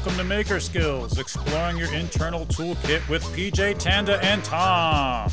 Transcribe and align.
Welcome 0.00 0.16
to 0.16 0.24
Maker 0.24 0.60
Skills, 0.60 1.18
exploring 1.18 1.76
your 1.76 1.92
internal 1.92 2.46
toolkit 2.46 3.06
with 3.10 3.22
PJ 3.36 3.78
Tanda 3.78 4.18
and 4.24 4.42
Tom. 4.42 5.30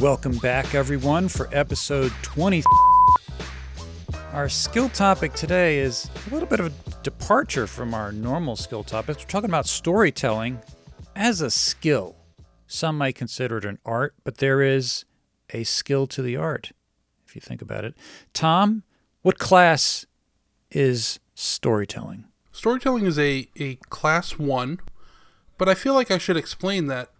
Welcome 0.00 0.38
back, 0.38 0.74
everyone, 0.74 1.28
for 1.28 1.50
episode 1.52 2.12
20. 2.22 2.62
Our 4.32 4.48
skill 4.48 4.88
topic 4.88 5.34
today 5.34 5.80
is 5.80 6.08
a 6.28 6.32
little 6.32 6.48
bit 6.48 6.58
of 6.58 6.66
a 6.68 7.02
departure 7.02 7.66
from 7.66 7.92
our 7.92 8.10
normal 8.10 8.56
skill 8.56 8.82
topics. 8.82 9.22
We're 9.22 9.28
talking 9.28 9.50
about 9.50 9.66
storytelling 9.66 10.60
as 11.14 11.42
a 11.42 11.50
skill. 11.50 12.16
Some 12.66 12.96
might 12.96 13.16
consider 13.16 13.58
it 13.58 13.66
an 13.66 13.80
art, 13.84 14.14
but 14.24 14.38
there 14.38 14.62
is 14.62 15.04
a 15.50 15.64
skill 15.64 16.06
to 16.06 16.22
the 16.22 16.38
art, 16.38 16.72
if 17.26 17.34
you 17.34 17.42
think 17.42 17.60
about 17.60 17.84
it. 17.84 17.94
Tom, 18.32 18.84
what 19.22 19.38
class 19.38 20.06
is 20.70 21.18
storytelling? 21.34 22.26
Storytelling 22.52 23.06
is 23.06 23.18
a, 23.18 23.48
a 23.58 23.76
class 23.88 24.38
one, 24.38 24.80
but 25.58 25.68
I 25.68 25.74
feel 25.74 25.94
like 25.94 26.10
I 26.10 26.18
should 26.18 26.36
explain 26.36 26.86
that 26.86 27.10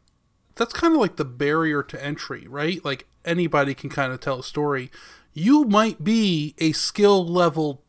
that's 0.55 0.73
kind 0.73 0.93
of 0.93 1.01
like 1.01 1.17
the 1.17 1.25
barrier 1.25 1.83
to 1.83 2.05
entry, 2.05 2.47
right? 2.47 2.85
Like 2.85 3.07
anybody 3.25 3.75
can 3.75 3.91
kind 3.91 4.13
of 4.13 4.21
tell 4.21 4.41
a 4.41 4.45
story. 4.45 4.91
You 5.33 5.65
might 5.65 6.05
be 6.05 6.55
a 6.59 6.73
skill 6.73 7.27
level 7.27 7.83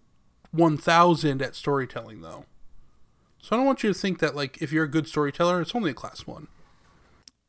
1000 0.52 1.41
at 1.41 1.55
storytelling, 1.55 2.21
though. 2.21 2.45
So 3.41 3.55
I 3.55 3.57
don't 3.57 3.66
want 3.66 3.84
you 3.84 3.91
to 3.91 3.99
think 3.99 4.20
that, 4.20 4.35
like, 4.35 4.62
if 4.62 4.71
you're 4.71 4.85
a 4.85 4.90
good 4.90 5.07
storyteller, 5.07 5.59
it's 5.62 5.76
only 5.76 5.91
a 5.91 5.95
class 5.95 6.26
one. 6.26 6.48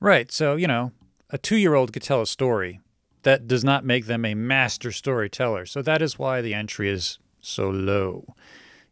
Right. 0.00 0.33
So, 0.33 0.56
you 0.56 0.66
know, 0.66 0.91
a 1.30 1.38
two 1.38 1.56
year 1.56 1.74
old 1.74 1.92
could 1.92 2.02
tell 2.02 2.20
a 2.20 2.27
story. 2.27 2.80
That 3.25 3.47
does 3.47 3.64
not 3.64 3.84
make 3.84 4.06
them 4.06 4.25
a 4.25 4.34
master 4.34 4.92
storyteller. 4.92 5.67
So 5.67 5.83
that 5.83 6.00
is 6.00 6.19
why 6.19 6.41
the 6.41 6.55
entry 6.55 6.89
is 6.89 7.19
so 7.41 7.69
low. 7.69 8.34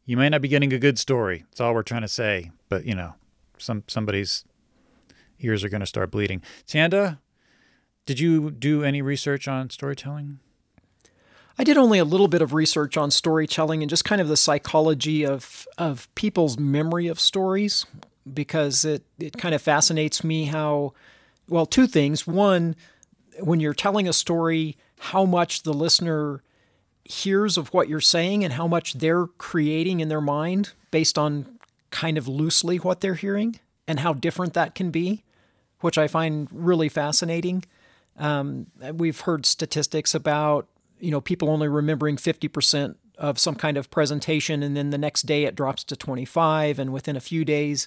You 0.05 0.17
may 0.17 0.29
not 0.29 0.43
be 0.43 0.49
getting 0.49 0.73
a 0.73 0.79
good 0.79 0.99
story. 0.99 1.45
That's 1.51 1.61
all 1.61 1.75
we're 1.75 1.83
trying 1.83 2.03
to 2.03 2.09
say. 2.09 2.51
But, 2.69 2.85
you 2.85 2.95
know, 2.95 3.15
some 3.59 3.85
somebody's 3.87 4.45
ears 5.41 5.65
are 5.65 5.69
going 5.69 5.81
to 5.81 5.87
start 5.87 6.11
bleeding. 6.11 6.43
Tanda, 6.67 7.21
did 8.07 8.19
you 8.19 8.51
do 8.51 8.83
any 8.83 9.03
research 9.03 9.47
on 9.47 9.71
storytelling? 9.71 10.41
I 11.59 11.65
did 11.65 11.77
only 11.77 11.99
a 11.99 12.05
little 12.05 12.29
bit 12.29 12.43
of 12.43 12.55
research 12.55 12.97
on 12.97 13.11
storytelling 13.11 13.83
and 13.83 13.91
just 13.91 14.05
kind 14.05 14.21
of 14.21 14.29
the 14.29 14.37
psychology 14.37 15.25
of 15.25 15.67
of 15.79 16.13
people's 16.15 16.59
memory 16.59 17.09
of 17.09 17.21
stories 17.21 17.87
because 18.33 18.85
it 18.85 19.05
it 19.19 19.37
kind 19.37 19.55
of 19.55 19.63
fascinates 19.63 20.25
me 20.25 20.47
how 20.47 20.95
well 21.49 21.67
two 21.67 21.87
things 21.87 22.27
one 22.27 22.75
when 23.41 23.61
you're 23.61 23.75
telling 23.75 24.09
a 24.09 24.13
story 24.13 24.77
how 24.99 25.25
much 25.25 25.63
the 25.63 25.73
listener 25.73 26.43
hears 27.05 27.57
of 27.57 27.73
what 27.75 27.89
you're 27.89 28.01
saying 28.01 28.45
and 28.45 28.55
how 28.55 28.67
much 28.67 28.95
they're 28.95 29.27
creating 29.27 30.01
in 30.01 30.09
their 30.09 30.21
mind 30.21 30.73
based 30.91 31.19
on 31.19 31.59
kind 31.91 32.17
of 32.17 32.29
loosely 32.29 32.77
what 32.77 33.01
they're 33.01 33.15
hearing 33.15 33.59
and 33.89 34.01
how 34.01 34.13
different 34.13 34.55
that 34.55 34.75
can 34.75 34.91
be 34.91 35.25
which 35.83 35.99
I 35.99 36.09
find 36.09 36.49
really 36.51 36.89
fascinating. 36.89 37.65
Um, 38.17 38.67
we've 38.95 39.21
heard 39.21 39.45
statistics 39.45 40.15
about 40.15 40.67
you 40.99 41.11
know 41.11 41.21
people 41.21 41.51
only 41.51 41.69
remembering 41.69 42.17
50% 42.17 42.95
of 43.19 43.39
some 43.39 43.55
kind 43.55 43.77
of 43.77 43.91
presentation 43.91 44.63
and 44.63 44.77
then 44.77 44.91
the 44.91 44.99
next 44.99 45.23
day 45.23 45.45
it 45.45 45.55
drops 45.55 45.85
to 45.85 45.97
25 45.97 46.79
and 46.79 46.93
within 46.93 47.17
a 47.17 47.21
few 47.21 47.45
days 47.45 47.87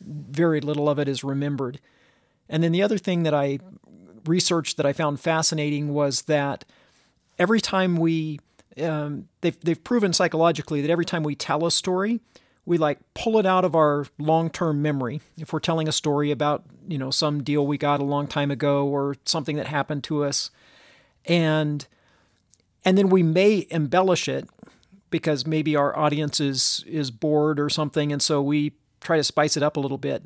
very 0.00 0.60
little 0.60 0.88
of 0.88 0.98
it 0.98 1.08
is 1.08 1.22
remembered. 1.22 1.78
And 2.48 2.62
then 2.62 2.72
the 2.72 2.82
other 2.82 2.98
thing 2.98 3.22
that 3.24 3.34
I 3.34 3.58
researched 4.26 4.76
that 4.76 4.86
I 4.86 4.92
found 4.92 5.20
fascinating 5.20 5.92
was 5.92 6.22
that 6.22 6.64
every 7.38 7.60
time 7.60 7.96
we 7.96 8.40
um, 8.80 9.28
they've 9.40 9.58
they've 9.60 9.82
proven 9.82 10.12
psychologically 10.12 10.80
that 10.80 10.90
every 10.90 11.04
time 11.04 11.22
we 11.22 11.34
tell 11.34 11.66
a 11.66 11.70
story, 11.70 12.20
we 12.64 12.78
like 12.78 12.98
pull 13.14 13.38
it 13.38 13.46
out 13.46 13.64
of 13.64 13.74
our 13.74 14.06
long-term 14.18 14.80
memory. 14.80 15.20
If 15.38 15.52
we're 15.52 15.60
telling 15.60 15.88
a 15.88 15.92
story 15.92 16.30
about, 16.30 16.64
you 16.88 16.98
know, 16.98 17.10
some 17.10 17.42
deal 17.42 17.66
we 17.66 17.78
got 17.78 18.00
a 18.00 18.04
long 18.04 18.26
time 18.26 18.50
ago 18.50 18.86
or 18.86 19.16
something 19.24 19.56
that 19.56 19.66
happened 19.66 20.04
to 20.04 20.24
us 20.24 20.50
and 21.24 21.86
and 22.84 22.98
then 22.98 23.08
we 23.08 23.22
may 23.22 23.66
embellish 23.70 24.28
it 24.28 24.48
because 25.10 25.46
maybe 25.46 25.76
our 25.76 25.96
audience 25.96 26.40
is 26.40 26.84
is 26.86 27.10
bored 27.10 27.60
or 27.60 27.68
something 27.68 28.12
and 28.12 28.22
so 28.22 28.42
we 28.42 28.72
try 29.00 29.16
to 29.16 29.24
spice 29.24 29.56
it 29.56 29.62
up 29.62 29.76
a 29.76 29.80
little 29.80 29.98
bit. 29.98 30.24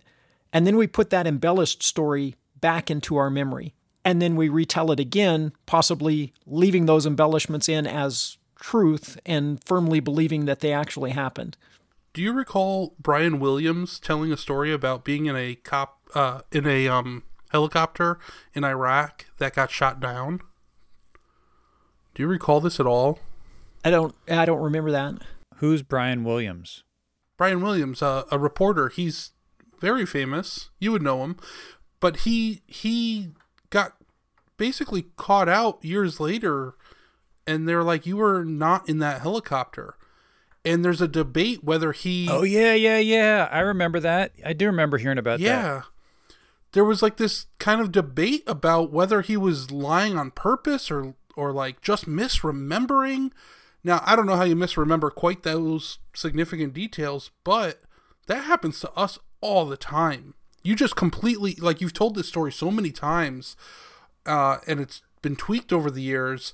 And 0.53 0.67
then 0.67 0.77
we 0.77 0.87
put 0.87 1.11
that 1.11 1.27
embellished 1.27 1.83
story 1.83 2.37
back 2.61 2.91
into 2.91 3.17
our 3.17 3.31
memory. 3.31 3.75
And 4.07 4.23
then 4.23 4.37
we 4.37 4.49
retell 4.49 4.93
it 4.93 5.01
again, 5.01 5.53
possibly 5.67 6.33
leaving 6.47 6.87
those 6.87 7.07
embellishments 7.07 7.69
in 7.69 7.89
as 7.89 8.39
truth 8.55 9.19
and 9.27 9.63
firmly 9.65 9.99
believing 9.99 10.45
that 10.45 10.61
they 10.61 10.73
actually 10.73 11.11
happened. 11.11 11.57
Do 12.15 12.23
you 12.23 12.33
recall 12.33 12.95
Brian 13.01 13.41
Williams 13.41 13.99
telling 13.99 14.33
a 14.33 14.37
story 14.37 14.73
about 14.73 15.05
being 15.05 15.27
in 15.27 15.35
a 15.35 15.57
cop 15.57 15.99
uh, 16.15 16.43
in 16.53 16.69
a 16.69 16.87
um, 16.87 17.25
helicopter 17.51 18.21
in 18.55 18.63
Iraq 18.63 19.27
that 19.39 19.57
got 19.57 19.73
shot 19.73 19.99
down? 19.99 20.41
Do 22.15 22.23
you 22.23 22.29
recall 22.29 22.61
this 22.61 22.79
at 22.79 22.87
all? 22.87 23.19
I 23.85 23.91
don't. 23.91 24.15
I 24.29 24.45
don't 24.45 24.63
remember 24.63 24.93
that. 24.93 25.15
Who's 25.57 25.83
Brian 25.83 26.23
Williams? 26.23 26.85
Brian 27.37 27.61
Williams, 27.61 28.03
uh, 28.03 28.23
a 28.31 28.39
reporter. 28.39 28.89
He's 28.89 29.33
very 29.81 30.07
famous. 30.07 30.71
You 30.79 30.93
would 30.93 31.03
know 31.03 31.25
him, 31.25 31.37
but 31.99 32.19
he 32.19 32.63
he 32.69 33.33
got 33.33 33.46
basically 34.57 35.07
caught 35.17 35.49
out 35.49 35.85
years 35.85 36.21
later, 36.21 36.75
and 37.47 37.69
they're 37.69 37.85
like, 37.85 38.07
"You 38.07 38.17
were 38.17 38.45
not 38.45 38.89
in 38.89 38.99
that 38.99 39.21
helicopter." 39.21 39.97
and 40.67 40.85
there's 40.85 41.01
a 41.01 41.09
debate 41.09 41.63
whether 41.63 41.93
he 41.93 42.29
Oh 42.29 42.43
yeah, 42.43 42.75
yeah, 42.75 42.99
yeah. 42.99 43.49
I 43.51 43.61
remember 43.61 44.01
that. 44.01 44.33
I 44.45 44.53
do 44.53 44.67
remember 44.67 44.99
hearing 44.99 45.17
about 45.17 45.39
that. 45.39 45.45
yeah. 45.45 45.83
There 46.73 46.85
was 46.85 47.03
like 47.03 47.17
this 47.17 47.47
kind 47.59 47.81
of 47.81 47.93
debate 47.93 48.43
about 48.47 48.93
whether 48.93 49.23
he 49.23 49.37
was 49.37 49.71
lying 49.71 50.19
on 50.19 50.33
purpose 50.33 50.91
or 50.91 51.15
or 51.37 51.53
like 51.53 51.81
just 51.81 52.07
misremembering. 52.07 53.31
Now, 53.85 54.03
I 54.05 54.17
don't 54.17 54.27
know 54.27 54.37
how 54.37 54.43
you 54.43 54.57
misremember 54.57 55.11
quite 55.15 55.45
those 55.45 56.01
significant 56.13 56.75
details, 56.75 57.31
but 57.45 57.83
that 58.27 58.45
happens 58.45 58.81
to 58.81 58.91
us 58.93 59.21
all 59.41 59.65
the 59.67 59.77
time. 59.77 60.35
You 60.65 60.75
just 60.75 60.97
completely 60.97 61.55
like 61.55 61.81
you've 61.81 61.93
told 61.93 62.17
this 62.17 62.27
story 62.27 62.51
so 62.51 62.73
many 62.73 62.91
times 62.91 63.57
uh 64.27 64.59
and 64.67 64.81
it's 64.81 65.03
been 65.23 65.37
tweaked 65.37 65.73
over 65.73 65.91
the 65.91 66.03
years 66.03 66.53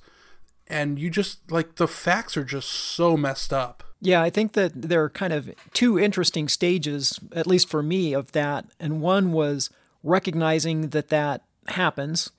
and 0.72 0.98
you 0.98 1.10
just 1.10 1.50
like 1.50 1.76
the 1.76 1.88
facts 1.88 2.36
are 2.36 2.44
just 2.44 2.68
so 2.68 3.16
messed 3.16 3.52
up. 3.52 3.84
Yeah, 4.00 4.22
I 4.22 4.30
think 4.30 4.54
that 4.54 4.72
there 4.74 5.04
are 5.04 5.10
kind 5.10 5.32
of 5.32 5.50
two 5.72 5.98
interesting 5.98 6.48
stages, 6.48 7.20
at 7.32 7.46
least 7.46 7.68
for 7.68 7.82
me, 7.82 8.14
of 8.14 8.32
that. 8.32 8.64
And 8.80 9.00
one 9.00 9.32
was 9.32 9.70
recognizing 10.02 10.88
that 10.88 11.08
that 11.08 11.42
happens 11.68 12.32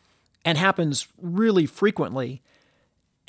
and 0.44 0.58
happens 0.58 1.08
really 1.22 1.66
frequently, 1.66 2.42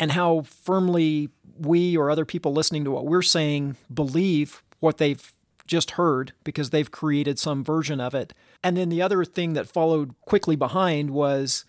and 0.01 0.13
how 0.13 0.43
firmly 0.43 1.29
we 1.57 1.97
or 1.97 2.11
other 2.11 2.25
people 2.25 2.53
listening 2.53 2.83
to 2.85 2.91
what 2.91 3.07
we're 3.07 3.23
saying 3.23 3.77
believe 3.93 4.65
what 4.81 4.99
they've 4.99 5.33
just 5.67 5.93
heard 5.93 6.33
because 6.43 6.71
they've 6.71 6.91
created 6.91 7.39
some 7.39 7.63
version 7.63 8.01
of 8.01 8.15
it. 8.15 8.35
And 8.65 8.77
then 8.77 8.89
the 8.89 9.01
other 9.01 9.25
thing 9.25 9.53
that 9.53 9.69
followed 9.69 10.15
quickly 10.23 10.57
behind 10.57 11.11
was 11.11 11.65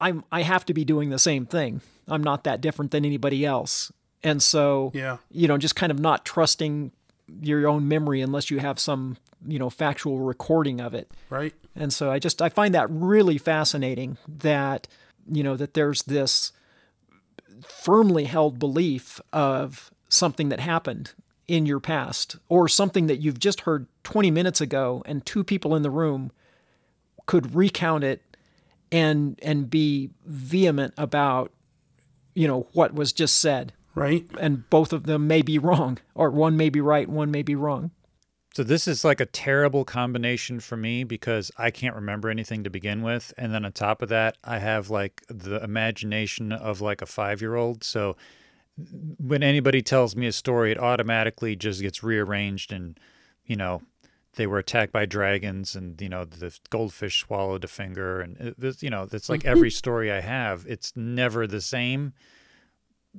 I'm 0.00 0.24
I 0.32 0.42
have 0.42 0.64
to 0.66 0.74
be 0.74 0.84
doing 0.84 1.10
the 1.10 1.18
same 1.18 1.46
thing. 1.46 1.80
I'm 2.08 2.22
not 2.22 2.44
that 2.44 2.60
different 2.60 2.90
than 2.90 3.04
anybody 3.04 3.44
else. 3.44 3.92
And 4.22 4.42
so, 4.42 4.90
yeah. 4.94 5.18
you 5.30 5.48
know, 5.48 5.56
just 5.56 5.76
kind 5.76 5.90
of 5.90 5.98
not 5.98 6.24
trusting 6.24 6.92
your 7.40 7.66
own 7.68 7.88
memory 7.88 8.20
unless 8.20 8.50
you 8.50 8.58
have 8.58 8.78
some, 8.78 9.16
you 9.46 9.58
know, 9.58 9.70
factual 9.70 10.18
recording 10.18 10.80
of 10.80 10.94
it. 10.94 11.10
Right. 11.30 11.54
And 11.74 11.92
so 11.92 12.10
I 12.10 12.18
just 12.18 12.42
I 12.42 12.48
find 12.48 12.74
that 12.74 12.88
really 12.90 13.38
fascinating 13.38 14.18
that, 14.28 14.88
you 15.30 15.42
know, 15.42 15.56
that 15.56 15.74
there's 15.74 16.02
this 16.02 16.52
firmly 17.66 18.24
held 18.24 18.58
belief 18.58 19.20
of 19.32 19.90
something 20.08 20.48
that 20.48 20.60
happened 20.60 21.12
in 21.46 21.66
your 21.66 21.80
past 21.80 22.36
or 22.48 22.68
something 22.68 23.06
that 23.06 23.20
you've 23.20 23.38
just 23.38 23.62
heard 23.62 23.86
20 24.04 24.30
minutes 24.30 24.60
ago 24.60 25.02
and 25.04 25.24
two 25.24 25.42
people 25.42 25.74
in 25.74 25.82
the 25.82 25.90
room 25.90 26.30
could 27.26 27.54
recount 27.54 28.04
it 28.04 28.29
and 28.92 29.38
and 29.42 29.68
be 29.70 30.10
vehement 30.26 30.94
about 30.96 31.52
you 32.34 32.46
know 32.46 32.68
what 32.72 32.94
was 32.94 33.12
just 33.12 33.36
said 33.38 33.72
Right. 33.94 34.24
and 34.40 34.68
both 34.70 34.92
of 34.92 35.02
them 35.04 35.26
may 35.26 35.42
be 35.42 35.58
wrong 35.58 35.98
or 36.14 36.30
one 36.30 36.56
may 36.56 36.68
be 36.70 36.80
right 36.80 37.08
one 37.08 37.30
may 37.30 37.42
be 37.42 37.54
wrong 37.56 37.90
So 38.54 38.62
this 38.64 38.86
is 38.88 39.04
like 39.04 39.20
a 39.20 39.26
terrible 39.26 39.84
combination 39.84 40.60
for 40.60 40.76
me 40.76 41.04
because 41.04 41.50
I 41.58 41.70
can't 41.70 41.94
remember 41.94 42.28
anything 42.30 42.64
to 42.64 42.70
begin 42.70 43.02
with, 43.02 43.32
and 43.38 43.52
then 43.54 43.64
on 43.64 43.72
top 43.72 44.02
of 44.02 44.08
that, 44.08 44.36
I 44.42 44.58
have 44.58 44.90
like 44.90 45.22
the 45.28 45.62
imagination 45.62 46.50
of 46.52 46.80
like 46.80 47.00
a 47.02 47.06
five-year-old. 47.06 47.84
So 47.84 48.16
when 49.18 49.42
anybody 49.42 49.82
tells 49.82 50.16
me 50.16 50.26
a 50.26 50.32
story, 50.32 50.72
it 50.72 50.78
automatically 50.78 51.54
just 51.54 51.80
gets 51.80 52.02
rearranged, 52.02 52.72
and 52.72 52.98
you 53.44 53.56
know, 53.56 53.82
they 54.36 54.46
were 54.46 54.58
attacked 54.58 54.92
by 54.92 55.06
dragons, 55.06 55.74
and 55.74 56.00
you 56.00 56.08
know, 56.08 56.24
the 56.24 56.56
goldfish 56.70 57.20
swallowed 57.20 57.64
a 57.64 57.68
finger, 57.68 58.20
and 58.20 58.36
it, 58.38 58.60
this, 58.60 58.82
you 58.82 58.90
know, 58.90 59.06
it's 59.10 59.28
like 59.28 59.40
mm-hmm. 59.40 59.50
every 59.50 59.70
story 59.70 60.10
I 60.10 60.20
have, 60.20 60.64
it's 60.68 60.92
never 60.96 61.46
the 61.46 61.60
same. 61.60 62.12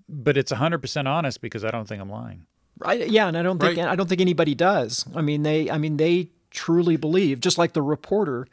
but 0.07 0.37
it's 0.37 0.51
100% 0.51 1.05
honest 1.05 1.41
because 1.41 1.65
I 1.65 1.71
don't 1.71 1.87
think 1.87 2.01
I'm 2.01 2.09
lying. 2.09 2.45
Right? 2.79 3.09
Yeah, 3.09 3.27
and 3.27 3.37
I 3.37 3.43
don't 3.43 3.59
think 3.59 3.77
Right. 3.77 3.87
I 3.87 3.95
don't 3.95 4.07
think 4.07 4.21
anybody 4.21 4.55
does. 4.55 5.05
I 5.15 5.21
mean, 5.21 5.43
they 5.43 5.69
I 5.69 5.77
mean 5.77 5.97
they 5.97 6.31
truly 6.49 6.97
believe, 6.97 7.39
just 7.39 7.57
like 7.57 7.73
the 7.73 7.81
reporter. 7.81 8.47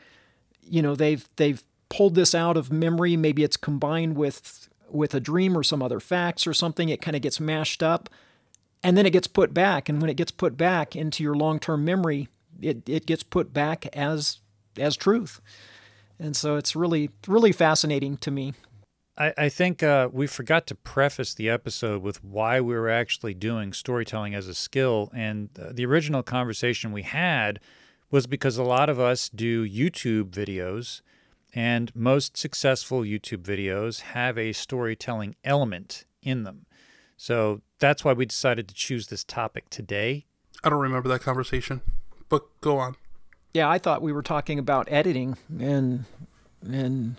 You 0.63 0.83
know, 0.83 0.95
they've 0.95 1.27
they've 1.37 1.63
pulled 1.89 2.15
this 2.15 2.35
out 2.35 2.57
of 2.57 2.71
memory. 2.71 3.17
Maybe 3.17 3.43
it's 3.43 3.57
combined 3.57 4.17
with 4.17 4.69
with 4.91 5.15
a 5.15 5.21
dream 5.21 5.57
or 5.57 5.63
some 5.63 5.83
other 5.83 6.01
facts 6.01 6.47
or 6.47 6.53
something. 6.53 6.89
It 6.89 7.01
kind 7.01 7.17
of 7.17 7.23
gets 7.23 7.41
mashed 7.41 7.83
up, 7.83 8.11
and 8.83 8.99
then 8.99 9.07
it 9.07 9.11
gets 9.11 9.29
put 9.29 9.55
back. 9.55 9.89
And 9.89 10.01
when 10.01 10.11
it 10.11 10.17
gets 10.17 10.31
put 10.31 10.57
back 10.57 10.95
into 10.95 11.23
your 11.23 11.35
long 11.35 11.59
term 11.59 11.85
memory, 11.85 12.29
it 12.61 12.89
it 12.89 13.07
gets 13.07 13.23
put 13.23 13.53
back 13.53 13.87
as 13.95 14.41
as 14.79 14.97
truth. 14.97 15.41
And 16.19 16.37
so 16.37 16.57
it's 16.57 16.75
really 16.75 17.11
really 17.27 17.53
fascinating 17.53 18.17
to 18.19 18.31
me. 18.31 18.55
I, 19.19 19.35
I 19.37 19.49
think 19.49 19.83
uh, 19.83 20.09
we 20.13 20.27
forgot 20.27 20.67
to 20.69 20.75
preface 20.75 21.35
the 21.35 21.51
episode 21.51 22.03
with 22.03 22.23
why 22.23 22.61
we 22.61 22.75
were 22.75 22.89
actually 22.89 23.35
doing 23.35 23.73
storytelling 23.73 24.35
as 24.35 24.47
a 24.47 24.55
skill. 24.55 25.11
And 25.15 25.51
uh, 25.59 25.71
the 25.73 25.85
original 25.87 26.23
conversation 26.23 26.93
we 26.93 27.03
had 27.03 27.59
was 28.11 28.27
because 28.27 28.57
a 28.57 28.63
lot 28.63 28.89
of 28.89 28.99
us 29.01 29.29
do 29.29 29.69
YouTube 29.69 30.31
videos, 30.31 31.03
and 31.55 31.95
most 31.95 32.37
successful 32.37 33.01
YouTube 33.01 33.43
videos 33.43 34.01
have 34.01 34.39
a 34.39 34.53
storytelling 34.53 35.35
element 35.45 36.05
in 36.23 36.45
them. 36.45 36.67
So 37.17 37.61
that's 37.81 38.05
why 38.05 38.13
we 38.13 38.25
decided 38.25 38.69
to 38.69 38.75
choose 38.75 39.09
this 39.09 39.25
topic 39.25 39.69
today. 39.69 40.27
I 40.63 40.71
don't 40.71 40.81
remember 40.81 41.09
that 41.09 41.21
conversation, 41.21 41.83
but 42.29 42.43
go 42.61 42.79
on. 42.79 42.97
Yeah, 43.55 43.69
I 43.69 43.79
thought 43.79 44.03
we 44.03 44.13
were 44.13 44.23
talking 44.23 44.59
about 44.59 44.89
editing 44.91 45.37
and 45.59 46.05
and 46.63 47.17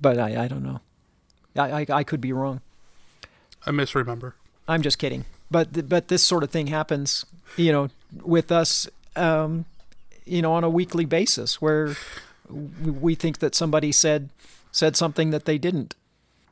but 0.00 0.18
I, 0.18 0.44
I 0.44 0.48
don't 0.48 0.62
know. 0.62 0.80
I, 1.56 1.80
I 1.80 1.86
I 1.90 2.04
could 2.04 2.20
be 2.20 2.32
wrong. 2.32 2.60
I 3.66 3.70
misremember. 3.70 4.34
I'm 4.68 4.82
just 4.82 4.98
kidding. 4.98 5.24
But 5.50 5.74
th- 5.74 5.88
but 5.88 6.08
this 6.08 6.22
sort 6.22 6.42
of 6.42 6.50
thing 6.50 6.68
happens, 6.68 7.26
you 7.56 7.72
know, 7.72 7.88
with 8.22 8.52
us 8.52 8.88
um 9.16 9.64
you 10.24 10.42
know 10.42 10.52
on 10.52 10.64
a 10.64 10.70
weekly 10.70 11.04
basis 11.04 11.60
where 11.60 11.96
we, 12.48 12.90
we 12.90 13.14
think 13.14 13.38
that 13.38 13.54
somebody 13.54 13.92
said 13.92 14.30
said 14.70 14.96
something 14.96 15.30
that 15.30 15.44
they 15.44 15.58
didn't. 15.58 15.94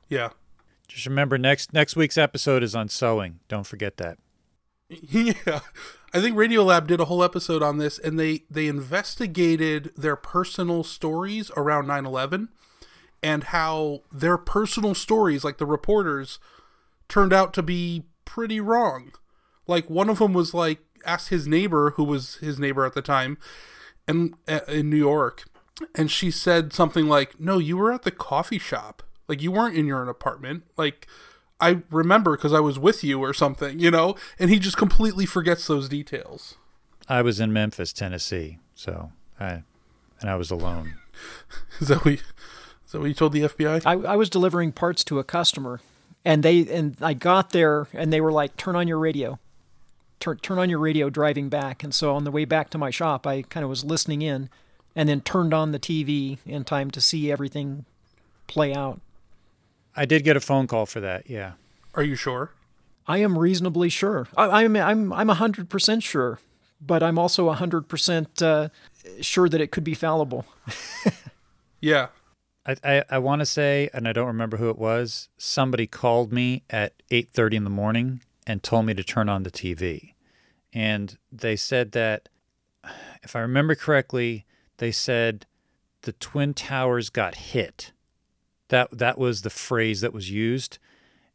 Yeah. 0.08 0.30
Just 0.88 1.06
remember 1.06 1.36
next 1.38 1.72
next 1.72 1.96
week's 1.96 2.18
episode 2.18 2.62
is 2.62 2.74
on 2.74 2.88
sewing. 2.88 3.40
Don't 3.48 3.66
forget 3.66 3.98
that. 3.98 4.18
Yeah. 5.02 5.60
I 6.14 6.20
think 6.22 6.36
Radiolab 6.36 6.86
did 6.86 7.00
a 7.00 7.04
whole 7.04 7.22
episode 7.22 7.62
on 7.62 7.76
this 7.76 7.98
and 7.98 8.18
they 8.18 8.44
they 8.50 8.66
investigated 8.66 9.92
their 9.96 10.16
personal 10.16 10.82
stories 10.82 11.50
around 11.54 11.86
9/11 11.86 12.48
and 13.22 13.44
how 13.44 14.00
their 14.10 14.38
personal 14.38 14.94
stories 14.94 15.44
like 15.44 15.58
the 15.58 15.66
reporters 15.66 16.38
turned 17.08 17.32
out 17.32 17.52
to 17.54 17.62
be 17.62 18.04
pretty 18.24 18.58
wrong. 18.60 19.12
Like 19.66 19.90
one 19.90 20.08
of 20.08 20.18
them 20.18 20.32
was 20.32 20.54
like 20.54 20.78
asked 21.04 21.28
his 21.28 21.46
neighbor 21.46 21.90
who 21.96 22.04
was 22.04 22.36
his 22.36 22.58
neighbor 22.58 22.86
at 22.86 22.94
the 22.94 23.02
time 23.02 23.36
and 24.06 24.34
uh, 24.48 24.60
in 24.68 24.88
New 24.88 24.96
York 24.96 25.44
and 25.94 26.10
she 26.10 26.30
said 26.30 26.72
something 26.72 27.06
like, 27.06 27.38
"No, 27.38 27.58
you 27.58 27.76
were 27.76 27.92
at 27.92 28.02
the 28.02 28.10
coffee 28.10 28.58
shop. 28.58 29.02
Like 29.28 29.42
you 29.42 29.52
weren't 29.52 29.76
in 29.76 29.86
your 29.86 30.00
own 30.00 30.08
apartment." 30.08 30.64
Like 30.76 31.06
I 31.60 31.82
remember 31.90 32.36
because 32.36 32.52
I 32.52 32.60
was 32.60 32.78
with 32.78 33.02
you 33.02 33.20
or 33.20 33.34
something, 33.34 33.78
you 33.78 33.90
know? 33.90 34.16
And 34.38 34.50
he 34.50 34.58
just 34.58 34.76
completely 34.76 35.26
forgets 35.26 35.66
those 35.66 35.88
details. 35.88 36.56
I 37.08 37.22
was 37.22 37.40
in 37.40 37.52
Memphis, 37.52 37.92
Tennessee, 37.92 38.58
so 38.74 39.12
I 39.40 39.62
and 40.20 40.30
I 40.30 40.36
was 40.36 40.50
alone. 40.50 40.94
Is 41.80 41.88
that 41.88 42.04
what 42.04 42.12
you, 42.12 42.20
is 42.86 42.92
that 42.92 43.00
what 43.00 43.08
you 43.08 43.14
told 43.14 43.32
the 43.32 43.42
FBI? 43.42 43.82
I, 43.84 44.12
I 44.12 44.16
was 44.16 44.30
delivering 44.30 44.72
parts 44.72 45.02
to 45.04 45.18
a 45.18 45.24
customer 45.24 45.80
and 46.24 46.42
they 46.42 46.60
and 46.68 46.96
I 47.00 47.14
got 47.14 47.50
there 47.50 47.88
and 47.92 48.12
they 48.12 48.20
were 48.20 48.30
like, 48.30 48.56
turn 48.56 48.76
on 48.76 48.86
your 48.86 48.98
radio. 48.98 49.38
Turn 50.20 50.38
turn 50.38 50.58
on 50.58 50.70
your 50.70 50.78
radio 50.78 51.10
driving 51.10 51.48
back. 51.48 51.82
And 51.82 51.92
so 51.92 52.14
on 52.14 52.24
the 52.24 52.30
way 52.30 52.44
back 52.44 52.70
to 52.70 52.78
my 52.78 52.90
shop 52.90 53.26
I 53.26 53.42
kind 53.42 53.64
of 53.64 53.70
was 53.70 53.84
listening 53.84 54.22
in 54.22 54.48
and 54.94 55.08
then 55.08 55.20
turned 55.20 55.52
on 55.52 55.72
the 55.72 55.78
TV 55.78 56.38
in 56.46 56.64
time 56.64 56.90
to 56.92 57.00
see 57.00 57.30
everything 57.32 57.84
play 58.46 58.74
out. 58.74 59.00
I 59.98 60.04
did 60.04 60.24
get 60.24 60.36
a 60.36 60.40
phone 60.40 60.66
call 60.66 60.86
for 60.86 61.00
that. 61.00 61.28
Yeah. 61.28 61.52
Are 61.94 62.02
you 62.02 62.14
sure? 62.14 62.52
I 63.06 63.18
am 63.18 63.38
reasonably 63.38 63.88
sure. 63.88 64.28
I, 64.36 64.62
I'm 64.62 64.76
I'm 64.76 65.12
I'm 65.12 65.28
hundred 65.28 65.68
percent 65.68 66.02
sure, 66.02 66.38
but 66.80 67.02
I'm 67.02 67.18
also 67.18 67.50
hundred 67.50 67.88
percent 67.88 68.40
uh, 68.42 68.68
sure 69.20 69.48
that 69.48 69.60
it 69.60 69.70
could 69.70 69.84
be 69.84 69.94
fallible. 69.94 70.44
Yeah. 71.80 72.08
I 72.66 72.76
I, 72.84 73.04
I 73.10 73.18
want 73.18 73.40
to 73.40 73.46
say, 73.46 73.88
and 73.92 74.08
I 74.08 74.12
don't 74.12 74.26
remember 74.26 74.56
who 74.56 74.70
it 74.70 74.78
was. 74.78 75.28
Somebody 75.38 75.86
called 75.86 76.32
me 76.32 76.64
at 76.68 76.94
eight 77.10 77.30
thirty 77.30 77.56
in 77.56 77.64
the 77.64 77.70
morning 77.70 78.22
and 78.46 78.62
told 78.62 78.86
me 78.86 78.94
to 78.94 79.04
turn 79.04 79.28
on 79.28 79.42
the 79.42 79.50
TV, 79.50 80.14
and 80.72 81.16
they 81.30 81.56
said 81.56 81.92
that, 81.92 82.28
if 83.22 83.36
I 83.36 83.40
remember 83.40 83.74
correctly, 83.74 84.44
they 84.78 84.90
said 84.90 85.46
the 86.02 86.12
twin 86.12 86.54
towers 86.54 87.10
got 87.10 87.34
hit. 87.36 87.92
That 88.68 88.96
that 88.98 89.18
was 89.18 89.42
the 89.42 89.50
phrase 89.50 90.00
that 90.02 90.12
was 90.12 90.30
used, 90.30 90.78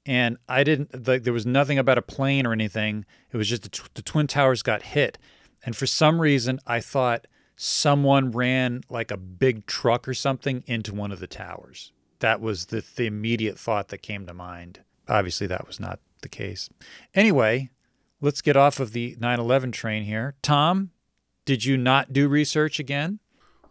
and 0.05 0.37
I 0.47 0.63
didn't 0.63 1.07
like. 1.07 1.23
There 1.23 1.33
was 1.33 1.45
nothing 1.45 1.79
about 1.79 1.97
a 1.97 2.03
plane 2.03 2.45
or 2.45 2.53
anything. 2.53 3.05
It 3.31 3.37
was 3.37 3.49
just 3.49 3.63
the, 3.63 3.69
tw- 3.69 3.93
the 3.95 4.01
twin 4.01 4.27
towers 4.27 4.61
got 4.61 4.83
hit, 4.83 5.17
and 5.65 5.75
for 5.75 5.87
some 5.87 6.21
reason 6.21 6.59
I 6.67 6.79
thought 6.79 7.25
someone 7.55 8.31
ran 8.31 8.83
like 8.89 9.11
a 9.11 9.17
big 9.17 9.65
truck 9.65 10.07
or 10.07 10.13
something 10.13 10.63
into 10.67 10.93
one 10.93 11.11
of 11.11 11.19
the 11.19 11.27
towers. 11.27 11.91
That 12.19 12.41
was 12.41 12.67
the, 12.67 12.83
the 12.95 13.05
immediate 13.05 13.59
thought 13.59 13.89
that 13.89 13.99
came 13.99 14.25
to 14.25 14.33
mind. 14.33 14.79
Obviously, 15.07 15.47
that 15.47 15.67
was 15.67 15.79
not 15.79 15.99
the 16.21 16.29
case. 16.29 16.69
Anyway, 17.13 17.69
let's 18.21 18.41
get 18.41 18.55
off 18.55 18.79
of 18.79 18.93
the 18.93 19.15
9 19.19 19.39
11 19.39 19.71
train 19.71 20.03
here. 20.03 20.35
Tom, 20.41 20.91
did 21.45 21.65
you 21.65 21.77
not 21.77 22.13
do 22.13 22.27
research 22.27 22.79
again? 22.79 23.19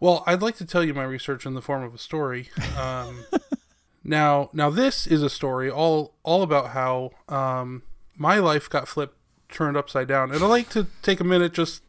Well, 0.03 0.21
I'd 0.27 0.41
like 0.41 0.57
to 0.57 0.65
tell 0.65 0.83
you 0.83 0.93
my 0.93 1.05
research 1.05 1.45
in 1.45 1.53
the 1.53 1.61
form 1.61 1.81
of 1.81 1.93
a 1.93 1.97
story. 1.97 2.49
Um, 2.77 3.23
now, 4.03 4.49
now 4.51 4.69
this 4.69 5.07
is 5.07 5.23
a 5.23 5.29
story 5.29 5.71
all 5.71 6.13
all 6.23 6.43
about 6.43 6.71
how 6.71 7.11
um, 7.29 7.83
my 8.17 8.37
life 8.39 8.69
got 8.69 8.89
flipped, 8.89 9.15
turned 9.47 9.77
upside 9.77 10.09
down, 10.09 10.33
and 10.33 10.43
I'd 10.43 10.47
like 10.47 10.67
to 10.71 10.87
take 11.03 11.21
a 11.21 11.23
minute 11.23 11.53
just 11.53 11.83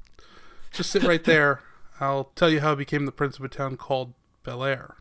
just 0.71 0.93
sit 0.93 1.03
right 1.03 1.25
there. 1.25 1.63
I'll 2.01 2.31
tell 2.37 2.49
you 2.49 2.61
how 2.61 2.71
I 2.71 2.75
became 2.77 3.05
the 3.05 3.11
prince 3.11 3.37
of 3.37 3.45
a 3.45 3.49
town 3.49 3.77
called 3.77 4.15
Bel 4.45 4.63
Air. 4.63 4.95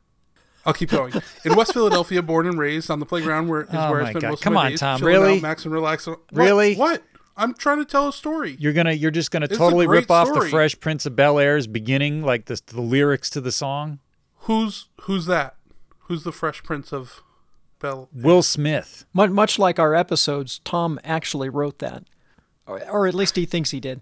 I'll 0.65 0.73
keep 0.73 0.89
going. 0.89 1.13
In 1.45 1.55
West 1.55 1.73
Philadelphia, 1.73 2.23
born 2.23 2.47
and 2.47 2.57
raised 2.57 2.89
on 2.89 2.99
the 2.99 3.05
playground 3.05 3.47
where 3.47 3.61
is 3.61 3.69
Oh 3.73 3.91
where 3.91 4.01
I 4.01 4.09
spent 4.09 4.23
God. 4.23 4.29
most 4.31 4.41
Come 4.41 4.53
of 4.53 4.55
my 4.55 4.65
on, 4.65 4.71
days. 4.71 4.79
Tom. 4.79 5.03
Really? 5.03 5.35
out, 5.35 5.41
max 5.43 5.65
and 5.65 5.73
relax. 5.73 6.07
What? 6.07 6.19
Really? 6.31 6.73
What? 6.73 7.03
I'm 7.35 7.53
trying 7.53 7.79
to 7.79 7.85
tell 7.85 8.07
a 8.07 8.13
story. 8.13 8.55
You're 8.59 8.73
gonna 8.73 8.91
you're 8.91 9.11
just 9.11 9.31
gonna 9.31 9.45
It's 9.45 9.57
totally 9.57 9.85
great 9.85 10.01
rip 10.01 10.11
off 10.11 10.33
the. 10.33 10.41
Fresh 10.49 10.79
Prince 10.79 11.05
of 11.05 11.15
Bel 11.15 11.39
Air's 11.39 11.67
beginning, 11.67 12.23
like 12.23 12.45
the 12.45 12.61
the 12.65 12.81
lyrics 12.81 13.29
to 13.31 13.41
the 13.41 13.51
song. 13.51 13.99
Who's 14.39 14.89
who's 15.01 15.25
that? 15.25 15.55
Who's 16.07 16.23
the 16.23 16.31
Fresh 16.31 16.63
Prince 16.63 16.91
of 16.91 17.21
Bel? 17.79 18.09
Will 18.13 18.43
Smith. 18.43 19.05
Much, 19.13 19.31
much 19.31 19.57
like 19.57 19.79
our 19.79 19.95
episodes, 19.95 20.59
Tom 20.63 20.99
actually 21.03 21.49
wrote 21.49 21.79
that, 21.79 22.03
or, 22.67 22.83
or 22.89 23.07
at 23.07 23.15
least 23.15 23.35
he 23.35 23.45
thinks 23.45 23.71
he 23.71 23.79
did. 23.79 24.01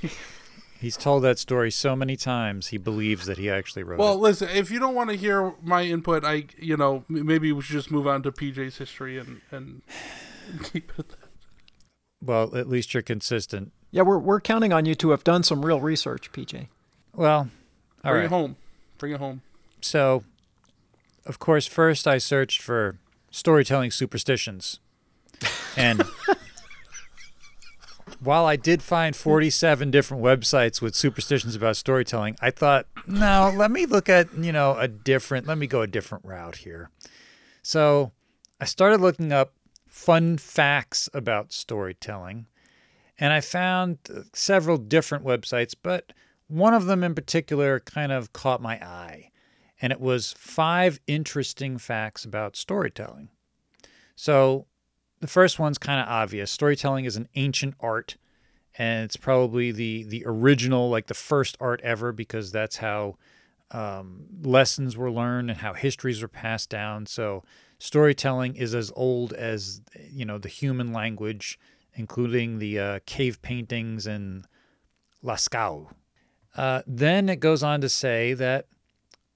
He's 0.80 0.96
told 0.96 1.22
that 1.22 1.38
story 1.38 1.70
so 1.70 1.94
many 1.94 2.16
times. 2.16 2.68
He 2.68 2.76
believes 2.76 3.26
that 3.26 3.38
he 3.38 3.48
actually 3.48 3.84
wrote 3.84 3.96
it. 3.96 4.00
Well, 4.00 4.14
it. 4.14 4.20
listen. 4.20 4.48
If 4.48 4.70
you 4.72 4.80
don't 4.80 4.96
want 4.96 5.10
to 5.10 5.16
hear 5.16 5.54
my 5.62 5.82
input, 5.82 6.24
I 6.24 6.46
you 6.58 6.76
know 6.76 7.04
maybe 7.08 7.52
we 7.52 7.62
should 7.62 7.74
just 7.74 7.90
move 7.90 8.06
on 8.08 8.22
to 8.24 8.32
PJ's 8.32 8.78
history 8.78 9.18
and 9.18 9.42
and 9.50 9.82
keep 10.72 10.90
it. 10.98 11.14
At 12.22 12.26
that. 12.26 12.32
Well, 12.32 12.56
at 12.56 12.68
least 12.68 12.94
you're 12.94 13.02
consistent. 13.02 13.72
Yeah, 13.90 14.02
we're 14.02 14.18
we're 14.18 14.40
counting 14.40 14.72
on 14.72 14.86
you 14.86 14.94
to 14.96 15.10
have 15.10 15.24
done 15.24 15.42
some 15.42 15.64
real 15.64 15.80
research, 15.80 16.32
PJ. 16.32 16.68
Well, 17.14 17.50
all 18.04 18.10
Bring 18.10 18.14
right. 18.14 18.24
it 18.24 18.30
home. 18.30 18.56
Bring 18.98 19.12
it 19.12 19.18
home. 19.18 19.42
So, 19.80 20.24
of 21.26 21.38
course, 21.38 21.66
first 21.66 22.08
I 22.08 22.18
searched 22.18 22.62
for 22.62 22.96
storytelling 23.30 23.90
superstitions. 23.90 24.78
And 25.76 26.02
while 28.20 28.46
I 28.46 28.56
did 28.56 28.82
find 28.82 29.16
47 29.16 29.90
different 29.90 30.22
websites 30.22 30.80
with 30.80 30.94
superstitions 30.94 31.56
about 31.56 31.76
storytelling, 31.76 32.36
I 32.40 32.50
thought, 32.50 32.86
no, 33.06 33.52
let 33.54 33.70
me 33.70 33.86
look 33.86 34.08
at, 34.08 34.32
you 34.36 34.52
know, 34.52 34.76
a 34.78 34.86
different, 34.86 35.46
let 35.46 35.58
me 35.58 35.66
go 35.66 35.82
a 35.82 35.86
different 35.86 36.24
route 36.24 36.56
here. 36.56 36.90
So 37.62 38.12
I 38.60 38.66
started 38.66 39.00
looking 39.00 39.32
up 39.32 39.52
fun 39.92 40.38
facts 40.38 41.08
about 41.12 41.52
storytelling, 41.52 42.46
and 43.18 43.32
I 43.32 43.40
found 43.40 43.98
uh, 44.08 44.22
several 44.32 44.78
different 44.78 45.24
websites, 45.24 45.74
but 45.80 46.12
one 46.48 46.74
of 46.74 46.86
them 46.86 47.04
in 47.04 47.14
particular 47.14 47.78
kind 47.80 48.10
of 48.10 48.32
caught 48.32 48.60
my 48.60 48.74
eye 48.84 49.30
and 49.82 49.92
it 49.92 50.00
was 50.00 50.32
five 50.38 51.00
interesting 51.08 51.76
facts 51.76 52.24
about 52.24 52.56
storytelling. 52.56 53.28
So, 54.14 54.66
the 55.20 55.26
first 55.26 55.58
one's 55.58 55.78
kind 55.78 56.00
of 56.00 56.08
obvious. 56.08 56.50
Storytelling 56.50 57.04
is 57.04 57.16
an 57.16 57.28
ancient 57.34 57.74
art, 57.80 58.16
and 58.78 59.04
it's 59.04 59.16
probably 59.16 59.72
the 59.72 60.04
the 60.04 60.22
original, 60.24 60.88
like 60.88 61.08
the 61.08 61.14
first 61.14 61.56
art 61.60 61.80
ever, 61.82 62.12
because 62.12 62.52
that's 62.52 62.76
how 62.76 63.16
um, 63.72 64.26
lessons 64.42 64.96
were 64.96 65.10
learned 65.10 65.50
and 65.50 65.58
how 65.58 65.74
histories 65.74 66.22
were 66.22 66.28
passed 66.28 66.70
down. 66.70 67.06
So, 67.06 67.42
storytelling 67.82 68.54
is 68.54 68.76
as 68.76 68.92
old 68.94 69.32
as 69.32 69.80
you 70.08 70.24
know 70.24 70.38
the 70.38 70.48
human 70.48 70.92
language, 70.92 71.58
including 71.94 72.60
the 72.60 72.78
uh, 72.78 72.98
cave 73.06 73.42
paintings 73.42 74.06
in 74.06 74.44
Lascaux. 75.24 75.88
Uh, 76.56 76.82
then 76.86 77.28
it 77.28 77.40
goes 77.40 77.62
on 77.62 77.80
to 77.80 77.88
say 77.88 78.34
that 78.34 78.66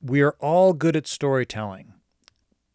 we 0.00 0.20
are 0.20 0.36
all 0.38 0.72
good 0.72 0.94
at 0.94 1.08
storytelling. 1.08 1.94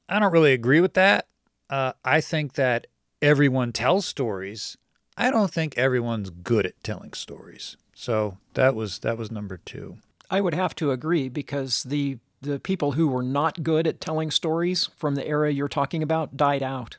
I 0.10 0.20
don't 0.20 0.34
really 0.34 0.52
agree 0.52 0.82
with 0.82 0.94
that. 0.96 1.28
Uh, 1.70 1.94
I 2.04 2.20
think 2.20 2.54
that 2.54 2.88
everyone 3.22 3.72
tells 3.72 4.06
stories. 4.06 4.78
I 5.16 5.32
don't 5.32 5.52
think 5.52 5.78
everyone's 5.78 6.32
good 6.32 6.66
at 6.66 6.84
telling 6.84 7.14
stories. 7.14 7.78
So 7.96 8.38
that 8.56 8.76
was 8.76 9.00
that 9.00 9.18
was 9.18 9.32
number 9.32 9.56
two. 9.58 10.00
I 10.30 10.42
would 10.42 10.54
have 10.54 10.76
to 10.76 10.92
agree 10.92 11.30
because 11.30 11.84
the 11.84 12.18
the 12.42 12.60
people 12.60 12.94
who 12.94 13.08
were 13.08 13.24
not 13.24 13.64
good 13.64 13.86
at 13.88 14.02
telling 14.02 14.32
stories 14.32 14.90
from 14.98 15.16
the 15.16 15.26
era 15.28 15.52
you're 15.52 15.68
talking 15.68 16.02
about 16.02 16.36
died 16.38 16.64
out. 16.64 16.98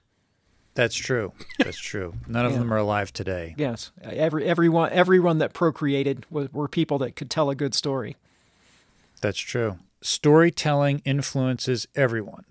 That's 0.75 0.94
true. 0.96 1.32
That's 1.58 1.78
true. 1.78 2.14
None 2.26 2.46
of 2.46 2.52
Yeah. 2.52 2.58
them 2.58 2.72
are 2.72 2.78
alive 2.78 3.12
today. 3.12 3.54
Yes, 3.58 3.90
every 4.02 4.44
everyone 4.46 4.90
everyone 4.92 5.38
that 5.38 5.52
procreated 5.52 6.25
were, 6.30 6.49
were 6.52 6.68
people 6.68 6.96
that 6.99 7.14
could 7.16 7.28
tell 7.30 7.50
a 7.50 7.54
good 7.54 7.75
story. 7.75 8.16
That's 9.20 9.38
true. 9.38 9.78
Storytelling 10.00 11.02
influences 11.04 11.87
everyone. 11.94 12.44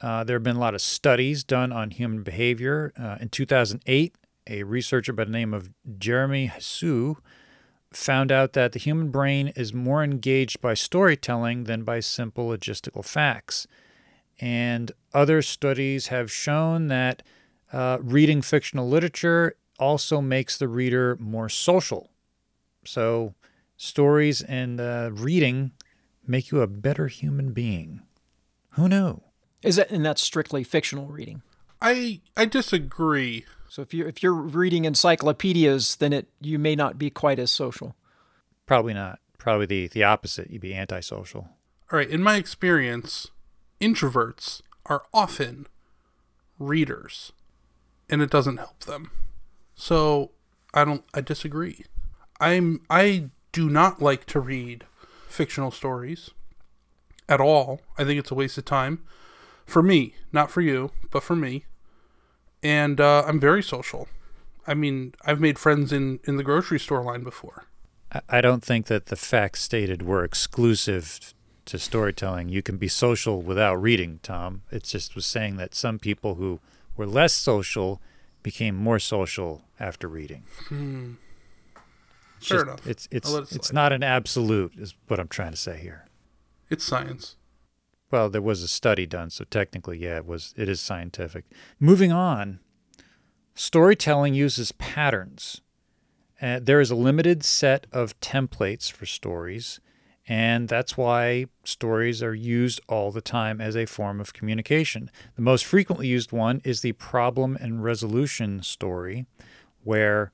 Uh, 0.00 0.22
there 0.24 0.36
have 0.36 0.42
been 0.42 0.56
a 0.56 0.60
lot 0.60 0.74
of 0.74 0.82
studies 0.82 1.42
done 1.44 1.72
on 1.72 1.90
human 1.90 2.22
behavior. 2.22 2.92
Uh, 2.98 3.16
in 3.20 3.28
2008, 3.28 4.14
a 4.46 4.62
researcher 4.62 5.12
by 5.12 5.24
the 5.24 5.30
name 5.30 5.52
of 5.54 5.70
Jeremy 5.98 6.52
Hsu 6.58 7.16
found 7.96 8.32
out 8.32 8.52
that 8.52 8.72
the 8.72 8.78
human 8.78 9.10
brain 9.10 9.48
is 9.56 9.72
more 9.72 10.02
engaged 10.02 10.60
by 10.60 10.74
storytelling 10.74 11.64
than 11.64 11.84
by 11.84 12.00
simple 12.00 12.48
logistical 12.48 13.04
facts. 13.04 13.66
And 14.40 14.92
other 15.12 15.42
studies 15.42 16.08
have 16.08 16.30
shown 16.30 16.88
that 16.88 17.22
uh, 17.72 17.98
reading 18.00 18.42
fictional 18.42 18.88
literature 18.88 19.56
also 19.78 20.20
makes 20.20 20.56
the 20.56 20.68
reader 20.68 21.16
more 21.20 21.48
social. 21.48 22.10
So, 22.84 23.34
stories 23.76 24.42
and 24.42 24.80
uh, 24.80 25.10
reading 25.12 25.72
make 26.26 26.50
you 26.50 26.60
a 26.60 26.66
better 26.66 27.08
human 27.08 27.52
being. 27.52 28.02
Who 28.70 28.88
knew? 28.88 29.22
Is 29.62 29.76
that 29.76 29.90
and 29.90 30.04
that's 30.04 30.22
strictly 30.22 30.64
fictional 30.64 31.06
reading. 31.06 31.42
I 31.80 32.20
I 32.36 32.44
disagree. 32.44 33.44
So 33.74 33.82
if 33.82 33.92
you 33.92 34.06
if 34.06 34.22
you're 34.22 34.32
reading 34.32 34.84
encyclopedias, 34.84 35.96
then 35.96 36.12
it 36.12 36.28
you 36.40 36.60
may 36.60 36.76
not 36.76 36.96
be 36.96 37.10
quite 37.10 37.40
as 37.40 37.50
social. 37.50 37.96
Probably 38.66 38.94
not. 38.94 39.18
Probably 39.36 39.66
the, 39.66 39.88
the 39.88 40.04
opposite. 40.04 40.48
You'd 40.48 40.62
be 40.62 40.76
antisocial. 40.76 41.48
All 41.90 41.98
right, 41.98 42.08
in 42.08 42.22
my 42.22 42.36
experience, 42.36 43.32
introverts 43.80 44.62
are 44.86 45.02
often 45.12 45.66
readers, 46.56 47.32
and 48.08 48.22
it 48.22 48.30
doesn't 48.30 48.58
help 48.58 48.78
them. 48.84 49.10
So 49.74 50.30
I 50.72 50.84
don't. 50.84 51.02
I 51.12 51.20
disagree. 51.20 51.84
I'm. 52.38 52.80
I 52.88 53.30
do 53.50 53.68
not 53.68 54.00
like 54.00 54.24
to 54.26 54.38
read 54.38 54.84
fictional 55.26 55.72
stories 55.72 56.30
at 57.28 57.40
all. 57.40 57.80
I 57.98 58.04
think 58.04 58.20
it's 58.20 58.30
a 58.30 58.36
waste 58.36 58.56
of 58.56 58.66
time 58.66 59.02
for 59.66 59.82
me, 59.82 60.14
not 60.32 60.52
for 60.52 60.60
you, 60.60 60.92
but 61.10 61.24
for 61.24 61.34
me. 61.34 61.64
And 62.64 63.00
uh, 63.00 63.22
I'm 63.26 63.38
very 63.38 63.62
social. 63.62 64.08
I 64.66 64.74
mean, 64.74 65.14
I've 65.24 65.40
made 65.40 65.58
friends 65.58 65.92
in 65.92 66.18
in 66.24 66.38
the 66.38 66.42
grocery 66.42 66.80
store 66.80 67.02
line 67.02 67.22
before. 67.22 67.66
I, 68.28 68.40
don't 68.40 68.62
think 68.62 68.86
that 68.86 69.06
the 69.06 69.16
facts 69.16 69.60
stated 69.62 70.02
were 70.02 70.22
exclusive 70.22 71.34
to 71.64 71.78
storytelling. 71.80 72.48
You 72.48 72.62
can 72.62 72.76
be 72.76 72.86
social 72.86 73.42
without 73.42 73.74
reading, 73.82 74.20
Tom. 74.22 74.62
It 74.70 74.84
just 74.84 75.16
was 75.16 75.26
saying 75.26 75.56
that 75.56 75.74
some 75.74 75.98
people 75.98 76.36
who 76.36 76.60
were 76.96 77.06
less 77.06 77.32
social 77.32 78.00
became 78.44 78.76
more 78.76 79.00
social 79.00 79.62
after 79.80 80.06
reading. 80.06 80.44
Hmm. 80.68 81.14
Fair 82.40 82.58
just- 82.58 82.62
enough. 82.62 82.86
It's 82.86 83.08
it's 83.10 83.32
it 83.32 83.52
it's 83.52 83.72
not 83.72 83.92
an 83.92 84.02
absolute, 84.02 84.74
is 84.78 84.94
what 85.08 85.18
I'm 85.18 85.28
trying 85.28 85.50
to 85.50 85.56
say 85.56 85.78
here. 85.78 86.06
It's 86.70 86.84
science. 86.84 87.36
Well, 88.14 88.30
there 88.30 88.40
was 88.40 88.62
a 88.62 88.68
study 88.68 89.06
done, 89.06 89.30
so 89.30 89.42
technically, 89.42 89.98
yeah, 89.98 90.18
it 90.18 90.24
was. 90.24 90.54
It 90.56 90.68
is 90.68 90.80
scientific. 90.80 91.46
Moving 91.80 92.12
on, 92.12 92.60
storytelling 93.56 94.34
uses 94.34 94.70
patterns. 94.70 95.62
Uh, 96.40 96.60
there 96.62 96.80
is 96.80 96.92
a 96.92 96.94
limited 96.94 97.42
set 97.44 97.88
of 97.90 98.16
templates 98.20 98.88
for 98.88 99.04
stories, 99.04 99.80
and 100.28 100.68
that's 100.68 100.96
why 100.96 101.46
stories 101.64 102.22
are 102.22 102.36
used 102.36 102.80
all 102.88 103.10
the 103.10 103.20
time 103.20 103.60
as 103.60 103.76
a 103.76 103.84
form 103.84 104.20
of 104.20 104.32
communication. 104.32 105.10
The 105.34 105.42
most 105.42 105.64
frequently 105.64 106.06
used 106.06 106.30
one 106.30 106.60
is 106.62 106.82
the 106.82 106.92
problem 106.92 107.58
and 107.60 107.82
resolution 107.82 108.62
story, 108.62 109.26
where 109.82 110.30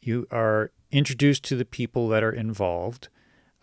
you 0.00 0.26
are 0.30 0.70
introduced 0.90 1.44
to 1.44 1.56
the 1.56 1.66
people 1.66 2.08
that 2.08 2.24
are 2.24 2.32
involved 2.32 3.10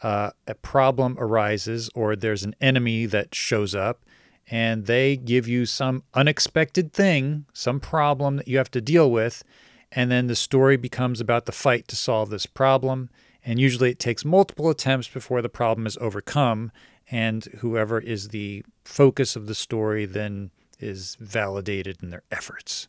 uh, 0.06 0.30
a 0.46 0.54
problem 0.54 1.18
arises 1.18 1.90
or 1.96 2.16
there's 2.16 2.44
an 2.44 2.54
enemy 2.62 3.08
that 3.08 3.34
shows 3.34 3.74
up 3.74 4.06
and 4.52 4.86
they 4.86 5.18
give 5.18 5.48
you 5.48 5.66
some 5.66 6.04
unexpected 6.14 6.94
thing, 6.94 7.48
some 7.54 7.80
problem 7.80 8.36
that 8.36 8.48
you 8.48 8.60
have 8.60 8.70
to 8.70 8.82
deal 8.82 9.10
with, 9.10 9.44
and 9.92 10.12
then 10.12 10.28
the 10.28 10.36
story 10.36 10.78
becomes 10.78 11.20
about 11.20 11.48
the 11.48 11.52
fight 11.52 11.88
to 11.88 11.96
solve 11.96 12.30
this 12.30 12.46
problem. 12.46 13.10
And 13.44 13.60
usually 13.60 13.90
it 13.90 13.98
takes 13.98 14.24
multiple 14.24 14.70
attempts 14.70 15.08
before 15.08 15.42
the 15.42 15.50
problem 15.50 15.88
is 15.88 15.98
overcome, 16.00 16.72
and 17.10 17.44
whoever 17.62 18.00
is 18.00 18.28
the 18.28 18.64
focus 18.84 19.36
of 19.36 19.48
the 19.48 19.56
story 19.56 20.06
then 20.06 20.52
is 20.80 21.18
validated 21.20 22.04
in 22.04 22.12
their 22.12 22.24
efforts. 22.30 22.88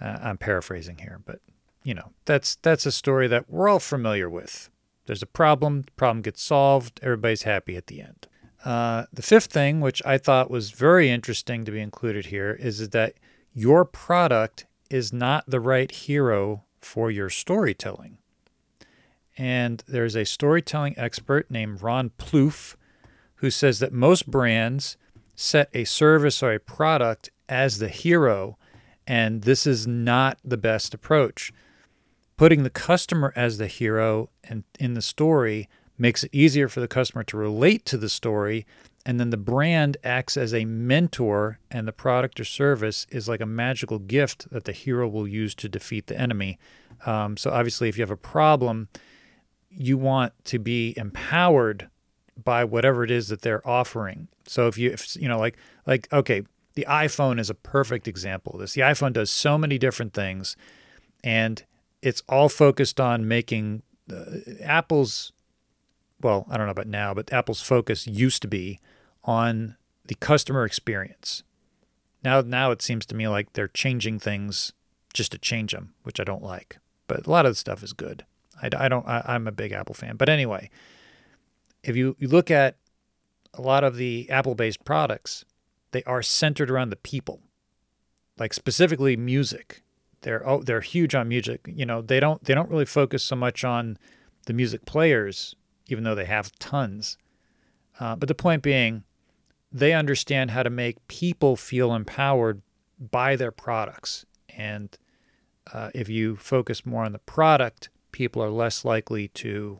Uh, 0.00 0.16
I'm 0.22 0.38
paraphrasing 0.38 0.98
here, 0.98 1.20
but 1.24 1.40
you 1.82 1.94
know 1.94 2.12
that's 2.24 2.54
that's 2.54 2.86
a 2.86 2.92
story 2.92 3.26
that 3.26 3.50
we're 3.50 3.68
all 3.68 3.80
familiar 3.80 4.30
with. 4.30 4.70
There's 5.08 5.22
a 5.22 5.26
problem, 5.26 5.82
the 5.82 5.92
problem 5.92 6.20
gets 6.20 6.42
solved, 6.42 7.00
everybody's 7.02 7.44
happy 7.44 7.76
at 7.76 7.86
the 7.86 8.02
end. 8.02 8.28
Uh, 8.62 9.06
the 9.10 9.22
fifth 9.22 9.50
thing, 9.50 9.80
which 9.80 10.04
I 10.04 10.18
thought 10.18 10.50
was 10.50 10.70
very 10.70 11.08
interesting 11.08 11.64
to 11.64 11.72
be 11.72 11.80
included 11.80 12.26
here, 12.26 12.52
is 12.52 12.90
that 12.90 13.14
your 13.54 13.86
product 13.86 14.66
is 14.90 15.10
not 15.10 15.44
the 15.48 15.60
right 15.60 15.90
hero 15.90 16.64
for 16.82 17.10
your 17.10 17.30
storytelling. 17.30 18.18
And 19.38 19.82
there's 19.88 20.14
a 20.14 20.26
storytelling 20.26 20.92
expert 20.98 21.50
named 21.50 21.80
Ron 21.80 22.10
Plouffe 22.18 22.76
who 23.36 23.50
says 23.50 23.78
that 23.78 23.94
most 23.94 24.30
brands 24.30 24.98
set 25.34 25.70
a 25.72 25.84
service 25.84 26.42
or 26.42 26.52
a 26.52 26.60
product 26.60 27.30
as 27.48 27.78
the 27.78 27.88
hero, 27.88 28.58
and 29.06 29.40
this 29.44 29.66
is 29.66 29.86
not 29.86 30.36
the 30.44 30.58
best 30.58 30.92
approach 30.92 31.50
putting 32.38 32.62
the 32.62 32.70
customer 32.70 33.32
as 33.36 33.58
the 33.58 33.66
hero 33.66 34.30
and 34.44 34.64
in 34.80 34.94
the 34.94 35.02
story 35.02 35.68
makes 35.98 36.24
it 36.24 36.30
easier 36.32 36.68
for 36.68 36.80
the 36.80 36.88
customer 36.88 37.24
to 37.24 37.36
relate 37.36 37.84
to 37.84 37.98
the 37.98 38.08
story. 38.08 38.64
And 39.04 39.18
then 39.18 39.30
the 39.30 39.36
brand 39.36 39.96
acts 40.04 40.36
as 40.36 40.54
a 40.54 40.64
mentor 40.64 41.58
and 41.70 41.86
the 41.86 41.92
product 41.92 42.38
or 42.38 42.44
service 42.44 43.06
is 43.10 43.28
like 43.28 43.40
a 43.40 43.46
magical 43.46 43.98
gift 43.98 44.50
that 44.50 44.64
the 44.64 44.72
hero 44.72 45.08
will 45.08 45.26
use 45.26 45.54
to 45.56 45.68
defeat 45.68 46.06
the 46.06 46.18
enemy. 46.18 46.58
Um, 47.04 47.36
so 47.36 47.50
obviously 47.50 47.88
if 47.88 47.98
you 47.98 48.02
have 48.02 48.10
a 48.10 48.16
problem 48.16 48.88
you 49.70 49.98
want 49.98 50.32
to 50.44 50.58
be 50.58 50.94
empowered 50.96 51.90
by 52.42 52.64
whatever 52.64 53.04
it 53.04 53.10
is 53.10 53.28
that 53.28 53.42
they're 53.42 53.66
offering. 53.68 54.28
So 54.46 54.66
if 54.66 54.78
you 54.78 54.90
if 54.90 55.16
you 55.16 55.28
know 55.28 55.38
like 55.38 55.56
like 55.86 56.10
okay 56.12 56.42
the 56.74 56.86
iphone 56.88 57.40
is 57.40 57.50
a 57.50 57.54
perfect 57.54 58.06
example 58.06 58.54
of 58.54 58.60
this. 58.60 58.74
The 58.74 58.82
iphone 58.82 59.12
does 59.12 59.30
so 59.30 59.58
many 59.58 59.78
different 59.78 60.14
things. 60.14 60.56
And 61.24 61.64
it's 62.02 62.22
all 62.28 62.48
focused 62.48 63.00
on 63.00 63.26
making 63.26 63.82
uh, 64.12 64.24
Apple's 64.62 65.32
well, 66.20 66.46
I 66.50 66.56
don't 66.56 66.66
know 66.66 66.72
about 66.72 66.88
now, 66.88 67.14
but 67.14 67.32
Apple's 67.32 67.62
focus 67.62 68.08
used 68.08 68.42
to 68.42 68.48
be 68.48 68.80
on 69.22 69.76
the 70.06 70.16
customer 70.16 70.64
experience. 70.64 71.44
Now 72.24 72.40
now 72.40 72.70
it 72.70 72.82
seems 72.82 73.06
to 73.06 73.14
me 73.14 73.28
like 73.28 73.52
they're 73.52 73.68
changing 73.68 74.18
things 74.18 74.72
just 75.14 75.32
to 75.32 75.38
change 75.38 75.72
them, 75.72 75.94
which 76.02 76.20
I 76.20 76.24
don't 76.24 76.42
like. 76.42 76.78
But 77.06 77.26
a 77.26 77.30
lot 77.30 77.46
of 77.46 77.52
the 77.52 77.56
stuff 77.56 77.82
is 77.82 77.92
good. 77.92 78.24
I, 78.60 78.68
I 78.76 78.88
don't 78.88 79.06
I, 79.06 79.22
I'm 79.26 79.46
a 79.46 79.52
big 79.52 79.72
Apple 79.72 79.94
fan. 79.94 80.16
But 80.16 80.28
anyway, 80.28 80.70
if 81.82 81.96
you, 81.96 82.16
you 82.18 82.28
look 82.28 82.50
at 82.50 82.76
a 83.54 83.62
lot 83.62 83.84
of 83.84 83.96
the 83.96 84.28
Apple-based 84.30 84.84
products, 84.84 85.44
they 85.92 86.02
are 86.04 86.22
centered 86.22 86.70
around 86.70 86.90
the 86.90 86.96
people. 86.96 87.40
Like 88.38 88.52
specifically 88.52 89.16
music 89.16 89.82
they're 90.22 90.46
oh 90.48 90.62
they're 90.62 90.80
huge 90.80 91.14
on 91.14 91.28
music. 91.28 91.60
You 91.66 91.86
know 91.86 92.02
they 92.02 92.20
don't 92.20 92.42
they 92.44 92.54
don't 92.54 92.70
really 92.70 92.84
focus 92.84 93.22
so 93.22 93.36
much 93.36 93.64
on 93.64 93.98
the 94.46 94.52
music 94.52 94.84
players 94.84 95.54
even 95.88 96.04
though 96.04 96.14
they 96.14 96.26
have 96.26 96.52
tons. 96.58 97.16
Uh, 97.98 98.14
but 98.14 98.28
the 98.28 98.34
point 98.34 98.62
being 98.62 99.04
they 99.70 99.92
understand 99.92 100.50
how 100.50 100.62
to 100.62 100.70
make 100.70 101.06
people 101.08 101.56
feel 101.56 101.94
empowered 101.94 102.62
by 102.98 103.36
their 103.36 103.52
products. 103.52 104.24
And 104.56 104.96
uh, 105.72 105.90
if 105.94 106.08
you 106.08 106.36
focus 106.36 106.86
more 106.86 107.04
on 107.04 107.12
the 107.12 107.18
product 107.18 107.90
people 108.12 108.42
are 108.42 108.50
less 108.50 108.84
likely 108.84 109.28
to 109.28 109.78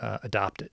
uh, 0.00 0.18
adopt 0.22 0.62
it. 0.62 0.72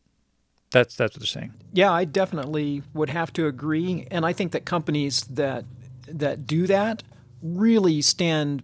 That's 0.72 0.96
that's 0.96 1.16
what 1.16 1.22
they're 1.22 1.28
saying. 1.28 1.54
Yeah, 1.74 1.92
I 1.92 2.06
definitely 2.06 2.84
would 2.94 3.10
have 3.10 3.34
to 3.34 3.48
agree, 3.48 4.08
and 4.12 4.26
I 4.26 4.34
think 4.34 4.52
that 4.52 4.66
companies 4.66 5.22
that 5.24 5.66
that 6.08 6.46
do 6.46 6.68
that 6.68 7.04
really 7.42 8.02
stand 8.02 8.64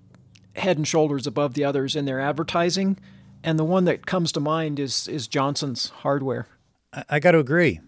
head 0.55 0.77
and 0.77 0.87
shoulders 0.87 1.27
above 1.27 1.53
the 1.53 1.63
others 1.63 1.95
in 1.95 2.05
their 2.05 2.19
advertising. 2.19 2.97
And 3.43 3.59
the 3.59 3.63
one 3.63 3.85
that 3.85 4.05
comes 4.05 4.31
to 4.33 4.39
mind 4.39 4.79
is 4.79 5.07
is 5.07 5.27
Johnson's 5.27 5.89
hardware. 5.89 6.47
I, 6.93 7.03
I 7.09 7.19
got 7.19 7.31
to 7.31 7.39
agree. 7.39 7.79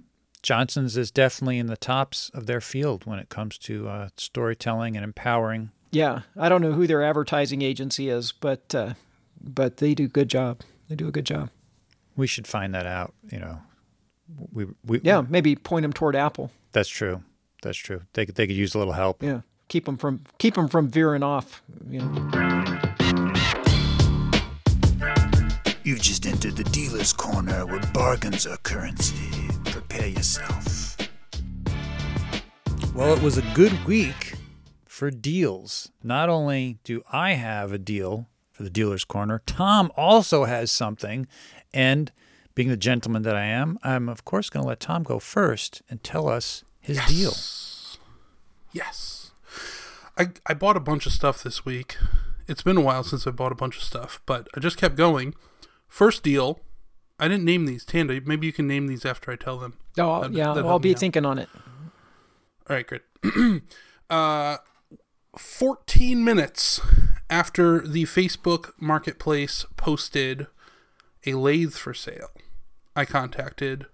Johnson's 0.44 0.96
is 0.96 1.12
definitely 1.12 1.58
in 1.58 1.68
the 1.68 1.78
tops 1.78 2.30
of 2.34 2.46
their 2.46 2.62
field 2.62 3.06
when 3.06 3.20
it 3.20 3.30
comes 3.30 3.58
to 3.60 3.90
uh, 3.90 4.10
storytelling 4.18 4.96
and 4.96 5.04
empowering. 5.04 5.72
Yeah, 5.92 6.22
I 6.38 6.48
don't 6.48 6.62
know 6.62 6.74
who 6.74 6.86
their 6.86 7.04
advertising 7.04 7.62
agency 7.62 8.10
is, 8.10 8.32
but 8.32 8.74
uh, 8.76 8.94
but 9.42 9.78
they 9.78 9.94
do 9.94 10.06
a 10.06 10.10
good 10.10 10.30
job. 10.30 10.62
They 10.90 10.96
do 10.96 11.08
a 11.08 11.12
good 11.12 11.26
job. 11.26 11.50
We 12.16 12.28
should 12.28 12.48
find 12.48 12.74
that 12.76 12.86
out. 12.86 13.14
You 13.32 13.40
know, 13.40 13.62
we, 14.52 14.68
we 14.86 15.02
yeah 15.04 15.24
maybe 15.28 15.56
point 15.56 15.84
them 15.84 15.94
toward 15.94 16.16
Apple. 16.16 16.52
That's 16.72 16.90
true. 16.90 17.24
That's 17.64 17.78
true. 17.78 18.02
They 18.14 18.26
could 18.26 18.36
they 18.36 18.48
could 18.48 18.56
use 18.56 18.76
a 18.76 18.78
little 18.78 18.94
help. 18.94 19.24
Yeah, 19.24 19.42
keep 19.68 19.86
them 19.86 19.98
from 19.98 20.22
keep 20.38 20.56
them 20.56 20.68
from 20.68 20.90
veering 20.90 21.24
off. 21.24 21.62
You 21.90 22.00
know. 22.02 22.78
You've 25.84 26.02
just 26.02 26.26
entered 26.26 26.58
the 26.58 26.66
dealer's 26.66 27.14
corner 27.14 27.66
where 27.66 27.80
bargains 27.94 28.46
are 28.46 28.58
currency. 28.58 29.30
Prepare 29.66 30.08
yourself. 30.08 30.98
Well, 32.94 33.14
it 33.16 33.22
was 33.24 33.38
a 33.38 33.44
good 33.54 33.86
week 33.86 34.34
for 34.86 35.10
deals. 35.12 35.90
Not 36.04 36.28
only 36.28 36.80
do 36.84 37.04
I 37.12 37.34
have 37.34 37.72
a 37.72 37.78
deal 37.78 38.28
for 38.52 38.64
the 38.64 38.70
dealer's 38.70 39.06
corner, 39.06 39.42
Tom 39.46 39.92
also 39.96 40.44
has 40.44 40.72
something. 40.72 41.26
And 41.74 42.12
being 42.54 42.68
the 42.70 42.76
gentleman 42.76 43.22
that 43.22 43.36
I 43.38 43.46
am, 43.46 43.78
I'm 43.82 44.10
of 44.10 44.26
course 44.26 44.50
going 44.50 44.64
to 44.64 44.68
let 44.68 44.82
Tom 44.82 45.04
go 45.04 45.20
first 45.20 45.82
and 45.90 46.04
tell 46.04 46.28
us 46.28 46.66
his 46.82 46.98
Yes. 46.98 47.10
deal. 47.10 47.34
Yes. 48.74 49.17
I 50.18 50.30
I 50.46 50.54
bought 50.54 50.78
a 50.78 50.82
bunch 50.82 51.06
of 51.06 51.12
stuff 51.14 51.44
this 51.44 51.66
week. 51.66 51.98
It's 52.48 52.64
been 52.64 52.78
a 52.78 52.82
while 52.82 53.04
since 53.04 53.28
I 53.28 53.32
bought 53.32 53.52
a 53.52 53.56
bunch 53.56 53.78
of 53.78 53.84
stuff, 53.84 54.22
but 54.26 54.48
I 54.56 54.60
just 54.60 54.78
kept 54.78 54.96
going. 54.96 55.34
First 55.88 56.24
deal. 56.24 56.60
I 57.20 57.28
didn't 57.28 57.46
name 57.46 57.66
these. 57.66 57.84
Tanda, 57.84 58.22
maybe 58.26 58.46
you 58.46 58.54
can 58.54 58.68
name 58.68 58.88
these 58.88 59.04
after 59.06 59.32
I 59.32 59.36
tell 59.36 59.58
them. 59.58 59.74
Oh 59.98 60.22
That'd- 60.22 60.38
yeah, 60.38 60.54
that'd 60.54 60.66
I'll 60.66 60.78
be 60.80 60.94
out. 60.94 61.00
thinking 61.00 61.26
on 61.26 61.40
it. 61.40 61.50
All 62.70 62.76
right, 62.76 62.86
great. 62.86 63.02
uh, 64.10 64.58
14 65.38 66.24
minutes 66.24 66.80
after 67.30 67.80
the 67.86 68.04
Facebook 68.04 68.72
Marketplace 68.80 69.66
posted 69.78 70.48
a 71.26 71.34
lathe 71.34 71.74
for 71.74 71.94
sale, 71.94 72.30
I 72.96 73.06
contacted. 73.06 73.88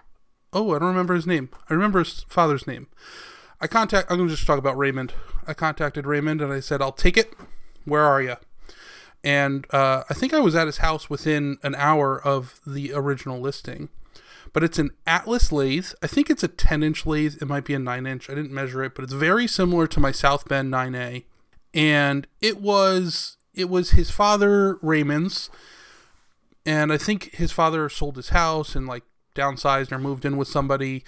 Oh, 0.51 0.75
I 0.75 0.79
don't 0.79 0.89
remember 0.89 1.15
his 1.15 1.25
name. 1.27 1.49
I 1.69 1.73
remember 1.73 1.99
his 1.99 2.25
father's 2.27 2.67
name. 2.67 2.87
I 3.63 3.67
contact. 3.67 4.11
I'm 4.11 4.19
to 4.19 4.27
just 4.27 4.45
talk 4.45 4.59
about 4.59 4.77
Raymond. 4.77 5.13
I 5.47 5.53
contacted 5.53 6.05
Raymond 6.05 6.41
and 6.41 6.53
I 6.53 6.59
said, 6.59 6.81
"I'll 6.81 6.91
take 6.91 7.17
it. 7.17 7.33
Where 7.85 8.03
are 8.03 8.21
you?" 8.21 8.35
And 9.23 9.65
uh, 9.73 10.03
I 10.09 10.13
think 10.13 10.33
I 10.33 10.39
was 10.39 10.53
at 10.55 10.67
his 10.67 10.77
house 10.77 11.09
within 11.09 11.57
an 11.63 11.73
hour 11.75 12.21
of 12.21 12.59
the 12.67 12.93
original 12.93 13.39
listing 13.39 13.89
but 14.53 14.63
it's 14.63 14.79
an 14.79 14.91
Atlas 15.05 15.51
lathe. 15.51 15.87
I 16.01 16.07
think 16.07 16.29
it's 16.29 16.43
a 16.43 16.47
10 16.47 16.83
inch 16.83 17.05
lathe. 17.05 17.41
It 17.41 17.47
might 17.47 17.65
be 17.65 17.73
a 17.73 17.79
9 17.79 18.05
inch. 18.05 18.29
I 18.29 18.35
didn't 18.35 18.51
measure 18.51 18.83
it, 18.83 18.93
but 18.95 19.03
it's 19.03 19.13
very 19.13 19.47
similar 19.47 19.87
to 19.87 19.99
my 19.99 20.11
South 20.11 20.47
Bend 20.47 20.71
9A. 20.71 21.25
And 21.73 22.27
it 22.39 22.61
was 22.61 23.37
it 23.55 23.69
was 23.69 23.91
his 23.91 24.09
father 24.09 24.77
Raymond's, 24.81 25.49
and 26.65 26.93
I 26.93 26.97
think 26.97 27.35
his 27.35 27.51
father 27.51 27.89
sold 27.89 28.15
his 28.15 28.29
house 28.29 28.75
and 28.75 28.87
like 28.87 29.03
downsized 29.35 29.91
or 29.91 29.97
moved 29.97 30.23
in 30.23 30.37
with 30.37 30.47
somebody, 30.47 31.03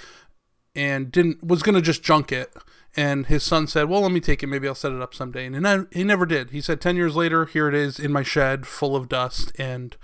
and 0.75 1.11
didn't 1.11 1.43
was 1.43 1.63
gonna 1.63 1.81
just 1.81 2.03
junk 2.03 2.31
it. 2.31 2.53
And 2.97 3.25
his 3.25 3.43
son 3.43 3.67
said, 3.67 3.89
"Well, 3.89 4.01
let 4.01 4.11
me 4.11 4.21
take 4.21 4.41
it. 4.41 4.47
Maybe 4.47 4.67
I'll 4.67 4.75
set 4.75 4.93
it 4.93 5.01
up 5.01 5.13
someday." 5.13 5.45
And 5.45 5.65
then 5.65 5.87
he 5.91 6.03
never 6.03 6.25
did. 6.25 6.51
He 6.51 6.61
said, 6.61 6.79
10 6.79 6.95
years 6.95 7.15
later, 7.15 7.45
here 7.45 7.67
it 7.67 7.75
is 7.75 7.99
in 7.99 8.11
my 8.13 8.23
shed, 8.23 8.65
full 8.65 8.95
of 8.95 9.09
dust 9.09 9.51
and 9.59 9.97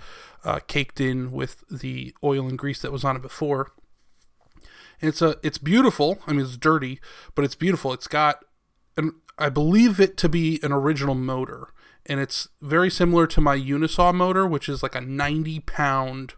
uh, 0.44 0.60
caked 0.66 1.00
in 1.00 1.32
with 1.32 1.64
the 1.70 2.14
oil 2.22 2.46
and 2.48 2.58
grease 2.58 2.82
that 2.82 2.92
was 2.92 3.04
on 3.04 3.16
it 3.16 3.22
before. 3.22 3.72
And 5.00 5.08
it's 5.08 5.22
a 5.22 5.36
it's 5.42 5.58
beautiful. 5.58 6.18
I 6.26 6.32
mean, 6.32 6.42
it's 6.42 6.56
dirty, 6.56 7.00
but 7.34 7.44
it's 7.44 7.54
beautiful. 7.54 7.92
It's 7.92 8.06
got, 8.06 8.44
an, 8.96 9.12
I 9.38 9.48
believe 9.48 9.98
it 9.98 10.16
to 10.18 10.28
be 10.28 10.60
an 10.62 10.70
original 10.72 11.14
motor, 11.14 11.68
and 12.06 12.20
it's 12.20 12.48
very 12.60 12.90
similar 12.90 13.26
to 13.28 13.40
my 13.40 13.56
Unisaw 13.56 14.14
motor, 14.14 14.46
which 14.46 14.68
is 14.68 14.82
like 14.82 14.94
a 14.94 15.00
90 15.00 15.60
pound, 15.60 16.34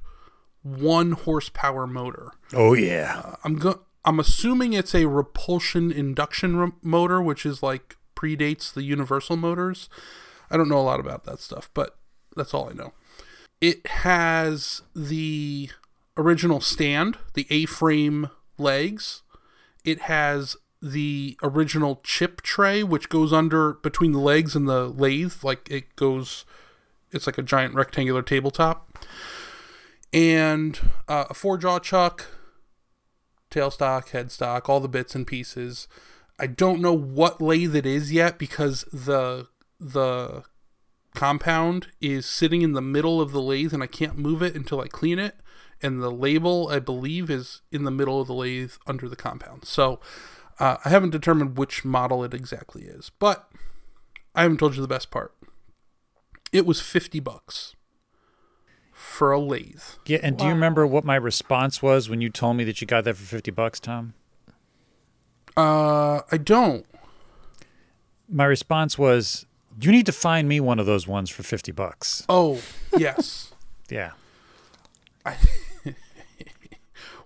one 0.63 1.13
horsepower 1.13 1.87
motor. 1.87 2.33
Oh 2.53 2.75
yeah. 2.75 3.37
I'm 3.45 3.57
go- 3.57 3.83
I'm 4.05 4.21
assuming 4.21 4.73
it's 4.73 4.95
a 4.95 5.07
repulsion 5.07 5.91
induction 5.91 6.57
re- 6.57 6.73
motor, 6.83 7.23
which 7.23 7.47
is 7.47 7.63
like 7.63 7.97
predates 8.15 8.73
the 8.73 8.83
universal 8.83 9.37
motors. 9.37 9.89
I 10.51 10.57
don't 10.57 10.69
know 10.69 10.79
a 10.79 10.83
lot 10.83 11.01
about 11.01 11.25
that 11.25 11.41
stuff, 11.41 11.71
but 11.75 11.97
that's 12.37 12.53
all 12.53 12.69
I 12.71 12.75
know. 12.75 12.93
It 13.61 13.87
has 13.87 14.83
the 14.95 15.71
original 16.17 16.61
stand, 16.61 17.19
the 17.35 17.47
A-frame 17.51 18.29
legs. 18.59 19.23
It 19.85 20.03
has 20.03 20.57
the 20.83 21.39
original 21.43 22.01
chip 22.05 22.43
tray, 22.43 22.83
which 22.83 23.09
goes 23.09 23.33
under 23.33 23.75
between 23.75 24.13
the 24.13 24.19
legs 24.19 24.55
and 24.55 24.69
the 24.69 24.89
lathe, 24.89 25.43
like 25.43 25.71
it 25.71 25.97
goes. 25.97 26.45
It's 27.11 27.27
like 27.27 27.39
a 27.39 27.43
giant 27.43 27.75
rectangular 27.75 28.23
tabletop, 28.23 28.99
and 30.13 30.79
uh, 31.09 31.25
a 31.31 31.35
four 31.35 31.57
jaw 31.57 31.79
chuck, 31.79 32.27
tailstock, 33.55 34.09
headstock, 34.09 34.69
all 34.69 34.81
the 34.81 34.89
bits 34.89 35.15
and 35.15 35.27
pieces. 35.27 35.89
I 36.39 36.47
don't 36.47 36.81
know 36.81 36.93
what 36.93 37.41
lathe 37.41 37.77
it 37.77 37.87
is 37.87 38.13
yet 38.13 38.39
because 38.39 38.85
the 38.93 39.49
the 39.79 40.45
compound 41.15 41.89
is 42.01 42.27
sitting 42.27 42.63
in 42.63 42.73
the 42.73 42.83
middle 42.83 43.21
of 43.21 43.33
the 43.33 43.41
lathe 43.41 43.73
and 43.73 43.83
I 43.83 43.87
can't 43.87 44.19
move 44.19 44.43
it 44.43 44.55
until 44.55 44.81
I 44.81 44.89
clean 44.89 45.19
it. 45.19 45.37
And 45.83 46.03
the 46.03 46.11
label, 46.11 46.69
I 46.69 46.79
believe, 46.79 47.31
is 47.31 47.61
in 47.71 47.85
the 47.85 47.91
middle 47.91 48.21
of 48.21 48.27
the 48.27 48.35
lathe 48.35 48.73
under 48.87 49.09
the 49.09 49.17
compound. 49.17 49.65
So 49.65 50.01
uh, 50.59 50.79
I 50.85 50.89
haven't 50.89 51.11
determined 51.11 51.59
which 51.59 51.85
model 51.85 52.25
it 52.25 52.35
exactly 52.35 52.83
is, 52.83 53.11
but 53.19 53.49
I 54.35 54.43
haven't 54.43 54.59
told 54.59 54.75
you 54.75 54.83
the 54.83 54.89
best 54.89 55.11
part. 55.11 55.35
It 56.53 56.67
was 56.67 56.81
fifty 56.81 57.21
bucks 57.21 57.75
for 59.05 59.33
a 59.33 59.39
lathe. 59.39 59.83
Yeah, 60.07 60.19
and 60.23 60.37
do 60.37 60.45
you 60.45 60.51
remember 60.51 60.87
what 60.87 61.05
my 61.05 61.15
response 61.17 61.83
was 61.83 62.09
when 62.09 62.21
you 62.21 62.31
told 62.31 62.57
me 62.57 62.65
that 62.65 62.81
you 62.81 62.87
got 62.87 63.05
that 63.05 63.17
for 63.17 63.25
50 63.25 63.51
bucks, 63.51 63.79
Tom? 63.79 64.15
Uh, 65.57 66.23
I 66.33 66.37
don't. 66.43 66.85
My 68.29 68.45
response 68.45 68.99
was, 68.99 69.47
"You 69.81 69.93
need 69.93 70.07
to 70.07 70.13
find 70.13 70.49
me 70.49 70.59
one 70.59 70.81
of 70.81 70.87
those 70.87 71.07
ones 71.07 71.31
for 71.31 71.43
50 71.43 71.71
bucks." 71.73 72.25
Oh, 72.29 72.61
yes. 72.97 73.51
Yeah. 73.91 74.13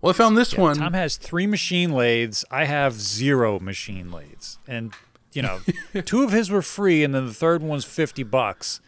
Well, 0.00 0.10
I 0.10 0.12
found 0.12 0.36
this 0.36 0.56
one. 0.56 0.76
Tom 0.76 0.92
has 0.92 1.16
3 1.16 1.46
machine 1.46 1.90
lathes, 1.92 2.44
I 2.50 2.64
have 2.64 2.94
0 2.94 3.58
machine 3.58 4.12
lathes. 4.12 4.58
And, 4.68 4.92
you 5.32 5.42
know, 5.42 5.60
two 6.04 6.22
of 6.22 6.30
his 6.30 6.50
were 6.50 6.62
free 6.62 7.02
and 7.02 7.12
then 7.14 7.26
the 7.26 7.34
third 7.34 7.62
one's 7.62 7.84
50 7.84 8.22
bucks. 8.22 8.80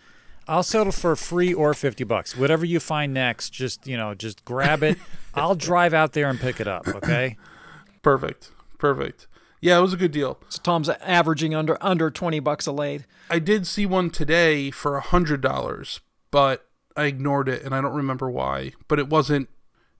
I'll 0.50 0.64
settle 0.64 0.90
for 0.90 1.14
free 1.14 1.54
or 1.54 1.74
50 1.74 2.02
bucks. 2.02 2.36
Whatever 2.36 2.64
you 2.64 2.80
find 2.80 3.14
next, 3.14 3.50
just, 3.50 3.86
you 3.86 3.96
know, 3.96 4.14
just 4.14 4.44
grab 4.44 4.82
it. 4.82 4.98
I'll 5.34 5.54
drive 5.54 5.94
out 5.94 6.12
there 6.12 6.28
and 6.28 6.40
pick 6.40 6.60
it 6.60 6.66
up, 6.66 6.88
okay? 6.88 7.36
Perfect. 8.02 8.50
Perfect. 8.76 9.28
Yeah, 9.60 9.78
it 9.78 9.82
was 9.82 9.92
a 9.92 9.96
good 9.96 10.10
deal. 10.10 10.40
So 10.48 10.60
Tom's 10.60 10.88
averaging 10.88 11.54
under 11.54 11.76
under 11.80 12.10
twenty 12.10 12.40
bucks 12.40 12.66
a 12.66 12.72
lathe. 12.72 13.04
I 13.28 13.38
did 13.38 13.66
see 13.66 13.84
one 13.84 14.08
today 14.08 14.70
for 14.70 14.96
a 14.96 15.02
hundred 15.02 15.42
dollars, 15.42 16.00
but 16.30 16.66
I 16.96 17.04
ignored 17.04 17.46
it, 17.46 17.62
and 17.62 17.74
I 17.74 17.82
don't 17.82 17.94
remember 17.94 18.30
why. 18.30 18.72
But 18.88 18.98
it 18.98 19.10
wasn't. 19.10 19.50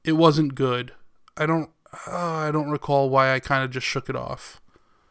It 0.03 0.13
wasn't 0.13 0.55
good. 0.55 0.93
I 1.37 1.45
don't. 1.45 1.69
Uh, 2.09 2.17
I 2.17 2.51
don't 2.51 2.71
recall 2.71 3.11
why 3.11 3.35
I 3.35 3.39
kind 3.39 3.63
of 3.63 3.71
just 3.71 3.87
shook 3.87 4.09
it 4.09 4.17
off. 4.17 4.63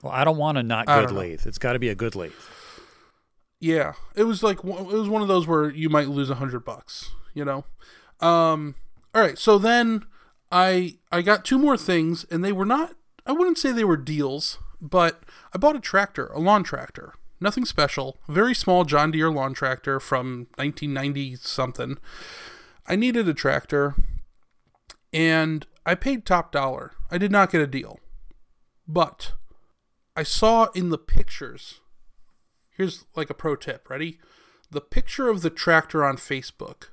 Well, 0.02 0.12
I 0.12 0.24
don't 0.24 0.38
want 0.38 0.58
a 0.58 0.64
not 0.64 0.88
good 0.88 1.12
lathe. 1.12 1.46
It's 1.46 1.60
got 1.60 1.74
to 1.74 1.80
be 1.80 1.90
a 1.90 1.96
good 1.96 2.16
lathe. 2.16 2.34
Yeah, 3.60 3.94
it 4.16 4.24
was 4.24 4.42
like 4.42 4.60
it 4.60 4.64
was 4.64 5.10
one 5.10 5.22
of 5.22 5.28
those 5.28 5.48
where 5.48 5.70
you 5.70 5.90
might 5.90 6.08
lose 6.08 6.30
a 6.30 6.36
hundred 6.36 6.64
bucks. 6.64 7.12
You 7.34 7.46
know. 7.46 7.66
Um. 8.20 8.76
All 9.14 9.22
right. 9.22 9.38
So 9.38 9.58
then 9.58 10.06
I 10.52 10.98
I 11.12 11.22
got 11.22 11.46
two 11.46 11.60
more 11.60 11.78
things, 11.78 12.26
and 12.32 12.44
they 12.44 12.52
were 12.52 12.66
not. 12.66 12.94
I 13.26 13.34
wouldn't 13.34 13.58
say 13.58 13.72
they 13.72 13.84
were 13.84 13.98
deals, 13.98 14.58
but 14.82 15.24
I 15.54 15.58
bought 15.58 15.76
a 15.76 15.82
tractor, 15.82 16.28
a 16.28 16.40
lawn 16.40 16.64
tractor. 16.64 17.14
Nothing 17.42 17.66
special. 17.66 18.18
Very 18.28 18.54
small 18.54 18.84
John 18.84 19.12
Deere 19.12 19.32
lawn 19.32 19.54
tractor 19.54 20.00
from 20.00 20.48
1990 20.56 21.36
something. 21.38 21.98
I 22.88 22.96
needed 22.96 23.30
a 23.30 23.34
tractor, 23.34 23.96
and 25.14 25.66
I 25.86 25.96
paid 25.96 26.26
top 26.26 26.52
dollar. 26.52 26.94
I 27.12 27.18
did 27.18 27.32
not 27.32 27.52
get 27.52 27.62
a 27.62 27.68
deal, 27.68 28.00
but 28.88 29.34
I 30.16 30.24
saw 30.24 30.66
in 30.76 30.90
the 30.90 30.98
pictures 30.98 31.82
here's 32.80 33.06
like 33.16 33.30
a 33.30 33.36
pro 33.36 33.56
tip 33.56 33.88
ready 33.88 34.18
the 34.72 34.82
picture 34.82 35.30
of 35.30 35.44
the 35.44 35.52
tractor 35.52 36.04
on 36.04 36.18
facebook 36.18 36.86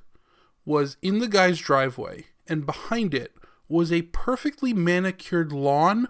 was 0.63 0.97
in 1.01 1.17
the 1.17 1.27
guy's 1.27 1.57
driveway 1.57 2.25
and 2.47 2.65
behind 2.65 3.15
it 3.15 3.33
was 3.69 3.91
a 3.91 4.03
perfectly 4.03 4.73
manicured 4.73 5.51
lawn 5.51 6.07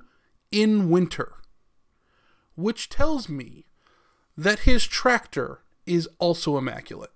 in 0.51 0.89
winter, 0.89 1.33
which 2.55 2.89
tells 2.89 3.27
me 3.27 3.65
that 4.37 4.59
his 4.59 4.85
tractor 4.85 5.61
is 5.85 6.07
also 6.19 6.57
immaculate. 6.57 7.11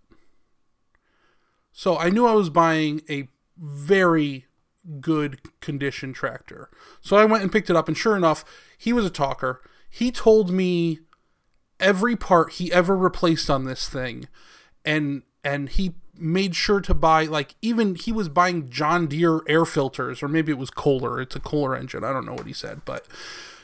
So 1.72 1.98
I 1.98 2.10
knew 2.10 2.26
I 2.26 2.34
was 2.34 2.50
buying 2.50 3.02
a 3.10 3.28
very 3.58 4.46
good 5.00 5.40
condition 5.60 6.14
tractor. 6.14 6.70
So 7.02 7.16
I 7.18 7.26
went 7.26 7.44
and 7.44 7.52
picked 7.52 7.70
it 7.70 7.76
up, 7.76 7.88
and 7.88 7.98
sure 7.98 8.16
enough, 8.16 8.44
he 8.78 8.92
was 8.92 9.06
a 9.06 9.12
talker. 9.12 9.62
He 9.90 10.12
told 10.12 10.50
me 10.50 11.00
every 11.82 12.16
part 12.16 12.54
he 12.54 12.72
ever 12.72 12.96
replaced 12.96 13.50
on 13.50 13.66
this 13.66 13.90
thing, 13.90 14.28
and 14.86 15.24
and 15.44 15.70
he 15.70 15.96
made 16.18 16.56
sure 16.56 16.80
to 16.82 16.94
buy 16.94 17.26
like 17.26 17.56
even 17.62 17.96
he 17.96 18.12
was 18.12 18.30
buying 18.30 18.70
John 18.70 19.08
Deere 19.08 19.42
air 19.48 19.66
filters, 19.66 20.22
or 20.22 20.28
maybe 20.28 20.52
it 20.52 20.58
was 20.58 20.70
Kohler. 20.70 21.20
It's 21.20 21.36
a 21.36 21.40
Kohler 21.40 21.76
engine. 21.76 22.04
I 22.04 22.14
don't 22.14 22.26
know 22.26 22.34
what 22.34 22.48
he 22.48 22.54
said, 22.54 22.82
but 22.86 23.06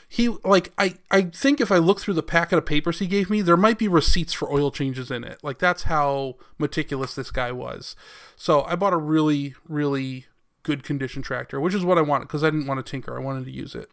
he 0.08 0.28
like 0.44 0.72
I 0.76 0.96
I 1.10 1.22
think 1.22 1.60
if 1.60 1.70
I 1.70 1.78
look 1.78 2.00
through 2.00 2.14
the 2.14 2.22
packet 2.22 2.58
of 2.58 2.66
papers 2.66 2.98
he 2.98 3.06
gave 3.06 3.30
me, 3.30 3.42
there 3.42 3.56
might 3.56 3.78
be 3.78 3.88
receipts 3.88 4.32
for 4.32 4.50
oil 4.50 4.70
changes 4.70 5.10
in 5.10 5.22
it. 5.22 5.38
Like 5.42 5.58
that's 5.58 5.84
how 5.84 6.36
meticulous 6.58 7.14
this 7.14 7.30
guy 7.30 7.52
was. 7.52 7.94
So 8.34 8.64
I 8.64 8.74
bought 8.74 8.92
a 8.92 8.98
really 8.98 9.54
really 9.68 10.26
good 10.62 10.82
condition 10.82 11.22
tractor, 11.22 11.60
which 11.60 11.74
is 11.74 11.84
what 11.84 11.98
I 11.98 12.02
wanted 12.02 12.26
because 12.26 12.42
I 12.42 12.50
didn't 12.50 12.66
want 12.66 12.84
to 12.84 12.90
tinker. 12.90 13.16
I 13.16 13.22
wanted 13.22 13.44
to 13.44 13.50
use 13.50 13.74
it. 13.74 13.90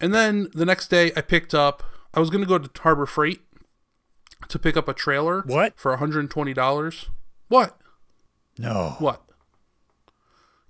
And 0.00 0.14
then 0.14 0.48
the 0.52 0.66
next 0.66 0.88
day 0.88 1.12
I 1.16 1.22
picked 1.22 1.54
up 1.54 1.82
I 2.16 2.20
was 2.20 2.30
going 2.30 2.42
to 2.42 2.48
go 2.48 2.58
to 2.58 2.82
Harbor 2.82 3.06
Freight 3.06 3.42
to 4.48 4.58
pick 4.58 4.76
up 4.76 4.88
a 4.88 4.94
trailer 4.94 5.42
What? 5.42 5.74
for 5.78 5.96
$120. 5.96 7.08
What? 7.48 7.78
No. 8.58 8.96
What? 8.98 9.22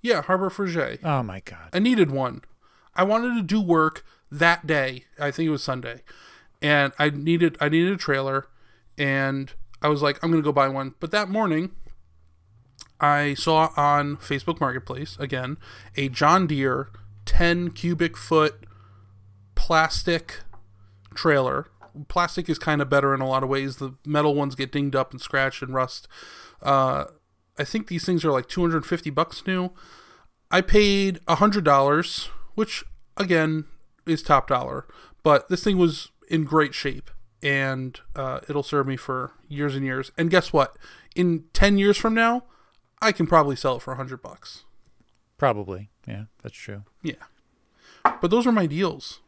Yeah, 0.01 0.21
Harbor 0.21 0.49
Freight. 0.49 0.99
Oh 1.03 1.23
my 1.23 1.39
God. 1.39 1.69
I 1.73 1.79
needed 1.79 2.11
one. 2.11 2.41
I 2.95 3.03
wanted 3.03 3.35
to 3.35 3.41
do 3.41 3.61
work 3.61 4.05
that 4.31 4.67
day. 4.67 5.05
I 5.19 5.31
think 5.31 5.47
it 5.47 5.51
was 5.51 5.63
Sunday, 5.63 6.01
and 6.61 6.91
I 6.99 7.09
needed 7.09 7.57
I 7.61 7.69
needed 7.69 7.93
a 7.93 7.97
trailer, 7.97 8.47
and 8.97 9.53
I 9.81 9.87
was 9.87 10.01
like, 10.01 10.21
I'm 10.23 10.31
gonna 10.31 10.41
go 10.43 10.51
buy 10.51 10.67
one. 10.67 10.95
But 10.99 11.11
that 11.11 11.29
morning, 11.29 11.71
I 12.99 13.33
saw 13.35 13.69
on 13.77 14.17
Facebook 14.17 14.59
Marketplace 14.59 15.15
again 15.19 15.57
a 15.95 16.09
John 16.09 16.47
Deere 16.47 16.89
10 17.25 17.71
cubic 17.71 18.17
foot 18.17 18.65
plastic 19.55 20.41
trailer. 21.17 21.67
Plastic 22.07 22.47
is 22.47 22.59
kind 22.59 22.81
of 22.81 22.89
better 22.89 23.13
in 23.13 23.21
a 23.21 23.27
lot 23.27 23.43
of 23.43 23.49
ways. 23.49 23.77
The 23.77 23.95
metal 24.05 24.35
ones 24.35 24.55
get 24.55 24.71
dinged 24.71 24.95
up 24.95 25.11
and 25.11 25.19
scratched 25.19 25.61
and 25.61 25.73
rust. 25.73 26.07
Uh, 26.61 27.05
I 27.57 27.63
think 27.63 27.87
these 27.87 28.05
things 28.05 28.23
are 28.23 28.31
like 28.31 28.47
250 28.47 29.09
bucks 29.09 29.45
new. 29.45 29.71
I 30.51 30.61
paid 30.61 31.19
$100, 31.27 32.29
which 32.55 32.85
again 33.17 33.65
is 34.05 34.21
top 34.21 34.47
dollar, 34.47 34.85
but 35.23 35.49
this 35.49 35.63
thing 35.63 35.77
was 35.77 36.11
in 36.29 36.45
great 36.45 36.73
shape 36.73 37.09
and 37.41 37.99
uh, 38.15 38.39
it'll 38.47 38.63
serve 38.63 38.87
me 38.87 38.95
for 38.95 39.31
years 39.47 39.75
and 39.75 39.85
years. 39.85 40.11
And 40.17 40.29
guess 40.29 40.53
what? 40.53 40.77
In 41.15 41.45
10 41.53 41.77
years 41.77 41.97
from 41.97 42.13
now, 42.13 42.43
I 43.01 43.11
can 43.11 43.27
probably 43.27 43.55
sell 43.55 43.75
it 43.77 43.81
for 43.81 43.91
100 43.91 44.21
bucks. 44.21 44.63
Probably. 45.37 45.89
Yeah, 46.07 46.25
that's 46.41 46.55
true. 46.55 46.83
Yeah. 47.03 47.13
But 48.21 48.31
those 48.31 48.47
are 48.47 48.51
my 48.51 48.65
deals. 48.65 49.19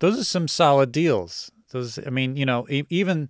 Those 0.00 0.18
are 0.18 0.24
some 0.24 0.48
solid 0.48 0.92
deals. 0.92 1.50
Those, 1.70 1.98
I 2.06 2.10
mean, 2.10 2.36
you 2.36 2.46
know, 2.46 2.66
even 2.70 3.28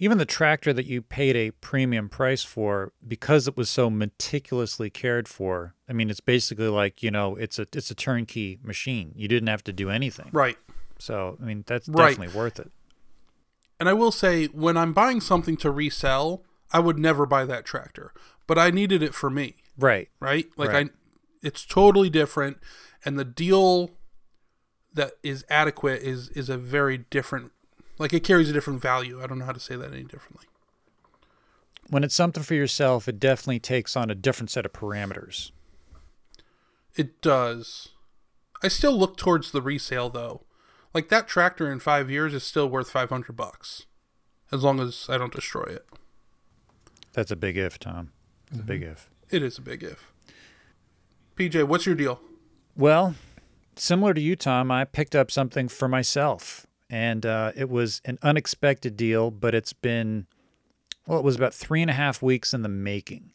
even 0.00 0.18
the 0.18 0.24
tractor 0.24 0.72
that 0.72 0.86
you 0.86 1.02
paid 1.02 1.34
a 1.34 1.50
premium 1.50 2.08
price 2.08 2.44
for 2.44 2.92
because 3.06 3.48
it 3.48 3.56
was 3.56 3.68
so 3.68 3.90
meticulously 3.90 4.90
cared 4.90 5.26
for. 5.26 5.74
I 5.88 5.92
mean, 5.92 6.08
it's 6.08 6.20
basically 6.20 6.68
like 6.68 7.02
you 7.02 7.10
know, 7.10 7.36
it's 7.36 7.58
a 7.58 7.66
it's 7.72 7.90
a 7.90 7.94
turnkey 7.94 8.58
machine. 8.62 9.12
You 9.16 9.28
didn't 9.28 9.48
have 9.48 9.64
to 9.64 9.72
do 9.72 9.90
anything. 9.90 10.30
Right. 10.32 10.56
So, 10.98 11.36
I 11.40 11.44
mean, 11.44 11.64
that's 11.66 11.88
Right. 11.88 12.10
definitely 12.10 12.36
worth 12.36 12.58
it. 12.58 12.70
And 13.78 13.88
I 13.88 13.92
will 13.92 14.10
say, 14.10 14.46
when 14.46 14.76
I'm 14.76 14.92
buying 14.92 15.20
something 15.20 15.56
to 15.58 15.70
resell, 15.70 16.42
I 16.72 16.80
would 16.80 16.98
never 16.98 17.26
buy 17.26 17.44
that 17.44 17.64
tractor. 17.64 18.12
But 18.48 18.58
I 18.58 18.70
needed 18.70 19.02
it 19.02 19.14
for 19.14 19.30
me, 19.30 19.56
Right. 19.76 20.08
right? 20.18 20.46
Like 20.56 20.72
Right. 20.72 20.86
I, 20.88 20.90
it's 21.46 21.64
totally 21.64 22.10
different, 22.10 22.58
and 23.04 23.16
the 23.16 23.24
deal 23.24 23.90
that 24.98 25.12
is 25.22 25.44
adequate 25.48 26.02
is 26.02 26.28
is 26.30 26.48
a 26.48 26.58
very 26.58 26.98
different. 26.98 27.52
Like 27.98 28.12
it 28.12 28.20
carries 28.20 28.50
a 28.50 28.52
different 28.52 28.82
value. 28.82 29.22
I 29.22 29.26
don't 29.26 29.38
know 29.38 29.44
how 29.44 29.52
to 29.52 29.60
say 29.60 29.76
that 29.76 29.92
any 29.92 30.04
differently. 30.04 30.46
When 31.88 32.04
it's 32.04 32.14
something 32.14 32.42
for 32.42 32.54
yourself, 32.54 33.08
it 33.08 33.18
definitely 33.18 33.60
takes 33.60 33.96
on 33.96 34.10
a 34.10 34.14
different 34.14 34.50
set 34.50 34.66
of 34.66 34.72
parameters. 34.72 35.52
It 36.96 37.22
does. 37.22 37.88
I 38.62 38.68
still 38.68 38.96
look 38.96 39.16
towards 39.16 39.52
the 39.52 39.62
resale 39.62 40.10
though. 40.10 40.42
Like 40.92 41.08
that 41.08 41.28
tractor 41.28 41.70
in 41.70 41.80
five 41.80 42.10
years 42.10 42.34
is 42.34 42.42
still 42.42 42.68
worth 42.68 42.90
five 42.90 43.08
hundred 43.08 43.36
bucks, 43.36 43.86
as 44.52 44.62
long 44.62 44.80
as 44.80 45.06
I 45.08 45.16
don't 45.16 45.32
destroy 45.32 45.64
it. 45.64 45.86
That's 47.12 47.30
a 47.30 47.36
big 47.36 47.56
if, 47.56 47.78
Tom. 47.78 48.10
It's 48.50 48.60
a 48.60 48.62
big 48.62 48.82
mm-hmm. 48.82 48.92
if. 48.92 49.10
It 49.30 49.42
is 49.42 49.58
a 49.58 49.62
big 49.62 49.82
if. 49.82 50.12
PJ, 51.36 51.64
what's 51.64 51.86
your 51.86 51.94
deal? 51.94 52.20
Well, 52.76 53.14
similar 53.78 54.14
to 54.14 54.20
you, 54.20 54.36
Tom, 54.36 54.70
I 54.70 54.84
picked 54.84 55.14
up 55.14 55.30
something 55.30 55.68
for 55.68 55.88
myself, 55.88 56.66
and 56.90 57.24
uh, 57.24 57.52
it 57.56 57.68
was 57.68 58.00
an 58.04 58.18
unexpected 58.22 58.96
deal, 58.96 59.30
but 59.30 59.54
it's 59.54 59.72
been, 59.72 60.26
well, 61.06 61.18
it 61.18 61.24
was 61.24 61.36
about 61.36 61.54
three 61.54 61.82
and 61.82 61.90
a 61.90 61.94
half 61.94 62.22
weeks 62.22 62.52
in 62.52 62.62
the 62.62 62.68
making. 62.68 63.32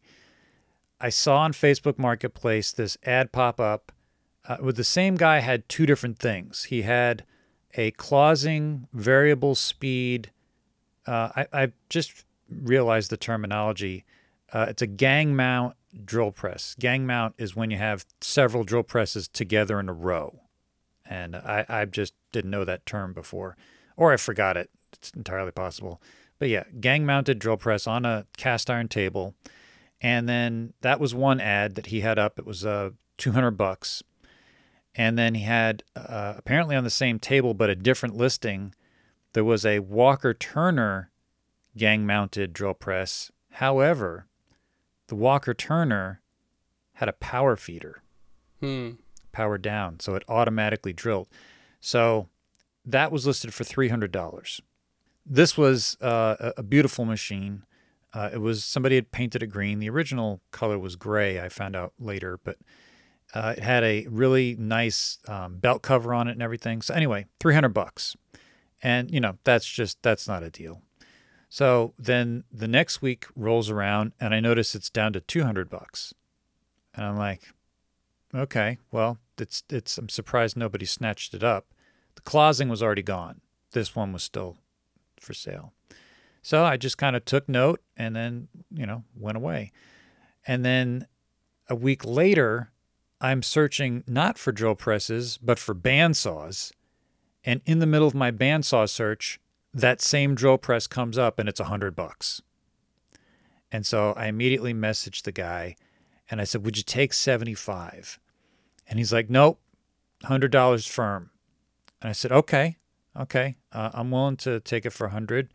I 0.99 1.09
saw 1.09 1.39
on 1.39 1.51
Facebook 1.51 1.97
Marketplace 1.97 2.71
this 2.71 2.97
ad 3.03 3.31
pop 3.31 3.59
up 3.59 3.91
uh, 4.47 4.57
with 4.61 4.75
the 4.75 4.83
same 4.83 5.15
guy 5.15 5.39
had 5.39 5.67
two 5.67 5.85
different 5.85 6.19
things. 6.19 6.65
He 6.65 6.83
had 6.83 7.23
a 7.75 7.91
Clausing 7.91 8.87
variable 8.93 9.55
speed. 9.55 10.31
Uh, 11.05 11.29
I, 11.35 11.47
I 11.53 11.71
just 11.89 12.25
realized 12.49 13.09
the 13.09 13.17
terminology. 13.17 14.05
Uh, 14.51 14.67
it's 14.69 14.81
a 14.81 14.87
gang 14.87 15.35
mount 15.35 15.75
drill 16.05 16.31
press. 16.31 16.75
Gang 16.79 17.05
mount 17.05 17.35
is 17.37 17.55
when 17.55 17.71
you 17.71 17.77
have 17.77 18.05
several 18.21 18.63
drill 18.63 18.83
presses 18.83 19.27
together 19.27 19.79
in 19.79 19.89
a 19.89 19.93
row. 19.93 20.41
And 21.05 21.35
I, 21.35 21.65
I 21.67 21.85
just 21.85 22.13
didn't 22.31 22.51
know 22.51 22.65
that 22.65 22.85
term 22.85 23.13
before, 23.13 23.57
or 23.97 24.13
I 24.13 24.17
forgot 24.17 24.57
it. 24.57 24.69
It's 24.93 25.11
entirely 25.11 25.51
possible. 25.51 26.01
But 26.39 26.49
yeah, 26.49 26.63
gang 26.79 27.05
mounted 27.05 27.39
drill 27.39 27.57
press 27.57 27.87
on 27.87 28.05
a 28.05 28.25
cast 28.37 28.69
iron 28.69 28.87
table. 28.87 29.35
And 30.01 30.27
then 30.27 30.73
that 30.81 30.99
was 30.99 31.15
one 31.15 31.39
ad 31.39 31.75
that 31.75 31.87
he 31.87 32.01
had 32.01 32.19
up. 32.19 32.37
It 32.37 32.45
was 32.45 32.65
uh, 32.65 32.91
200 33.17 33.51
bucks. 33.51 34.03
And 34.95 35.17
then 35.17 35.35
he 35.35 35.43
had 35.43 35.83
uh, 35.95 36.33
apparently 36.37 36.75
on 36.75 36.83
the 36.83 36.89
same 36.89 37.19
table, 37.19 37.53
but 37.53 37.69
a 37.69 37.75
different 37.75 38.15
listing, 38.15 38.75
there 39.33 39.43
was 39.43 39.65
a 39.65 39.79
Walker 39.79 40.33
Turner 40.33 41.11
gang 41.75 42.05
mounted 42.05 42.53
drill 42.53 42.73
press. 42.73 43.31
However, 43.53 44.27
the 45.07 45.15
Walker 45.15 45.53
Turner 45.53 46.21
had 46.93 47.09
a 47.09 47.13
power 47.13 47.55
feeder, 47.55 48.01
Hmm. 48.59 48.91
power 49.31 49.57
down, 49.57 49.99
so 49.99 50.15
it 50.15 50.23
automatically 50.27 50.93
drilled. 50.93 51.27
So 51.81 52.29
that 52.85 53.11
was 53.11 53.25
listed 53.27 53.53
for 53.53 53.63
$300. 53.63 54.61
This 55.25 55.57
was 55.57 55.97
uh, 56.01 56.51
a- 56.57 56.63
beautiful 56.63 57.05
machine. 57.05 57.63
Uh, 58.13 58.29
it 58.33 58.37
was 58.37 58.63
somebody 58.63 58.95
had 58.95 59.11
painted 59.11 59.41
it 59.41 59.47
green. 59.47 59.79
The 59.79 59.89
original 59.89 60.41
color 60.51 60.77
was 60.77 60.95
gray. 60.95 61.39
I 61.41 61.49
found 61.49 61.75
out 61.75 61.93
later, 61.99 62.39
but 62.43 62.57
uh, 63.33 63.55
it 63.57 63.63
had 63.63 63.83
a 63.83 64.05
really 64.09 64.55
nice 64.59 65.17
um, 65.27 65.57
belt 65.57 65.81
cover 65.81 66.13
on 66.13 66.27
it 66.27 66.33
and 66.33 66.41
everything. 66.41 66.81
So 66.83 66.93
anyway, 66.93 67.25
300 67.39 67.69
bucks, 67.69 68.15
and 68.83 69.09
you 69.09 69.19
know 69.19 69.39
that's 69.43 69.65
just 69.65 69.97
that's 70.03 70.27
not 70.27 70.43
a 70.43 70.51
deal. 70.51 70.83
So 71.53 71.93
then 71.99 72.45
the 72.51 72.67
next 72.67 73.03
week 73.03 73.27
rolls 73.35 73.69
around 73.69 74.13
and 74.19 74.33
I 74.33 74.39
notice 74.39 74.73
it's 74.73 74.89
down 74.89 75.13
to 75.13 75.19
200 75.19 75.69
bucks. 75.69 76.11
And 76.95 77.05
I'm 77.05 77.15
like, 77.15 77.43
okay, 78.33 78.79
well, 78.91 79.19
it's 79.37 79.61
it's 79.69 79.99
I'm 79.99 80.09
surprised 80.09 80.57
nobody 80.57 80.87
snatched 80.87 81.35
it 81.35 81.43
up. 81.43 81.67
The 82.15 82.23
Clausing 82.23 82.69
was 82.69 82.81
already 82.81 83.03
gone. 83.03 83.41
This 83.69 83.95
one 83.95 84.11
was 84.11 84.23
still 84.23 84.57
for 85.19 85.35
sale. 85.35 85.73
So 86.41 86.65
I 86.65 86.75
just 86.75 86.97
kind 86.97 87.15
of 87.15 87.23
took 87.23 87.47
note 87.47 87.83
and 87.95 88.15
then, 88.15 88.47
you 88.71 88.87
know, 88.87 89.03
went 89.15 89.37
away. 89.37 89.71
And 90.47 90.65
then 90.65 91.05
a 91.69 91.75
week 91.75 92.03
later, 92.03 92.71
I'm 93.21 93.43
searching 93.43 94.03
not 94.07 94.39
for 94.39 94.51
drill 94.51 94.73
presses, 94.73 95.37
but 95.37 95.59
for 95.59 95.75
bandsaws. 95.75 96.71
And 97.43 97.61
in 97.67 97.77
the 97.77 97.85
middle 97.85 98.07
of 98.07 98.15
my 98.15 98.31
bandsaw 98.31 98.89
search, 98.89 99.39
that 99.73 100.01
same 100.01 100.35
drill 100.35 100.57
press 100.57 100.87
comes 100.87 101.17
up 101.17 101.39
and 101.39 101.49
it's 101.49 101.59
a 101.59 101.65
hundred 101.65 101.95
bucks. 101.95 102.41
And 103.71 103.85
so 103.85 104.13
I 104.15 104.27
immediately 104.27 104.73
messaged 104.73 105.23
the 105.23 105.31
guy 105.31 105.75
and 106.29 106.39
I 106.39 106.43
said, 106.43 106.63
Would 106.63 106.77
you 106.77 106.83
take 106.83 107.13
75? 107.13 108.19
And 108.87 108.99
he's 108.99 109.11
like, 109.11 109.29
Nope, 109.29 109.59
$100 110.23 110.87
firm. 110.87 111.31
And 112.01 112.09
I 112.09 112.13
said, 112.13 112.31
Okay, 112.31 112.77
okay, 113.19 113.57
uh, 113.71 113.89
I'm 113.93 114.11
willing 114.11 114.37
to 114.37 114.59
take 114.59 114.85
it 114.85 114.91
for 114.91 115.07
100 115.07 115.49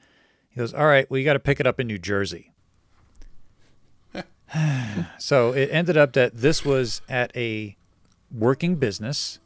He 0.48 0.58
goes, 0.58 0.74
All 0.74 0.86
right, 0.86 1.08
well, 1.08 1.18
you 1.18 1.24
got 1.24 1.34
to 1.34 1.38
pick 1.38 1.60
it 1.60 1.66
up 1.66 1.78
in 1.78 1.86
New 1.86 1.98
Jersey. 1.98 2.52
so 5.18 5.52
it 5.52 5.68
ended 5.70 5.96
up 5.96 6.12
that 6.14 6.34
this 6.34 6.64
was 6.64 7.02
at 7.08 7.34
a 7.36 7.76
working 8.30 8.76
business, 8.76 9.38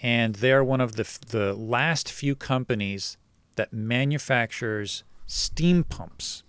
and 0.00 0.36
they 0.36 0.52
are 0.52 0.64
one 0.64 0.80
of 0.80 0.96
the 0.96 1.18
the 1.28 1.54
last 1.54 2.10
few 2.10 2.34
companies 2.34 3.16
that 3.54 3.72
manufactures 3.72 5.04
steam 5.26 5.84
pumps. 5.84 6.42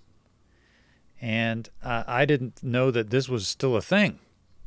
And 1.21 1.69
uh, 1.83 2.03
I 2.07 2.25
didn't 2.25 2.63
know 2.63 2.91
that 2.91 3.09
this 3.09 3.29
was 3.29 3.47
still 3.47 3.75
a 3.75 3.81
thing, 3.81 4.19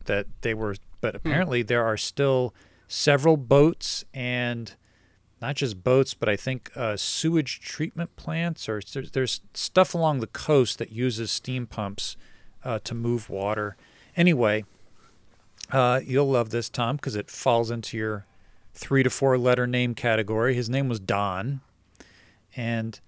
that 0.07 0.27
they 0.41 0.55
were. 0.55 0.77
But 1.01 1.15
apparently, 1.15 1.63
there 1.63 1.85
are 1.85 1.97
still 1.97 2.53
several 2.89 3.37
boats 3.37 4.05
and 4.13 4.75
not 5.41 5.57
just 5.57 5.85
boats, 5.85 6.15
but 6.15 6.29
I 6.29 6.37
think 6.37 6.71
uh, 6.75 6.97
sewage 6.97 7.61
treatment 7.61 8.17
plants 8.17 8.69
or 8.69 8.81
there's, 8.93 9.11
there's 9.13 9.41
stuff 9.55 9.95
along 9.95 10.21
the 10.21 10.27
coast 10.27 10.79
that 10.79 10.91
uses 10.91 11.31
steam 11.31 11.67
pumps 11.67 12.17
uh, 12.65 12.81
to 12.81 12.95
move 12.95 13.31
water. 13.31 13.77
Anyway, 14.17 14.65
uh, 15.71 16.01
you'll 16.05 16.31
love 16.31 16.51
this, 16.51 16.69
Tom, 16.69 16.97
because 16.97 17.15
it 17.15 17.31
falls 17.31 17.71
into 17.71 17.97
your 17.97 18.27
three 18.75 19.03
to 19.03 19.11
four 19.11 19.39
letter 19.39 19.67
name 19.67 19.95
category. 19.95 20.55
His 20.55 20.69
name 20.69 20.89
was 20.89 20.99
Don, 20.99 21.61
and 22.59 22.99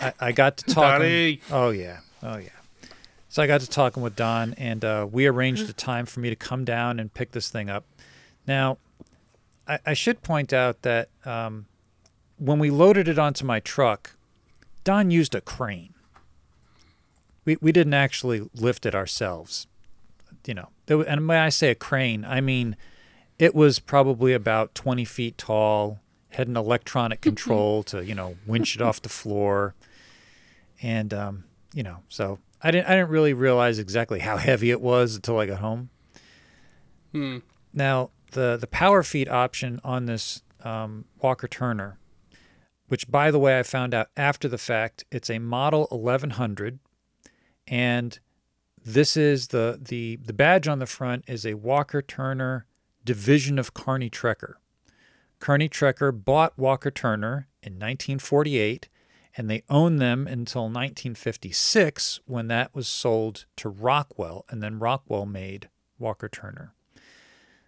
I, 0.00 0.12
I 0.20 0.32
got 0.32 0.58
to 0.58 0.66
talk. 0.66 1.00
Oh 1.50 1.70
yeah, 1.70 2.00
oh 2.22 2.36
yeah. 2.36 2.50
So 3.28 3.42
I 3.42 3.48
got 3.48 3.62
to 3.62 3.68
talking 3.68 4.02
with 4.02 4.14
Don, 4.14 4.54
and 4.54 4.84
uh, 4.84 5.08
we 5.10 5.26
arranged 5.26 5.68
a 5.68 5.72
time 5.72 6.06
for 6.06 6.20
me 6.20 6.30
to 6.30 6.36
come 6.36 6.64
down 6.64 7.00
and 7.00 7.12
pick 7.12 7.32
this 7.32 7.48
thing 7.48 7.68
up. 7.68 7.84
Now, 8.46 8.78
I, 9.66 9.80
I 9.86 9.94
should 9.94 10.22
point 10.22 10.52
out 10.52 10.82
that 10.82 11.08
um, 11.24 11.66
when 12.38 12.60
we 12.60 12.70
loaded 12.70 13.08
it 13.08 13.18
onto 13.18 13.44
my 13.44 13.58
truck, 13.58 14.14
Don 14.84 15.10
used 15.10 15.34
a 15.34 15.40
crane. 15.40 15.94
We 17.44 17.56
we 17.60 17.72
didn't 17.72 17.94
actually 17.94 18.48
lift 18.54 18.86
it 18.86 18.94
ourselves, 18.94 19.66
you 20.46 20.54
know. 20.54 20.68
There, 20.86 21.00
and 21.00 21.26
when 21.26 21.38
I 21.38 21.48
say 21.48 21.70
a 21.70 21.74
crane, 21.74 22.24
I 22.24 22.40
mean 22.40 22.76
it 23.38 23.54
was 23.54 23.80
probably 23.80 24.32
about 24.32 24.76
20 24.76 25.04
feet 25.04 25.36
tall, 25.36 25.98
had 26.34 26.48
an 26.48 26.56
electronic 26.56 27.20
control 27.20 27.82
to 27.84 28.04
you 28.04 28.14
know 28.14 28.36
winch 28.46 28.76
it 28.76 28.82
off 28.82 29.02
the 29.02 29.08
floor, 29.08 29.74
and 30.82 31.12
um, 31.12 31.44
you 31.72 31.82
know 31.82 31.98
so 32.08 32.38
I 32.62 32.70
didn't 32.70 32.86
I 32.86 32.96
didn't 32.96 33.10
really 33.10 33.34
realize 33.34 33.78
exactly 33.78 34.20
how 34.20 34.36
heavy 34.38 34.70
it 34.70 34.80
was 34.80 35.16
until 35.16 35.38
I 35.38 35.46
got 35.46 35.60
home. 35.60 35.90
Hmm. 37.12 37.38
Now, 37.72 38.10
the 38.32 38.56
the 38.60 38.66
power 38.66 39.02
feed 39.02 39.28
option 39.28 39.80
on 39.84 40.06
this 40.06 40.42
um, 40.62 41.04
Walker 41.20 41.46
Turner, 41.46 41.98
which 42.88 43.10
by 43.10 43.30
the 43.30 43.38
way 43.38 43.58
I 43.58 43.62
found 43.62 43.94
out 43.94 44.08
after 44.16 44.48
the 44.48 44.58
fact, 44.58 45.04
it's 45.10 45.28
a 45.28 45.38
Model 45.38 45.86
1100, 45.90 46.78
and 47.68 48.18
this 48.84 49.16
is 49.16 49.48
the 49.48 49.78
the 49.80 50.16
the 50.16 50.32
badge 50.32 50.68
on 50.68 50.78
the 50.78 50.86
front 50.86 51.24
is 51.26 51.44
a 51.44 51.54
Walker 51.54 52.02
Turner 52.02 52.66
division 53.04 53.58
of 53.58 53.74
Kearney 53.74 54.10
Trecker. 54.10 54.54
Kearney 55.44 55.68
Trecker 55.68 56.10
bought 56.10 56.58
Walker 56.58 56.90
Turner 56.90 57.48
in 57.62 57.74
1948, 57.74 58.88
and 59.36 59.50
they 59.50 59.62
owned 59.68 60.00
them 60.00 60.26
until 60.26 60.62
1956 60.62 62.20
when 62.24 62.48
that 62.48 62.74
was 62.74 62.88
sold 62.88 63.44
to 63.56 63.68
Rockwell, 63.68 64.46
and 64.48 64.62
then 64.62 64.78
Rockwell 64.78 65.26
made 65.26 65.68
Walker 65.98 66.30
Turner. 66.30 66.72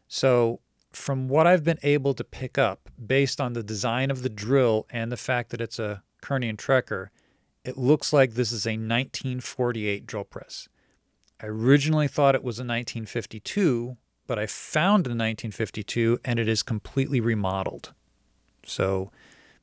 So, 0.09 0.61
from 0.91 1.29
what 1.29 1.47
I've 1.47 1.65
been 1.65 1.79
able 1.83 2.15
to 2.15 2.25
pick 2.25 2.57
up, 2.57 2.89
based 2.97 3.43
on 3.43 3.53
the 3.53 3.63
design 3.63 4.11
of 4.11 4.23
the 4.23 4.31
drill 4.31 4.87
and 4.89 5.13
the 5.13 5.19
fact 5.19 5.51
that 5.51 5.61
it's 5.61 5.79
a 5.79 6.03
Kearney 6.23 6.49
and 6.49 6.59
Trecker, 6.59 7.09
it 7.63 7.77
looks 7.77 8.11
like 8.11 8.33
this 8.33 8.53
is 8.53 8.65
a 8.65 8.71
1948 8.71 10.07
drill 10.07 10.25
press. 10.25 10.67
I 11.43 11.49
originally 11.49 12.09
thought 12.09 12.35
it 12.35 12.43
was 12.43 12.59
a 12.59 12.65
1952, 12.65 13.99
but 14.27 14.39
I 14.39 14.47
found 14.47 15.07
a 15.07 15.11
1952 15.11 16.19
and 16.25 16.39
it 16.39 16.49
is 16.49 16.63
completely 16.63 17.21
remodeled. 17.21 17.93
So, 18.65 19.11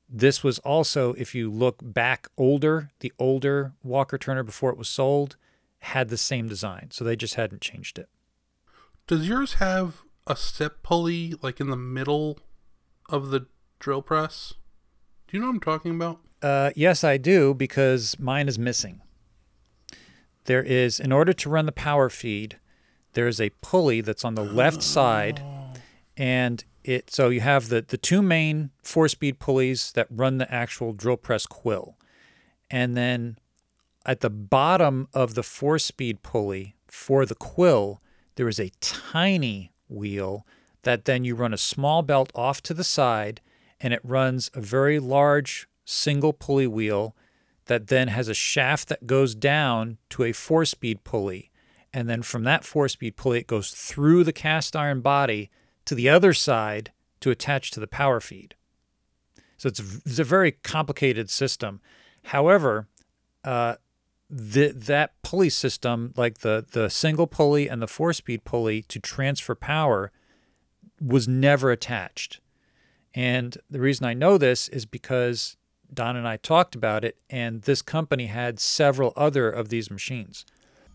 this 0.09 0.43
was 0.43 0.59
also, 0.59 1.13
if 1.13 1.33
you 1.33 1.49
look 1.49 1.79
back 1.81 2.27
older, 2.37 2.91
the 2.99 3.11
older 3.17 3.73
Walker 3.83 4.17
Turner 4.17 4.43
before 4.43 4.69
it 4.69 4.77
was 4.77 4.89
sold 4.89 5.35
had 5.79 6.09
the 6.09 6.17
same 6.17 6.47
design. 6.47 6.89
So, 6.91 7.03
they 7.03 7.15
just 7.15 7.35
hadn't 7.35 7.61
changed 7.61 7.97
it. 7.99 8.09
Does 9.07 9.27
yours 9.27 9.55
have 9.55 10.03
a 10.25 10.35
step 10.35 10.83
pulley 10.83 11.35
like 11.41 11.59
in 11.59 11.69
the 11.69 11.75
middle 11.75 12.39
of 13.09 13.29
the 13.29 13.47
drill 13.79 14.01
press? 14.01 14.53
Do 15.27 15.37
you 15.37 15.41
know 15.41 15.47
what 15.47 15.55
I'm 15.55 15.59
talking 15.59 15.95
about? 15.95 16.19
Uh, 16.41 16.71
yes, 16.75 17.03
I 17.03 17.17
do 17.17 17.53
because 17.53 18.17
mine 18.19 18.47
is 18.47 18.59
missing. 18.59 19.01
There 20.45 20.63
is, 20.63 20.99
in 20.99 21.11
order 21.11 21.33
to 21.33 21.49
run 21.49 21.65
the 21.65 21.71
power 21.71 22.09
feed, 22.09 22.59
there 23.13 23.27
is 23.27 23.39
a 23.39 23.51
pulley 23.61 24.01
that's 24.01 24.25
on 24.25 24.35
the 24.35 24.43
left 24.43 24.77
oh. 24.77 24.81
side, 24.81 25.41
and 26.17 26.63
it 26.83 27.09
so 27.11 27.29
you 27.29 27.41
have 27.41 27.69
the 27.69 27.81
the 27.81 27.97
two 27.97 28.21
main 28.21 28.71
four 28.81 29.07
speed 29.07 29.39
pulleys 29.39 29.91
that 29.93 30.07
run 30.09 30.37
the 30.37 30.51
actual 30.53 30.93
drill 30.93 31.17
press 31.17 31.45
quill, 31.45 31.97
and 32.69 32.97
then 32.97 33.37
at 34.05 34.19
the 34.19 34.29
bottom 34.29 35.07
of 35.13 35.35
the 35.35 35.43
four 35.43 35.79
speed 35.79 36.21
pulley 36.23 36.75
for 36.87 37.25
the 37.25 37.35
quill, 37.35 38.01
there 38.35 38.47
is 38.47 38.59
a 38.59 38.71
tiny 38.81 39.71
wheel 39.87 40.45
that 40.83 41.05
then 41.05 41.23
you 41.23 41.35
run 41.35 41.53
a 41.53 41.57
small 41.57 42.01
belt 42.01 42.31
off 42.35 42.61
to 42.61 42.73
the 42.73 42.83
side, 42.83 43.41
and 43.79 43.93
it 43.93 44.01
runs 44.03 44.51
a 44.53 44.61
very 44.61 44.99
large 44.99 45.67
single 45.85 46.33
pulley 46.33 46.67
wheel 46.67 47.15
that 47.65 47.87
then 47.87 48.09
has 48.09 48.27
a 48.27 48.33
shaft 48.33 48.89
that 48.89 49.07
goes 49.07 49.35
down 49.35 49.97
to 50.09 50.23
a 50.23 50.33
four 50.33 50.65
speed 50.65 51.03
pulley. 51.03 51.49
And 51.93 52.09
then 52.09 52.23
from 52.23 52.43
that 52.43 52.63
four 52.63 52.87
speed 52.87 53.15
pulley, 53.15 53.39
it 53.39 53.47
goes 53.47 53.71
through 53.71 54.23
the 54.23 54.33
cast 54.33 54.75
iron 54.75 55.01
body 55.01 55.51
to 55.85 55.95
the 55.95 56.09
other 56.09 56.33
side 56.33 56.91
to 57.19 57.29
attach 57.29 57.71
to 57.71 57.79
the 57.79 57.87
power 57.87 58.19
feed. 58.19 58.55
So 59.57 59.67
it's, 59.67 59.79
it's 60.05 60.19
a 60.19 60.23
very 60.23 60.51
complicated 60.51 61.29
system. 61.29 61.81
However, 62.25 62.87
uh, 63.43 63.75
the, 64.29 64.69
that 64.69 65.21
pulley 65.21 65.49
system, 65.49 66.13
like 66.17 66.39
the, 66.39 66.65
the 66.71 66.89
single 66.89 67.27
pulley 67.27 67.69
and 67.69 67.81
the 67.81 67.87
four 67.87 68.13
speed 68.13 68.43
pulley 68.43 68.81
to 68.83 68.99
transfer 68.99 69.53
power, 69.53 70.11
was 70.99 71.27
never 71.27 71.71
attached. 71.71 72.39
And 73.13 73.57
the 73.69 73.79
reason 73.79 74.05
I 74.05 74.13
know 74.13 74.37
this 74.37 74.67
is 74.69 74.85
because 74.85 75.55
Don 75.93 76.15
and 76.15 76.27
I 76.27 76.37
talked 76.37 76.73
about 76.73 77.05
it, 77.05 77.17
and 77.29 77.61
this 77.61 77.81
company 77.81 78.25
had 78.25 78.59
several 78.59 79.13
other 79.15 79.49
of 79.49 79.69
these 79.69 79.91
machines. 79.91 80.45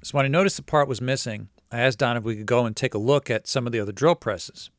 So 0.03 0.17
when 0.17 0.25
I 0.25 0.29
noticed 0.29 0.57
the 0.57 0.63
part 0.63 0.89
was 0.89 1.01
missing, 1.01 1.49
I 1.71 1.81
asked 1.81 1.99
Don 1.99 2.17
if 2.17 2.25
we 2.25 2.37
could 2.37 2.47
go 2.47 2.65
and 2.65 2.77
take 2.77 2.95
a 2.95 2.99
look 2.99 3.31
at 3.31 3.47
some 3.47 3.67
of 3.67 3.73
the 3.73 3.81
other 3.81 3.93
drill 3.93 4.15
presses. 4.15 4.71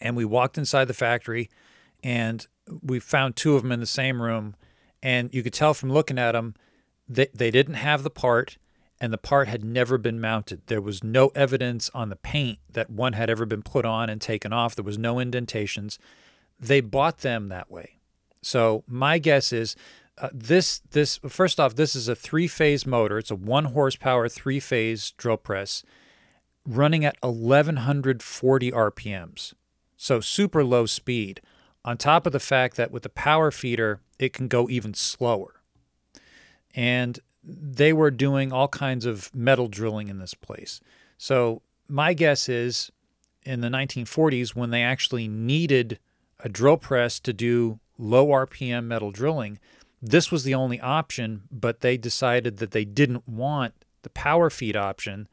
And 0.00 0.16
we 0.16 0.24
walked 0.24 0.58
inside 0.58 0.86
the 0.86 0.94
factory, 0.94 1.50
and 2.02 2.46
we 2.82 3.00
found 3.00 3.36
two 3.36 3.54
of 3.54 3.62
them 3.62 3.72
in 3.72 3.80
the 3.80 3.86
same 3.86 4.22
room. 4.22 4.54
And 5.02 5.32
you 5.32 5.42
could 5.42 5.52
tell 5.52 5.74
from 5.74 5.92
looking 5.92 6.18
at 6.18 6.32
them, 6.32 6.54
they, 7.08 7.28
they 7.34 7.50
didn't 7.50 7.74
have 7.74 8.02
the 8.02 8.10
part, 8.10 8.58
and 9.00 9.12
the 9.12 9.18
part 9.18 9.48
had 9.48 9.64
never 9.64 9.98
been 9.98 10.20
mounted. 10.20 10.62
There 10.66 10.80
was 10.80 11.04
no 11.04 11.28
evidence 11.34 11.90
on 11.94 12.08
the 12.08 12.16
paint 12.16 12.58
that 12.72 12.90
one 12.90 13.12
had 13.12 13.30
ever 13.30 13.46
been 13.46 13.62
put 13.62 13.84
on 13.84 14.10
and 14.10 14.20
taken 14.20 14.52
off. 14.52 14.74
There 14.74 14.84
was 14.84 14.98
no 14.98 15.18
indentations. 15.18 15.98
They 16.58 16.80
bought 16.80 17.18
them 17.18 17.48
that 17.48 17.70
way. 17.70 17.98
So 18.42 18.84
my 18.86 19.18
guess 19.18 19.52
is 19.52 19.76
uh, 20.20 20.28
this 20.32 20.80
this 20.90 21.18
first 21.28 21.60
off 21.60 21.74
this 21.74 21.94
is 21.94 22.08
a 22.08 22.14
three-phase 22.14 22.86
motor. 22.86 23.18
It's 23.18 23.30
a 23.30 23.36
1 23.36 23.66
horsepower 23.66 24.28
three-phase 24.28 25.12
drill 25.12 25.36
press 25.36 25.82
running 26.66 27.04
at 27.04 27.16
1140 27.22 28.70
RPMs. 28.72 29.54
So 29.96 30.20
super 30.20 30.62
low 30.64 30.86
speed. 30.86 31.40
On 31.84 31.96
top 31.96 32.26
of 32.26 32.32
the 32.32 32.40
fact 32.40 32.76
that 32.76 32.90
with 32.90 33.02
the 33.02 33.08
power 33.08 33.50
feeder 33.50 34.00
it 34.18 34.32
can 34.32 34.48
go 34.48 34.68
even 34.68 34.94
slower. 34.94 35.60
And 36.74 37.18
they 37.42 37.92
were 37.92 38.10
doing 38.10 38.52
all 38.52 38.68
kinds 38.68 39.06
of 39.06 39.34
metal 39.34 39.68
drilling 39.68 40.08
in 40.08 40.18
this 40.18 40.34
place. 40.34 40.80
So 41.16 41.62
my 41.88 42.12
guess 42.12 42.48
is 42.48 42.90
in 43.44 43.60
the 43.60 43.68
1940s 43.68 44.54
when 44.54 44.70
they 44.70 44.82
actually 44.82 45.28
needed 45.28 45.98
a 46.40 46.48
drill 46.48 46.76
press 46.76 47.18
to 47.20 47.32
do 47.32 47.80
low 47.96 48.26
RPM 48.26 48.84
metal 48.84 49.10
drilling, 49.10 49.58
this 50.00 50.30
was 50.30 50.44
the 50.44 50.54
only 50.54 50.80
option, 50.80 51.42
but 51.50 51.80
they 51.80 51.96
decided 51.96 52.58
that 52.58 52.70
they 52.70 52.84
didn't 52.84 53.28
want 53.28 53.74
the 54.02 54.10
power 54.10 54.50
feed 54.50 54.76
option. 54.76 55.28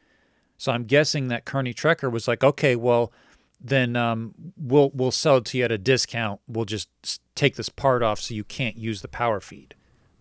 So 0.57 0.71
I'm 0.71 0.85
guessing 0.85 1.27
that 1.27 1.45
Kearney 1.45 1.73
Trecker 1.73 2.11
was 2.11 2.27
like, 2.27 2.43
okay, 2.43 2.75
well, 2.75 3.11
then 3.59 3.95
um, 3.95 4.33
we'll 4.57 4.91
we'll 4.93 5.11
sell 5.11 5.37
it 5.37 5.45
to 5.45 5.57
you 5.57 5.63
at 5.63 5.71
a 5.71 5.77
discount. 5.77 6.41
We'll 6.47 6.65
just 6.65 6.89
take 7.35 7.55
this 7.55 7.69
part 7.69 8.03
off 8.03 8.19
so 8.19 8.33
you 8.33 8.43
can't 8.43 8.77
use 8.77 9.01
the 9.01 9.07
power 9.07 9.39
feed. 9.39 9.75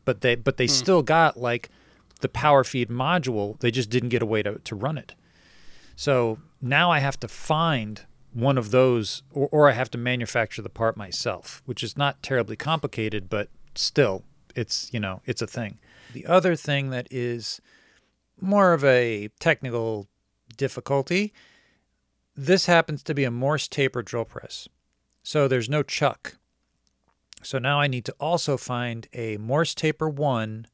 But 0.05 0.21
they 0.21 0.35
but 0.35 0.57
they 0.57 0.67
still 0.67 1.03
got 1.03 1.37
like 1.37 1.71
the 2.21 2.29
power 2.29 2.65
feed 2.65 2.89
module. 2.89 3.59
They 3.61 3.71
just 3.71 3.91
didn't 3.91 4.09
get 4.11 4.23
a 4.23 4.27
way 4.27 4.43
to, 4.43 4.59
to 4.59 4.75
run 4.75 4.99
it. 4.99 5.15
So 5.97 6.39
now 6.61 6.91
I 6.91 6.99
have 6.99 7.19
to 7.21 7.29
find 7.29 8.03
one 8.33 8.59
of 8.59 8.71
those, 8.71 9.23
or, 9.31 9.49
or 9.53 9.69
I 9.69 9.73
have 9.73 9.91
to 9.93 9.99
manufacture 9.99 10.63
the 10.63 10.69
part 10.69 10.97
myself, 10.97 11.63
which 11.67 11.83
is 11.83 11.97
not 11.97 12.23
terribly 12.23 12.57
complicated, 12.57 13.29
but 13.29 13.49
still, 13.75 14.25
it's 14.55 14.91
you 14.93 15.01
know 15.01 15.21
it's 15.25 15.43
a 15.43 15.47
thing. 15.47 15.79
The 16.13 16.27
other 16.27 16.57
thing 16.57 16.91
that 16.91 17.09
is 17.11 17.61
more 18.41 18.73
of 18.73 18.85
a 18.85 19.29
technical 19.39 20.09
difficulty 20.57 21.33
this 22.37 22.67
happens 22.67 23.03
to 23.05 23.15
be 23.15 23.25
a 23.25 23.31
Morse 23.31 23.69
taper 23.69 24.03
drill 24.03 24.25
press. 24.25 24.69
So 25.23 25.47
there's 25.47 25.69
no 25.69 25.83
chuck. 25.83 26.37
So 27.43 27.59
now 27.59 27.81
I 27.81 27.87
need 27.87 28.05
to 28.07 28.15
also 28.19 28.57
find 28.57 29.07
a 29.13 29.37
Morse 29.37 29.75
taper 29.75 30.09
1 30.09 30.67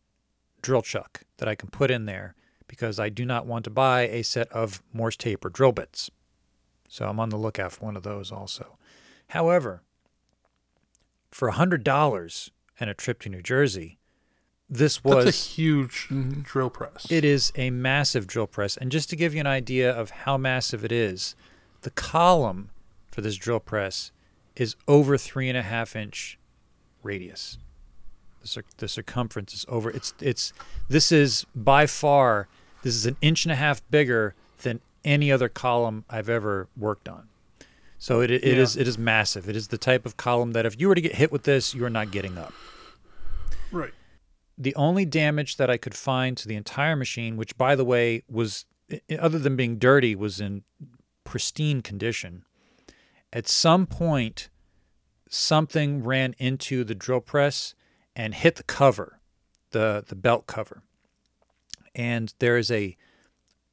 drill 0.62 0.82
chuck 0.82 1.22
that 1.38 1.48
I 1.48 1.54
can 1.54 1.68
put 1.68 1.90
in 1.90 2.06
there 2.06 2.34
because 2.66 2.98
I 2.98 3.08
do 3.08 3.24
not 3.24 3.46
want 3.46 3.64
to 3.64 3.70
buy 3.70 4.02
a 4.02 4.22
set 4.22 4.50
of 4.52 4.82
Morse 4.92 5.16
taper 5.16 5.50
drill 5.50 5.72
bits. 5.72 6.10
So 6.88 7.06
I'm 7.06 7.20
on 7.20 7.28
the 7.28 7.36
lookout 7.36 7.72
for 7.72 7.84
one 7.84 7.96
of 7.96 8.02
those 8.02 8.32
also. 8.32 8.78
However, 9.28 9.82
for 11.30 11.52
$100 11.52 12.50
and 12.80 12.90
a 12.90 12.94
trip 12.94 13.20
to 13.20 13.28
New 13.28 13.42
Jersey, 13.42 13.98
this 14.68 15.02
was 15.04 15.24
That's 15.24 15.36
a 15.36 15.48
huge 15.48 16.06
mm-hmm. 16.10 16.40
drill 16.42 16.70
press. 16.70 17.06
it 17.10 17.24
is 17.24 17.52
a 17.56 17.70
massive 17.70 18.26
drill 18.26 18.46
press. 18.46 18.76
And 18.76 18.90
just 18.90 19.10
to 19.10 19.16
give 19.16 19.34
you 19.34 19.40
an 19.40 19.46
idea 19.46 19.92
of 19.92 20.10
how 20.10 20.36
massive 20.36 20.84
it 20.84 20.92
is, 20.92 21.34
the 21.82 21.90
column 21.90 22.70
for 23.10 23.20
this 23.20 23.36
drill 23.36 23.58
press 23.60 24.12
is 24.54 24.76
over 24.86 25.18
three 25.18 25.48
and 25.48 25.58
a 25.58 25.62
half 25.62 25.96
inch 25.96 26.38
radius. 27.02 27.58
The, 28.42 28.48
cir- 28.48 28.64
the 28.78 28.88
circumference 28.88 29.52
is 29.52 29.66
over. 29.68 29.90
It's 29.90 30.14
it's 30.20 30.52
this 30.88 31.10
is 31.12 31.44
by 31.54 31.86
far 31.86 32.48
this 32.82 32.94
is 32.94 33.04
an 33.06 33.16
inch 33.20 33.44
and 33.44 33.52
a 33.52 33.56
half 33.56 33.82
bigger 33.90 34.34
than 34.62 34.80
any 35.04 35.30
other 35.32 35.48
column 35.48 36.04
I've 36.08 36.28
ever 36.28 36.68
worked 36.76 37.08
on. 37.08 37.28
So 37.98 38.20
it, 38.20 38.30
it 38.30 38.44
Yeah. 38.44 38.54
is 38.54 38.76
it 38.76 38.86
is 38.88 38.96
massive. 38.96 39.48
It 39.48 39.56
is 39.56 39.68
the 39.68 39.78
type 39.78 40.06
of 40.06 40.16
column 40.16 40.52
that 40.52 40.64
if 40.64 40.80
you 40.80 40.88
were 40.88 40.94
to 40.94 41.00
get 41.00 41.16
hit 41.16 41.32
with 41.32 41.42
this, 41.42 41.74
you 41.74 41.84
are 41.84 41.90
not 41.90 42.10
getting 42.12 42.38
up 42.38 42.54
right. 43.72 43.92
the 44.56 44.74
only 44.74 45.04
damage 45.04 45.56
that 45.56 45.70
I 45.70 45.76
could 45.76 45.94
find 45.94 46.36
to 46.36 46.48
the 46.48 46.56
entire 46.56 46.96
machine, 46.96 47.36
which 47.36 47.56
by 47.56 47.74
the 47.74 47.84
way 47.84 48.22
was 48.28 48.64
eh, 48.90 48.98
eh, 49.08 49.16
other 49.18 49.38
than 49.38 49.56
being 49.56 49.78
dirty, 49.78 50.14
was 50.14 50.40
in 50.40 50.62
pristine 51.24 51.80
condition. 51.82 52.44
At 53.32 53.48
some 53.48 53.86
point, 53.86 54.50
something 55.28 56.02
ran 56.02 56.34
into 56.38 56.82
the 56.84 56.94
drill 56.94 57.20
press 57.20 57.74
and 58.16 58.34
hit 58.34 58.56
the 58.56 58.64
cover, 58.64 59.20
the 59.70 60.04
the 60.06 60.16
belt 60.16 60.46
cover, 60.46 60.82
and 61.94 62.34
there 62.40 62.56
is 62.56 62.70
a 62.70 62.96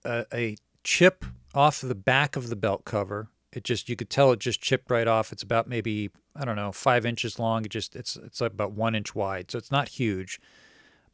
a, 0.06 0.26
a 0.34 0.58
chip 0.84 1.26
off 1.54 1.82
the 1.82 1.96
back 1.96 2.36
of 2.36 2.50
the 2.50 2.56
belt 2.56 2.86
cover. 2.86 3.30
It 3.52 3.64
just 3.64 3.90
you 3.90 3.96
could 3.96 4.10
tell 4.10 4.32
it 4.32 4.40
just 4.40 4.62
chipped 4.62 4.92
right 4.92 5.08
off. 5.08 5.32
It's 5.32 5.44
about 5.44 5.68
maybe 5.68 6.12
I 6.40 6.46
don't 6.46 6.56
know 6.56 6.72
five 6.72 7.06
inches 7.06 7.40
long. 7.40 7.66
It 7.66 7.72
just 7.72 7.96
it's 7.96 8.16
it's 8.16 8.42
about 8.42 8.74
one 8.74 8.96
inch 8.96 9.16
wide, 9.16 9.52
so 9.52 9.58
it's 9.58 9.72
not 9.72 9.90
huge. 9.90 10.40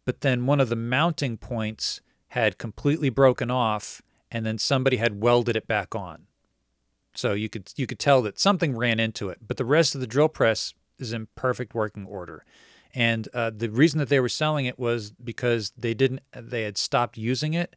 But 0.06 0.22
then 0.22 0.46
one 0.46 0.60
of 0.60 0.70
the 0.70 0.76
mounting 0.76 1.38
points 1.38 2.02
had 2.30 2.58
completely 2.58 3.10
broken 3.10 3.50
off, 3.50 4.02
and 4.32 4.46
then 4.46 4.58
somebody 4.58 4.98
had 4.98 5.22
welded 5.22 5.56
it 5.56 5.68
back 5.68 5.96
on. 5.96 6.26
So 7.16 7.34
you 7.34 7.50
could 7.50 7.72
you 7.76 7.88
could 7.88 8.00
tell 8.00 8.22
that 8.24 8.40
something 8.40 8.76
ran 8.76 9.00
into 9.00 9.30
it. 9.30 9.40
But 9.48 9.58
the 9.58 9.66
rest 9.66 9.96
of 9.96 10.02
the 10.02 10.08
drill 10.08 10.30
press 10.30 10.74
is 11.00 11.14
in 11.14 11.28
perfect 11.36 11.74
working 11.74 12.06
order. 12.06 12.44
And 12.94 13.28
uh, 13.34 13.52
the 13.56 13.70
reason 13.70 14.00
that 14.00 14.10
they 14.10 14.20
were 14.20 14.30
selling 14.30 14.66
it 14.66 14.78
was 14.78 15.12
because 15.12 15.72
they 15.78 15.94
didn't 15.94 16.22
they 16.36 16.64
had 16.64 16.78
stopped 16.78 17.18
using 17.18 17.54
it, 17.54 17.76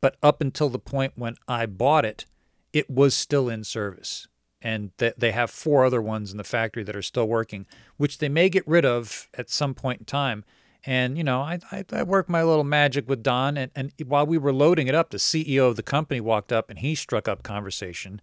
but 0.00 0.16
up 0.22 0.40
until 0.40 0.68
the 0.68 0.78
point 0.78 1.12
when 1.16 1.36
I 1.48 1.66
bought 1.66 2.04
it, 2.04 2.26
it 2.72 2.90
was 2.90 3.14
still 3.14 3.48
in 3.48 3.64
service. 3.64 4.28
And 4.62 4.96
th- 4.98 5.14
they 5.18 5.32
have 5.32 5.50
four 5.50 5.84
other 5.84 6.00
ones 6.00 6.30
in 6.30 6.38
the 6.38 6.44
factory 6.44 6.84
that 6.84 6.94
are 6.94 7.02
still 7.02 7.26
working, 7.26 7.66
which 7.96 8.18
they 8.18 8.28
may 8.28 8.48
get 8.48 8.66
rid 8.66 8.84
of 8.84 9.28
at 9.34 9.50
some 9.50 9.74
point 9.74 10.00
in 10.00 10.04
time. 10.06 10.44
And 10.84 11.16
you 11.16 11.24
know, 11.24 11.40
I 11.40 11.58
I, 11.70 11.84
I 11.92 12.02
work 12.02 12.28
my 12.28 12.42
little 12.42 12.64
magic 12.64 13.08
with 13.08 13.22
Don, 13.22 13.56
and, 13.56 13.70
and 13.74 13.92
while 14.06 14.26
we 14.26 14.38
were 14.38 14.52
loading 14.52 14.88
it 14.88 14.94
up, 14.94 15.10
the 15.10 15.18
CEO 15.18 15.68
of 15.68 15.76
the 15.76 15.82
company 15.82 16.20
walked 16.20 16.52
up 16.52 16.70
and 16.70 16.78
he 16.78 16.94
struck 16.94 17.28
up 17.28 17.42
conversation. 17.42 18.20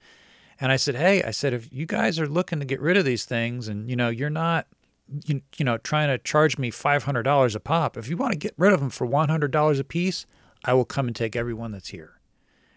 And 0.59 0.71
I 0.71 0.75
said, 0.75 0.95
"Hey, 0.95 1.23
I 1.23 1.31
said 1.31 1.53
if 1.53 1.71
you 1.71 1.85
guys 1.85 2.19
are 2.19 2.27
looking 2.27 2.59
to 2.59 2.65
get 2.65 2.81
rid 2.81 2.97
of 2.97 3.05
these 3.05 3.23
things, 3.23 3.69
and 3.69 3.89
you 3.89 3.95
know 3.95 4.09
you're 4.09 4.29
not, 4.29 4.67
you, 5.25 5.41
you 5.57 5.63
know, 5.63 5.77
trying 5.77 6.09
to 6.09 6.17
charge 6.17 6.57
me 6.57 6.69
five 6.69 7.03
hundred 7.03 7.23
dollars 7.23 7.55
a 7.55 7.61
pop, 7.61 7.95
if 7.95 8.09
you 8.09 8.17
want 8.17 8.33
to 8.33 8.37
get 8.37 8.53
rid 8.57 8.73
of 8.73 8.81
them 8.81 8.89
for 8.89 9.05
one 9.05 9.29
hundred 9.29 9.51
dollars 9.51 9.79
a 9.79 9.85
piece, 9.85 10.25
I 10.65 10.73
will 10.73 10.85
come 10.85 11.07
and 11.07 11.15
take 11.15 11.35
everyone 11.37 11.71
that's 11.71 11.89
here." 11.89 12.18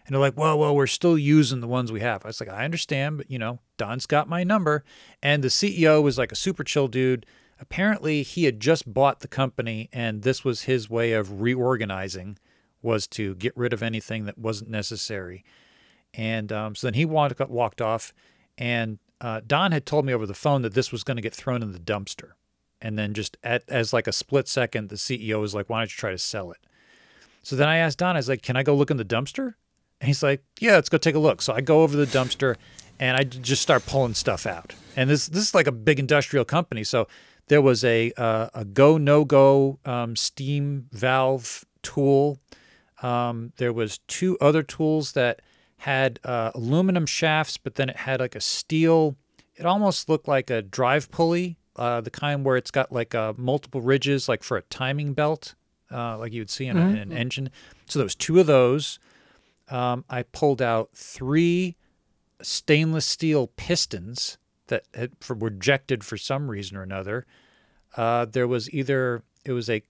And 0.05 0.13
they're 0.13 0.21
like, 0.21 0.37
"Well, 0.37 0.59
well, 0.59 0.75
we're 0.75 0.87
still 0.87 1.17
using 1.17 1.61
the 1.61 1.67
ones 1.67 1.91
we 1.91 2.01
have." 2.01 2.25
I 2.25 2.29
was 2.29 2.39
like, 2.39 2.49
"I 2.49 2.65
understand, 2.65 3.17
but 3.17 3.31
you 3.31 3.39
know, 3.39 3.59
Don's 3.77 4.05
got 4.05 4.27
my 4.27 4.43
number." 4.43 4.83
And 5.21 5.43
the 5.43 5.49
CEO 5.49 6.01
was 6.01 6.17
like 6.17 6.31
a 6.31 6.35
super 6.35 6.63
chill 6.63 6.87
dude. 6.87 7.25
Apparently, 7.59 8.23
he 8.23 8.43
had 8.43 8.59
just 8.59 8.93
bought 8.93 9.21
the 9.21 9.27
company, 9.27 9.89
and 9.93 10.23
this 10.23 10.43
was 10.43 10.63
his 10.63 10.89
way 10.89 11.13
of 11.13 11.41
reorganizing, 11.41 12.37
was 12.81 13.07
to 13.07 13.35
get 13.35 13.55
rid 13.55 13.71
of 13.71 13.81
anything 13.81 14.25
that 14.25 14.37
wasn't 14.37 14.69
necessary. 14.69 15.45
And 16.13 16.51
um, 16.51 16.75
so 16.75 16.87
then 16.87 16.93
he 16.93 17.05
walked, 17.05 17.39
walked 17.49 17.81
off, 17.81 18.13
and 18.57 18.99
uh, 19.21 19.41
Don 19.47 19.71
had 19.71 19.85
told 19.85 20.05
me 20.05 20.13
over 20.13 20.27
the 20.27 20.33
phone 20.33 20.61
that 20.63 20.73
this 20.73 20.91
was 20.91 21.03
going 21.03 21.15
to 21.15 21.21
get 21.21 21.33
thrown 21.33 21.63
in 21.63 21.71
the 21.71 21.79
dumpster. 21.79 22.31
And 22.81 22.99
then 22.99 23.13
just 23.13 23.37
at, 23.41 23.63
as 23.69 23.93
like 23.93 24.07
a 24.07 24.11
split 24.11 24.49
second, 24.49 24.89
the 24.89 24.97
CEO 24.97 25.39
was 25.39 25.55
like, 25.55 25.69
"Why 25.69 25.79
don't 25.79 25.89
you 25.89 25.97
try 25.97 26.11
to 26.11 26.17
sell 26.17 26.51
it?" 26.51 26.57
So 27.41 27.55
then 27.55 27.69
I 27.69 27.77
asked 27.77 27.99
Don, 27.99 28.17
I 28.17 28.19
was 28.19 28.27
like, 28.27 28.41
"Can 28.41 28.57
I 28.57 28.63
go 28.63 28.75
look 28.75 28.91
in 28.91 28.97
the 28.97 29.05
dumpster?" 29.05 29.53
And 30.03 30.09
he's 30.09 30.21
like, 30.21 30.43
"Yeah, 30.59 30.73
let's 30.73 30.89
go 30.89 30.97
take 30.97 31.15
a 31.15 31.19
look." 31.19 31.41
So 31.41 31.53
I 31.53 31.61
go 31.61 31.81
over 31.81 31.95
the 31.95 32.05
dumpster, 32.05 32.57
and 32.99 33.15
I 33.15 33.23
just 33.23 33.61
start 33.61 33.85
pulling 33.85 34.15
stuff 34.15 34.45
out. 34.45 34.73
And 34.97 35.09
this 35.09 35.27
this 35.29 35.43
is 35.43 35.55
like 35.55 35.65
a 35.65 35.71
big 35.71 35.97
industrial 35.97 36.43
company, 36.43 36.83
so 36.83 37.07
there 37.47 37.61
was 37.61 37.85
a 37.85 38.11
uh, 38.17 38.49
a 38.53 38.65
go 38.65 38.97
no 38.97 39.23
go 39.23 39.79
um, 39.85 40.17
steam 40.17 40.89
valve 40.91 41.63
tool. 41.83 42.37
Um, 43.01 43.53
there 43.55 43.71
was 43.71 43.99
two 44.09 44.37
other 44.41 44.61
tools 44.61 45.13
that 45.13 45.41
had 45.77 46.19
uh, 46.25 46.51
aluminum 46.53 47.05
shafts, 47.05 47.55
but 47.55 47.75
then 47.75 47.87
it 47.87 47.95
had 47.95 48.19
like 48.19 48.35
a 48.35 48.41
steel. 48.41 49.15
It 49.55 49.65
almost 49.65 50.09
looked 50.09 50.27
like 50.27 50.49
a 50.49 50.61
drive 50.61 51.11
pulley, 51.11 51.55
uh, 51.77 52.01
the 52.01 52.09
kind 52.09 52.43
where 52.43 52.57
it's 52.57 52.71
got 52.71 52.91
like 52.91 53.15
uh, 53.15 53.31
multiple 53.37 53.79
ridges, 53.79 54.27
like 54.27 54.43
for 54.43 54.57
a 54.57 54.63
timing 54.63 55.13
belt, 55.13 55.55
uh, 55.89 56.17
like 56.17 56.33
you 56.33 56.41
would 56.41 56.49
see 56.49 56.65
in, 56.65 56.75
a, 56.75 56.87
in 56.89 56.97
an 56.97 57.13
engine. 57.13 57.51
So 57.85 57.99
there 57.99 58.05
was 58.05 58.15
two 58.15 58.41
of 58.41 58.47
those. 58.47 58.99
Um, 59.69 60.05
I 60.09 60.23
pulled 60.23 60.61
out 60.61 60.89
three 60.93 61.75
stainless 62.41 63.05
steel 63.05 63.47
pistons 63.55 64.37
that 64.67 64.83
had, 64.93 65.11
for, 65.19 65.35
were 65.35 65.47
ejected 65.47 66.03
for 66.03 66.17
some 66.17 66.49
reason 66.49 66.77
or 66.77 66.83
another. 66.83 67.25
Uh, 67.95 68.25
there 68.25 68.47
was 68.47 68.71
either 68.73 69.23
it 69.45 69.51
was 69.51 69.69
a 69.69 69.81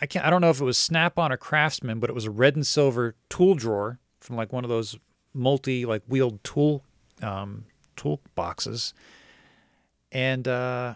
I 0.00 0.06
can't 0.06 0.24
I 0.24 0.30
don't 0.30 0.40
know 0.40 0.50
if 0.50 0.60
it 0.60 0.64
was 0.64 0.78
Snap 0.78 1.18
on 1.18 1.32
or 1.32 1.36
Craftsman, 1.36 2.00
but 2.00 2.10
it 2.10 2.14
was 2.14 2.24
a 2.24 2.30
red 2.30 2.56
and 2.56 2.66
silver 2.66 3.14
tool 3.28 3.54
drawer 3.54 3.98
from 4.20 4.36
like 4.36 4.52
one 4.52 4.64
of 4.64 4.70
those 4.70 4.98
multi 5.32 5.84
like 5.84 6.02
wheeled 6.06 6.42
tool 6.42 6.82
um, 7.22 7.64
tool 7.94 8.20
boxes. 8.34 8.94
And 10.12 10.48
uh, 10.48 10.94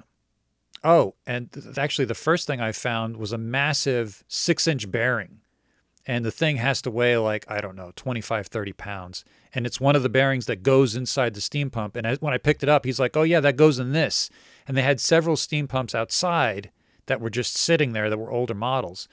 oh, 0.84 1.14
and 1.26 1.52
th- 1.52 1.78
actually 1.78 2.06
the 2.06 2.14
first 2.14 2.46
thing 2.46 2.60
I 2.60 2.72
found 2.72 3.16
was 3.16 3.32
a 3.32 3.38
massive 3.38 4.24
six 4.28 4.66
inch 4.66 4.90
bearing. 4.90 5.39
And 6.06 6.24
the 6.24 6.30
thing 6.30 6.56
has 6.56 6.80
to 6.82 6.90
weigh 6.90 7.16
like, 7.18 7.44
I 7.48 7.60
don't 7.60 7.76
know, 7.76 7.92
25, 7.94 8.46
30 8.46 8.72
pounds. 8.72 9.24
And 9.54 9.66
it's 9.66 9.80
one 9.80 9.96
of 9.96 10.02
the 10.02 10.08
bearings 10.08 10.46
that 10.46 10.62
goes 10.62 10.96
inside 10.96 11.34
the 11.34 11.40
steam 11.40 11.70
pump. 11.70 11.96
And 11.96 12.06
as, 12.06 12.20
when 12.20 12.32
I 12.32 12.38
picked 12.38 12.62
it 12.62 12.68
up, 12.68 12.84
he's 12.84 12.98
like, 12.98 13.16
oh, 13.16 13.22
yeah, 13.22 13.40
that 13.40 13.56
goes 13.56 13.78
in 13.78 13.92
this. 13.92 14.30
And 14.66 14.76
they 14.76 14.82
had 14.82 15.00
several 15.00 15.36
steam 15.36 15.68
pumps 15.68 15.94
outside 15.94 16.70
that 17.06 17.20
were 17.20 17.30
just 17.30 17.56
sitting 17.56 17.92
there 17.92 18.08
that 18.08 18.18
were 18.18 18.30
older 18.30 18.54
models. 18.54 19.08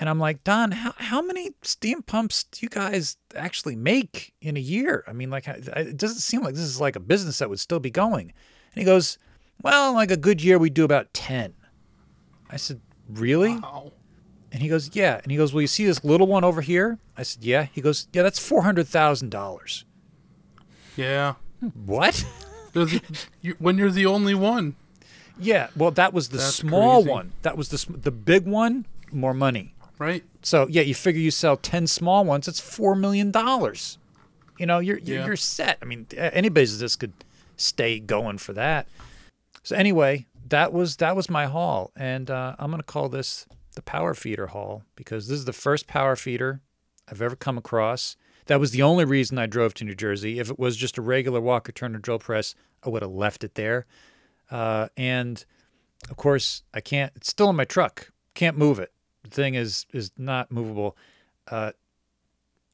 And 0.00 0.08
I'm 0.08 0.18
like, 0.18 0.44
Don, 0.44 0.72
how, 0.72 0.94
how 0.96 1.20
many 1.20 1.50
steam 1.62 2.02
pumps 2.02 2.44
do 2.44 2.60
you 2.62 2.68
guys 2.68 3.16
actually 3.34 3.74
make 3.76 4.32
in 4.40 4.56
a 4.56 4.60
year? 4.60 5.04
I 5.08 5.12
mean, 5.12 5.28
like, 5.28 5.48
it 5.48 5.96
doesn't 5.96 6.20
seem 6.20 6.42
like 6.42 6.54
this 6.54 6.64
is 6.64 6.80
like 6.80 6.96
a 6.96 7.00
business 7.00 7.38
that 7.38 7.50
would 7.50 7.60
still 7.60 7.80
be 7.80 7.90
going. 7.90 8.32
And 8.72 8.80
he 8.80 8.84
goes, 8.84 9.18
Well, 9.60 9.94
like 9.94 10.10
a 10.10 10.16
good 10.16 10.42
year, 10.42 10.58
we 10.58 10.70
do 10.70 10.84
about 10.84 11.12
10. 11.14 11.54
I 12.48 12.56
said, 12.56 12.80
Really? 13.08 13.56
Wow. 13.56 13.92
And 14.52 14.62
he 14.62 14.68
goes, 14.68 14.90
Yeah. 14.94 15.20
And 15.22 15.30
he 15.30 15.36
goes, 15.38 15.52
Well, 15.52 15.60
you 15.60 15.66
see 15.66 15.84
this 15.84 16.02
little 16.04 16.26
one 16.26 16.44
over 16.44 16.60
here? 16.62 16.98
I 17.16 17.22
said, 17.22 17.44
Yeah. 17.44 17.64
He 17.72 17.80
goes, 17.80 18.08
Yeah, 18.12 18.22
that's 18.22 18.40
$400,000. 18.40 19.84
Yeah. 20.96 21.34
What? 21.86 22.24
The- 22.74 23.00
you, 23.40 23.56
when 23.58 23.78
you're 23.78 23.90
the 23.90 24.06
only 24.06 24.34
one. 24.34 24.76
yeah. 25.40 25.68
Well, 25.74 25.90
that 25.92 26.12
was 26.12 26.28
the 26.28 26.36
That's 26.36 26.54
small 26.54 26.96
crazy. 27.02 27.10
one. 27.10 27.32
That 27.42 27.56
was 27.56 27.70
the, 27.70 27.92
the 27.92 28.10
big 28.10 28.46
one, 28.46 28.84
more 29.10 29.32
money. 29.34 29.74
Right? 29.98 30.22
So 30.42 30.66
yeah, 30.68 30.82
you 30.82 30.94
figure 30.94 31.20
you 31.20 31.30
sell 31.30 31.56
ten 31.56 31.86
small 31.86 32.24
ones, 32.24 32.46
it's 32.46 32.60
four 32.60 32.94
million 32.94 33.30
dollars. 33.30 33.96
You 34.58 34.66
know, 34.66 34.78
you're 34.80 34.98
you're, 34.98 35.18
Yeah. 35.20 35.26
you're 35.26 35.36
set. 35.36 35.78
I 35.82 35.86
mean, 35.86 36.06
a- 36.12 36.34
any 36.36 36.48
business 36.50 36.94
could 36.94 37.12
stay 37.56 37.98
going 37.98 38.38
for 38.38 38.52
that. 38.52 38.86
So 39.64 39.74
anyway, 39.74 40.26
that 40.50 40.72
was 40.72 40.96
that 40.96 41.16
was 41.16 41.28
my 41.30 41.46
haul, 41.46 41.90
and 41.96 42.30
uh, 42.30 42.54
I'm 42.58 42.70
gonna 42.70 42.82
call 42.84 43.08
this 43.08 43.46
the 43.78 43.82
power 43.82 44.12
feeder 44.12 44.48
haul 44.48 44.82
because 44.96 45.28
this 45.28 45.38
is 45.38 45.44
the 45.44 45.52
first 45.52 45.86
power 45.86 46.16
feeder 46.16 46.60
I've 47.08 47.22
ever 47.22 47.36
come 47.36 47.56
across. 47.56 48.16
That 48.46 48.58
was 48.58 48.72
the 48.72 48.82
only 48.82 49.04
reason 49.04 49.38
I 49.38 49.46
drove 49.46 49.72
to 49.74 49.84
New 49.84 49.94
Jersey. 49.94 50.40
If 50.40 50.50
it 50.50 50.58
was 50.58 50.76
just 50.76 50.98
a 50.98 51.02
regular 51.02 51.40
Walker 51.40 51.70
Turner 51.70 52.00
drill 52.00 52.18
press, 52.18 52.56
I 52.84 52.88
would 52.88 53.02
have 53.02 53.12
left 53.12 53.44
it 53.44 53.54
there. 53.54 53.86
Uh, 54.50 54.88
and 54.96 55.44
of 56.10 56.16
course, 56.16 56.64
I 56.74 56.80
can't. 56.80 57.12
It's 57.14 57.28
still 57.28 57.48
in 57.50 57.54
my 57.54 57.64
truck. 57.64 58.10
Can't 58.34 58.58
move 58.58 58.80
it. 58.80 58.92
The 59.22 59.30
thing 59.30 59.54
is 59.54 59.86
is 59.92 60.10
not 60.18 60.50
movable. 60.50 60.96
Uh, 61.46 61.70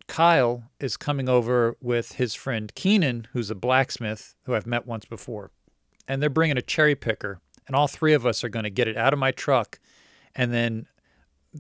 Kyle 0.07 0.65
is 0.81 0.97
coming 0.97 1.29
over 1.29 1.77
with 1.83 2.13
his 2.13 2.35
friend 2.35 2.75
Keenan, 2.75 3.29
who's 3.35 3.51
a 3.51 3.55
blacksmith 3.55 4.37
who 4.45 4.55
I've 4.55 4.67
met 4.67 4.87
once 4.87 5.05
before. 5.05 5.51
And 6.09 6.23
they're 6.23 6.31
bringing 6.31 6.57
a 6.57 6.63
cherry 6.63 6.95
picker, 6.95 7.41
and 7.67 7.77
all 7.77 7.89
three 7.89 8.15
of 8.15 8.25
us 8.25 8.43
are 8.43 8.49
going 8.49 8.65
to 8.65 8.71
get 8.71 8.89
it 8.89 8.97
out 8.97 9.13
of 9.13 9.19
my 9.19 9.33
truck 9.33 9.79
and 10.35 10.53
then 10.53 10.87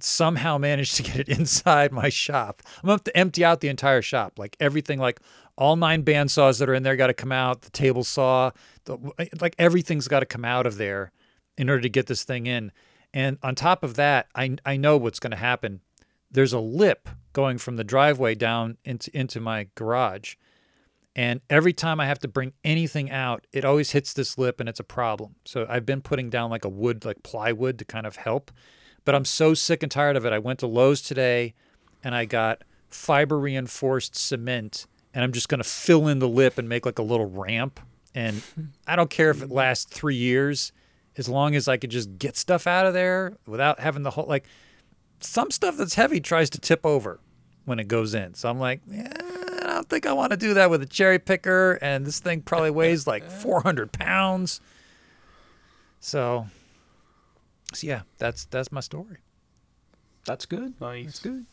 somehow 0.01 0.59
managed 0.59 0.97
to 0.97 1.03
get 1.03 1.16
it 1.16 1.28
inside 1.38 1.92
my 1.92 2.09
shop. 2.09 2.62
I'm 2.82 2.86
going 2.86 2.99
to 2.99 3.01
have 3.01 3.05
to 3.05 3.16
empty 3.16 3.45
out 3.45 3.61
the 3.61 3.68
entire 3.68 4.03
shop, 4.03 4.38
like 4.38 4.57
everything, 4.61 4.99
like 4.99 5.20
all 5.57 5.76
nine 5.76 6.03
band 6.03 6.30
saws 6.30 6.59
that 6.59 6.68
are 6.68 6.74
in 6.74 6.82
there 6.82 6.97
got 6.97 7.07
to 7.09 7.14
come 7.14 7.32
out, 7.32 7.62
the 7.62 7.70
table 7.70 8.05
saw, 8.05 8.51
the, 8.84 8.99
like 9.40 9.55
everything's 9.59 10.09
got 10.09 10.20
to 10.20 10.26
come 10.26 10.45
out 10.45 10.66
of 10.66 10.76
there 10.76 11.12
in 11.57 11.70
order 11.70 11.82
to 11.82 11.88
get 11.88 12.07
this 12.07 12.24
thing 12.24 12.47
in. 12.47 12.72
And 13.12 13.38
on 13.42 13.55
top 13.55 13.84
of 13.84 13.95
that, 13.95 14.26
I, 14.34 14.57
I 14.66 14.76
know 14.76 14.97
what's 14.97 15.20
going 15.20 15.30
to 15.30 15.36
happen. 15.36 15.80
There's 16.30 16.53
a 16.53 16.59
lip 16.59 17.09
going 17.32 17.59
from 17.59 17.76
the 17.76 17.84
driveway 17.84 18.34
down 18.34 18.76
into, 18.84 19.16
into 19.16 19.40
my 19.40 19.68
garage. 19.76 20.34
And 21.16 21.40
every 21.49 21.72
time 21.72 22.01
I 22.01 22.07
have 22.07 22.18
to 22.20 22.28
bring 22.28 22.55
anything 22.64 23.11
out, 23.11 23.47
it 23.53 23.64
always 23.64 23.92
hits 23.92 24.12
this 24.12 24.36
lip 24.36 24.59
and 24.59 24.68
it's 24.68 24.80
a 24.80 24.84
problem. 24.84 25.36
So 25.45 25.64
I've 25.68 25.86
been 25.86 26.01
putting 26.01 26.28
down 26.28 26.51
like 26.51 26.64
a 26.64 26.68
wood, 26.68 27.05
like 27.05 27.22
plywood 27.22 27.78
to 27.78 27.84
kind 27.84 28.05
of 28.05 28.16
help. 28.16 28.51
But 29.05 29.14
I'm 29.14 29.24
so 29.24 29.55
sick 29.55 29.82
and 29.82 29.92
tired 29.92 30.16
of 30.16 30.24
it. 30.24 30.32
I 30.32 30.38
went 30.38 30.61
to 30.61 30.66
Lowe's 30.66 31.02
today 31.02 31.55
and 32.02 32.14
I 32.14 32.24
got 32.24 32.62
fiber 32.88 33.38
reinforced 33.38 34.16
cement 34.16 34.86
and 35.12 35.22
I'm 35.22 35.32
just 35.32 35.48
going 35.48 35.62
to 35.62 35.68
fill 35.68 36.09
in 36.09 36.18
the 36.18 36.28
lip 36.28 36.59
and 36.59 36.68
make 36.68 36.84
like 36.86 36.98
a 36.98 37.02
little 37.02 37.26
ramp. 37.26 37.80
And 38.14 38.42
I 38.86 38.96
don't 38.96 39.11
care 39.11 39.30
if 39.30 39.42
it 39.42 39.50
lasts 39.50 39.84
three 39.84 40.16
years, 40.16 40.72
as 41.16 41.28
long 41.28 41.55
as 41.55 41.68
I 41.68 41.76
could 41.76 41.90
just 41.90 42.18
get 42.18 42.36
stuff 42.36 42.66
out 42.66 42.86
of 42.86 42.94
there 42.94 43.36
without 43.46 43.80
having 43.80 44.02
the 44.02 44.11
whole, 44.11 44.26
like, 44.26 44.46
some 45.20 45.50
stuff 45.50 45.76
that's 45.76 45.94
heavy 45.94 46.20
tries 46.20 46.50
to 46.50 46.59
tip 46.59 46.84
over 46.84 47.20
when 47.64 47.78
it 47.78 47.88
goes 47.88 48.14
in. 48.14 48.34
So 48.34 48.48
I'm 48.48 48.59
like, 48.59 48.80
yeah, 48.86 49.12
I 49.62 49.66
don't 49.66 49.88
think 49.88 50.07
I 50.07 50.12
want 50.12 50.32
to 50.32 50.36
do 50.36 50.55
that 50.55 50.70
with 50.70 50.82
a 50.82 50.86
cherry 50.86 51.18
picker. 51.18 51.78
And 51.80 52.05
this 52.05 52.20
thing 52.20 52.42
probably 52.42 52.70
weighs 52.70 53.07
like 53.07 53.30
400 53.30 53.92
pounds. 53.92 54.61
So, 56.00 56.46
so 57.74 57.86
yeah, 57.86 58.02
that's 58.18 58.44
that's 58.46 58.72
my 58.72 58.80
story. 58.80 59.18
That's 60.24 60.46
good. 60.46 60.80
Nice. 60.80 61.04
That's 61.04 61.20
good. 61.20 61.46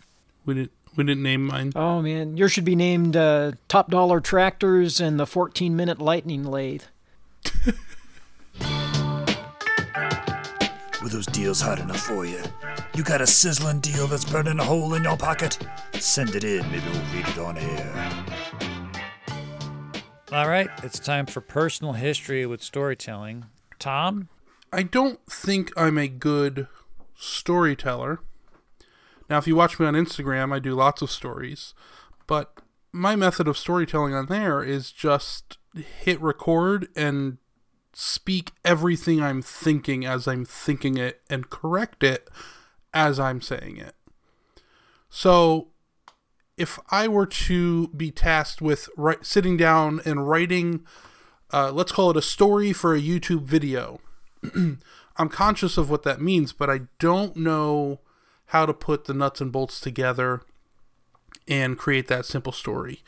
We 0.46 0.54
didn't 0.56 0.72
we 0.96 1.04
didn't 1.04 1.24
name 1.24 1.46
mine. 1.46 1.72
Oh 1.76 2.02
man, 2.02 2.38
yours 2.38 2.52
should 2.52 2.66
be 2.66 2.76
named 2.76 3.16
uh, 3.16 3.54
Top 3.68 3.90
Dollar 3.92 4.20
Tractors 4.20 5.00
and 5.00 5.20
the 5.20 5.28
14 5.28 5.76
Minute 5.76 6.00
Lightning 6.00 6.44
Lathe. 6.44 6.84
Were 11.02 11.10
those 11.10 11.26
deals 11.26 11.62
hot 11.62 11.80
enough 11.80 12.02
for 12.02 12.26
you? 12.26 12.42
You 12.96 13.04
got 13.04 13.22
a 13.22 13.28
sizzling 13.28 13.80
deal 13.80 14.06
that's 14.06 14.26
burning 14.26 14.60
a 14.60 14.64
hole 14.64 14.94
in 14.94 15.04
your 15.04 15.18
pocket? 15.18 15.58
Send 15.94 16.36
it 16.36 16.44
in, 16.44 16.70
maybe 16.72 16.84
we'll 16.92 17.02
read 17.14 17.28
it 17.28 17.38
on 17.40 17.58
air. 17.58 18.26
All 20.32 20.48
right, 20.48 20.70
it's 20.84 21.00
time 21.00 21.26
for 21.26 21.42
personal 21.42 21.94
history 21.94 22.46
with 22.46 22.62
storytelling. 22.62 23.46
Tom, 23.80 24.30
I 24.74 24.84
don't 24.84 25.20
think 25.30 25.72
I'm 25.76 25.98
a 25.98 26.08
good 26.08 26.68
storyteller. 27.16 28.20
Now, 29.30 29.38
if 29.38 29.48
you 29.48 29.56
watch 29.56 29.80
me 29.80 29.86
on 29.86 29.94
Instagram, 29.94 30.54
I 30.54 30.60
do 30.60 30.74
lots 30.74 31.02
of 31.02 31.12
stories, 31.12 31.74
but 32.28 32.54
my 32.92 33.16
method 33.16 33.48
of 33.48 33.58
storytelling 33.58 34.14
on 34.14 34.28
there 34.28 34.64
is 34.64 34.92
just 34.92 35.58
hit 35.76 36.22
record 36.22 36.88
and 36.96 37.38
speak 37.94 38.52
everything 38.64 39.22
I'm 39.22 39.42
thinking 39.42 40.06
as 40.06 40.28
I'm 40.28 40.46
thinking 40.46 40.98
it 40.98 41.22
and 41.30 41.50
correct 41.50 42.04
it 42.04 42.30
as 42.94 43.20
I'm 43.20 43.42
saying 43.42 43.78
it. 43.78 43.96
So, 45.10 45.68
if 46.58 46.80
I 46.90 47.08
were 47.08 47.26
to 47.26 47.88
be 47.90 48.12
tasked 48.12 48.62
with 48.62 48.88
sitting 49.22 49.58
down 49.58 50.00
and 50.06 50.28
writing, 50.28 50.86
uh, 51.52 51.72
let's 51.72 51.92
call 51.92 52.12
it 52.12 52.18
a 52.18 52.22
story 52.22 52.72
for 52.72 52.94
a 52.94 53.02
YouTube 53.02 53.44
video, 53.44 54.00
I'm 55.18 55.30
conscious 55.30 55.78
of 55.78 55.90
what 55.90 56.04
that 56.04 56.22
means, 56.22 56.54
but 56.54 56.70
I 56.70 56.82
don't 57.00 57.36
know 57.36 58.00
how 58.48 58.66
to 58.66 58.74
put 58.74 59.06
the 59.06 59.14
nuts 59.14 59.42
and 59.42 59.52
bolts 59.52 59.80
together 59.80 60.42
and 61.48 61.78
create 61.78 62.08
that 62.08 62.26
simple 62.26 62.52
story. 62.52 63.04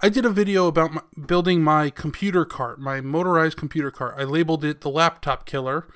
I 0.00 0.08
did 0.08 0.24
a 0.24 0.30
video 0.30 0.66
about 0.66 0.92
my, 0.92 1.02
building 1.26 1.62
my 1.62 1.90
computer 1.90 2.44
cart, 2.44 2.78
my 2.78 3.00
motorized 3.00 3.56
computer 3.56 3.90
cart. 3.90 4.14
I 4.18 4.24
labeled 4.24 4.64
it 4.64 4.80
the 4.80 4.90
laptop 4.90 5.46
killer, 5.46 5.86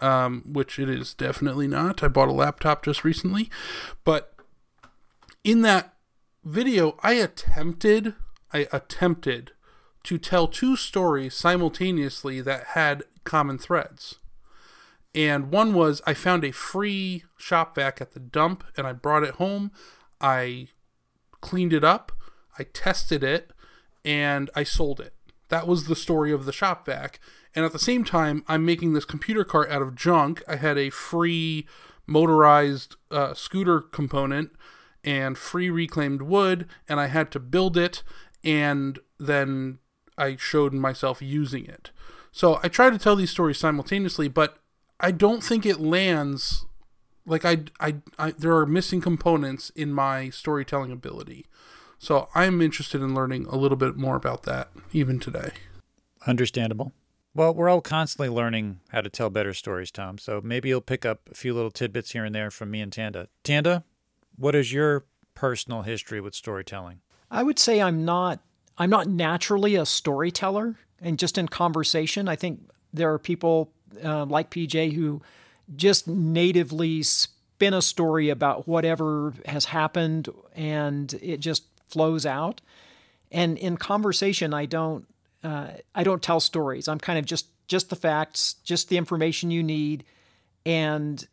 um, 0.00 0.42
which 0.46 0.78
it 0.78 0.88
is 0.88 1.14
definitely 1.14 1.68
not. 1.68 2.02
I 2.02 2.08
bought 2.08 2.28
a 2.28 2.32
laptop 2.32 2.84
just 2.84 3.04
recently. 3.04 3.50
But 4.04 4.34
in 5.42 5.62
that 5.62 5.94
video, 6.44 6.96
I 7.02 7.14
attempted, 7.14 8.14
I 8.52 8.66
attempted 8.72 9.52
to 10.04 10.18
tell 10.18 10.48
two 10.48 10.76
stories 10.76 11.34
simultaneously 11.34 12.40
that 12.40 12.68
had 12.68 13.04
common 13.24 13.58
threads. 13.58 14.18
And 15.14 15.50
one 15.52 15.74
was 15.74 16.02
I 16.06 16.14
found 16.14 16.44
a 16.44 16.50
free 16.50 17.24
shop 17.36 17.76
vac 17.76 18.00
at 18.00 18.12
the 18.12 18.20
dump 18.20 18.64
and 18.76 18.86
I 18.86 18.92
brought 18.92 19.22
it 19.22 19.34
home. 19.34 19.70
I 20.20 20.68
cleaned 21.40 21.72
it 21.72 21.84
up, 21.84 22.12
I 22.58 22.64
tested 22.64 23.22
it, 23.22 23.52
and 24.04 24.50
I 24.54 24.64
sold 24.64 25.00
it. 25.00 25.14
That 25.48 25.66
was 25.68 25.86
the 25.86 25.96
story 25.96 26.32
of 26.32 26.46
the 26.46 26.52
shop 26.52 26.86
vac. 26.86 27.20
And 27.54 27.64
at 27.64 27.72
the 27.72 27.78
same 27.78 28.02
time, 28.02 28.44
I'm 28.48 28.64
making 28.64 28.94
this 28.94 29.04
computer 29.04 29.44
cart 29.44 29.70
out 29.70 29.82
of 29.82 29.94
junk. 29.94 30.42
I 30.48 30.56
had 30.56 30.76
a 30.76 30.90
free 30.90 31.66
motorized 32.06 32.96
uh, 33.10 33.34
scooter 33.34 33.80
component 33.80 34.50
and 35.04 35.38
free 35.38 35.70
reclaimed 35.70 36.22
wood, 36.22 36.66
and 36.88 36.98
I 36.98 37.06
had 37.06 37.30
to 37.32 37.38
build 37.38 37.76
it, 37.76 38.02
and 38.42 38.98
then 39.18 39.78
I 40.16 40.36
showed 40.36 40.72
myself 40.72 41.20
using 41.20 41.66
it. 41.66 41.90
So 42.32 42.58
I 42.62 42.68
try 42.68 42.90
to 42.90 42.98
tell 42.98 43.14
these 43.14 43.30
stories 43.30 43.58
simultaneously, 43.58 44.28
but 44.28 44.58
I 45.04 45.10
don't 45.10 45.44
think 45.44 45.66
it 45.66 45.80
lands 45.80 46.64
like 47.26 47.44
I, 47.44 47.64
I, 47.78 47.96
I 48.18 48.30
there 48.30 48.56
are 48.56 48.64
missing 48.64 49.02
components 49.02 49.68
in 49.76 49.92
my 49.92 50.30
storytelling 50.30 50.90
ability. 50.90 51.44
So 51.98 52.30
I'm 52.34 52.62
interested 52.62 53.02
in 53.02 53.14
learning 53.14 53.44
a 53.50 53.56
little 53.56 53.76
bit 53.76 53.98
more 53.98 54.16
about 54.16 54.44
that 54.44 54.70
even 54.92 55.20
today. 55.20 55.50
understandable. 56.26 56.94
Well, 57.34 57.52
we're 57.52 57.68
all 57.68 57.82
constantly 57.82 58.30
learning 58.30 58.80
how 58.92 59.02
to 59.02 59.10
tell 59.10 59.28
better 59.28 59.52
stories, 59.52 59.90
Tom. 59.90 60.16
So 60.16 60.40
maybe 60.42 60.70
you'll 60.70 60.80
pick 60.80 61.04
up 61.04 61.28
a 61.30 61.34
few 61.34 61.52
little 61.52 61.70
tidbits 61.70 62.12
here 62.12 62.24
and 62.24 62.34
there 62.34 62.50
from 62.50 62.70
me 62.70 62.80
and 62.80 62.90
Tanda. 62.90 63.28
Tanda, 63.42 63.84
what 64.36 64.54
is 64.54 64.72
your 64.72 65.04
personal 65.34 65.82
history 65.82 66.22
with 66.22 66.34
storytelling? 66.34 67.00
I 67.30 67.42
would 67.42 67.58
say 67.58 67.82
I'm 67.82 68.06
not 68.06 68.40
I'm 68.78 68.88
not 68.88 69.06
naturally 69.06 69.74
a 69.74 69.84
storyteller, 69.84 70.76
and 70.98 71.18
just 71.18 71.36
in 71.36 71.48
conversation, 71.48 72.26
I 72.26 72.36
think 72.36 72.70
there 72.90 73.12
are 73.12 73.18
people 73.18 73.70
uh, 74.02 74.26
like 74.26 74.50
PJ 74.50 74.92
who 74.92 75.22
just 75.76 76.08
natively 76.08 77.02
spin 77.02 77.74
a 77.74 77.82
story 77.82 78.30
about 78.30 78.66
whatever 78.68 79.34
has 79.46 79.66
happened, 79.66 80.28
and 80.54 81.12
it 81.22 81.40
just 81.40 81.64
flows 81.88 82.26
out. 82.26 82.60
And 83.30 83.58
in 83.58 83.76
conversation, 83.76 84.54
I 84.54 84.66
don't 84.66 85.06
uh, 85.42 85.68
I 85.94 86.02
don't 86.02 86.22
tell 86.22 86.40
stories. 86.40 86.88
I'm 86.88 86.98
kind 86.98 87.18
of 87.18 87.24
just 87.24 87.46
just 87.66 87.90
the 87.90 87.96
facts, 87.96 88.54
just 88.64 88.88
the 88.88 88.96
information 88.96 89.50
you 89.50 89.62
need, 89.62 90.04
and 90.66 91.26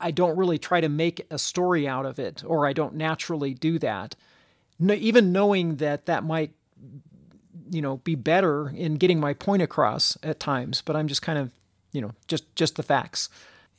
I 0.00 0.10
don't 0.10 0.36
really 0.36 0.58
try 0.58 0.80
to 0.80 0.88
make 0.88 1.26
a 1.30 1.38
story 1.38 1.88
out 1.88 2.06
of 2.06 2.18
it, 2.18 2.42
or 2.46 2.66
I 2.66 2.72
don't 2.72 2.94
naturally 2.94 3.54
do 3.54 3.78
that. 3.80 4.14
No, 4.78 4.94
even 4.94 5.32
knowing 5.32 5.76
that 5.76 6.06
that 6.06 6.24
might, 6.24 6.52
you 7.70 7.82
know, 7.82 7.98
be 7.98 8.14
better 8.14 8.68
in 8.68 8.94
getting 8.94 9.20
my 9.20 9.34
point 9.34 9.62
across 9.62 10.16
at 10.22 10.40
times, 10.40 10.82
but 10.82 10.96
I'm 10.96 11.08
just 11.08 11.22
kind 11.22 11.38
of, 11.38 11.50
you 11.92 12.00
know, 12.00 12.12
just 12.26 12.54
just 12.56 12.76
the 12.76 12.82
facts. 12.82 13.28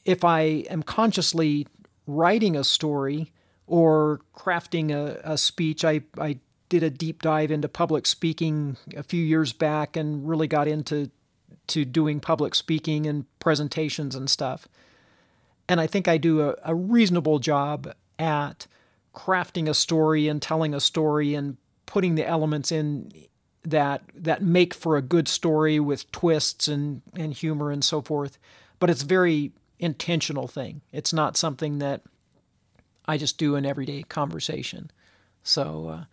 If 0.06 0.24
I 0.24 0.42
am 0.70 0.84
consciously 0.84 1.68
writing 2.08 2.56
a 2.56 2.64
story 2.64 3.32
or 3.68 4.22
crafting 4.36 4.92
a, 4.92 5.20
a 5.24 5.38
speech, 5.38 5.86
I, 5.86 6.02
I 6.18 6.40
did 6.68 6.84
a 6.84 6.90
deep 6.90 7.22
dive 7.22 7.52
into 7.52 7.70
public 7.70 8.06
speaking 8.06 8.78
a 8.96 9.04
few 9.04 9.24
years 9.24 9.54
back 9.54 9.96
and 9.96 10.28
really 10.28 10.48
got 10.48 10.68
into 10.68 11.10
to 11.68 11.86
doing 11.86 12.20
public 12.20 12.56
speaking 12.56 13.06
and 13.06 13.26
presentations 13.40 14.16
and 14.16 14.30
stuff 14.30 14.68
and 15.68 15.80
I 15.80 15.88
think 15.88 16.08
I 16.08 16.18
do 16.18 16.42
a, 16.42 16.56
a, 16.64 16.76
reasonable 16.76 17.40
job 17.40 17.94
at 18.20 18.68
crafting 19.14 19.70
a 19.70 19.74
story 19.74 20.28
and 20.28 20.42
telling 20.42 20.74
a 20.74 20.80
story 20.80 21.36
and 21.36 21.58
putting 21.86 22.16
the 22.16 22.28
elements 22.28 22.72
in 22.72 23.12
that 23.64 24.04
that 24.14 24.42
make 24.42 24.74
for 24.74 24.98
a 24.98 25.02
good 25.02 25.28
story 25.28 25.80
with 25.80 26.12
twists 26.12 26.68
and, 26.68 27.02
and 27.16 27.34
humor 27.34 27.72
and 27.72 27.84
so 27.84 28.02
forth. 28.02 28.38
But 28.80 28.90
it's 28.90 29.04
very 29.04 29.52
intentional 29.80 30.48
thing. 30.48 30.82
It's 30.92 31.14
not 31.14 31.38
something 31.38 31.80
that 31.80 32.02
I 33.06 33.18
just 33.18 33.38
do 33.38 33.56
in 33.56 33.66
everyday 33.66 34.04
conversation. 34.04 34.92
So 35.44 35.88
uh, 35.88 36.04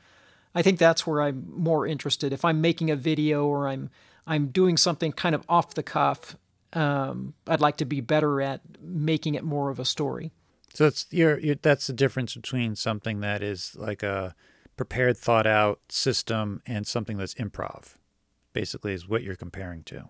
I 0.55 0.62
think 0.62 0.78
that's 0.78 1.07
where 1.07 1.22
I'm 1.22 1.46
more 1.48 1.86
interested. 1.86 2.32
If 2.32 2.44
I'm 2.44 2.61
making 2.61 2.90
a 2.90 2.96
video 2.96 3.46
or 3.46 3.68
I'm 3.68 3.90
I'm 4.26 4.48
doing 4.48 4.76
something 4.76 5.12
kind 5.12 5.34
of 5.34 5.44
off 5.48 5.74
the 5.74 5.82
cuff, 5.82 6.36
um, 6.72 7.34
I'd 7.46 7.61
like 7.61 7.78
to 7.78 7.84
be 7.84 8.01
better 8.01 8.40
at 8.40 8.61
making 8.80 9.34
it 9.34 9.44
more 9.44 9.70
of 9.70 9.78
a 9.78 9.84
story. 9.84 10.30
So 10.72 10.86
it's 10.86 11.07
you're, 11.11 11.40
that's 11.57 11.88
the 11.88 11.92
difference 11.92 12.34
between 12.34 12.76
something 12.76 13.20
that 13.20 13.42
is 13.42 13.74
like 13.76 14.03
a 14.03 14.34
prepared, 14.80 15.14
thought 15.14 15.46
out 15.46 15.78
system 15.90 16.62
and 16.64 16.86
something 16.86 17.18
that's 17.18 17.34
improv. 17.34 17.96
Basically, 18.54 18.94
is 18.94 19.06
what 19.06 19.22
you're 19.22 19.36
comparing 19.36 19.82
to. 19.82 20.08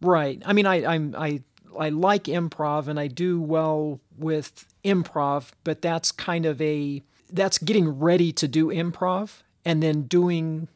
Right. 0.00 0.42
I 0.44 0.52
mean, 0.52 0.66
I 0.66 0.84
I'm 0.84 1.14
I 1.16 1.44
I 1.78 1.90
like 1.90 2.24
improv 2.24 2.88
and 2.88 2.98
I 2.98 3.06
do 3.06 3.40
well 3.40 4.00
with 4.18 4.66
improv, 4.84 5.52
but 5.62 5.82
that's 5.82 6.10
kind 6.10 6.46
of 6.46 6.60
a 6.60 7.04
that's 7.30 7.58
getting 7.58 8.00
ready 8.00 8.32
to 8.32 8.48
do 8.48 8.66
improv 8.66 9.42
and 9.64 9.80
then 9.80 10.02
doing 10.02 10.66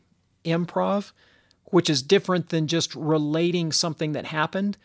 improv, 0.44 1.10
which 1.64 1.90
is 1.90 2.02
different 2.02 2.50
than 2.50 2.68
just 2.68 2.94
relating 2.94 3.72
something 3.72 4.12
that 4.12 4.26
happened 4.26 4.78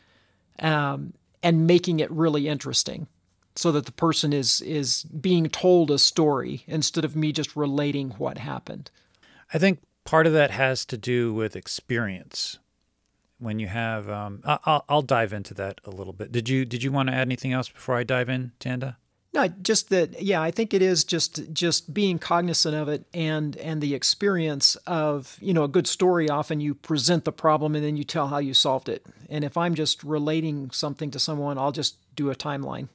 um, 0.57 1.13
and 1.43 1.67
making 1.67 1.99
it 1.99 2.09
really 2.09 2.47
interesting 2.47 3.07
so 3.55 3.71
that 3.71 3.85
the 3.85 3.91
person 3.91 4.33
is 4.33 4.61
is 4.61 5.03
being 5.03 5.49
told 5.49 5.91
a 5.91 5.99
story 5.99 6.63
instead 6.67 7.05
of 7.05 7.15
me 7.15 7.31
just 7.31 7.55
relating 7.55 8.11
what 8.11 8.37
happened. 8.37 8.91
I 9.53 9.57
think 9.57 9.79
part 10.05 10.27
of 10.27 10.33
that 10.33 10.51
has 10.51 10.85
to 10.85 10.97
do 10.97 11.33
with 11.33 11.55
experience. 11.55 12.57
When 13.39 13.57
you 13.59 13.67
have, 13.67 14.07
um, 14.07 14.41
I- 14.45 14.59
I'll, 14.65 14.85
I'll 14.87 15.01
dive 15.01 15.33
into 15.33 15.55
that 15.55 15.81
a 15.83 15.89
little 15.89 16.13
bit. 16.13 16.31
Did 16.31 16.47
you 16.47 16.63
did 16.63 16.83
you 16.83 16.91
want 16.91 17.09
to 17.09 17.15
add 17.15 17.27
anything 17.27 17.53
else 17.53 17.69
before 17.69 17.95
I 17.95 18.03
dive 18.03 18.29
in, 18.29 18.51
Tanda? 18.59 18.97
No, 19.33 19.47
just 19.47 19.89
that. 19.89 20.21
Yeah, 20.21 20.41
I 20.41 20.51
think 20.51 20.73
it 20.73 20.81
is 20.81 21.03
just 21.03 21.53
just 21.53 21.93
being 21.93 22.19
cognizant 22.19 22.75
of 22.75 22.89
it 22.89 23.05
and 23.13 23.55
and 23.57 23.81
the 23.81 23.95
experience 23.95 24.75
of 24.85 25.37
you 25.41 25.53
know 25.53 25.63
a 25.63 25.69
good 25.69 25.87
story. 25.87 26.29
Often 26.29 26.59
you 26.59 26.75
present 26.75 27.23
the 27.25 27.31
problem 27.31 27.73
and 27.73 27.83
then 27.83 27.95
you 27.97 28.03
tell 28.03 28.27
how 28.27 28.39
you 28.39 28.53
solved 28.53 28.89
it. 28.89 29.05
And 29.29 29.43
if 29.43 29.55
I'm 29.57 29.73
just 29.73 30.03
relating 30.03 30.69
something 30.71 31.09
to 31.11 31.19
someone, 31.19 31.57
I'll 31.57 31.71
just 31.71 31.95
do 32.15 32.29
a 32.29 32.35
timeline, 32.35 32.89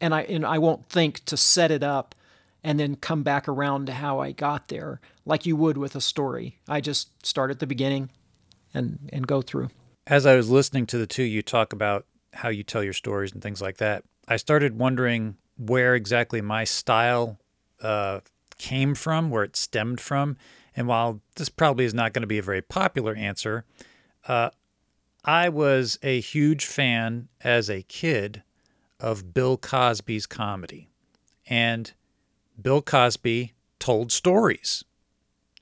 and 0.00 0.14
I 0.14 0.22
and 0.22 0.44
I 0.44 0.58
won't 0.58 0.88
think 0.88 1.24
to 1.26 1.36
set 1.36 1.70
it 1.70 1.82
up 1.82 2.14
and 2.62 2.80
then 2.80 2.96
come 2.96 3.22
back 3.22 3.48
around 3.48 3.86
to 3.86 3.92
how 3.92 4.18
I 4.18 4.32
got 4.32 4.68
there 4.68 5.00
like 5.24 5.46
you 5.46 5.56
would 5.56 5.78
with 5.78 5.94
a 5.94 6.00
story. 6.00 6.58
I 6.68 6.80
just 6.80 7.26
start 7.26 7.50
at 7.50 7.58
the 7.58 7.66
beginning 7.66 8.10
and 8.74 9.08
and 9.12 9.26
go 9.26 9.42
through. 9.42 9.70
As 10.06 10.26
I 10.26 10.36
was 10.36 10.50
listening 10.50 10.86
to 10.86 10.98
the 10.98 11.06
two 11.06 11.22
you 11.22 11.42
talk 11.42 11.72
about 11.72 12.06
how 12.32 12.48
you 12.48 12.62
tell 12.62 12.82
your 12.82 12.92
stories 12.92 13.32
and 13.32 13.42
things 13.42 13.62
like 13.62 13.78
that, 13.78 14.04
I 14.28 14.36
started 14.36 14.78
wondering 14.78 15.36
where 15.58 15.94
exactly 15.94 16.40
my 16.40 16.64
style 16.64 17.38
uh, 17.82 18.20
came 18.58 18.94
from, 18.94 19.30
where 19.30 19.44
it 19.44 19.56
stemmed 19.56 20.00
from. 20.00 20.36
And 20.74 20.86
while 20.86 21.20
this 21.36 21.48
probably 21.48 21.86
is 21.86 21.94
not 21.94 22.12
going 22.12 22.22
to 22.22 22.26
be 22.26 22.38
a 22.38 22.42
very 22.42 22.60
popular 22.60 23.14
answer, 23.14 23.64
uh, 24.28 24.50
I 25.24 25.48
was 25.48 25.98
a 26.02 26.20
huge 26.20 26.66
fan 26.66 27.28
as 27.40 27.70
a 27.70 27.82
kid 27.82 28.42
of 29.00 29.34
Bill 29.34 29.56
Cosby's 29.56 30.26
comedy. 30.26 30.88
And 31.46 31.92
Bill 32.60 32.82
Cosby 32.82 33.52
told 33.78 34.10
stories. 34.12 34.84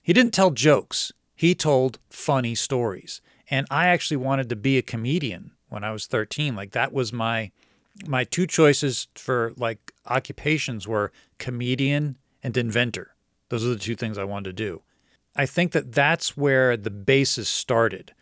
He 0.03 0.13
didn't 0.13 0.35
tell 0.35 0.51
jokes, 0.51 1.13
he 1.35 1.55
told 1.55 1.99
funny 2.09 2.55
stories. 2.55 3.21
And 3.51 3.67
I 3.71 3.89
actually 3.89 4.17
wanted 4.19 4.49
to 4.49 4.57
be 4.57 4.79
a 4.79 4.83
comedian 4.83 5.53
when 5.69 5.85
I 5.85 5.93
was 5.93 6.07
13. 6.07 6.55
Like 6.55 6.73
that 6.73 6.93
was 6.93 7.13
my 7.13 7.51
my 8.07 8.25
two 8.25 8.47
choices 8.47 9.07
for 9.15 9.53
like 9.57 9.93
occupations 10.07 10.89
were 10.89 11.13
comedian 11.39 12.19
and 12.43 12.57
inventor. 12.57 13.15
Those 13.49 13.65
are 13.65 13.69
the 13.69 13.79
two 13.79 13.95
things 13.95 14.19
I 14.19 14.25
wanted 14.25 14.57
to 14.57 14.65
do. 14.65 14.83
I 15.37 15.47
think 15.47 15.73
that 15.73 15.93
that's 15.93 16.37
where 16.37 16.77
the 16.77 16.91
basis 16.91 17.49
started 17.49 18.13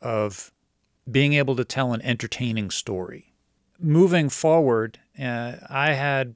of 0.00 0.52
being 1.10 1.32
able 1.32 1.56
to 1.56 1.64
tell 1.64 1.92
an 1.92 2.02
entertaining 2.02 2.70
story. 2.70 3.27
Moving 3.80 4.28
forward, 4.28 4.98
uh, 5.20 5.52
I 5.68 5.92
had 5.92 6.34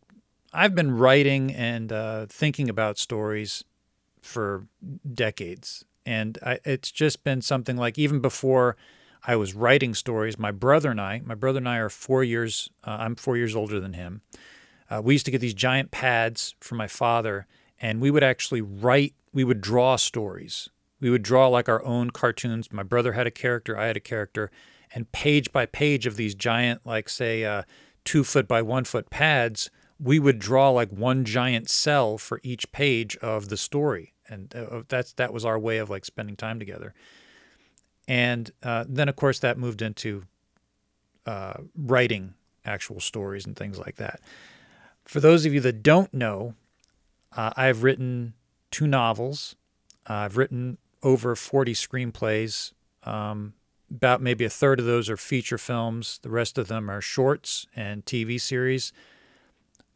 I've 0.52 0.74
been 0.74 0.92
writing 0.96 1.52
and 1.52 1.92
uh, 1.92 2.26
thinking 2.28 2.68
about 2.68 2.98
stories 2.98 3.64
for 4.20 4.66
decades, 5.12 5.84
and 6.06 6.38
I, 6.44 6.60
it's 6.64 6.92
just 6.92 7.24
been 7.24 7.42
something 7.42 7.76
like 7.76 7.98
even 7.98 8.20
before 8.20 8.76
I 9.26 9.34
was 9.34 9.54
writing 9.54 9.94
stories. 9.94 10.38
My 10.38 10.52
brother 10.52 10.90
and 10.90 11.00
I, 11.00 11.20
my 11.24 11.34
brother 11.34 11.58
and 11.58 11.68
I 11.68 11.78
are 11.78 11.88
four 11.88 12.22
years. 12.22 12.70
Uh, 12.84 12.98
I'm 13.00 13.16
four 13.16 13.36
years 13.36 13.56
older 13.56 13.80
than 13.80 13.94
him. 13.94 14.22
Uh, 14.88 15.00
we 15.02 15.14
used 15.14 15.24
to 15.24 15.32
get 15.32 15.40
these 15.40 15.54
giant 15.54 15.90
pads 15.90 16.54
from 16.60 16.78
my 16.78 16.86
father, 16.86 17.46
and 17.80 18.00
we 18.00 18.10
would 18.10 18.22
actually 18.22 18.60
write. 18.60 19.14
We 19.32 19.42
would 19.42 19.60
draw 19.60 19.96
stories. 19.96 20.68
We 21.00 21.10
would 21.10 21.22
draw 21.22 21.48
like 21.48 21.68
our 21.68 21.84
own 21.84 22.10
cartoons. 22.10 22.70
My 22.72 22.84
brother 22.84 23.12
had 23.14 23.26
a 23.26 23.30
character. 23.32 23.76
I 23.76 23.86
had 23.86 23.96
a 23.96 24.00
character, 24.00 24.50
and 24.94 25.10
page 25.12 25.52
by 25.52 25.66
page 25.66 26.06
of 26.06 26.16
these 26.16 26.34
giant, 26.34 26.86
like 26.86 27.08
say, 27.08 27.44
uh, 27.44 27.62
two 28.04 28.24
foot 28.24 28.48
by 28.48 28.62
one 28.62 28.84
foot 28.84 29.10
pads, 29.10 29.70
we 29.98 30.18
would 30.18 30.38
draw 30.38 30.70
like 30.70 30.90
one 30.90 31.24
giant 31.24 31.70
cell 31.70 32.18
for 32.18 32.40
each 32.42 32.70
page 32.72 33.16
of 33.18 33.48
the 33.48 33.56
story, 33.56 34.12
and 34.28 34.54
uh, 34.54 34.82
that's 34.88 35.12
that 35.14 35.32
was 35.32 35.44
our 35.44 35.58
way 35.58 35.78
of 35.78 35.90
like 35.90 36.04
spending 36.04 36.36
time 36.36 36.58
together. 36.58 36.94
And 38.08 38.50
uh, 38.62 38.84
then, 38.88 39.08
of 39.08 39.16
course, 39.16 39.38
that 39.38 39.58
moved 39.58 39.80
into 39.80 40.24
uh, 41.24 41.54
writing 41.76 42.34
actual 42.64 43.00
stories 43.00 43.46
and 43.46 43.56
things 43.56 43.78
like 43.78 43.96
that. 43.96 44.20
For 45.04 45.20
those 45.20 45.46
of 45.46 45.54
you 45.54 45.60
that 45.60 45.82
don't 45.82 46.12
know, 46.12 46.54
uh, 47.36 47.52
I've 47.56 47.82
written 47.82 48.34
two 48.70 48.86
novels. 48.86 49.54
I've 50.06 50.36
written 50.36 50.78
over 51.02 51.36
40 51.36 51.74
screenplays. 51.74 52.72
Um, 53.04 53.54
about 53.96 54.22
maybe 54.22 54.44
a 54.44 54.50
third 54.50 54.80
of 54.80 54.86
those 54.86 55.08
are 55.10 55.16
feature 55.16 55.58
films. 55.58 56.18
The 56.22 56.30
rest 56.30 56.58
of 56.58 56.68
them 56.68 56.90
are 56.90 57.00
shorts 57.00 57.66
and 57.76 58.04
TV 58.04 58.40
series. 58.40 58.92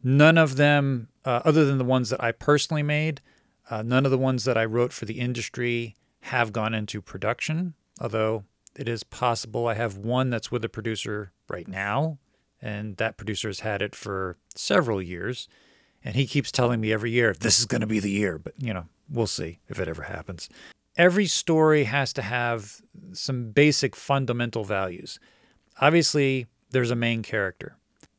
None 0.03 0.39
of 0.39 0.57
them, 0.57 1.09
uh, 1.25 1.41
other 1.45 1.65
than 1.65 1.79
the 1.79 1.85
ones 1.85 2.11
that 2.11 2.23
I 2.23 2.33
personally 2.33 2.83
made, 2.83 3.21
uh, 3.71 3.83
none 3.83 4.05
of 4.05 4.11
the 4.11 4.19
ones 4.19 4.45
that 4.45 4.57
I 4.57 4.65
wrote 4.65 4.93
for 4.93 5.05
the 5.05 5.19
industry 5.19 5.97
have 6.21 6.53
gone 6.53 6.75
into 6.75 7.01
production 7.01 7.75
although 8.01 8.45
it 8.75 8.89
is 8.89 9.03
possible 9.03 9.67
I 9.67 9.75
have 9.75 9.97
one 9.97 10.31
that's 10.31 10.51
with 10.51 10.65
a 10.65 10.69
producer 10.69 11.33
right 11.49 11.67
now, 11.67 12.19
and 12.61 12.97
that 12.97 13.17
producer 13.17 13.49
has 13.49 13.61
had 13.61 13.83
it 13.83 13.95
for 13.95 14.37
several 14.55 15.01
years. 15.01 15.49
And 16.05 16.15
he 16.15 16.27
keeps 16.27 16.53
telling 16.53 16.81
me 16.81 16.93
every 16.93 17.11
year, 17.11 17.33
this 17.33 17.59
is 17.59 17.65
going 17.65 17.81
to 17.81 17.87
be 17.87 18.01
the 18.01 18.11
year, 18.11 18.39
but 18.39 18.55
you 18.59 18.73
know, 18.73 18.87
we'll 19.11 19.27
see 19.27 19.59
if 19.69 19.81
it 19.81 19.89
ever 19.89 20.03
happens. 20.03 20.49
Every 20.97 21.27
story 21.27 21.85
has 21.85 22.13
to 22.15 22.23
have 22.23 22.81
some 23.13 23.51
basic 23.51 23.95
fundamental 23.95 24.65
values. 24.65 25.19
Obviously, 25.81 26.47
there's 26.71 26.91
a 26.91 26.97
main 26.97 27.23
character. 27.23 27.77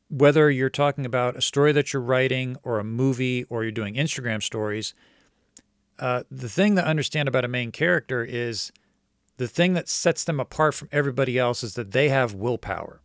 Whether 0.08 0.50
you're 0.50 0.70
talking 0.70 1.04
about 1.04 1.36
a 1.36 1.42
story 1.42 1.72
that 1.72 1.92
you're 1.92 2.02
writing 2.02 2.56
or 2.62 2.78
a 2.78 2.84
movie 2.84 3.44
or 3.44 3.62
you're 3.62 3.72
doing 3.72 3.94
Instagram 3.94 4.42
stories, 4.42 4.94
uh, 5.98 6.22
the 6.30 6.48
thing 6.48 6.76
to 6.76 6.86
understand 6.86 7.28
about 7.28 7.44
a 7.44 7.48
main 7.48 7.72
character 7.72 8.24
is 8.24 8.70
the 9.38 9.48
thing 9.48 9.74
that 9.74 9.88
sets 9.88 10.24
them 10.24 10.38
apart 10.38 10.74
from 10.74 10.88
everybody 10.92 11.38
else 11.38 11.62
is 11.62 11.74
that 11.74 11.90
they 11.90 12.08
have 12.08 12.34
willpower. 12.34 13.02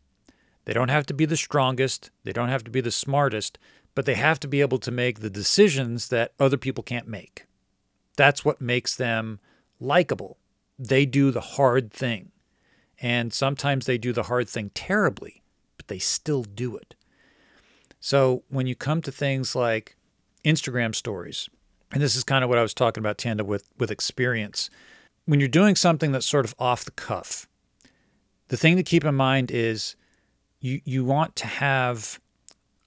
They 0.65 0.73
don't 0.73 0.89
have 0.89 1.05
to 1.07 1.13
be 1.13 1.25
the 1.25 1.35
strongest, 1.35 2.11
they 2.23 2.31
don't 2.31 2.49
have 2.49 2.63
to 2.63 2.71
be 2.71 2.79
the 2.79 2.91
smartest, 2.91 3.57
but 3.95 4.05
they 4.05 4.15
have 4.15 4.39
to 4.41 4.47
be 4.47 4.61
able 4.61 4.79
to 4.79 4.91
make 4.91 5.19
the 5.19 5.29
decisions 5.29 6.09
that 6.09 6.33
other 6.39 6.57
people 6.57 6.83
can't 6.83 7.07
make. 7.07 7.45
That's 8.15 8.45
what 8.45 8.61
makes 8.61 8.95
them 8.95 9.39
likable. 9.83 10.37
They 10.79 11.05
do 11.05 11.31
the 11.31 11.41
hard 11.41 11.91
thing. 11.91 12.31
And 12.99 13.33
sometimes 13.33 13.85
they 13.85 13.97
do 13.97 14.13
the 14.13 14.23
hard 14.23 14.47
thing 14.47 14.71
terribly, 14.73 15.43
but 15.77 15.87
they 15.87 15.99
still 15.99 16.43
do 16.43 16.77
it. 16.77 16.95
So 17.99 18.43
when 18.49 18.67
you 18.67 18.75
come 18.75 19.01
to 19.01 19.11
things 19.11 19.55
like 19.55 19.95
Instagram 20.45 20.95
stories, 20.95 21.49
and 21.91 22.01
this 22.01 22.15
is 22.15 22.23
kind 22.23 22.43
of 22.43 22.49
what 22.49 22.59
I 22.59 22.63
was 22.63 22.73
talking 22.73 23.01
about, 23.01 23.17
Tanda, 23.17 23.43
with, 23.43 23.69
with 23.77 23.91
experience 23.91 24.69
when 25.25 25.39
you're 25.39 25.49
doing 25.49 25.75
something 25.75 26.11
that's 26.11 26.27
sort 26.27 26.45
of 26.45 26.55
off 26.59 26.85
the 26.85 26.91
cuff, 26.91 27.47
the 28.49 28.57
thing 28.57 28.75
to 28.75 28.83
keep 28.83 29.05
in 29.05 29.15
mind 29.15 29.51
is 29.51 29.95
you 30.59 30.81
you 30.85 31.03
want 31.03 31.35
to 31.37 31.47
have 31.47 32.19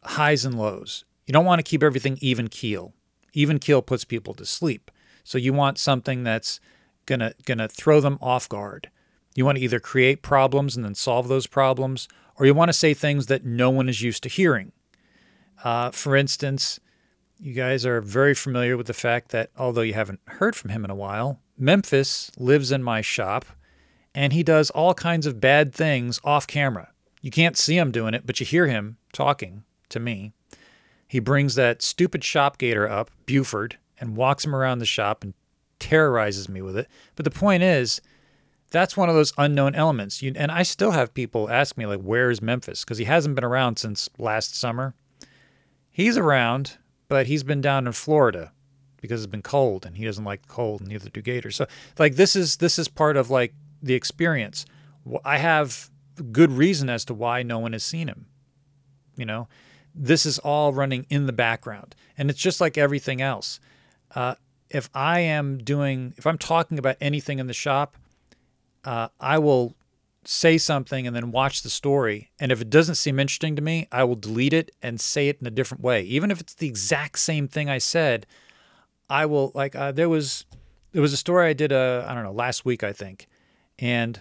highs 0.05 0.45
and 0.45 0.59
lows. 0.59 1.05
You 1.27 1.33
don't 1.33 1.45
want 1.45 1.59
to 1.59 1.69
keep 1.69 1.83
everything 1.83 2.19
even 2.21 2.49
keel. 2.49 2.93
Even 3.33 3.59
keel 3.59 3.83
puts 3.83 4.05
people 4.05 4.35
to 4.35 4.47
sleep. 4.47 4.91
So 5.25 5.39
you 5.39 5.53
want 5.53 5.79
something 5.79 6.23
that's 6.23 6.61
gonna 7.07 7.35
gonna 7.45 7.69
throw 7.69 8.01
them 8.01 8.19
off 8.21 8.49
guard. 8.49 8.91
You 9.35 9.45
want 9.45 9.59
to 9.59 9.65
either 9.65 9.81
create 9.81 10.23
problems 10.23 10.77
and 10.77 10.85
then 10.85 10.95
solve 10.95 11.29
those 11.29 11.47
problems, 11.47 12.09
or 12.39 12.47
you 12.47 12.55
want 12.55 12.69
to 12.69 12.73
say 12.73 12.95
things 12.95 13.27
that 13.27 13.45
no 13.45 13.71
one 13.71 13.89
is 13.89 14.03
used 14.03 14.23
to 14.25 14.29
hearing. 14.29 14.73
Uh, 15.63 15.91
for 15.91 16.17
instance, 16.17 16.81
you 17.39 17.53
guys 17.53 17.85
are 17.85 18.01
very 18.01 18.35
familiar 18.35 18.77
with 18.77 18.87
the 18.87 18.95
fact 18.95 19.31
that 19.31 19.51
although 19.57 19.83
you 19.83 19.95
haven't 19.95 20.21
heard 20.27 20.57
from 20.57 20.71
him 20.71 20.85
in 20.85 20.91
a 20.91 20.95
while, 20.95 21.41
Memphis 21.59 22.31
lives 22.39 22.73
in 22.73 22.83
my 22.83 23.01
shop 23.01 23.45
and 24.15 24.33
he 24.33 24.43
does 24.43 24.71
all 24.71 24.95
kinds 24.95 25.27
of 25.27 25.41
bad 25.41 25.75
things 25.75 26.19
off 26.25 26.47
camera. 26.47 26.91
You 27.21 27.31
can't 27.31 27.57
see 27.57 27.77
him 27.77 27.91
doing 27.91 28.15
it, 28.15 28.27
but 28.27 28.41
you 28.41 28.47
hear 28.47 28.67
him 28.67 28.97
talking 29.13 29.65
to 29.91 30.01
me. 30.01 30.33
He 31.07 31.19
brings 31.19 31.55
that 31.55 31.83
stupid 31.83 32.25
shop 32.25 32.57
gator 32.59 32.89
up, 32.89 33.11
Buford, 33.27 33.79
and 33.99 34.17
walks 34.17 34.45
him 34.45 34.55
around 34.55 34.79
the 34.79 34.87
shop 34.87 35.23
and 35.23 35.35
terrorizes 35.79 36.49
me 36.49 36.63
with 36.63 36.77
it. 36.77 36.89
But 37.15 37.25
the 37.25 37.31
point 37.31 37.63
is, 37.63 38.01
that's 38.71 38.97
one 38.97 39.09
of 39.09 39.15
those 39.15 39.33
unknown 39.39 39.75
elements. 39.75 40.23
You, 40.23 40.33
and 40.35 40.51
I 40.51 40.63
still 40.63 40.91
have 40.91 41.15
people 41.15 41.49
ask 41.51 41.77
me, 41.77 41.87
like, 41.87 42.01
where 42.01 42.31
is 42.31 42.43
Memphis? 42.43 42.85
Because 42.85 42.99
he 42.99 43.05
hasn't 43.05 43.35
been 43.35 43.45
around 43.45 43.79
since 43.79 44.09
last 44.19 44.57
summer. 44.57 44.95
He's 45.91 46.19
around, 46.19 46.79
but 47.09 47.27
he's 47.27 47.43
been 47.43 47.61
down 47.61 47.87
in 47.87 47.93
Florida 47.93 48.53
because 49.01 49.23
it's 49.23 49.31
been 49.31 49.43
cold 49.43 49.87
and 49.87 49.97
he 49.97 50.05
doesn't 50.05 50.25
like 50.25 50.43
the 50.43 50.49
cold 50.49 50.81
and 50.81 50.91
neither 50.91 51.09
do 51.09 51.23
gators. 51.23 51.57
So 51.57 51.67
like 51.99 52.17
this 52.17 52.35
is 52.35 52.57
this 52.57 52.79
is 52.79 52.89
part 52.89 53.17
of 53.17 53.31
like 53.31 53.55
the 53.83 53.95
experience. 53.95 54.67
I 55.25 55.39
have 55.39 55.91
good 56.33 56.53
reason 56.53 56.91
as 56.91 57.05
to 57.07 57.15
why 57.15 57.43
no 57.43 57.59
one 57.59 57.73
has 57.73 57.85
seen 57.85 58.09
him. 58.09 58.27
You 59.17 59.25
know, 59.25 59.49
this 59.95 60.27
is 60.27 60.39
all 60.39 60.73
running 60.73 61.07
in 61.09 61.27
the 61.27 61.33
background, 61.33 61.95
and 62.19 62.29
it's 62.29 62.41
just 62.41 62.61
like 62.61 62.77
everything 62.77 63.23
else. 63.23 63.61
Uh, 64.15 64.35
if 64.71 64.91
I 64.95 65.21
am 65.21 65.59
doing, 65.59 66.15
if 66.17 66.27
I'm 66.27 66.39
talking 66.39 66.79
about 66.79 66.97
anything 67.01 67.39
in 67.39 67.47
the 67.47 67.53
shop, 67.55 67.97
uh, 68.85 69.09
I 69.21 69.39
will 69.39 69.75
say 70.25 70.59
something 70.59 71.07
and 71.07 71.15
then 71.15 71.31
watch 71.31 71.63
the 71.63 71.71
story. 71.71 72.31
And 72.41 72.51
if 72.51 72.61
it 72.61 72.71
doesn't 72.71 72.97
seem 72.97 73.19
interesting 73.19 73.57
to 73.57 73.63
me, 73.63 73.87
I 73.93 74.05
will 74.05 74.17
delete 74.17 74.53
it 74.53 74.71
and 74.83 75.01
say 75.01 75.29
it 75.29 75.39
in 75.41 75.47
a 75.47 75.51
different 75.51 75.83
way. 75.83 76.03
Even 76.03 76.31
if 76.31 76.41
it's 76.41 76.55
the 76.55 76.67
exact 76.67 77.19
same 77.19 77.49
thing 77.49 77.71
I 77.71 77.79
said, 77.79 78.27
I 79.09 79.27
will 79.27 79.53
like 79.55 79.77
uh, 79.77 79.93
there 79.93 80.09
was 80.09 80.45
there 80.93 81.03
was 81.03 81.13
a 81.13 81.17
story 81.17 81.49
I 81.49 81.53
did 81.53 81.73
uh, 81.73 82.05
I 82.07 82.15
don't 82.15 82.25
know 82.25 82.33
last 82.33 82.65
week 82.65 82.83
I 82.83 82.93
think, 82.93 83.29
and 83.79 84.21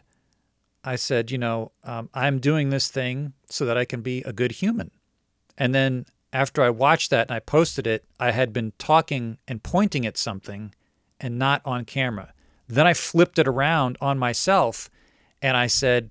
I 0.83 0.95
said 0.95 1.31
you 1.31 1.37
know 1.37 1.71
um, 1.83 2.09
I'm 2.13 2.39
doing 2.39 2.69
this 2.69 2.89
thing 2.89 3.33
so 3.49 3.65
that 3.65 3.77
I 3.77 3.85
can 3.85 4.01
be 4.01 4.21
a 4.23 4.33
good 4.33 4.51
human, 4.51 4.91
and 5.57 5.73
then 5.73 6.05
after 6.36 6.61
I 6.61 6.69
watched 6.69 7.11
that 7.11 7.29
and 7.29 7.36
I 7.36 7.39
posted 7.39 7.88
it, 7.88 8.03
I 8.19 8.31
had 8.31 8.51
been 8.51 8.73
talking 8.77 9.38
and 9.47 9.63
pointing 9.63 10.05
at 10.05 10.17
something 10.17 10.75
and 11.17 11.39
not 11.39 11.61
on 11.63 11.86
camera. 11.86 12.33
Then 12.67 12.86
I 12.86 12.93
flipped 12.93 13.39
it 13.39 13.47
around 13.47 13.97
on 14.01 14.19
myself 14.19 14.89
and 15.41 15.55
I 15.55 15.67
said, 15.67 16.09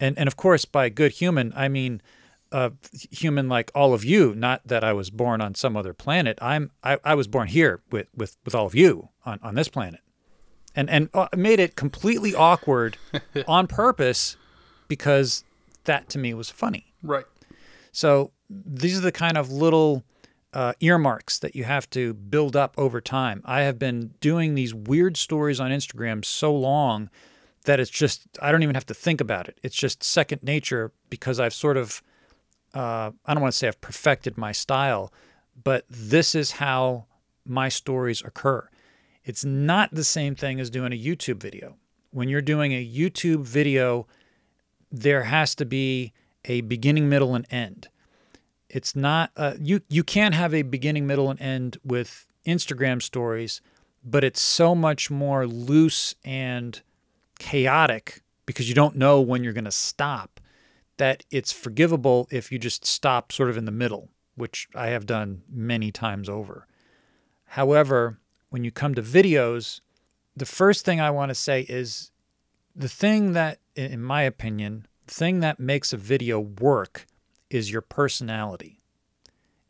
and, 0.00 0.18
and 0.18 0.26
of 0.26 0.36
course, 0.36 0.64
by 0.64 0.88
good 0.88 1.12
human, 1.12 1.52
I 1.54 1.68
mean 1.68 2.02
uh, 2.50 2.70
human 3.12 3.48
like 3.48 3.70
all 3.72 3.94
of 3.94 4.04
you, 4.04 4.34
not 4.34 4.66
that 4.66 4.82
I 4.82 4.92
was 4.92 5.10
born 5.10 5.40
on 5.40 5.54
some 5.54 5.76
other 5.76 5.94
planet. 5.94 6.40
I'm 6.42 6.72
I, 6.82 6.98
I 7.04 7.14
was 7.14 7.28
born 7.28 7.46
here 7.46 7.82
with, 7.92 8.08
with, 8.16 8.36
with 8.44 8.56
all 8.56 8.66
of 8.66 8.74
you 8.74 9.10
on, 9.24 9.38
on 9.44 9.54
this 9.54 9.68
planet. 9.68 10.00
And, 10.74 10.90
and 10.90 11.08
uh, 11.14 11.28
made 11.36 11.60
it 11.60 11.76
completely 11.76 12.34
awkward 12.34 12.96
on 13.46 13.68
purpose 13.68 14.36
because 14.88 15.44
that 15.84 16.08
to 16.08 16.18
me 16.18 16.34
was 16.34 16.50
funny. 16.50 16.92
Right. 17.00 17.26
So 17.92 18.32
these 18.64 18.98
are 18.98 19.02
the 19.02 19.12
kind 19.12 19.36
of 19.36 19.50
little 19.50 20.02
uh, 20.52 20.74
earmarks 20.80 21.38
that 21.38 21.56
you 21.56 21.64
have 21.64 21.88
to 21.90 22.14
build 22.14 22.56
up 22.56 22.74
over 22.76 23.00
time. 23.00 23.42
I 23.44 23.62
have 23.62 23.78
been 23.78 24.14
doing 24.20 24.54
these 24.54 24.74
weird 24.74 25.16
stories 25.16 25.60
on 25.60 25.70
Instagram 25.70 26.24
so 26.24 26.54
long 26.54 27.08
that 27.64 27.80
it's 27.80 27.90
just, 27.90 28.26
I 28.40 28.52
don't 28.52 28.62
even 28.62 28.74
have 28.74 28.86
to 28.86 28.94
think 28.94 29.20
about 29.20 29.48
it. 29.48 29.58
It's 29.62 29.76
just 29.76 30.02
second 30.02 30.42
nature 30.42 30.92
because 31.08 31.40
I've 31.40 31.54
sort 31.54 31.76
of, 31.76 32.02
uh, 32.74 33.12
I 33.24 33.34
don't 33.34 33.40
want 33.40 33.52
to 33.52 33.58
say 33.58 33.68
I've 33.68 33.80
perfected 33.80 34.36
my 34.36 34.52
style, 34.52 35.12
but 35.62 35.84
this 35.88 36.34
is 36.34 36.52
how 36.52 37.06
my 37.46 37.68
stories 37.68 38.22
occur. 38.22 38.68
It's 39.24 39.44
not 39.44 39.94
the 39.94 40.04
same 40.04 40.34
thing 40.34 40.58
as 40.60 40.70
doing 40.70 40.92
a 40.92 40.98
YouTube 40.98 41.40
video. 41.40 41.76
When 42.10 42.28
you're 42.28 42.42
doing 42.42 42.72
a 42.72 42.84
YouTube 42.84 43.42
video, 43.44 44.06
there 44.90 45.24
has 45.24 45.54
to 45.54 45.64
be 45.64 46.12
a 46.44 46.60
beginning, 46.62 47.08
middle, 47.08 47.34
and 47.34 47.46
end. 47.50 47.88
It's 48.72 48.96
not 48.96 49.30
uh, 49.36 49.54
you. 49.60 49.82
You 49.88 50.02
can 50.02 50.32
have 50.32 50.54
a 50.54 50.62
beginning, 50.62 51.06
middle, 51.06 51.30
and 51.30 51.40
end 51.40 51.76
with 51.84 52.26
Instagram 52.46 53.02
stories, 53.02 53.60
but 54.02 54.24
it's 54.24 54.40
so 54.40 54.74
much 54.74 55.10
more 55.10 55.46
loose 55.46 56.14
and 56.24 56.80
chaotic 57.38 58.22
because 58.46 58.68
you 58.68 58.74
don't 58.74 58.96
know 58.96 59.20
when 59.20 59.44
you're 59.44 59.52
going 59.52 59.64
to 59.64 59.70
stop. 59.70 60.40
That 60.96 61.24
it's 61.30 61.52
forgivable 61.52 62.28
if 62.30 62.50
you 62.50 62.58
just 62.58 62.86
stop 62.86 63.30
sort 63.32 63.50
of 63.50 63.56
in 63.56 63.66
the 63.66 63.72
middle, 63.72 64.08
which 64.36 64.68
I 64.74 64.88
have 64.88 65.04
done 65.06 65.42
many 65.50 65.90
times 65.90 66.28
over. 66.28 66.66
However, 67.44 68.18
when 68.50 68.64
you 68.64 68.70
come 68.70 68.94
to 68.94 69.02
videos, 69.02 69.80
the 70.34 70.46
first 70.46 70.84
thing 70.84 71.00
I 71.00 71.10
want 71.10 71.30
to 71.30 71.34
say 71.34 71.62
is 71.68 72.10
the 72.74 72.88
thing 72.88 73.32
that, 73.32 73.58
in 73.76 74.02
my 74.02 74.22
opinion, 74.22 74.86
the 75.06 75.14
thing 75.14 75.40
that 75.40 75.60
makes 75.60 75.92
a 75.92 75.98
video 75.98 76.40
work 76.40 77.06
is 77.52 77.70
your 77.70 77.82
personality. 77.82 78.80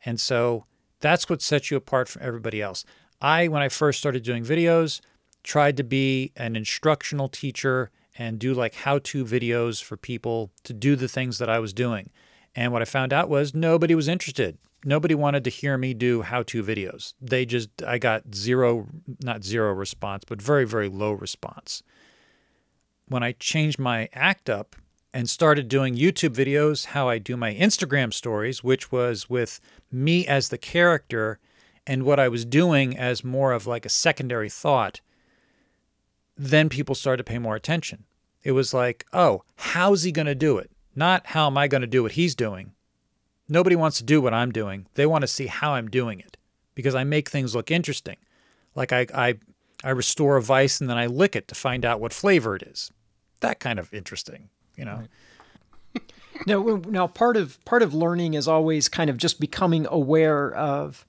And 0.05 0.19
so 0.19 0.65
that's 0.99 1.29
what 1.29 1.41
sets 1.41 1.69
you 1.69 1.77
apart 1.77 2.07
from 2.07 2.23
everybody 2.23 2.61
else. 2.61 2.85
I, 3.21 3.47
when 3.47 3.61
I 3.61 3.69
first 3.69 3.99
started 3.99 4.23
doing 4.23 4.43
videos, 4.43 5.01
tried 5.43 5.77
to 5.77 5.83
be 5.83 6.31
an 6.35 6.55
instructional 6.55 7.27
teacher 7.27 7.91
and 8.17 8.39
do 8.39 8.53
like 8.53 8.75
how 8.75 8.99
to 8.99 9.25
videos 9.25 9.83
for 9.83 9.97
people 9.97 10.51
to 10.63 10.73
do 10.73 10.95
the 10.95 11.07
things 11.07 11.37
that 11.39 11.49
I 11.49 11.59
was 11.59 11.73
doing. 11.73 12.09
And 12.55 12.71
what 12.71 12.81
I 12.81 12.85
found 12.85 13.11
out 13.11 13.29
was 13.29 13.53
nobody 13.53 13.95
was 13.95 14.07
interested. 14.07 14.57
Nobody 14.85 15.15
wanted 15.15 15.43
to 15.45 15.49
hear 15.49 15.77
me 15.77 15.93
do 15.93 16.21
how 16.21 16.43
to 16.43 16.63
videos. 16.63 17.13
They 17.21 17.45
just, 17.45 17.69
I 17.85 17.97
got 17.97 18.35
zero, 18.35 18.87
not 19.23 19.43
zero 19.43 19.73
response, 19.73 20.23
but 20.27 20.41
very, 20.41 20.65
very 20.65 20.89
low 20.89 21.11
response. 21.13 21.81
When 23.07 23.23
I 23.23 23.31
changed 23.33 23.79
my 23.79 24.09
act 24.13 24.49
up 24.49 24.75
and 25.13 25.29
started 25.29 25.67
doing 25.67 25.95
YouTube 25.95 26.33
videos, 26.33 26.87
how 26.87 27.07
I 27.07 27.19
do 27.19 27.37
my 27.37 27.53
Instagram 27.53 28.11
stories, 28.11 28.63
which 28.63 28.91
was 28.91 29.29
with 29.29 29.59
me 29.91 30.25
as 30.25 30.49
the 30.49 30.57
character 30.57 31.39
and 31.85 32.03
what 32.03 32.19
I 32.19 32.27
was 32.27 32.45
doing 32.45 32.97
as 32.97 33.23
more 33.23 33.51
of 33.51 33.67
like 33.67 33.85
a 33.85 33.89
secondary 33.89 34.49
thought, 34.49 35.01
then 36.35 36.69
people 36.69 36.95
started 36.95 37.23
to 37.23 37.31
pay 37.31 37.37
more 37.37 37.55
attention. 37.55 38.05
It 38.41 38.53
was 38.53 38.73
like, 38.73 39.05
oh, 39.13 39.43
how's 39.55 40.03
he 40.03 40.11
going 40.11 40.25
to 40.25 40.35
do 40.35 40.57
it? 40.57 40.71
Not 40.95 41.27
how 41.27 41.47
am 41.47 41.57
I 41.57 41.67
going 41.67 41.81
to 41.81 41.87
do 41.87 42.03
what 42.03 42.13
he's 42.13 42.35
doing. 42.35 42.73
Nobody 43.47 43.75
wants 43.75 43.97
to 43.97 44.03
do 44.03 44.21
what 44.21 44.33
I'm 44.33 44.51
doing. 44.51 44.87
They 44.95 45.05
want 45.05 45.21
to 45.21 45.27
see 45.27 45.47
how 45.47 45.73
I'm 45.73 45.89
doing 45.89 46.19
it 46.19 46.37
because 46.75 46.95
I 46.95 47.03
make 47.03 47.29
things 47.29 47.55
look 47.55 47.69
interesting. 47.69 48.17
Like 48.75 48.91
I, 48.91 49.05
I, 49.13 49.35
I 49.83 49.89
restore 49.91 50.37
a 50.37 50.41
vice 50.41 50.81
and 50.81 50.89
then 50.89 50.97
I 50.97 51.05
lick 51.05 51.35
it 51.35 51.47
to 51.49 51.55
find 51.55 51.85
out 51.85 51.99
what 51.99 52.13
flavor 52.13 52.55
it 52.55 52.63
is. 52.63 52.91
That 53.41 53.59
kind 53.59 53.79
of 53.79 53.93
interesting, 53.93 54.49
you 54.75 54.85
know. 54.85 55.03
Right. 55.95 56.03
now, 56.47 56.81
now 56.87 57.07
part 57.07 57.37
of 57.37 57.63
part 57.65 57.81
of 57.81 57.93
learning 57.93 58.33
is 58.33 58.47
always 58.47 58.89
kind 58.89 59.09
of 59.09 59.17
just 59.17 59.39
becoming 59.39 59.87
aware 59.89 60.53
of, 60.53 61.05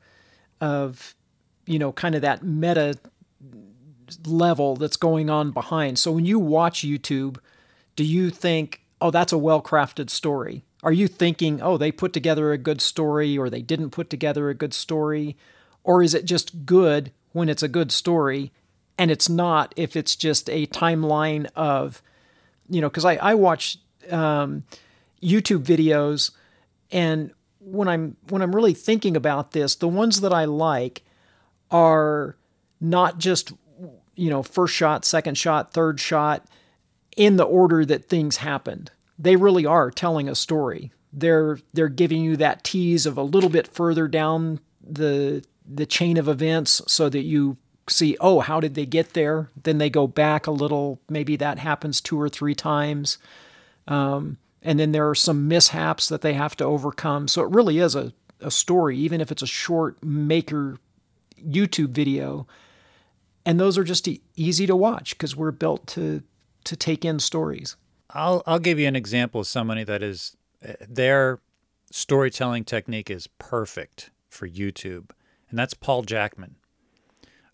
of, 0.61 1.15
you 1.67 1.79
know, 1.79 1.93
kind 1.93 2.15
of 2.15 2.23
that 2.23 2.43
meta 2.43 2.99
level 4.27 4.77
that's 4.77 4.97
going 4.97 5.31
on 5.31 5.51
behind. 5.51 5.99
So 5.99 6.13
when 6.13 6.25
you 6.25 6.39
watch 6.39 6.81
YouTube, 6.81 7.39
do 7.97 8.05
you 8.05 8.31
think, 8.31 8.83
oh, 9.01 9.11
that's 9.11 9.33
a 9.33 9.39
well 9.39 9.63
crafted 9.63 10.11
story? 10.11 10.65
Are 10.83 10.93
you 10.93 11.09
thinking, 11.09 11.63
oh, 11.63 11.79
they 11.79 11.91
put 11.91 12.13
together 12.13 12.53
a 12.53 12.59
good 12.59 12.81
story 12.81 13.39
or 13.39 13.49
they 13.49 13.63
didn't 13.63 13.91
put 13.91 14.11
together 14.11 14.51
a 14.51 14.55
good 14.55 14.75
story? 14.75 15.37
Or 15.83 16.03
is 16.03 16.15
it 16.15 16.27
just 16.27 16.67
good 16.67 17.11
when 17.33 17.49
it's 17.49 17.63
a 17.63 17.69
good 17.69 17.91
story 17.91 18.53
and 18.99 19.11
it's 19.11 19.29
not 19.29 19.73
if 19.77 19.97
it's 19.97 20.15
just 20.15 20.49
a 20.51 20.67
timeline 20.67 21.49
of, 21.57 22.03
you 22.69 22.81
know, 22.81 22.89
because 22.89 23.05
I, 23.05 23.15
I 23.17 23.35
watch 23.35 23.79
um, 24.11 24.65
YouTube 25.23 25.63
videos 25.63 26.31
and 26.91 27.33
when 27.61 27.89
I'm 27.89 28.17
when 28.29 28.43
I'm 28.43 28.55
really 28.55 28.75
thinking 28.75 29.17
about 29.17 29.53
this, 29.53 29.75
the 29.75 29.89
ones 29.89 30.21
that 30.21 30.33
I 30.33 30.45
like 30.45 31.03
are 31.71 32.37
not 32.81 33.19
just 33.19 33.53
you 34.17 34.31
know, 34.31 34.43
first 34.43 34.75
shot, 34.75 35.05
second 35.05 35.37
shot, 35.37 35.73
third 35.73 36.01
shot 36.01 36.47
in 37.17 37.37
the 37.37 37.45
order 37.45 37.85
that 37.85 38.09
things 38.09 38.39
happened. 38.39 38.91
They 39.19 39.37
really 39.37 39.67
are 39.67 39.91
telling 39.91 40.29
a 40.29 40.35
story. 40.35 40.93
They're 41.13 41.59
they're 41.73 41.89
giving 41.89 42.23
you 42.23 42.37
that 42.37 42.65
tease 42.65 43.07
of 43.07 43.17
a 43.17 43.23
little 43.23 43.51
bit 43.51 43.69
further 43.69 44.09
down 44.09 44.61
the 44.83 45.45
the 45.67 45.87
chain 45.87 46.17
of 46.17 46.29
events 46.29 46.83
so 46.87 47.09
that 47.09 47.23
you 47.23 47.57
see, 47.89 48.17
oh, 48.21 48.41
how 48.41 48.61
did 48.61 48.75
they 48.75 48.87
get 48.87 49.13
there? 49.13 49.51
Then 49.63 49.79
they 49.79 49.91
go 49.91 50.07
back 50.07 50.47
a 50.47 50.51
little. 50.51 51.01
Maybe 51.09 51.37
that 51.37 51.59
happens 51.59 52.01
two 52.01 52.21
or 52.21 52.29
three 52.29 52.55
times. 52.55 53.19
Um, 53.87 54.39
and 54.63 54.81
then 54.81 54.93
there 54.93 55.09
are 55.09 55.15
some 55.15 55.49
mishaps 55.49 56.09
that 56.09 56.23
they 56.23 56.35
have 56.35 56.57
to 56.57 56.65
overcome. 56.65 57.29
So 57.29 57.43
it 57.43 57.51
really 57.51 57.79
is 57.79 57.95
a, 57.95 58.13
a 58.41 58.51
story, 58.51 58.97
even 58.99 59.21
if 59.21 59.31
it's 59.31 59.43
a 59.43 59.47
short 59.47 60.03
maker 60.03 60.79
YouTube 61.47 61.91
video 61.91 62.47
and 63.45 63.61
those 63.61 63.77
are 63.77 63.85
just 63.85 64.09
easy 64.37 64.67
to 64.67 64.77
watch 64.77 65.17
because 65.17 65.37
we're 65.37 65.51
built 65.51 65.87
to 65.89 66.23
to 66.65 66.77
take 66.77 67.05
in 67.05 67.19
stories. 67.19 67.77
I'll 68.11 68.43
I'll 68.47 68.59
give 68.59 68.79
you 68.79 68.89
an 68.89 68.97
example 68.97 69.43
of 69.43 69.47
somebody 69.47 69.85
that 69.85 70.03
is 70.03 70.37
eh, 70.63 70.75
their 70.89 71.41
storytelling 71.91 72.65
technique 72.65 73.11
is 73.11 73.27
perfect 73.27 74.11
for 74.29 74.49
YouTube, 74.49 75.11
and 75.51 75.59
that's 75.59 75.75
Paul 75.75 76.03
Jackman. 76.03 76.57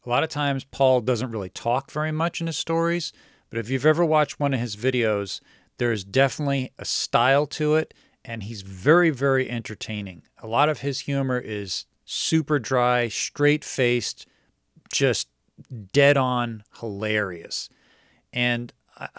A 0.05 0.09
lot 0.09 0.23
of 0.23 0.31
times 0.31 0.65
Paul 0.65 1.01
doesn't 1.03 1.31
really 1.31 1.51
talk 1.51 1.91
very 1.91 2.13
much 2.13 2.41
in 2.41 2.47
his 2.47 2.57
stories, 2.57 3.13
but 3.51 3.59
if 3.59 3.69
you've 3.69 3.87
ever 3.87 4.05
watched 4.05 4.41
one 4.41 4.55
of 4.55 4.61
his 4.61 4.77
videos, 4.77 5.41
there's 5.79 6.05
definitely 6.05 6.73
a 6.79 6.85
style 6.85 7.47
to 7.47 7.75
it 7.75 7.95
and 8.25 8.43
he's 8.43 8.63
very 8.63 9.11
very 9.11 9.51
entertaining. 9.51 10.23
A 10.43 10.47
lot 10.47 10.69
of 10.69 10.81
his 10.81 11.01
humor 11.01 11.39
is 11.39 11.87
super 12.05 12.59
dry, 12.59 13.09
straight-faced, 13.09 14.27
just 14.93 15.29
dead 15.93 16.17
on 16.17 16.65
hilarious. 16.81 17.69
And 18.33 18.73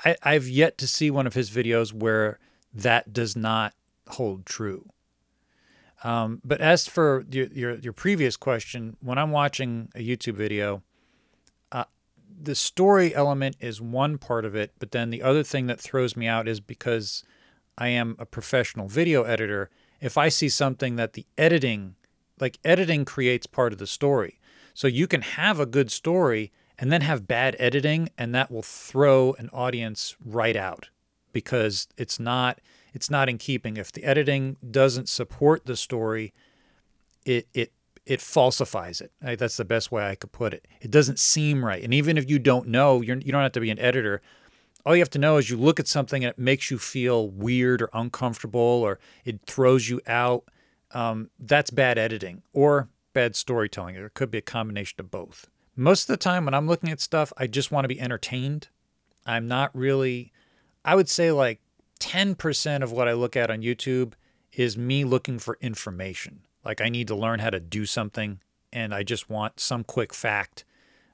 I, 0.05 0.15
I've 0.23 0.47
yet 0.47 0.77
to 0.79 0.87
see 0.87 1.09
one 1.09 1.27
of 1.27 1.33
his 1.33 1.49
videos 1.49 1.93
where 1.93 2.39
that 2.73 3.13
does 3.13 3.35
not 3.35 3.73
hold 4.07 4.45
true. 4.45 4.89
Um, 6.03 6.41
but 6.43 6.61
as 6.61 6.87
for 6.87 7.25
your, 7.29 7.47
your 7.47 7.75
your 7.75 7.93
previous 7.93 8.35
question, 8.35 8.97
when 9.01 9.17
I'm 9.17 9.31
watching 9.31 9.89
a 9.95 9.99
YouTube 9.99 10.33
video, 10.33 10.81
uh, 11.71 11.83
the 12.41 12.55
story 12.55 13.13
element 13.13 13.55
is 13.59 13.79
one 13.79 14.17
part 14.17 14.45
of 14.45 14.55
it, 14.55 14.71
but 14.79 14.91
then 14.91 15.11
the 15.11 15.21
other 15.21 15.43
thing 15.43 15.67
that 15.67 15.79
throws 15.79 16.15
me 16.15 16.27
out 16.27 16.47
is 16.47 16.59
because 16.59 17.23
I 17.77 17.89
am 17.89 18.15
a 18.17 18.25
professional 18.25 18.87
video 18.87 19.23
editor. 19.23 19.69
If 19.99 20.17
I 20.17 20.29
see 20.29 20.49
something 20.49 20.95
that 20.95 21.13
the 21.13 21.27
editing, 21.37 21.95
like 22.39 22.57
editing, 22.65 23.05
creates 23.05 23.45
part 23.45 23.71
of 23.71 23.77
the 23.77 23.85
story, 23.85 24.39
so 24.73 24.87
you 24.87 25.05
can 25.05 25.21
have 25.21 25.59
a 25.59 25.67
good 25.67 25.91
story 25.91 26.51
and 26.79 26.91
then 26.91 27.01
have 27.01 27.27
bad 27.27 27.55
editing, 27.59 28.09
and 28.17 28.33
that 28.33 28.49
will 28.49 28.63
throw 28.63 29.33
an 29.37 29.49
audience 29.53 30.15
right 30.25 30.55
out 30.55 30.89
because 31.31 31.87
it's 31.95 32.19
not 32.19 32.59
it's 32.93 33.09
not 33.09 33.29
in 33.29 33.37
keeping. 33.37 33.77
If 33.77 33.91
the 33.91 34.03
editing 34.03 34.57
doesn't 34.69 35.09
support 35.09 35.65
the 35.65 35.75
story, 35.75 36.33
it 37.25 37.47
it 37.53 37.71
it 38.05 38.21
falsifies 38.21 38.99
it. 39.01 39.11
That's 39.21 39.57
the 39.57 39.65
best 39.65 39.91
way 39.91 40.07
I 40.07 40.15
could 40.15 40.31
put 40.31 40.53
it. 40.53 40.67
It 40.81 40.91
doesn't 40.91 41.19
seem 41.19 41.63
right. 41.63 41.83
And 41.83 41.93
even 41.93 42.17
if 42.17 42.29
you 42.29 42.39
don't 42.39 42.67
know, 42.67 43.01
you're, 43.01 43.17
you 43.17 43.31
don't 43.31 43.43
have 43.43 43.51
to 43.53 43.59
be 43.59 43.69
an 43.69 43.79
editor. 43.79 44.21
All 44.85 44.95
you 44.95 45.01
have 45.01 45.09
to 45.11 45.19
know 45.19 45.37
is 45.37 45.49
you 45.49 45.57
look 45.57 45.79
at 45.79 45.87
something 45.87 46.23
and 46.23 46.31
it 46.31 46.39
makes 46.39 46.71
you 46.71 46.79
feel 46.79 47.29
weird 47.29 47.81
or 47.81 47.89
uncomfortable 47.93 48.59
or 48.59 48.99
it 49.23 49.41
throws 49.45 49.87
you 49.87 50.01
out. 50.07 50.45
Um, 50.93 51.29
that's 51.39 51.69
bad 51.69 51.99
editing 51.99 52.41
or 52.53 52.89
bad 53.13 53.35
storytelling. 53.35 53.95
It 53.95 54.13
could 54.15 54.31
be 54.31 54.39
a 54.39 54.41
combination 54.41 54.99
of 54.99 55.11
both. 55.11 55.47
Most 55.75 56.03
of 56.03 56.07
the 56.07 56.17
time 56.17 56.45
when 56.45 56.53
I'm 56.53 56.67
looking 56.67 56.89
at 56.89 56.99
stuff, 56.99 57.31
I 57.37 57.47
just 57.47 57.71
want 57.71 57.85
to 57.85 57.87
be 57.87 58.01
entertained. 58.01 58.69
I'm 59.25 59.47
not 59.47 59.73
really, 59.75 60.33
I 60.83 60.95
would 60.95 61.07
say 61.07 61.31
like 61.31 61.61
10% 62.01 62.83
of 62.83 62.91
what 62.91 63.07
I 63.07 63.13
look 63.13 63.37
at 63.37 63.51
on 63.51 63.61
YouTube 63.61 64.13
is 64.51 64.77
me 64.77 65.05
looking 65.05 65.39
for 65.39 65.57
information. 65.61 66.41
Like 66.65 66.81
I 66.81 66.89
need 66.89 67.07
to 67.07 67.15
learn 67.15 67.39
how 67.39 67.51
to 67.51 67.59
do 67.59 67.85
something 67.85 68.39
and 68.73 68.93
I 68.93 69.03
just 69.03 69.29
want 69.29 69.59
some 69.59 69.83
quick 69.83 70.13
fact. 70.13 70.65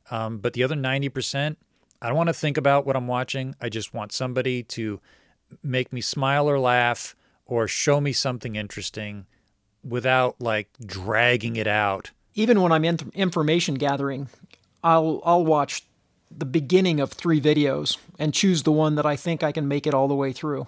Um, 0.09 0.37
but 0.39 0.53
the 0.53 0.63
other 0.63 0.75
90%, 0.75 1.57
I 2.01 2.07
don't 2.07 2.17
want 2.17 2.27
to 2.27 2.33
think 2.33 2.57
about 2.57 2.85
what 2.85 2.95
I'm 2.95 3.07
watching. 3.07 3.55
I 3.59 3.69
just 3.69 3.93
want 3.93 4.11
somebody 4.11 4.63
to 4.63 4.99
make 5.61 5.91
me 5.91 6.01
smile 6.01 6.49
or 6.49 6.59
laugh 6.59 7.15
or 7.45 7.67
show 7.67 7.99
me 7.99 8.13
something 8.13 8.55
interesting 8.55 9.25
without 9.83 10.39
like 10.39 10.69
dragging 10.85 11.55
it 11.55 11.67
out. 11.67 12.11
Even 12.33 12.61
when 12.61 12.71
I'm 12.71 12.85
in 12.85 12.99
information 13.13 13.75
gathering, 13.75 14.29
I'll 14.83 15.21
I'll 15.25 15.45
watch 15.45 15.87
the 16.35 16.45
beginning 16.45 16.99
of 16.99 17.11
three 17.11 17.39
videos 17.39 17.97
and 18.19 18.33
choose 18.33 18.63
the 18.63 18.71
one 18.71 18.95
that 18.95 19.05
I 19.05 19.15
think 19.15 19.43
I 19.43 19.51
can 19.51 19.67
make 19.67 19.87
it 19.87 19.93
all 19.93 20.07
the 20.07 20.15
way 20.15 20.31
through. 20.31 20.67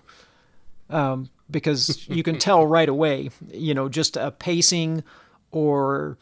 Um, 0.89 1.29
because 1.51 2.07
you 2.09 2.23
can 2.23 2.39
tell 2.39 2.65
right 2.65 2.89
away, 2.89 3.29
you 3.51 3.73
know, 3.73 3.89
just 3.89 4.17
a 4.17 4.31
pacing 4.31 5.03
or, 5.51 6.17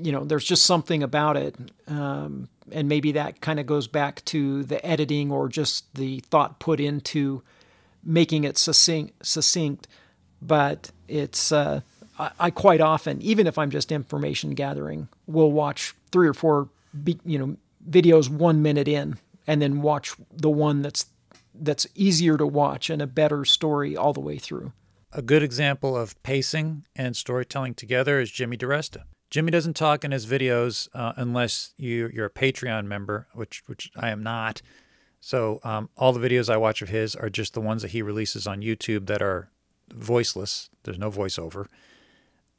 you 0.00 0.12
know, 0.12 0.24
there's 0.24 0.44
just 0.44 0.64
something 0.64 1.02
about 1.02 1.36
it. 1.36 1.56
Um, 1.86 2.48
and 2.72 2.88
maybe 2.88 3.12
that 3.12 3.40
kind 3.40 3.60
of 3.60 3.66
goes 3.66 3.86
back 3.86 4.24
to 4.26 4.64
the 4.64 4.84
editing 4.84 5.30
or 5.30 5.48
just 5.48 5.94
the 5.94 6.20
thought 6.20 6.58
put 6.58 6.80
into 6.80 7.42
making 8.04 8.44
it 8.44 8.58
succinct. 8.58 9.24
succinct. 9.24 9.86
But 10.42 10.90
it's, 11.08 11.52
uh, 11.52 11.80
I, 12.18 12.30
I 12.38 12.50
quite 12.50 12.80
often, 12.80 13.20
even 13.22 13.46
if 13.46 13.58
I'm 13.58 13.70
just 13.70 13.92
information 13.92 14.54
gathering, 14.54 15.08
will 15.26 15.52
watch 15.52 15.94
three 16.10 16.26
or 16.26 16.34
four, 16.34 16.68
be, 17.04 17.18
you 17.24 17.38
know, 17.38 17.56
videos 17.88 18.28
one 18.28 18.62
minute 18.62 18.88
in 18.88 19.18
and 19.46 19.62
then 19.62 19.82
watch 19.82 20.14
the 20.32 20.50
one 20.50 20.82
that's 20.82 21.06
that's 21.54 21.86
easier 21.94 22.36
to 22.36 22.46
watch 22.46 22.90
and 22.90 23.00
a 23.00 23.06
better 23.06 23.44
story 23.44 23.96
all 23.96 24.12
the 24.12 24.20
way 24.20 24.36
through. 24.36 24.72
A 25.12 25.22
good 25.22 25.42
example 25.42 25.96
of 25.96 26.20
pacing 26.22 26.84
and 26.94 27.16
storytelling 27.16 27.74
together 27.74 28.20
is 28.20 28.30
Jimmy 28.30 28.58
DiResta. 28.58 29.04
Jimmy 29.30 29.50
doesn't 29.50 29.74
talk 29.74 30.04
in 30.04 30.10
his 30.10 30.26
videos 30.26 30.88
uh, 30.94 31.12
unless 31.16 31.72
you, 31.78 32.10
you're 32.12 32.26
a 32.26 32.30
Patreon 32.30 32.84
member, 32.84 33.26
which 33.32 33.62
which 33.66 33.90
I 33.96 34.10
am 34.10 34.22
not. 34.22 34.62
So 35.20 35.60
um, 35.64 35.88
all 35.96 36.12
the 36.12 36.20
videos 36.26 36.48
I 36.48 36.56
watch 36.56 36.82
of 36.82 36.90
his 36.90 37.16
are 37.16 37.30
just 37.30 37.54
the 37.54 37.60
ones 37.60 37.82
that 37.82 37.92
he 37.92 38.02
releases 38.02 38.46
on 38.46 38.60
YouTube 38.60 39.06
that 39.06 39.22
are 39.22 39.50
voiceless. 39.90 40.70
There's 40.84 40.98
no 40.98 41.10
voiceover, 41.10 41.66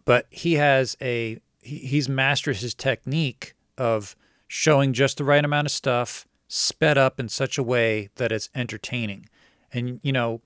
but 0.04 0.26
he 0.30 0.56
has 0.56 0.98
a 1.02 1.40
he, 1.62 1.78
he's 1.78 2.10
mastered 2.10 2.58
his 2.58 2.74
technique 2.74 3.54
of 3.78 4.16
showing 4.48 4.94
just 4.94 5.18
the 5.18 5.24
right 5.24 5.44
amount 5.44 5.68
of 5.68 5.72
stuff, 5.72 6.28
sped 6.48 6.98
up 6.98 7.20
in 7.20 7.30
such 7.30 7.58
a 7.58 7.64
way 7.64 8.10
that 8.16 8.32
it's 8.32 8.50
entertaining. 8.56 9.28
And, 9.72 10.00
you 10.02 10.14
know, 10.14 10.42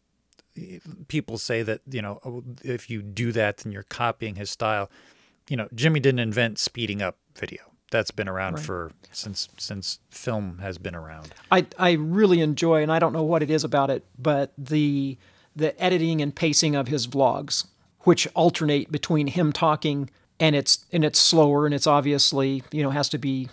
people 1.08 1.38
say 1.38 1.64
that, 1.64 1.82
you 1.90 2.02
know, 2.02 2.20
oh, 2.26 2.44
if 2.64 2.90
you 2.90 3.02
do 3.02 3.32
that, 3.32 3.58
then 3.58 3.72
you're 3.72 3.84
copying 3.84 4.36
his 4.36 4.50
style. 4.50 4.90
You 5.50 5.58
know, 5.58 5.68
Jimmy 5.74 6.00
didn't 6.00 6.20
invent 6.20 6.60
speeding 6.60 7.02
up 7.02 7.18
video. 7.36 7.62
That's 7.92 8.12
been 8.12 8.30
around 8.30 8.54
right. 8.54 8.64
for 8.64 8.92
since 9.12 9.50
since 9.58 10.00
film 10.10 10.60
has 10.60 10.78
been 10.78 10.96
around. 10.96 11.34
I 11.52 11.66
I 11.78 11.92
really 11.92 12.40
enjoy, 12.40 12.82
and 12.82 12.90
I 12.90 13.00
don't 13.00 13.12
know 13.12 13.24
what 13.24 13.44
it 13.44 13.52
is 13.52 13.66
about 13.66 13.90
it, 13.90 14.06
but 14.18 14.54
the 14.58 15.18
the 15.58 15.80
editing 15.82 16.22
and 16.22 16.34
pacing 16.34 16.74
of 16.74 16.88
his 16.88 17.06
vlogs, 17.06 17.66
which 18.02 18.30
alternate 18.34 18.94
between 18.94 19.28
him 19.28 19.52
talking 19.52 20.10
and 20.42 20.56
it's 20.56 20.86
and 20.92 21.06
it's 21.06 21.20
slower 21.20 21.66
and 21.66 21.76
it's 21.76 21.88
obviously 21.88 22.64
you 22.72 22.82
know 22.82 22.90
has 22.90 23.08
to 23.10 23.18
be 23.18 23.48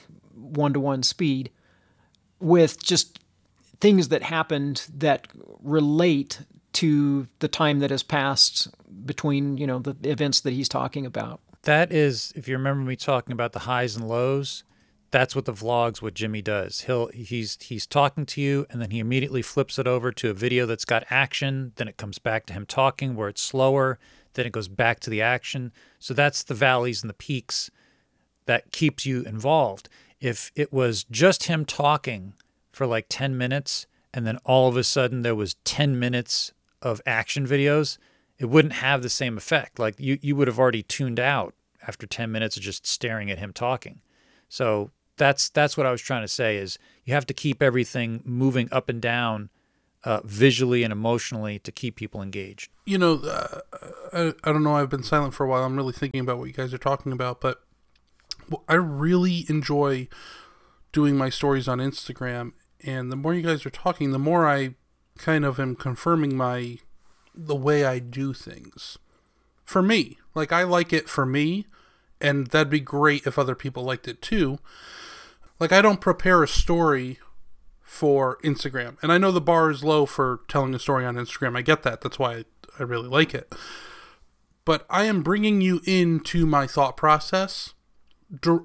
one 0.49 0.73
to 0.73 0.81
one 0.81 1.03
speed 1.03 1.51
with 2.41 2.83
just 2.83 3.19
things 3.81 4.09
that 4.09 4.23
happened 4.23 4.87
that 4.97 5.29
relate 5.63 6.41
to 6.75 7.27
the 7.39 7.49
time 7.49 7.81
that 7.81 7.91
has 7.91 8.03
passed 8.03 8.69
between 9.05 9.57
you 9.57 9.67
know 9.67 9.79
the 9.79 9.97
events 10.09 10.41
that 10.41 10.53
he's 10.53 10.69
talking 10.69 11.07
about. 11.07 11.41
That 11.63 11.93
is, 11.93 12.33
if 12.37 12.47
you 12.47 12.57
remember 12.57 12.85
me 12.85 12.97
talking 12.97 13.33
about 13.33 13.53
the 13.53 13.61
highs 13.61 13.97
and 13.97 14.09
lows, 14.09 14.63
that's 15.11 15.35
what 15.35 15.45
the 15.45 15.53
vlogs 15.53 16.01
what 16.01 16.15
Jimmy 16.15 16.43
does. 16.43 16.83
He'll 16.83 17.09
he's 17.09 17.59
he's 17.61 17.87
talking 17.87 18.27
to 18.27 18.41
you 18.41 18.67
and 18.71 18.81
then 18.81 18.91
he 18.91 18.99
immediately 18.99 19.43
flips 19.43 19.79
it 19.79 19.87
over 19.87 20.13
to 20.13 20.31
a 20.31 20.35
video 20.35 20.67
that's 20.67 20.85
got 20.85 21.05
action, 21.11 21.73
then 21.77 21.89
it 21.89 21.97
comes 21.97 22.19
back 22.19 22.47
to 22.47 22.53
him 22.53 22.67
talking 22.67 23.17
where 23.17 23.29
it's 23.29 23.43
slower, 23.43 23.99
then 24.35 24.47
it 24.47 24.53
goes 24.53 24.69
back 24.69 25.01
to 25.01 25.11
the 25.11 25.23
action. 25.23 25.73
So 25.99 26.15
that's 26.15 26.43
the 26.43 26.55
valleys 26.55 27.03
and 27.03 27.11
the 27.11 27.15
peaks 27.15 27.71
that 28.47 28.73
keeps 28.73 29.05
you 29.05 29.23
involved 29.23 29.89
if 30.21 30.51
it 30.55 30.73
was 30.73 31.05
just 31.05 31.45
him 31.45 31.65
talking 31.65 32.35
for 32.73 32.87
like 32.87 33.07
10 33.09 33.37
minutes 33.37 33.87
and 34.13 34.27
then 34.27 34.39
all 34.45 34.69
of 34.69 34.77
a 34.77 34.85
sudden 34.85 35.23
there 35.23 35.35
was 35.35 35.55
10 35.65 35.99
minutes 35.99 36.53
of 36.83 37.01
action 37.07 37.47
videos, 37.47 37.99
it 38.39 38.47
wouldn't 38.47 38.75
have 38.75 39.03
the 39.03 39.09
same 39.09 39.37
effect. 39.37 39.79
Like 39.79 39.99
you, 39.99 40.19
you 40.23 40.37
would 40.37 40.49
have 40.49 40.59
already 40.59 40.83
tuned 40.83 41.21
out 41.21 41.55
after 41.87 42.07
10 42.07 42.31
minutes 42.31 42.57
of 42.57 42.63
just 42.63 42.87
staring 42.87 43.31
at 43.31 43.39
him 43.39 43.53
talking. 43.53 44.01
So 44.49 44.91
that's 45.17 45.49
that's 45.51 45.77
what 45.77 45.87
I 45.87 45.91
was 45.91 46.01
trying 46.01 46.23
to 46.23 46.29
say 46.29 46.57
is 46.57 46.79
you 47.05 47.13
have 47.13 47.27
to 47.27 47.35
keep 47.35 47.63
everything 47.63 48.23
moving 48.25 48.69
up 48.71 48.89
and 48.89 49.03
down 49.03 49.51
uh, 50.05 50.21
visually 50.25 50.85
and 50.85 50.93
emotionally 50.93 51.59
to 51.59 51.73
keep 51.73 51.97
people 51.97 52.23
engaged. 52.23 52.71
You 52.87 52.99
know, 52.99 53.15
uh, 53.15 53.61
I, 54.13 54.35
I 54.45 54.53
don't 54.53 54.63
know. 54.63 54.77
I've 54.77 54.89
been 54.89 55.03
silent 55.03 55.35
for 55.35 55.45
a 55.45 55.49
while. 55.49 55.65
I'm 55.65 55.77
really 55.77 55.93
thinking 55.93 56.21
about 56.21 56.39
what 56.39 56.45
you 56.45 56.53
guys 56.53 56.73
are 56.73 56.79
talking 56.79 57.13
about, 57.13 57.41
but 57.41 57.63
I 58.69 58.75
really 58.75 59.45
enjoy 59.49 60.09
doing 60.93 61.17
my 61.17 61.31
stories 61.31 61.69
on 61.69 61.79
Instagram, 61.79 62.53
and 62.85 63.13
the 63.13 63.17
more 63.17 63.35
you 63.35 63.43
guys 63.43 63.67
are 63.67 63.71
talking, 63.71 64.13
the 64.13 64.19
more 64.19 64.47
I 64.47 64.75
kind 65.19 65.45
of 65.45 65.59
am 65.59 65.75
confirming 65.77 66.37
my 66.37 66.79
the 67.35 67.57
way 67.57 67.85
I 67.85 67.99
do 67.99 68.33
things. 68.33 68.99
For 69.65 69.83
me, 69.83 70.19
like 70.35 70.53
I 70.53 70.63
like 70.63 70.93
it 70.93 71.09
for 71.09 71.27
me, 71.27 71.67
and 72.21 72.49
that'd 72.49 72.71
be 72.71 72.81
great 72.81 73.27
if 73.27 73.39
other 73.39 73.55
people 73.55 73.85
liked 73.85 74.09
it 74.09 74.23
too. 74.23 74.59
Like 75.61 75.73
I 75.73 75.83
don't 75.83 76.01
prepare 76.01 76.43
a 76.43 76.49
story 76.49 77.19
for 77.83 78.39
Instagram, 78.45 78.97
and 79.03 79.13
I 79.13 79.19
know 79.19 79.31
the 79.31 79.41
bar 79.41 79.71
is 79.71 79.85
low 79.85 80.07
for 80.07 80.41
telling 80.49 80.75
a 80.75 80.79
story 80.79 81.05
on 81.05 81.17
Instagram. 81.17 81.57
I 81.57 81.63
get 81.63 81.83
that. 81.83 82.01
That's 82.01 82.19
why 82.19 82.45
I 82.79 82.83
really 82.83 83.09
like 83.09 83.35
it. 83.35 83.55
But 84.65 84.85
I 84.91 85.05
am 85.05 85.23
bringing 85.23 85.61
you 85.61 85.81
into 85.85 86.45
my 86.45 86.67
thought 86.67 86.97
process 86.97 87.75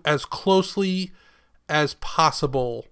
as 0.05 0.25
closely 0.25 1.11
as 1.69 1.95
possible. 1.95 2.87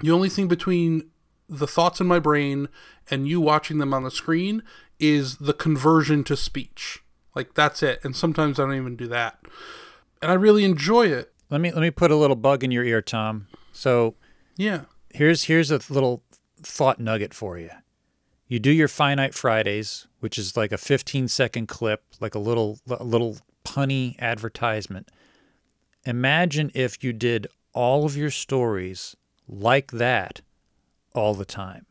The 0.00 0.10
only 0.10 0.28
thing 0.28 0.48
between 0.48 1.10
the 1.48 1.66
thoughts 1.66 2.00
in 2.00 2.06
my 2.06 2.18
brain 2.18 2.68
and 3.10 3.28
you 3.28 3.40
watching 3.40 3.78
them 3.78 3.92
on 3.92 4.04
the 4.04 4.10
screen 4.10 4.62
is 4.98 5.38
the 5.38 5.52
conversion 5.52 6.24
to 6.24 6.36
speech. 6.36 7.02
Like 7.34 7.54
that's 7.54 7.82
it. 7.82 8.00
And 8.04 8.14
sometimes 8.14 8.58
I 8.58 8.64
don't 8.64 8.74
even 8.76 8.96
do 8.96 9.08
that. 9.08 9.40
And 10.22 10.30
I 10.30 10.34
really 10.34 10.64
enjoy 10.64 11.08
it. 11.08 11.32
Let 11.48 11.60
me 11.60 11.72
let 11.72 11.80
me 11.80 11.90
put 11.90 12.10
a 12.10 12.16
little 12.16 12.36
bug 12.36 12.62
in 12.62 12.70
your 12.70 12.84
ear, 12.84 13.02
Tom. 13.02 13.48
So 13.72 14.14
Yeah. 14.56 14.82
Here's 15.12 15.44
here's 15.44 15.70
a 15.72 15.80
little 15.88 16.22
thought 16.62 17.00
nugget 17.00 17.34
for 17.34 17.58
you. 17.58 17.70
You 18.46 18.58
do 18.58 18.70
your 18.70 18.88
finite 18.88 19.34
Fridays, 19.34 20.06
which 20.20 20.38
is 20.38 20.56
like 20.56 20.72
a 20.72 20.78
15 20.78 21.28
second 21.28 21.66
clip, 21.66 22.04
like 22.20 22.34
a 22.34 22.38
little 22.38 22.78
a 22.88 23.04
little 23.04 23.38
punny 23.64 24.18
advertisement. 24.18 25.10
Imagine 26.04 26.70
if 26.74 27.02
you 27.04 27.12
did 27.12 27.46
all 27.72 28.04
of 28.04 28.16
your 28.16 28.30
stories 28.30 29.14
like 29.46 29.90
that 29.92 30.40
all 31.14 31.34
the 31.34 31.44
time. 31.44 31.86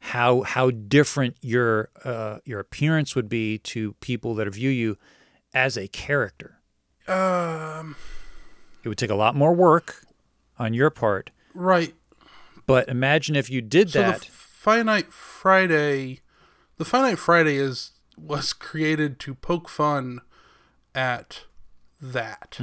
How 0.00 0.42
how 0.42 0.70
different 0.70 1.36
your 1.40 1.88
uh, 2.04 2.38
your 2.44 2.60
appearance 2.60 3.14
would 3.14 3.28
be 3.28 3.58
to 3.58 3.92
people 3.94 4.34
that 4.34 4.48
view 4.52 4.70
you, 4.70 4.98
as 5.54 5.76
a 5.78 5.86
character? 5.88 6.60
Um, 7.06 7.96
It 8.84 8.88
would 8.88 8.98
take 8.98 9.10
a 9.10 9.14
lot 9.14 9.34
more 9.36 9.54
work 9.54 10.04
on 10.58 10.74
your 10.74 10.90
part, 10.90 11.30
right. 11.54 11.94
but 12.66 12.88
imagine 12.88 13.36
if 13.36 13.48
you 13.48 13.60
did 13.60 13.90
So 13.90 14.00
that. 14.00 14.20
the 14.22 14.26
Finite 14.26 15.12
Friday, 15.12 16.20
the 16.76 16.84
Finite 16.84 17.18
Friday 17.18 17.56
is 17.56 17.92
was 18.16 18.52
created 18.52 19.18
to 19.20 19.34
poke 19.34 19.68
fun 19.68 20.20
at 20.94 21.44
that, 22.02 22.58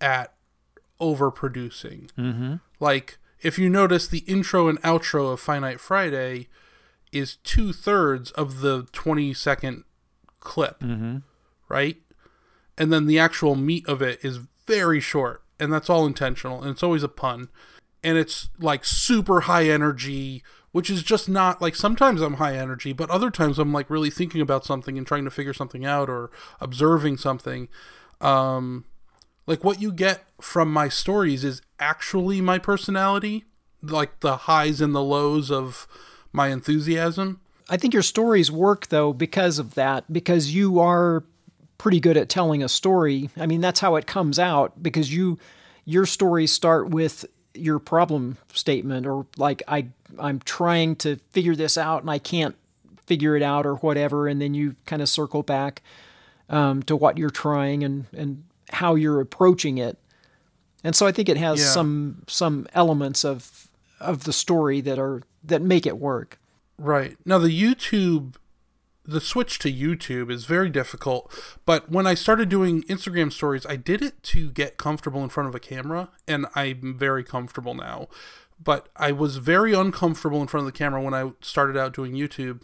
at 0.00 0.32
overproducing. 1.00 2.10
Mm-hmm. 2.16 2.54
Like 2.80 3.18
if 3.42 3.58
you 3.58 3.68
notice, 3.68 4.06
the 4.06 4.20
intro 4.20 4.68
and 4.68 4.80
outro 4.82 5.32
of 5.32 5.40
Finite 5.40 5.80
Friday 5.80 6.48
is 7.12 7.36
two 7.36 7.72
thirds 7.72 8.30
of 8.32 8.60
the 8.60 8.86
twenty 8.92 9.34
second 9.34 9.84
clip, 10.40 10.82
right? 11.68 11.96
And 12.78 12.92
then 12.92 13.06
the 13.06 13.18
actual 13.18 13.54
meat 13.54 13.86
of 13.86 14.00
it 14.00 14.24
is 14.24 14.40
very 14.66 15.00
short, 15.00 15.42
and 15.60 15.72
that's 15.72 15.90
all 15.90 16.06
intentional, 16.06 16.62
and 16.62 16.70
it's 16.70 16.82
always 16.82 17.02
a 17.02 17.08
pun 17.08 17.48
and 18.04 18.18
it's 18.18 18.50
like 18.60 18.84
super 18.84 19.40
high 19.42 19.64
energy 19.64 20.44
which 20.70 20.90
is 20.90 21.02
just 21.02 21.28
not 21.28 21.60
like 21.60 21.74
sometimes 21.74 22.20
i'm 22.20 22.34
high 22.34 22.56
energy 22.56 22.92
but 22.92 23.10
other 23.10 23.30
times 23.30 23.58
i'm 23.58 23.72
like 23.72 23.90
really 23.90 24.10
thinking 24.10 24.40
about 24.40 24.64
something 24.64 24.98
and 24.98 25.06
trying 25.06 25.24
to 25.24 25.30
figure 25.30 25.54
something 25.54 25.84
out 25.84 26.08
or 26.08 26.30
observing 26.60 27.16
something 27.16 27.68
um 28.20 28.84
like 29.46 29.62
what 29.62 29.80
you 29.80 29.92
get 29.92 30.24
from 30.40 30.72
my 30.72 30.88
stories 30.88 31.44
is 31.44 31.62
actually 31.78 32.40
my 32.40 32.58
personality 32.58 33.44
like 33.82 34.20
the 34.20 34.36
highs 34.36 34.80
and 34.80 34.94
the 34.94 35.02
lows 35.02 35.50
of 35.50 35.86
my 36.32 36.48
enthusiasm 36.48 37.40
I 37.68 37.76
think 37.76 37.94
your 37.94 38.02
stories 38.02 38.50
work 38.50 38.88
though 38.88 39.12
because 39.12 39.58
of 39.58 39.74
that, 39.74 40.12
because 40.12 40.54
you 40.54 40.78
are 40.80 41.24
pretty 41.78 42.00
good 42.00 42.16
at 42.16 42.28
telling 42.28 42.62
a 42.62 42.68
story. 42.68 43.30
I 43.36 43.46
mean, 43.46 43.60
that's 43.60 43.80
how 43.80 43.96
it 43.96 44.06
comes 44.06 44.38
out 44.38 44.82
because 44.82 45.12
you 45.12 45.38
your 45.84 46.06
stories 46.06 46.52
start 46.52 46.90
with 46.90 47.24
your 47.54 47.78
problem 47.78 48.38
statement 48.52 49.06
or 49.06 49.26
like 49.36 49.62
I 49.68 49.88
I'm 50.18 50.40
trying 50.40 50.96
to 50.96 51.16
figure 51.30 51.54
this 51.54 51.78
out 51.78 52.02
and 52.02 52.10
I 52.10 52.18
can't 52.18 52.56
figure 53.06 53.36
it 53.36 53.42
out 53.42 53.66
or 53.66 53.76
whatever 53.76 54.28
and 54.28 54.40
then 54.40 54.54
you 54.54 54.76
kind 54.86 55.02
of 55.02 55.08
circle 55.08 55.42
back 55.42 55.82
um, 56.48 56.82
to 56.84 56.96
what 56.96 57.18
you're 57.18 57.30
trying 57.30 57.82
and 57.84 58.06
and 58.12 58.44
how 58.70 58.94
you're 58.94 59.20
approaching 59.20 59.78
it. 59.78 59.98
And 60.82 60.94
so 60.94 61.06
I 61.06 61.12
think 61.12 61.28
it 61.28 61.36
has 61.36 61.60
Yeah. 61.60 61.66
some 61.66 62.22
some 62.26 62.66
elements 62.74 63.24
of 63.24 63.68
of 64.00 64.24
the 64.24 64.32
story 64.32 64.80
that 64.82 64.98
are 64.98 65.22
that 65.42 65.62
make 65.62 65.86
it 65.86 65.98
work. 65.98 66.38
Right. 66.78 67.16
Now 67.24 67.38
the 67.38 67.48
YouTube 67.50 68.34
the 69.06 69.20
switch 69.20 69.58
to 69.58 69.70
YouTube 69.70 70.30
is 70.30 70.46
very 70.46 70.70
difficult, 70.70 71.30
but 71.66 71.90
when 71.90 72.06
I 72.06 72.14
started 72.14 72.48
doing 72.48 72.82
Instagram 72.84 73.30
stories, 73.30 73.66
I 73.66 73.76
did 73.76 74.00
it 74.00 74.22
to 74.24 74.48
get 74.50 74.78
comfortable 74.78 75.22
in 75.22 75.28
front 75.28 75.48
of 75.50 75.54
a 75.54 75.60
camera 75.60 76.08
and 76.26 76.46
I'm 76.54 76.96
very 76.96 77.22
comfortable 77.22 77.74
now. 77.74 78.08
But 78.62 78.88
I 78.96 79.12
was 79.12 79.36
very 79.36 79.74
uncomfortable 79.74 80.40
in 80.40 80.46
front 80.48 80.66
of 80.66 80.72
the 80.72 80.78
camera 80.78 81.02
when 81.02 81.12
I 81.12 81.32
started 81.42 81.76
out 81.76 81.92
doing 81.92 82.12
YouTube. 82.14 82.62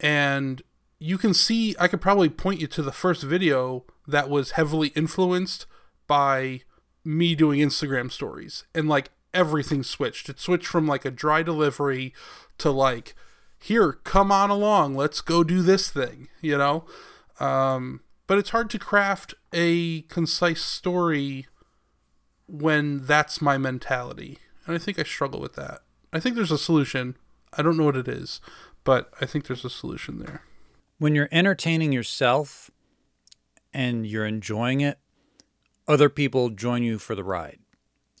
And 0.00 0.62
you 1.02 1.18
can 1.18 1.34
see 1.34 1.74
I 1.80 1.88
could 1.88 2.00
probably 2.00 2.28
point 2.28 2.60
you 2.60 2.68
to 2.68 2.82
the 2.82 2.92
first 2.92 3.24
video 3.24 3.84
that 4.06 4.30
was 4.30 4.52
heavily 4.52 4.88
influenced 4.88 5.66
by 6.06 6.62
me 7.04 7.34
doing 7.34 7.58
Instagram 7.58 8.10
stories 8.10 8.64
and 8.72 8.88
like 8.88 9.10
everything 9.34 9.82
switched. 9.82 10.28
It 10.28 10.38
switched 10.38 10.66
from 10.66 10.86
like 10.86 11.04
a 11.04 11.10
dry 11.10 11.42
delivery 11.42 12.14
to 12.58 12.70
like 12.70 13.16
here, 13.58 13.92
come 13.92 14.30
on 14.30 14.50
along, 14.50 14.94
let's 14.94 15.20
go 15.20 15.42
do 15.42 15.60
this 15.60 15.90
thing, 15.90 16.28
you 16.40 16.56
know? 16.56 16.84
Um 17.40 18.02
but 18.28 18.38
it's 18.38 18.50
hard 18.50 18.70
to 18.70 18.78
craft 18.78 19.34
a 19.52 20.02
concise 20.02 20.62
story 20.62 21.48
when 22.46 23.04
that's 23.04 23.42
my 23.42 23.58
mentality. 23.58 24.38
And 24.66 24.76
I 24.76 24.78
think 24.78 25.00
I 25.00 25.02
struggle 25.02 25.40
with 25.40 25.54
that. 25.54 25.80
I 26.12 26.20
think 26.20 26.36
there's 26.36 26.52
a 26.52 26.58
solution. 26.58 27.16
I 27.52 27.62
don't 27.62 27.76
know 27.76 27.86
what 27.86 27.96
it 27.96 28.06
is, 28.06 28.40
but 28.84 29.12
I 29.20 29.26
think 29.26 29.46
there's 29.46 29.64
a 29.64 29.70
solution 29.70 30.20
there. 30.20 30.42
When 31.02 31.16
you're 31.16 31.28
entertaining 31.32 31.90
yourself 31.90 32.70
and 33.74 34.06
you're 34.06 34.24
enjoying 34.24 34.80
it, 34.80 35.00
other 35.88 36.08
people 36.08 36.48
join 36.48 36.84
you 36.84 36.96
for 36.96 37.16
the 37.16 37.24
ride. 37.24 37.58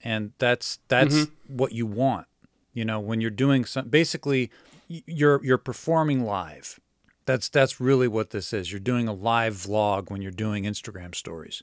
And 0.02 0.32
that's 0.38 0.80
that's 0.88 1.14
mm-hmm. 1.14 1.56
what 1.56 1.70
you 1.70 1.86
want. 1.86 2.26
You 2.72 2.84
know, 2.84 2.98
when 2.98 3.20
you're 3.20 3.30
doing 3.30 3.64
some 3.64 3.88
basically 3.88 4.50
you're 4.88 5.40
you're 5.44 5.58
performing 5.58 6.24
live. 6.24 6.80
That's 7.24 7.48
that's 7.48 7.80
really 7.80 8.08
what 8.08 8.30
this 8.30 8.52
is. 8.52 8.72
You're 8.72 8.80
doing 8.80 9.06
a 9.06 9.12
live 9.12 9.54
vlog 9.54 10.10
when 10.10 10.20
you're 10.20 10.32
doing 10.32 10.64
Instagram 10.64 11.14
stories. 11.14 11.62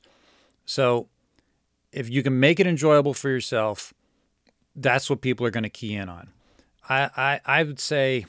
So 0.65 1.09
if 1.91 2.09
you 2.09 2.23
can 2.23 2.39
make 2.39 2.61
it 2.61 2.65
enjoyable 2.65 3.13
for 3.13 3.27
yourself, 3.27 3.93
that's 4.73 5.09
what 5.09 5.19
people 5.19 5.45
are 5.45 5.51
going 5.51 5.63
to 5.63 5.69
key 5.69 5.95
in 5.95 6.07
on. 6.07 6.29
I, 6.87 7.09
I 7.17 7.41
I 7.59 7.63
would 7.63 7.81
say 7.81 8.25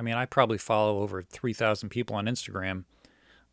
I 0.00 0.02
mean, 0.02 0.14
I 0.14 0.24
probably 0.24 0.56
follow 0.56 1.00
over 1.02 1.22
3,000 1.22 1.90
people 1.90 2.16
on 2.16 2.24
Instagram. 2.24 2.84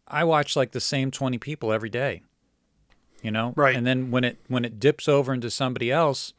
I 0.07 0.23
watch 0.23 0.55
like 0.55 0.71
the 0.71 0.79
same 0.79 1.11
20 1.11 1.37
people 1.39 1.73
every 1.73 1.89
day. 1.89 2.23
You 3.21 3.31
know? 3.31 3.53
Right. 3.57 3.75
And 3.75 3.85
then 3.85 4.11
when 4.11 4.23
it 4.23 4.37
when 4.47 4.63
it 4.63 4.79
dips 4.79 5.09
over 5.09 5.33
into 5.33 5.51
somebody 5.51 5.91
else, 5.91 6.33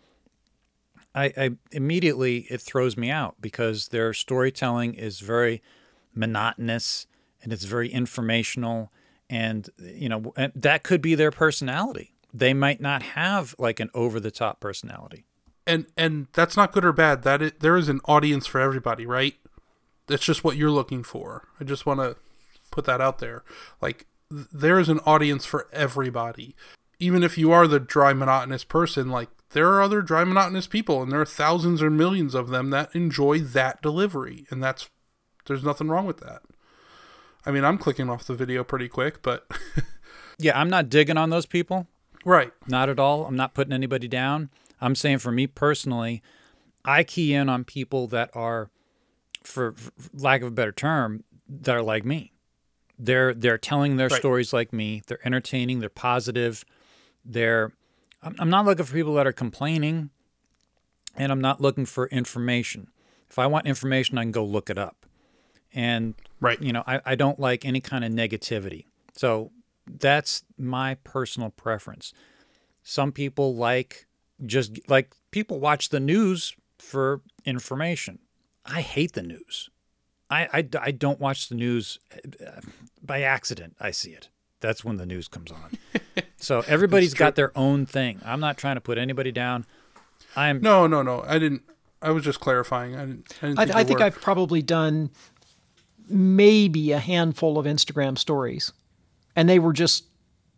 I, 1.14 1.24
I 1.36 1.50
immediately 1.72 2.46
it 2.48 2.62
throws 2.62 2.96
me 2.96 3.11
out 3.11 3.34
because 3.38 3.88
their 3.88 4.14
storytelling 4.14 4.94
is 4.94 5.20
very 5.20 5.61
monotonous 6.14 7.06
and 7.42 7.52
it's 7.52 7.64
very 7.64 7.90
informational 7.90 8.90
and 9.28 9.68
you 9.78 10.09
know 10.09 10.32
and 10.36 10.52
that 10.54 10.84
could 10.84 11.02
be 11.02 11.14
their 11.14 11.30
personality. 11.30 12.14
They 12.32 12.54
might 12.54 12.80
not 12.80 13.02
have 13.02 13.54
like 13.59 13.78
an 13.78 13.90
over 13.92 14.20
the 14.20 14.30
top 14.30 14.59
personality. 14.59 15.26
and 15.66 15.84
and 15.98 16.28
that's 16.32 16.56
not 16.56 16.72
good 16.72 16.84
or 16.86 16.92
bad. 16.94 17.24
That 17.24 17.42
is, 17.42 17.52
there 17.61 17.76
is 17.76 17.90
an 17.90 18.00
audience 18.06 18.46
for 18.46 18.59
everybody, 18.59 19.04
right? 19.04 19.34
That's 20.09 20.24
just 20.24 20.42
what 20.44 20.56
you're 20.56 20.70
looking 20.70 21.02
for. 21.02 21.48
I 21.61 21.64
just 21.64 21.86
want 21.86 22.00
to 22.00 22.16
put 22.70 22.84
that 22.86 23.00
out 23.00 23.18
there. 23.18 23.44
Like 23.80 24.06
th- 24.30 24.46
there 24.52 24.78
is 24.78 24.88
an 24.88 25.00
audience 25.06 25.44
for 25.44 25.68
everybody. 25.72 26.54
Even 26.98 27.22
if 27.22 27.38
you 27.38 27.52
are 27.52 27.66
the 27.68 27.78
dry 27.80 28.12
monotonous 28.12 28.64
person, 28.64 29.09
like 29.11 29.28
there 29.50 29.68
are 29.68 29.80
other 29.82 30.02
dry 30.02 30.24
monotonous 30.24 30.66
people 30.66 31.02
and 31.02 31.12
there 31.12 31.20
are 31.20 31.26
thousands 31.26 31.80
or 31.82 31.90
millions 31.90 32.34
of 32.34 32.48
them 32.48 32.70
that 32.70 32.94
enjoy 32.94 33.38
that 33.38 33.80
delivery 33.82 34.46
and 34.50 34.62
that's 34.62 34.88
there's 35.46 35.64
nothing 35.64 35.88
wrong 35.88 36.06
with 36.06 36.18
that. 36.18 36.42
I 37.46 37.50
mean, 37.50 37.64
I'm 37.64 37.78
clicking 37.78 38.11
off 38.11 38.24
the 38.26 38.34
video 38.34 38.64
pretty 38.64 38.88
quick, 38.88 39.22
but 39.22 39.46
Yeah, 40.38 40.59
I'm 40.59 40.68
not 40.70 40.88
digging 40.88 41.16
on 41.16 41.30
those 41.30 41.46
people. 41.46 41.86
right. 42.24 42.52
Not 42.66 42.88
at 42.88 42.98
all. 42.98 43.24
I'm 43.26 43.36
not 43.36 43.54
putting 43.54 43.72
anybody 43.72 44.09
down. 44.09 44.50
I'm 44.80 44.94
saying 44.94 45.18
for 45.18 45.32
me 45.32 45.46
personally, 45.46 46.22
I 46.84 47.02
key 47.02 47.32
in 47.34 47.48
on 47.48 47.64
people 47.64 48.06
that 48.09 48.30
are, 48.34 48.70
for, 49.49 49.72
for 49.72 49.92
lack 50.12 50.42
of 50.42 50.49
a 50.49 50.51
better 50.53 50.72
term, 50.72 51.24
that 51.49 51.74
are 51.74 51.82
like 51.82 52.05
me. 52.05 52.32
They're 52.99 53.32
they're 53.32 53.59
telling 53.59 53.96
their 53.96 54.09
Right. 54.09 54.18
stories 54.18 54.53
like 54.53 54.72
me. 54.72 55.03
They're 55.07 55.24
entertaining. 55.24 55.80
They're 55.80 55.88
positive. 55.88 56.64
They're. 57.24 57.72
I'm, 58.22 58.34
I'm 58.38 58.51
not 58.51 58.64
looking 58.66 58.84
for 58.84 58.92
people 58.92 59.14
that 59.14 59.26
are 59.26 59.32
complaining, 59.32 60.11
and 61.16 61.30
I'm 61.32 61.40
not 61.40 61.61
looking 61.61 61.86
for 61.86 62.09
information. 62.09 62.88
If 63.30 63.38
I 63.38 63.46
want 63.46 63.66
information, 63.66 64.18
I 64.18 64.22
can 64.22 64.32
go 64.32 64.44
look 64.44 64.68
it 64.70 64.78
up. 64.78 65.07
And 65.72 66.14
Right. 66.40 66.61
you 66.61 66.72
know, 66.72 66.82
I, 66.86 67.01
I 67.05 67.14
don't 67.14 67.38
like 67.38 67.64
any 67.64 67.80
kind 67.80 68.05
of 68.05 68.12
negativity. 68.12 68.86
So 69.14 69.53
that's 69.86 70.42
my 70.57 70.94
personal 70.96 71.51
preference. 71.51 72.12
Some 72.82 73.12
people 73.12 73.55
like 73.55 74.07
just 74.44 74.78
like 74.88 75.14
people 75.30 75.61
watch 75.61 75.88
the 75.90 76.01
news 76.01 76.55
for 76.78 77.20
information. 77.44 78.18
I 78.69 78.83
hate 78.83 79.12
the 79.12 79.23
news. 79.23 79.71
I, 80.31 80.49
I, 80.53 80.69
I 80.81 80.91
don't 80.91 81.21
watch 81.21 81.49
the 81.49 81.55
news 81.55 81.99
uh, 82.14 82.61
by 83.03 83.23
accident. 83.23 83.77
I 83.81 83.91
see 83.91 84.11
it. 84.11 84.29
That's 84.61 84.85
when 84.85 84.97
the 84.97 85.07
news 85.07 85.29
comes 85.29 85.51
on. 85.51 85.79
so 86.37 86.62
everybody's 86.66 87.14
got 87.14 87.35
their 87.35 87.57
own 87.57 87.87
thing. 87.87 88.21
I'm 88.25 88.41
not 88.41 88.59
trying 88.59 88.77
to 88.77 88.81
put 88.81 88.99
anybody 88.99 89.33
down. 89.33 89.64
I'm 90.37 90.61
No, 90.61 90.87
no, 90.87 91.03
no. 91.03 91.25
I 91.27 91.39
didn't. 91.39 91.62
I 92.03 92.11
was 92.11 92.25
just 92.25 92.41
clarifying. 92.41 92.95
I 92.95 93.07
didn't. 93.07 93.35
I, 93.43 93.47
didn't 93.47 93.59
I, 93.59 93.64
think 93.64 93.77
I 93.77 93.81
you 93.81 93.87
think. 93.87 94.01
I've 94.03 94.21
probably 94.21 94.62
done 94.62 95.11
maybe 96.09 96.93
a 96.93 96.99
handful 96.99 97.59
of 97.59 97.66
Instagram 97.66 98.19
stories. 98.19 98.73
And 99.37 99.49
they 99.49 99.59
were 99.59 99.73
just, 99.73 100.05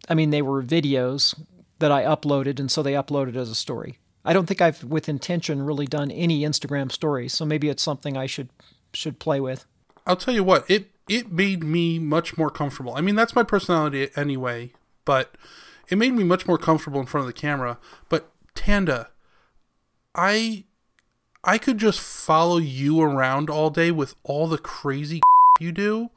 I 0.09 0.15
mean, 0.15 0.31
they 0.31 0.43
were 0.43 0.63
videos 0.63 1.39
that 1.79 1.93
I 1.93 2.05
uploaded, 2.05 2.59
and 2.59 2.71
so 2.71 2.83
they 2.83 2.93
uploaded 2.93 3.37
as 3.37 3.51
a 3.51 3.55
story. 3.55 3.99
I 4.25 4.33
don't 4.33 4.47
think 4.47 4.61
I've, 4.61 4.85
with 4.85 5.09
intention, 5.09 5.63
really 5.63 5.87
done 5.87 6.11
any 6.11 6.43
Instagram 6.43 6.93
stories. 6.93 7.33
So 7.33 7.45
maybe 7.45 7.69
it's 7.69 7.83
something 7.83 8.17
I 8.17 8.27
should 8.27 8.49
should 8.93 9.19
play 9.19 9.41
with. 9.41 9.67
I'll 10.07 10.17
tell 10.17 10.35
you 10.35 10.45
what, 10.45 10.69
it 10.71 10.91
it 11.09 11.33
made 11.33 11.65
me 11.65 11.99
much 11.99 12.37
more 12.37 12.51
comfortable. 12.51 12.95
I 12.95 13.01
mean, 13.01 13.15
that's 13.15 13.35
my 13.35 13.43
personality 13.43 14.11
anyway, 14.17 14.73
but 15.05 15.37
it 15.89 15.99
made 15.99 16.13
me 16.13 16.25
much 16.25 16.47
more 16.47 16.59
comfortable 16.59 17.01
in 17.01 17.07
front 17.07 17.23
of 17.23 17.27
the 17.27 17.41
camera. 17.41 17.79
But 18.09 18.31
Tanda, 18.55 19.09
I 20.15 20.65
I 21.43 21.59
could 21.59 21.79
just 21.79 22.01
follow 22.01 22.59
you 22.59 23.01
around 23.01 23.49
all 23.49 23.71
day 23.71 23.91
with 23.91 24.15
all 24.25 24.47
the 24.47 24.59
crazy 24.59 25.21
you 25.61 25.73
do 25.73 26.11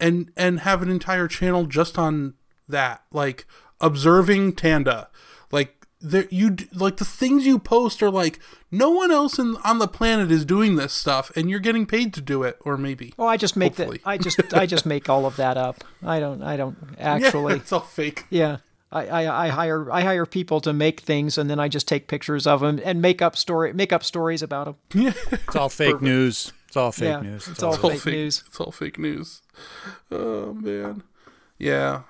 and 0.00 0.30
and 0.36 0.60
have 0.60 0.82
an 0.82 0.90
entire 0.90 1.28
channel 1.28 1.66
just 1.66 1.98
on 1.98 2.34
that, 2.68 3.02
like 3.12 3.46
observing 3.80 4.54
Tanda, 4.54 5.08
like 5.50 5.77
there 6.00 6.26
you 6.30 6.56
like 6.74 6.96
the 6.98 7.04
things 7.04 7.44
you 7.46 7.58
post 7.58 8.02
are 8.02 8.10
like 8.10 8.38
no 8.70 8.90
one 8.90 9.10
else 9.10 9.38
in, 9.38 9.56
on 9.64 9.78
the 9.78 9.88
planet 9.88 10.30
is 10.30 10.44
doing 10.44 10.76
this 10.76 10.92
stuff, 10.92 11.30
and 11.36 11.50
you're 11.50 11.58
getting 11.60 11.86
paid 11.86 12.12
to 12.14 12.20
do 12.20 12.42
it, 12.44 12.56
or 12.64 12.76
maybe. 12.76 13.14
Oh, 13.18 13.26
I 13.26 13.36
just 13.36 13.56
make 13.56 13.74
that. 13.76 13.98
I 14.04 14.16
just 14.18 14.54
I 14.54 14.66
just 14.66 14.86
make 14.86 15.08
all 15.08 15.26
of 15.26 15.36
that 15.36 15.56
up. 15.56 15.82
I 16.04 16.20
don't 16.20 16.42
I 16.42 16.56
don't 16.56 16.76
Yeah, 16.98 17.14
actually. 17.14 17.54
it's 17.56 17.72
all 17.72 17.80
fake. 17.80 18.24
Yeah. 18.30 18.58
I, 18.90 19.06
I, 19.06 19.44
I 19.44 19.48
hire 19.48 19.90
I 19.92 20.00
hire 20.00 20.24
people 20.24 20.60
to 20.62 20.72
make 20.72 21.00
things 21.00 21.36
and 21.36 21.50
then 21.50 21.60
I 21.60 21.68
just 21.68 21.86
take 21.86 22.08
pictures 22.08 22.46
of 22.46 22.60
them 22.60 22.80
and 22.82 23.02
make 23.02 23.20
up 23.20 23.36
story 23.36 23.72
make 23.74 23.92
up 23.92 24.02
stories 24.02 24.40
about 24.42 24.64
them. 24.64 24.76
Yeah. 25.04 25.12
It's 25.30 25.56
all 25.56 25.68
fake 25.68 26.00
news. 26.00 26.52
It's 26.68 26.76
all 26.76 26.92
fake 26.92 27.08
Yeah, 27.08 27.20
news. 27.20 27.48
it's 27.48 27.62
all 27.62 27.74
It's 27.74 27.84
all 27.84 27.90
fake 27.90 28.06
news. 28.06 28.44
It's 28.46 28.60
all 28.60 28.72
fake 28.72 28.98
news. 28.98 29.42
Oh 30.10 30.54
man. 30.54 31.02
Yeah. 31.58 32.02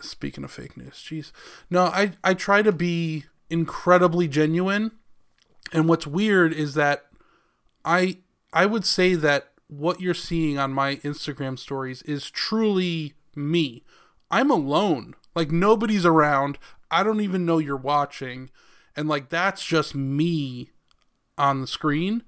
Speaking 0.00 0.44
of 0.44 0.50
fake 0.50 0.76
news, 0.76 0.94
jeez. 0.94 1.32
No, 1.70 1.84
I 1.84 2.12
I 2.22 2.34
try 2.34 2.62
to 2.62 2.72
be 2.72 3.24
incredibly 3.50 4.28
genuine. 4.28 4.92
And 5.72 5.88
what's 5.88 6.06
weird 6.06 6.52
is 6.52 6.74
that 6.74 7.06
I 7.84 8.18
I 8.52 8.66
would 8.66 8.84
say 8.84 9.14
that 9.14 9.52
what 9.68 10.00
you're 10.00 10.14
seeing 10.14 10.58
on 10.58 10.72
my 10.72 10.96
Instagram 10.96 11.58
stories 11.58 12.02
is 12.02 12.30
truly 12.30 13.14
me. 13.34 13.84
I'm 14.30 14.50
alone. 14.50 15.14
Like 15.34 15.50
nobody's 15.50 16.06
around. 16.06 16.58
I 16.90 17.02
don't 17.02 17.20
even 17.20 17.44
know 17.44 17.58
you're 17.58 17.76
watching. 17.76 18.50
And 18.96 19.08
like 19.08 19.28
that's 19.28 19.64
just 19.64 19.94
me 19.94 20.70
on 21.36 21.60
the 21.60 21.66
screen. 21.66 22.22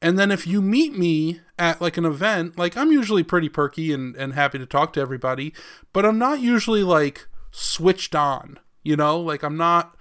And 0.00 0.18
then 0.18 0.30
if 0.30 0.46
you 0.46 0.62
meet 0.62 0.96
me 0.96 1.40
at 1.58 1.80
like 1.80 1.96
an 1.96 2.04
event, 2.04 2.58
like 2.58 2.76
I'm 2.76 2.90
usually 2.90 3.22
pretty 3.22 3.48
perky 3.48 3.92
and, 3.92 4.16
and 4.16 4.34
happy 4.34 4.58
to 4.58 4.66
talk 4.66 4.92
to 4.94 5.00
everybody, 5.00 5.52
but 5.92 6.04
I'm 6.04 6.18
not 6.18 6.40
usually 6.40 6.82
like 6.82 7.26
switched 7.50 8.14
on, 8.14 8.58
you 8.82 8.96
know? 8.96 9.20
Like 9.20 9.42
I'm 9.42 9.56
not 9.56 9.96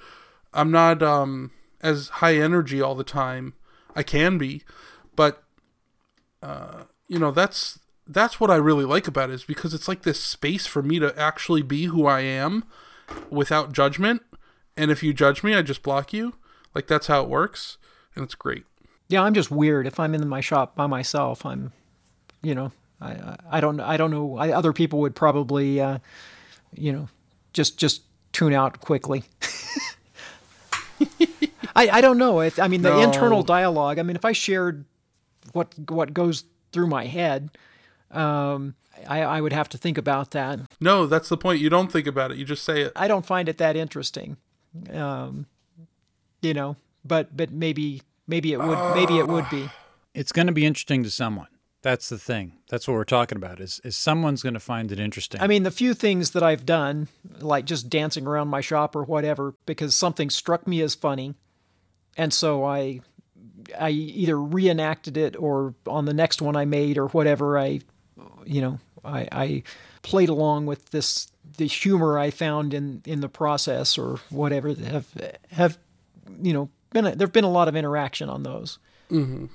I'm 0.54 0.72
not 0.72 1.04
um 1.04 1.52
as 1.82 2.10
high 2.10 2.38
energy 2.38 2.82
all 2.82 2.96
the 2.96 3.04
time. 3.04 3.54
I 3.96 4.04
can 4.04 4.38
be, 4.38 4.64
but 5.16 5.44
uh 6.42 6.84
you 7.08 7.20
know, 7.20 7.32
that's 7.32 7.80
that's 8.08 8.40
what 8.40 8.52
I 8.52 8.56
really 8.56 8.86
like 8.86 9.08
about 9.08 9.30
it 9.30 9.34
is 9.34 9.44
because 9.44 9.74
it's 9.74 9.88
like 9.88 10.02
this 10.02 10.20
space 10.20 10.66
for 10.66 10.82
me 10.82 11.00
to 11.00 11.18
actually 11.20 11.62
be 11.62 11.86
who 11.86 12.06
I 12.06 12.22
am 12.22 12.66
without 13.30 13.72
judgment. 13.72 14.24
And 14.76 14.92
if 14.92 15.04
you 15.04 15.14
judge 15.14 15.44
me, 15.44 15.54
I 15.54 15.62
just 15.62 15.84
block 15.84 16.14
you. 16.14 16.34
Like 16.74 16.88
that's 16.88 17.08
how 17.08 17.22
it 17.22 17.30
works, 17.30 17.78
and 18.16 18.24
it's 18.26 18.36
great. 18.36 18.66
Yeah, 19.14 19.22
I'm 19.22 19.34
just 19.36 19.52
weird. 19.52 19.86
If 19.86 20.00
I'm 20.00 20.16
in 20.16 20.28
my 20.28 20.42
shop 20.42 20.76
by 20.76 20.88
myself, 20.88 21.46
I'm, 21.46 21.72
you 22.42 22.56
know, 22.56 22.72
I 23.00 23.12
I, 23.12 23.36
I 23.52 23.62
don't 23.62 23.80
I 23.80 23.96
don't 23.98 24.10
know. 24.12 24.38
I, 24.38 24.52
other 24.52 24.74
people 24.74 25.00
would 25.02 25.16
probably, 25.16 25.80
uh, 25.80 26.00
you 26.76 26.92
know, 26.92 27.08
just 27.54 27.78
just 27.78 28.02
tune 28.32 28.54
out 28.54 28.80
quickly. 28.82 29.24
I 31.76 31.90
I 31.90 32.02
don't 32.02 32.18
know. 32.18 32.40
If, 32.42 32.60
I 32.60 32.68
mean, 32.68 32.82
the 32.82 32.90
No. 32.90 33.02
internal 33.02 33.44
dialogue. 33.44 34.00
I 34.00 34.04
mean, 34.04 34.16
if 34.16 34.26
I 34.26 34.32
shared 34.32 34.86
what 35.54 35.74
what 35.90 36.14
goes 36.14 36.46
through 36.72 36.88
my 36.88 37.06
head, 37.06 37.50
um, 38.12 38.76
I 39.08 39.22
I 39.24 39.42
would 39.42 39.54
have 39.54 39.70
to 39.70 39.78
think 39.78 39.98
about 39.98 40.32
that. 40.32 40.60
No, 40.80 41.06
that's 41.08 41.30
the 41.30 41.38
point. 41.38 41.60
You 41.62 41.70
don't 41.70 41.92
think 41.92 42.08
about 42.08 42.32
it. 42.32 42.38
You 42.38 42.46
just 42.46 42.64
say 42.64 42.82
it. 42.82 42.92
I 42.96 43.08
don't 43.08 43.26
find 43.26 43.50
it 43.50 43.58
that 43.58 43.76
interesting. 43.76 44.38
Um, 44.92 45.46
you 46.42 46.54
know, 46.54 46.76
but 47.06 47.36
but 47.38 47.52
maybe 47.52 48.02
maybe 48.28 48.54
it 48.54 48.60
would 48.60 48.96
maybe 48.96 49.18
it 49.18 49.28
would 49.28 49.50
be. 49.50 49.70
It's 50.16 50.32
going 50.32 50.46
to 50.46 50.54
be 50.54 50.64
interesting 50.64 51.02
to 51.06 51.10
someone. 51.10 51.48
That's 51.84 52.08
the 52.08 52.20
thing. 52.20 52.60
That's 52.70 52.88
what 52.88 52.94
we're 52.94 53.04
talking 53.04 53.36
about. 53.36 53.60
Is 53.60 53.82
is 53.84 53.98
someone's 53.98 54.42
going 54.42 54.54
to 54.54 54.60
find 54.60 54.92
it 54.92 55.00
interesting? 55.00 55.42
I 55.42 55.48
mean, 55.48 55.64
the 55.64 55.72
few 55.72 55.94
things 55.94 56.32
that 56.32 56.42
I've 56.42 56.66
done, 56.66 57.10
like 57.40 57.66
just 57.66 57.90
dancing 57.90 58.26
around 58.26 58.48
my 58.48 58.62
shop 58.62 58.96
or 58.96 59.04
whatever, 59.04 59.54
because 59.66 59.96
something 59.96 60.30
struck 60.30 60.66
me 60.66 60.82
as 60.82 60.96
funny, 60.96 61.36
and 62.16 62.32
so 62.32 62.64
I, 62.64 63.02
I 63.78 63.90
either 63.90 64.40
reenacted 64.40 65.18
it 65.18 65.36
or 65.36 65.76
on 65.86 66.06
the 66.06 66.14
next 66.14 66.42
one 66.42 66.56
I 66.56 66.66
made 66.66 66.98
or 66.98 67.08
whatever. 67.08 67.58
I, 67.58 67.82
you 68.46 68.62
know, 68.62 68.80
I, 69.04 69.28
I 69.32 69.64
played 70.04 70.30
along 70.30 70.68
with 70.68 70.92
this 70.92 71.32
the 71.58 71.68
humor 71.68 72.18
I 72.18 72.30
found 72.30 72.74
in 72.74 73.02
in 73.06 73.20
the 73.20 73.30
process 73.30 73.98
or 73.98 74.20
whatever. 74.30 74.74
Have 74.74 75.08
have, 75.52 75.78
you 76.42 76.54
know, 76.54 76.70
been 76.94 77.08
a, 77.08 77.16
there've 77.16 77.32
been 77.32 77.44
a 77.44 77.52
lot 77.52 77.68
of 77.68 77.76
interaction 77.76 78.30
on 78.30 78.44
those. 78.44 78.80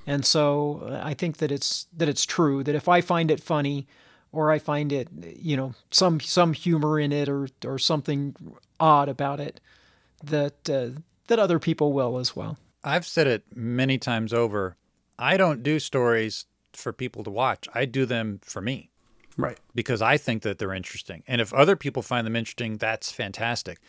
And 0.07 0.23
so 0.23 0.87
uh, 0.89 1.01
I 1.03 1.13
think 1.13 1.37
that 1.37 1.51
it's 1.51 1.87
that 1.97 2.07
it's 2.07 2.25
true 2.25 2.63
that 2.63 2.75
if 2.75 2.87
I 2.87 3.01
find 3.01 3.29
it 3.29 3.43
funny, 3.43 3.87
or 4.31 4.51
I 4.51 4.59
find 4.59 4.93
it, 4.93 5.09
you 5.37 5.57
know, 5.57 5.73
some 5.91 6.21
some 6.21 6.53
humor 6.53 6.97
in 6.97 7.11
it, 7.11 7.27
or 7.27 7.49
or 7.65 7.77
something 7.77 8.35
odd 8.79 9.09
about 9.09 9.41
it, 9.41 9.59
that 10.23 10.69
uh, 10.69 11.01
that 11.27 11.39
other 11.39 11.59
people 11.59 11.91
will 11.91 12.19
as 12.19 12.37
well. 12.37 12.57
I've 12.85 13.05
said 13.05 13.27
it 13.27 13.43
many 13.53 13.97
times 13.97 14.31
over. 14.33 14.77
I 15.17 15.35
don't 15.35 15.61
do 15.61 15.77
stories 15.79 16.45
for 16.71 16.93
people 16.93 17.25
to 17.25 17.29
watch. 17.29 17.67
I 17.75 17.83
do 17.83 18.05
them 18.05 18.39
for 18.41 18.61
me 18.61 18.89
Right. 19.35 19.57
because 19.75 20.01
I 20.01 20.15
think 20.15 20.43
that 20.43 20.57
they're 20.59 20.73
interesting. 20.73 21.23
And 21.27 21.41
if 21.41 21.53
other 21.53 21.75
people 21.75 22.01
find 22.01 22.25
them 22.25 22.37
interesting, 22.37 22.77
that's 22.77 23.11
fantastic. 23.11 23.79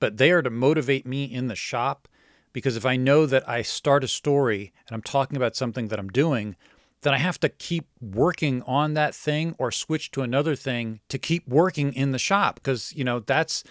But 0.00 0.16
they 0.16 0.32
are 0.32 0.42
to 0.42 0.50
motivate 0.50 1.06
me 1.06 1.24
in 1.24 1.46
the 1.46 1.54
shop 1.54 2.08
because 2.52 2.76
if 2.76 2.86
I 2.86 2.96
know 2.96 3.26
that 3.26 3.48
I 3.48 3.62
start 3.62 4.04
a 4.04 4.08
story 4.08 4.72
and 4.86 4.94
I'm 4.94 5.02
talking 5.02 5.36
about 5.36 5.56
something 5.56 5.88
that 5.88 5.98
I'm 5.98 6.08
doing, 6.08 6.56
then 7.02 7.14
I 7.14 7.18
have 7.18 7.40
to 7.40 7.48
keep 7.48 7.86
working 8.00 8.62
on 8.62 8.94
that 8.94 9.14
thing 9.14 9.54
or 9.58 9.70
switch 9.70 10.10
to 10.12 10.22
another 10.22 10.54
thing 10.54 11.00
to 11.08 11.18
keep 11.18 11.46
working 11.48 11.92
in 11.92 12.12
the 12.12 12.18
shop 12.18 12.56
because, 12.56 12.92
you 12.94 13.04
know, 13.04 13.20
that's 13.20 13.64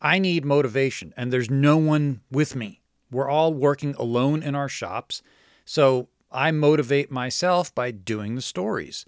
I 0.00 0.18
need 0.18 0.44
motivation 0.44 1.14
and 1.16 1.32
there's 1.32 1.50
no 1.50 1.76
one 1.76 2.20
with 2.30 2.54
me. 2.54 2.82
We're 3.10 3.28
all 3.28 3.54
working 3.54 3.94
alone 3.94 4.42
in 4.42 4.54
our 4.54 4.68
shops. 4.68 5.22
So 5.64 6.08
I 6.30 6.50
motivate 6.50 7.10
myself 7.10 7.74
by 7.74 7.90
doing 7.90 8.34
the 8.34 8.42
stories. 8.42 9.06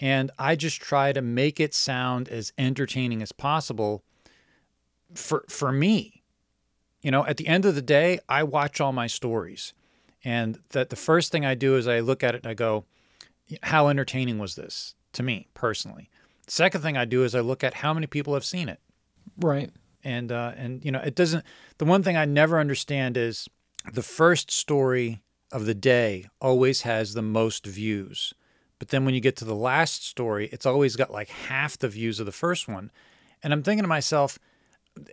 And 0.00 0.30
I 0.38 0.54
just 0.54 0.80
try 0.80 1.12
to 1.12 1.20
make 1.20 1.58
it 1.58 1.74
sound 1.74 2.28
as 2.28 2.52
entertaining 2.56 3.20
as 3.20 3.32
possible 3.32 4.04
for 5.14 5.44
for 5.48 5.72
me. 5.72 6.17
You 7.02 7.10
know, 7.10 7.24
at 7.26 7.36
the 7.36 7.46
end 7.46 7.64
of 7.64 7.74
the 7.74 7.82
day, 7.82 8.18
I 8.28 8.42
watch 8.42 8.80
all 8.80 8.92
my 8.92 9.06
stories. 9.06 9.72
And 10.24 10.58
that 10.70 10.90
the 10.90 10.96
first 10.96 11.30
thing 11.30 11.44
I 11.44 11.54
do 11.54 11.76
is 11.76 11.86
I 11.86 12.00
look 12.00 12.24
at 12.24 12.34
it 12.34 12.42
and 12.42 12.50
I 12.50 12.54
go, 12.54 12.84
how 13.62 13.88
entertaining 13.88 14.38
was 14.38 14.56
this 14.56 14.94
to 15.12 15.22
me 15.22 15.46
personally? 15.54 16.10
Second 16.48 16.80
thing 16.80 16.96
I 16.96 17.04
do 17.04 17.24
is 17.24 17.34
I 17.34 17.40
look 17.40 17.62
at 17.62 17.74
how 17.74 17.94
many 17.94 18.06
people 18.06 18.34
have 18.34 18.44
seen 18.44 18.68
it 18.68 18.80
Right. 19.38 19.70
and 20.02 20.32
uh, 20.32 20.52
and 20.56 20.84
you 20.84 20.90
know 20.90 20.98
it 21.00 21.14
doesn't 21.14 21.44
the 21.78 21.84
one 21.84 22.02
thing 22.02 22.16
i 22.16 22.24
never 22.24 22.58
understand 22.58 23.16
is 23.16 23.48
the 23.92 24.02
first 24.02 24.50
story 24.50 25.20
of 25.52 25.66
the 25.66 25.74
day 25.74 26.26
always 26.40 26.82
has 26.82 27.12
the 27.14 27.22
most 27.22 27.66
views 27.66 28.32
but 28.78 28.88
then 28.88 29.04
when 29.04 29.14
you 29.14 29.20
get 29.20 29.36
to 29.36 29.44
the 29.44 29.54
last 29.54 30.04
story 30.06 30.48
it's 30.52 30.66
always 30.66 30.96
got 30.96 31.10
like 31.12 31.28
half 31.28 31.76
the 31.78 31.88
views 31.88 32.18
of 32.18 32.26
the 32.26 32.32
first 32.32 32.66
one 32.68 32.90
and 33.42 33.52
i'm 33.52 33.62
thinking 33.62 33.84
to 33.84 33.88
myself 33.88 34.38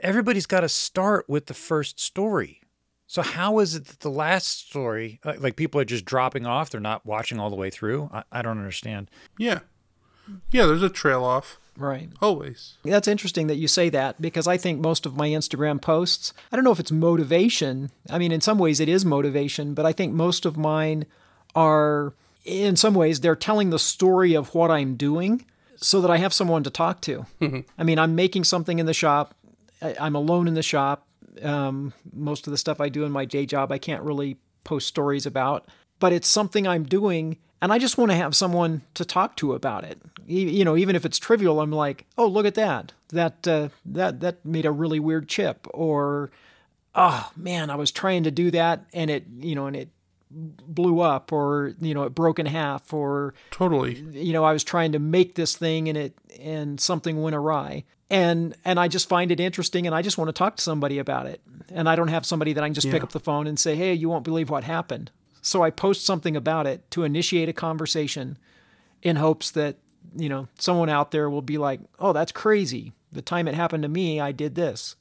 everybody's 0.02 0.46
got 0.46 0.62
to 0.62 0.70
start 0.70 1.28
with 1.30 1.46
the 1.48 1.54
first 1.54 2.00
story 2.00 2.62
so 3.08 3.22
how 3.22 3.60
is 3.60 3.76
it 3.76 3.86
that 3.86 4.00
the 4.00 4.10
last 4.10 4.68
story 4.68 5.20
like, 5.24 5.42
like 5.42 5.56
people 5.56 5.80
are 5.80 5.86
just 5.86 6.06
dropping 6.06 6.46
off 6.46 6.70
they're 6.70 6.82
not 6.82 7.06
watching 7.06 7.40
all 7.40 7.50
the 7.50 7.56
way 7.56 7.70
through 7.70 8.10
i, 8.14 8.24
I 8.32 8.42
don't 8.42 8.58
understand 8.58 9.10
Yeah. 9.38 9.60
Yeah, 10.52 10.66
there's 10.66 10.84
a 10.84 10.90
trail 10.90 11.24
off. 11.24 11.60
Right. 11.78 12.10
Always. 12.22 12.78
That's 12.84 13.08
interesting 13.08 13.48
that 13.48 13.58
you 13.58 13.68
say 13.68 13.90
that 13.90 14.22
because 14.22 14.48
I 14.48 14.58
think 14.58 14.80
most 14.80 15.06
of 15.06 15.16
my 15.16 15.28
Instagram 15.30 15.82
posts, 15.82 16.34
I 16.52 16.56
don't 16.56 16.64
know 16.64 16.72
if 16.72 16.80
it's 16.80 16.92
motivation. 16.92 17.92
I 18.10 18.18
mean, 18.18 18.32
in 18.32 18.42
some 18.42 18.58
ways 18.58 18.80
it 18.80 18.88
is 18.88 19.04
motivation, 19.04 19.74
but 19.74 19.86
I 19.86 19.92
think 19.92 20.14
most 20.14 20.46
of 20.46 20.58
mine 20.58 21.06
are, 21.54 22.14
in 22.46 22.76
some 22.76 22.94
ways, 22.94 23.20
they're 23.20 23.36
telling 23.36 23.70
the 23.72 23.80
story 23.80 24.34
of 24.36 24.56
what 24.56 24.72
I'm 24.72 24.96
doing 24.96 25.46
so 25.76 26.00
that 26.00 26.10
I 26.10 26.18
have 26.18 26.34
someone 26.34 26.64
to 26.64 26.70
talk 26.70 27.02
to. 27.02 27.26
Mm-hmm. 27.42 27.60
I 27.78 27.84
mean, 27.84 28.00
I'm 28.00 28.16
making 28.16 28.46
something 28.46 28.80
in 28.80 28.86
the 28.86 28.94
shop, 28.94 29.36
I, 29.86 29.96
I'm 30.06 30.16
alone 30.16 30.48
in 30.48 30.54
the 30.54 30.64
shop. 30.64 31.08
Um, 31.42 31.94
most 32.14 32.48
of 32.48 32.52
the 32.52 32.58
stuff 32.58 32.80
I 32.80 32.90
do 32.90 33.04
in 33.04 33.12
my 33.12 33.26
day 33.26 33.46
job, 33.46 33.72
I 33.72 33.78
can't 33.78 34.04
really 34.04 34.38
post 34.64 34.88
stories 34.88 35.26
about, 35.26 35.68
but 36.00 36.14
it's 36.14 36.28
something 36.28 36.68
I'm 36.68 36.84
doing 36.84 37.38
and 37.62 37.72
I 37.74 37.80
just 37.80 37.98
want 37.98 38.12
to 38.12 38.18
have 38.18 38.36
someone 38.36 38.82
to 38.96 39.06
talk 39.06 39.36
to 39.38 39.54
about 39.54 39.84
it. 39.86 40.00
E- 40.30 40.50
You 40.58 40.66
know, 40.66 40.76
even 40.78 40.96
if 40.96 41.06
it's 41.06 41.18
trivial, 41.18 41.60
I'm 41.62 41.72
like, 41.72 42.06
"Oh, 42.18 42.28
look 42.28 42.46
at 42.46 42.56
that! 42.56 42.92
That 43.10 43.48
uh, 43.48 43.70
that 43.86 44.20
that 44.20 44.46
made 44.46 44.66
a 44.66 44.72
really 44.72 45.00
weird 45.00 45.28
chip," 45.30 45.66
or, 45.74 46.32
"Oh 46.94 47.32
man, 47.36 47.70
I 47.70 47.76
was 47.76 47.92
trying 47.92 48.24
to 48.24 48.32
do 48.32 48.52
that 48.52 48.86
and 48.94 49.10
it, 49.10 49.26
you 49.40 49.56
know, 49.56 49.68
and 49.68 49.76
it 49.76 49.90
blew 50.30 51.00
up, 51.00 51.32
or 51.32 51.74
you 51.80 51.94
know, 51.94 52.04
it 52.04 52.14
broke 52.14 52.40
in 52.40 52.46
half, 52.46 52.94
or 52.94 53.34
Totally. 53.52 53.96
you 54.12 54.34
know, 54.34 54.44
I 54.44 54.52
was 54.54 54.64
trying 54.64 54.92
to 54.92 55.00
make 55.00 55.36
this 55.36 55.56
thing 55.56 55.88
and 55.88 55.98
it 55.98 56.14
and 56.40 56.80
something 56.80 57.22
went 57.22 57.36
awry." 57.36 57.84
And 58.10 58.56
and 58.64 58.80
I 58.80 58.88
just 58.88 59.10
find 59.10 59.32
it 59.32 59.40
interesting, 59.40 59.88
and 59.88 59.96
I 59.96 60.02
just 60.02 60.18
want 60.18 60.30
to 60.30 60.34
talk 60.34 60.58
to 60.58 60.64
somebody 60.64 61.00
about 61.00 61.26
it. 61.26 61.42
And 61.70 61.90
I 61.90 61.96
don't 61.96 62.10
have 62.10 62.26
somebody 62.26 62.54
that 62.54 62.64
I 62.64 62.68
can 62.68 62.76
just 62.76 62.90
pick 62.92 63.04
up 63.04 63.12
the 63.12 63.20
phone 63.20 63.48
and 63.48 63.60
say, 63.60 63.76
"Hey, 63.76 63.94
you 63.94 64.10
won't 64.10 64.24
believe 64.24 64.50
what 64.50 64.64
happened." 64.64 65.10
So 65.42 65.64
I 65.64 65.72
post 65.72 66.06
something 66.06 66.36
about 66.36 66.68
it 66.68 66.90
to 66.92 67.04
initiate 67.04 67.50
a 67.50 67.54
conversation 67.54 68.38
in 69.02 69.16
hopes 69.16 69.52
that 69.52 69.78
you 70.16 70.30
know, 70.30 70.48
someone 70.60 70.90
out 70.90 71.12
there 71.12 71.30
will 71.30 71.42
be 71.42 71.58
like, 71.58 71.80
"Oh, 72.00 72.14
that's 72.14 72.32
crazy. 72.32 72.94
The 73.12 73.22
time 73.22 73.48
it 73.48 73.56
happened 73.56 73.84
to 73.84 73.90
me, 73.90 74.20
I 74.20 74.32
did 74.32 74.56
this." 74.56 74.96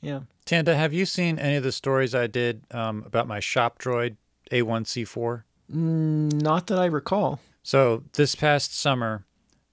Yeah. 0.00 0.20
Tanda, 0.44 0.76
have 0.76 0.92
you 0.92 1.06
seen 1.06 1.38
any 1.38 1.56
of 1.56 1.62
the 1.62 1.72
stories 1.72 2.14
I 2.14 2.26
did 2.26 2.62
um, 2.70 3.02
about 3.06 3.26
my 3.26 3.40
shop 3.40 3.78
droid 3.78 4.16
A1C4? 4.50 5.44
Not 5.68 6.66
that 6.66 6.78
I 6.78 6.84
recall. 6.84 7.40
So 7.62 8.04
this 8.12 8.34
past 8.34 8.78
summer, 8.78 9.24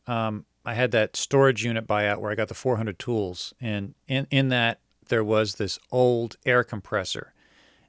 um, 0.08 0.46
I 0.66 0.74
had 0.76 0.92
that 0.92 1.16
storage 1.16 1.64
unit 1.64 1.88
buyout 1.88 2.20
where 2.20 2.32
I 2.32 2.36
got 2.36 2.48
the 2.48 2.54
400 2.54 3.00
tools, 3.00 3.54
and 3.60 3.96
in 4.08 4.28
in 4.30 4.50
that 4.50 4.80
there 5.10 5.24
was 5.24 5.56
this 5.56 5.80
old 5.92 6.38
air 6.46 6.64
compressor, 6.64 7.34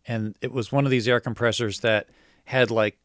and 0.06 0.36
it 0.40 0.52
was 0.52 0.72
one 0.72 0.84
of 0.84 0.90
these 0.90 1.06
air 1.08 1.20
compressors 1.20 1.80
that 1.80 2.08
had 2.46 2.70
like 2.70 2.98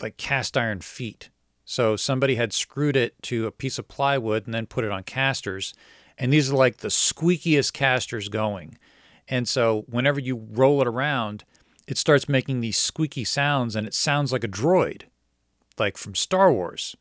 like 0.00 0.16
cast 0.16 0.56
iron 0.56 0.80
feet. 0.80 1.30
So 1.64 1.94
somebody 1.94 2.34
had 2.34 2.52
screwed 2.52 2.96
it 2.96 3.22
to 3.24 3.46
a 3.46 3.52
piece 3.52 3.78
of 3.78 3.86
plywood 3.86 4.46
and 4.46 4.54
then 4.54 4.66
put 4.66 4.84
it 4.84 4.90
on 4.90 5.02
casters, 5.04 5.74
and 6.16 6.32
these 6.32 6.50
are 6.50 6.56
like 6.56 6.78
the 6.78 6.88
squeakiest 6.88 7.72
casters 7.72 8.28
going. 8.28 8.78
And 9.28 9.48
so 9.48 9.84
whenever 9.88 10.18
you 10.18 10.48
roll 10.50 10.80
it 10.80 10.88
around, 10.88 11.44
it 11.86 11.98
starts 11.98 12.28
making 12.28 12.60
these 12.60 12.78
squeaky 12.78 13.24
sounds, 13.24 13.76
and 13.76 13.86
it 13.86 13.94
sounds 13.94 14.32
like 14.32 14.42
a 14.42 14.48
droid 14.48 15.02
like 15.78 15.96
from 15.96 16.14
Star 16.14 16.52
Wars. 16.52 16.96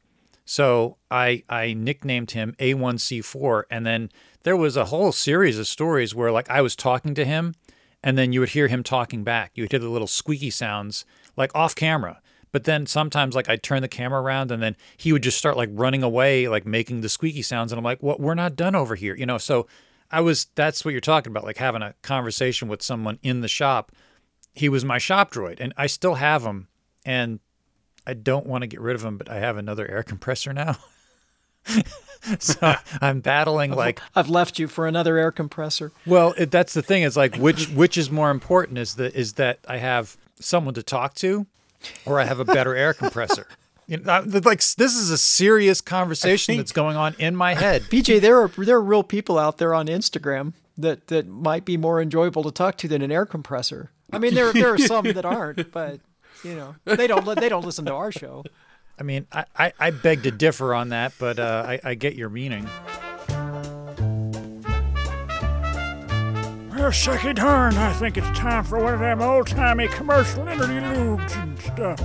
So 0.50 0.98
I 1.12 1.44
I 1.48 1.76
nicknamed 1.76 2.32
him 2.32 2.56
A1C4 2.58 3.66
and 3.70 3.86
then 3.86 4.10
there 4.42 4.58
was 4.58 4.76
a 4.76 4.86
whole 4.86 5.12
series 5.12 5.60
of 5.60 5.68
stories 5.68 6.16
where 6.16 6.32
like 6.32 6.50
I 6.50 6.64
was 6.64 6.76
talking 6.76 7.14
to 7.14 7.24
him 7.24 7.54
and 8.04 8.18
then 8.18 8.34
you 8.34 8.40
would 8.40 8.50
hear 8.50 8.68
him 8.68 8.82
talking 8.82 9.24
back. 9.24 9.52
You 9.54 9.62
would 9.62 9.72
hear 9.72 9.80
the 9.80 9.90
little 9.90 10.08
squeaky 10.08 10.50
sounds 10.50 11.06
like 11.38 11.54
off 11.54 11.76
camera. 11.76 12.20
But 12.52 12.64
then 12.64 12.88
sometimes 12.88 13.36
like 13.36 13.48
I'd 13.48 13.62
turn 13.62 13.84
the 13.84 13.88
camera 13.88 14.24
around 14.24 14.50
and 14.50 14.60
then 14.60 14.76
he 14.98 15.14
would 15.14 15.22
just 15.22 15.38
start 15.38 15.56
like 15.56 15.70
running 15.72 16.02
away 16.02 16.48
like 16.48 16.66
making 16.66 17.02
the 17.02 17.10
squeaky 17.10 17.44
sounds 17.44 17.72
and 17.72 17.78
I'm 17.78 17.86
like, 17.86 18.02
"What? 18.02 18.20
we're 18.20 18.34
not 18.34 18.56
done 18.56 18.74
over 18.74 18.96
here." 18.96 19.16
You 19.16 19.28
know, 19.28 19.38
so 19.38 19.68
I 20.10 20.22
was 20.22 20.48
that's 20.56 20.84
what 20.84 20.94
you're 20.94 21.00
talking 21.00 21.32
about 21.32 21.44
like 21.44 21.58
having 21.58 21.84
a 21.84 21.94
conversation 22.02 22.68
with 22.68 22.82
someone 22.82 23.20
in 23.22 23.42
the 23.42 23.48
shop. 23.48 23.92
He 24.56 24.68
was 24.68 24.84
my 24.84 24.98
shop 24.98 25.32
droid 25.32 25.58
and 25.60 25.76
I 25.78 25.86
still 25.86 26.16
have 26.16 26.42
him 26.42 26.70
and 27.06 27.40
I 28.06 28.14
don't 28.14 28.46
want 28.46 28.64
to 28.64 28.68
get 28.68 28.80
rid 28.80 28.96
of 28.96 29.04
him, 29.04 29.18
but 29.18 29.30
I 29.30 29.38
have 29.40 29.58
another 29.58 29.88
air 29.88 30.04
compressor 30.04 30.54
now. 30.54 30.78
so 32.40 32.76
I'm 33.02 33.20
battling 33.22 33.72
like, 33.72 34.02
I've 34.16 34.30
left 34.30 34.60
you 34.60 34.68
for 34.68 34.88
another 34.88 35.18
air 35.18 35.32
compressor. 35.32 35.92
well, 36.06 36.34
it, 36.38 36.52
that's 36.52 36.74
the 36.74 36.82
thing. 36.82 37.04
Is 37.04 37.18
like 37.18 37.36
which 37.36 37.70
which 37.70 37.98
is 37.98 38.10
more 38.10 38.32
important? 38.32 38.78
Is 38.78 38.96
that 38.96 39.16
is 39.16 39.34
that 39.34 39.60
I 39.68 39.78
have 39.78 40.18
someone 40.40 40.74
to 40.76 40.84
talk 40.84 41.14
to, 41.16 41.46
or 42.06 42.20
I 42.20 42.26
have 42.26 42.40
a 42.40 42.46
better 42.46 42.76
air 42.76 42.94
compressor? 42.94 43.48
You 43.90 43.98
know, 43.98 44.24
like 44.44 44.60
this 44.60 44.96
is 44.96 45.10
a 45.10 45.18
serious 45.18 45.82
conversation 45.82 46.54
think- 46.54 46.60
that's 46.60 46.72
going 46.72 46.96
on 46.96 47.16
in 47.18 47.36
my 47.36 47.56
head. 47.56 47.82
PJ, 47.90 48.22
there 48.22 48.40
are 48.40 48.48
there 48.50 48.76
are 48.76 48.82
real 48.84 49.02
people 49.02 49.40
out 49.40 49.58
there 49.58 49.74
on 49.74 49.88
Instagram 49.88 50.54
that 50.78 51.08
that 51.08 51.28
might 51.28 51.66
be 51.66 51.76
more 51.76 52.00
enjoyable 52.00 52.44
to 52.44 52.52
talk 52.52 52.78
to 52.78 52.88
than 52.88 53.02
an 53.02 53.12
air 53.12 53.26
compressor. 53.26 53.90
I 54.14 54.20
mean, 54.20 54.36
there 54.36 54.54
there 54.54 54.72
are 54.72 54.78
some 54.78 55.06
that 55.06 55.26
aren't, 55.26 55.72
but 55.72 56.02
you 56.44 56.56
know, 56.56 56.76
they 56.86 57.08
don't 57.08 57.26
li- 57.26 57.36
they 57.36 57.50
don't 57.50 57.66
listen 57.66 57.86
to 57.86 57.94
our 57.94 58.12
show. 58.12 58.44
I 59.00 59.04
mean, 59.04 59.28
I, 59.32 59.46
I, 59.58 59.74
I 59.80 59.92
beg 59.92 60.24
to 60.24 60.32
differ 60.32 60.74
on 60.74 60.90
that, 60.90 61.14
but 61.20 61.40
uh, 61.40 61.64
I, 61.66 61.80
I 61.84 61.94
get 61.96 62.16
your 62.16 62.30
meaning. 62.30 62.68
Well, 66.70 66.92
sucky 66.92 67.36
darn, 67.36 67.76
I 67.76 67.94
think 67.94 68.18
it's 68.18 68.30
time 68.38 68.64
for 68.64 68.82
one 68.82 68.94
of 68.94 69.00
them 69.00 69.22
old 69.22 69.48
timey 69.48 69.88
commercial 69.90 70.48
interludes 70.48 71.34
and 71.36 71.60
stuff. 71.60 72.00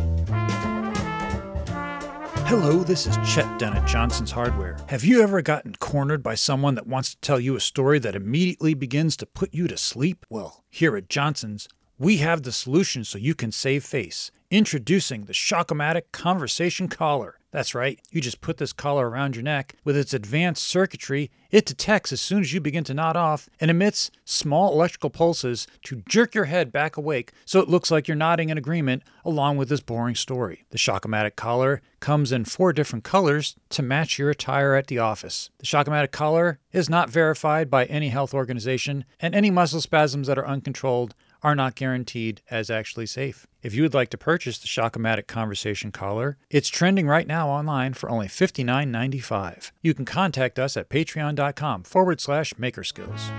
Hello, 2.47 2.85
this 2.85 3.07
is 3.07 3.16
Chet 3.26 3.59
Dunn 3.59 3.76
at 3.76 3.89
Johnson's 3.89 4.32
Hardware. 4.32 4.76
Have 4.89 5.03
you 5.03 5.22
ever 5.22 5.43
gotten 5.43 5.74
cornered 5.76 6.22
by 6.22 6.35
someone 6.35 6.74
that 6.74 6.87
wants 6.87 7.14
to 7.14 7.20
tell 7.20 7.41
you 7.41 7.57
a 7.57 7.61
story 7.61 7.99
that 8.01 8.14
immediately 8.14 8.74
begins 8.74 9.16
to 9.16 9.26
put 9.26 9.55
you 9.55 9.66
to 9.66 9.76
sleep? 9.76 10.26
Well, 10.28 10.62
here 10.68 10.97
at 10.97 11.09
Johnson's, 11.09 11.68
we 11.99 12.17
have 12.17 12.43
the 12.43 12.53
solution 12.53 13.05
so 13.05 13.19
you 13.19 13.35
can 13.35 13.53
save 13.53 13.85
face. 13.85 14.31
Introducing 14.51 15.25
the 15.25 15.33
Shockomatic 15.33 16.13
Conversation 16.13 16.89
Collar. 16.89 17.39
That's 17.51 17.75
right, 17.75 18.01
you 18.11 18.21
just 18.21 18.41
put 18.41 18.57
this 18.57 18.73
collar 18.73 19.09
around 19.09 19.37
your 19.37 19.45
neck. 19.45 19.77
With 19.85 19.97
its 19.97 20.13
advanced 20.13 20.65
circuitry, 20.65 21.31
it 21.53 21.65
detects 21.65 22.13
as 22.13 22.21
soon 22.21 22.41
as 22.41 22.53
you 22.53 22.61
begin 22.61 22.83
to 22.85 22.95
nod 22.95 23.17
off 23.17 23.49
and 23.61 23.71
emits 23.71 24.11
small 24.25 24.73
electrical 24.73 25.09
pulses 25.09 25.69
to 25.85 26.03
jerk 26.09 26.35
your 26.35 26.47
head 26.47 26.73
back 26.73 26.97
awake 26.97 27.31
so 27.45 27.61
it 27.61 27.69
looks 27.69 27.93
like 27.93 28.09
you're 28.09 28.17
nodding 28.17 28.49
in 28.49 28.59
agreement 28.59 29.05
along 29.25 29.57
with 29.57 29.69
this 29.69 29.81
boring 29.81 30.17
story. 30.17 30.65
The 30.71 30.79
Shockomatic 30.79 31.37
collar 31.37 31.81
comes 32.01 32.33
in 32.33 32.45
four 32.45 32.73
different 32.73 33.05
colors 33.05 33.55
to 33.71 33.83
match 33.83 34.19
your 34.19 34.31
attire 34.31 34.75
at 34.75 34.89
the 34.89 34.99
office. 34.99 35.51
The 35.59 35.67
Shockomatic 35.67 36.11
collar 36.11 36.59
is 36.73 36.91
not 36.91 37.09
verified 37.09 37.71
by 37.71 37.85
any 37.85 38.09
health 38.09 38.35
organization, 38.35 39.05
and 39.21 39.33
any 39.33 39.53
muscle 39.53 39.81
spasms 39.81 40.27
that 40.27 40.39
are 40.39 40.47
uncontrolled 40.47 41.15
are 41.45 41.55
not 41.55 41.75
guaranteed 41.75 42.41
as 42.51 42.71
actually 42.71 43.05
safe. 43.05 43.47
If 43.63 43.75
you 43.75 43.83
would 43.83 43.93
like 43.93 44.09
to 44.11 44.19
purchase 44.19 44.59
the 44.59 44.67
Shockomatic 44.67 45.27
Conversation 45.27 45.93
Collar, 45.93 46.39
it's 46.51 46.71
trending 46.71 47.07
right 47.07 47.27
now 47.27 47.51
online 47.51 47.93
for 47.93 48.09
only 48.09 48.27
$59.95. 48.27 49.71
You 49.83 49.93
can 49.93 50.07
contact 50.07 50.59
us 50.59 50.77
at 50.77 50.89
patreon.com 50.89 51.83
forward 51.83 52.21
slash 52.23 52.55
makerskills. 52.55 53.31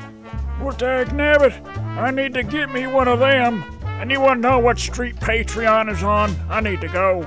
Well, 0.62 0.78
dag 0.78 1.08
nabbit, 1.08 1.66
I 1.98 2.12
need 2.12 2.36
to 2.36 2.44
get 2.44 2.72
me 2.72 2.86
one 2.86 3.08
of 3.08 3.20
them. 3.20 3.64
Anyone 4.00 4.40
know 4.40 4.60
what 4.60 4.78
street 4.78 5.16
Patreon 5.16 5.92
is 5.92 6.04
on? 6.04 6.36
I 6.48 6.62
need 6.62 6.82
to 6.82 6.88
go. 6.88 7.24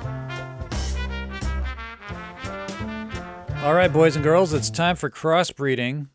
All 3.65 3.75
right, 3.75 3.93
boys 3.93 4.15
and 4.15 4.23
girls, 4.23 4.53
it's 4.53 4.71
time 4.71 4.95
for 4.95 5.11
crossbreeding. 5.11 6.07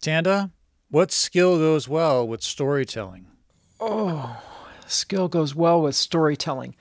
Tanda, 0.00 0.50
what 0.90 1.12
skill 1.12 1.56
goes 1.56 1.88
well 1.88 2.26
with 2.26 2.42
storytelling? 2.42 3.27
Oh, 3.80 4.42
skill 4.86 5.28
goes 5.28 5.54
well 5.54 5.82
with 5.82 5.94
storytelling. 5.94 6.74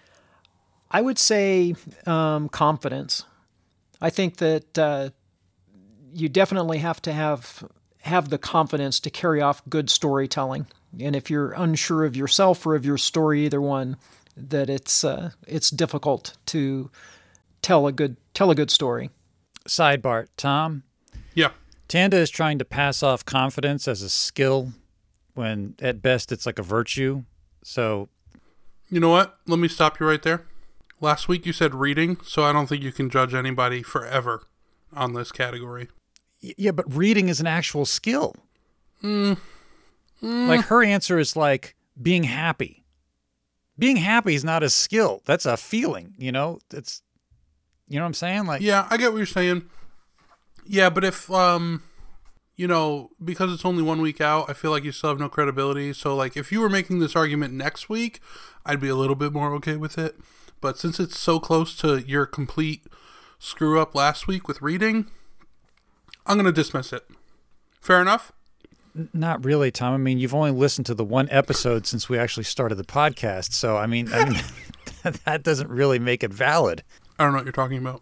I 0.90 1.02
would 1.02 1.20
say 1.20 1.76
um, 2.06 2.50
confidence. 2.50 3.26
I 4.02 4.10
think 4.10 4.38
that 4.38 4.78
uh, 4.78 5.10
you 6.14 6.30
definitely 6.30 6.80
have 6.80 7.02
to 7.04 7.14
have 7.14 7.64
have 8.02 8.30
the 8.30 8.38
confidence 8.38 9.00
to 9.02 9.10
carry 9.10 9.42
off 9.42 9.62
good 9.70 9.90
storytelling. 9.90 10.68
And 11.00 11.16
if 11.16 11.30
you're 11.30 11.52
unsure 11.52 12.06
of 12.06 12.16
yourself 12.16 12.66
or 12.66 12.76
of 12.76 12.86
your 12.86 12.98
story, 12.98 13.46
either 13.46 13.60
one, 13.62 13.98
that 14.38 14.70
it's 14.70 15.04
uh, 15.04 15.32
it's 15.46 15.70
difficult 15.70 16.38
to 16.48 16.90
tell 17.62 17.86
a 17.88 17.92
good 17.92 18.16
tell 18.34 18.50
a 18.50 18.56
good 18.56 18.72
story. 18.72 19.10
Sidebar, 19.68 20.28
Tom, 20.38 20.84
Yeah. 21.34 21.50
Tanda 21.90 22.18
is 22.18 22.30
trying 22.30 22.58
to 22.60 22.66
pass 22.66 23.04
off 23.04 23.26
confidence 23.26 23.88
as 23.88 24.02
a 24.02 24.10
skill 24.10 24.72
when 25.38 25.76
at 25.82 26.02
best 26.02 26.32
it's 26.32 26.46
like 26.46 26.60
a 26.60 26.64
virtue. 26.64 27.24
So 27.64 28.10
You 28.90 29.00
know 29.00 29.10
what? 29.10 29.36
Let 29.48 29.60
me 29.60 29.68
stop 29.68 30.00
you 30.00 30.06
right 30.08 30.22
there. 30.22 30.46
Last 31.00 31.28
week 31.28 31.46
you 31.46 31.54
said 31.54 31.76
reading, 31.76 32.18
so 32.24 32.44
I 32.44 32.52
don't 32.52 32.68
think 32.68 32.82
you 32.82 32.92
can 32.92 33.10
judge 33.10 33.34
anybody 33.34 33.84
forever 33.84 34.44
on 34.94 35.14
this 35.14 35.32
category. 35.32 35.90
Yeah, 36.40 36.72
but 36.72 36.92
reading 36.94 37.30
is 37.30 37.40
an 37.40 37.48
actual 37.48 37.86
skill. 37.86 38.36
Like 40.22 40.62
her 40.66 40.84
answer 40.84 41.20
is 41.20 41.36
like 41.36 41.76
being 42.02 42.24
happy. 42.24 42.84
Being 43.78 43.98
happy 43.98 44.34
is 44.34 44.44
not 44.44 44.64
a 44.64 44.70
skill. 44.70 45.22
That's 45.26 45.46
a 45.46 45.56
feeling, 45.58 46.16
you 46.18 46.32
know? 46.32 46.60
It's 46.74 47.02
you 47.88 47.98
know 47.98 48.04
what 48.04 48.08
I'm 48.08 48.14
saying? 48.16 48.46
Like 48.46 48.62
Yeah, 48.62 48.88
I 48.90 48.98
get 48.98 49.12
what 49.12 49.18
you're 49.18 49.26
saying. 49.28 49.70
Yeah, 50.66 50.90
but 50.90 51.04
if 51.04 51.30
um 51.32 51.84
you 52.58 52.68
know, 52.68 53.12
because 53.24 53.54
it's 53.54 53.64
only 53.64 53.84
one 53.84 54.02
week 54.02 54.20
out, 54.20 54.50
I 54.50 54.54
feel 54.54 54.72
like 54.72 54.84
you 54.84 54.92
still 54.92 55.12
have 55.12 55.20
no 55.20 55.30
credibility. 55.30 55.94
So 55.94 56.16
like 56.16 56.36
if 56.36 56.52
you 56.52 56.60
were 56.60 56.70
making 56.70 57.00
this 57.00 57.16
argument 57.16 57.54
next 57.54 57.88
week, 57.88 58.20
I'd 58.66 58.82
be 58.82 58.90
a 58.90 58.96
little 58.96 59.16
bit 59.16 59.32
more 59.32 59.54
okay 59.56 59.78
with 59.78 59.98
it. 59.98 60.16
But 60.60 60.78
since 60.78 61.00
it's 61.00 61.18
so 61.18 61.40
close 61.40 61.78
to 61.78 62.00
your 62.00 62.26
complete 62.26 62.86
screw 63.38 63.80
up 63.80 63.94
last 63.94 64.28
week 64.28 64.48
with 64.48 64.62
reading, 64.62 65.06
I'm 66.26 66.36
going 66.36 66.46
to 66.48 66.52
dismiss 66.52 66.92
it. 66.92 67.08
Fair 67.80 68.02
enough? 68.02 68.34
not 69.14 69.46
really, 69.46 69.72
Tom. 69.72 69.94
I 69.94 69.98
mean, 69.98 70.18
you've 70.18 70.34
only 70.34 70.52
listened 70.52 70.86
to 70.88 70.96
the 70.96 71.04
one 71.04 71.28
episode 71.30 71.86
since 71.86 72.10
we 72.10 72.18
actually 72.18 72.44
started 72.46 72.76
the 72.76 72.84
podcast. 72.84 73.54
So 73.54 73.78
I 73.78 73.86
mean, 73.86 74.12
I 74.12 74.26
mean 74.26 74.42
that 75.26 75.44
doesn't 75.44 75.70
really 75.70 76.00
make 76.00 76.24
it 76.24 76.34
valid. 76.34 76.84
I 77.20 77.24
don't 77.24 77.34
know 77.34 77.38
what 77.38 77.46
you're 77.46 77.52
talking 77.52 77.78
about. 77.78 78.02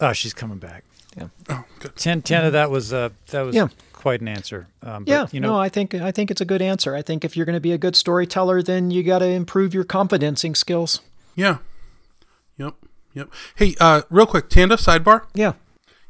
Oh, 0.00 0.12
she's 0.12 0.34
coming 0.34 0.58
back. 0.58 0.84
Oh, 1.48 1.64
good. 1.80 1.96
Ten, 1.96 2.22
Tana, 2.22 2.50
that 2.50 2.70
was 2.70 2.92
uh, 2.92 3.10
that 3.30 3.42
was 3.42 3.54
Yeah. 3.54 3.68
quite 3.92 4.20
an 4.20 4.28
answer. 4.28 4.68
Um, 4.82 5.04
but, 5.04 5.10
Yeah, 5.10 5.26
you 5.32 5.40
know, 5.40 5.52
no, 5.52 5.58
I 5.60 5.68
think 5.68 5.94
I 5.94 6.10
think 6.10 6.30
it's 6.30 6.40
a 6.40 6.44
good 6.44 6.62
answer. 6.62 6.94
I 6.94 7.02
think 7.02 7.24
if 7.24 7.36
you're 7.36 7.46
going 7.46 7.54
to 7.56 7.60
be 7.60 7.72
a 7.72 7.78
good 7.78 7.96
storyteller, 7.96 8.62
then 8.62 8.90
you 8.90 9.02
got 9.02 9.20
to 9.20 9.26
improve 9.26 9.74
your 9.74 9.84
confidencing 9.84 10.54
skills. 10.54 11.00
Yeah. 11.34 11.58
Yep. 12.58 12.74
Yep. 13.14 13.28
Hey, 13.56 13.74
uh 13.80 14.02
real 14.10 14.26
quick, 14.26 14.48
Tanda 14.48 14.76
sidebar? 14.76 15.26
Yeah. 15.34 15.52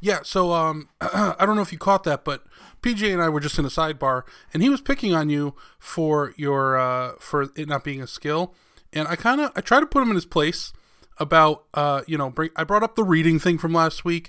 Yeah, 0.00 0.18
so 0.22 0.52
um, 0.52 0.88
I 1.00 1.36
don't 1.46 1.56
know 1.56 1.62
if 1.62 1.72
you 1.72 1.78
caught 1.78 2.04
that, 2.04 2.24
but 2.24 2.44
PJ 2.82 3.10
and 3.10 3.22
I 3.22 3.30
were 3.30 3.40
just 3.40 3.58
in 3.58 3.64
a 3.64 3.68
sidebar, 3.68 4.22
and 4.52 4.62
he 4.62 4.68
was 4.68 4.82
picking 4.82 5.14
on 5.14 5.30
you 5.30 5.54
for 5.78 6.34
your 6.36 6.76
uh, 6.78 7.12
for 7.18 7.44
it 7.56 7.68
not 7.68 7.84
being 7.84 8.02
a 8.02 8.06
skill, 8.06 8.54
and 8.92 9.08
I 9.08 9.16
kind 9.16 9.40
of 9.40 9.50
I 9.56 9.62
tried 9.62 9.80
to 9.80 9.86
put 9.86 10.02
him 10.02 10.10
in 10.10 10.14
his 10.14 10.26
place 10.26 10.74
about 11.18 11.64
uh, 11.72 12.02
you 12.06 12.18
know 12.18 12.28
bring, 12.28 12.50
I 12.54 12.64
brought 12.64 12.82
up 12.82 12.96
the 12.96 13.04
reading 13.04 13.38
thing 13.38 13.56
from 13.56 13.72
last 13.72 14.04
week, 14.04 14.28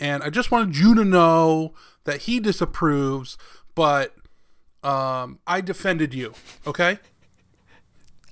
and 0.00 0.22
I 0.22 0.30
just 0.30 0.50
wanted 0.50 0.76
you 0.76 0.94
to 0.94 1.04
know 1.04 1.74
that 2.04 2.22
he 2.22 2.40
disapproves, 2.40 3.36
but 3.74 4.14
um, 4.82 5.38
I 5.46 5.60
defended 5.60 6.12
you. 6.14 6.34
Okay, 6.66 6.98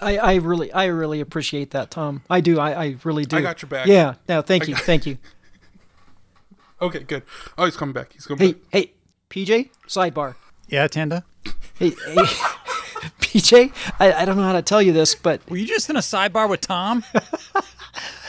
I, 0.00 0.16
I 0.18 0.34
really 0.36 0.72
I 0.72 0.86
really 0.86 1.20
appreciate 1.20 1.70
that, 1.70 1.90
Tom. 1.90 2.22
I 2.28 2.40
do. 2.40 2.58
I, 2.58 2.84
I 2.84 2.96
really 3.04 3.24
do. 3.24 3.36
I 3.36 3.40
got 3.40 3.62
your 3.62 3.68
back. 3.68 3.86
Yeah. 3.86 4.14
No, 4.28 4.42
thank 4.42 4.68
you. 4.68 4.74
Thank 4.74 5.06
you. 5.06 5.18
okay, 6.82 7.00
good. 7.00 7.22
Oh, 7.56 7.64
he's 7.64 7.76
coming 7.76 7.92
back. 7.92 8.12
He's 8.12 8.26
coming 8.26 8.46
Hey, 8.46 8.52
back. 8.52 8.62
hey, 8.70 8.80
hey, 8.80 8.92
PJ, 9.30 9.70
sidebar. 9.86 10.34
Yeah, 10.68 10.86
Tanda? 10.88 11.24
Hey, 11.78 11.90
hey 11.90 11.94
PJ, 13.20 13.72
I, 13.98 14.12
I 14.12 14.24
don't 14.24 14.36
know 14.36 14.42
how 14.42 14.52
to 14.52 14.62
tell 14.62 14.82
you 14.82 14.92
this, 14.92 15.14
but 15.14 15.48
Were 15.48 15.56
you 15.56 15.66
just 15.66 15.88
in 15.90 15.96
a 15.96 16.00
sidebar 16.00 16.48
with 16.48 16.60
Tom? 16.60 17.04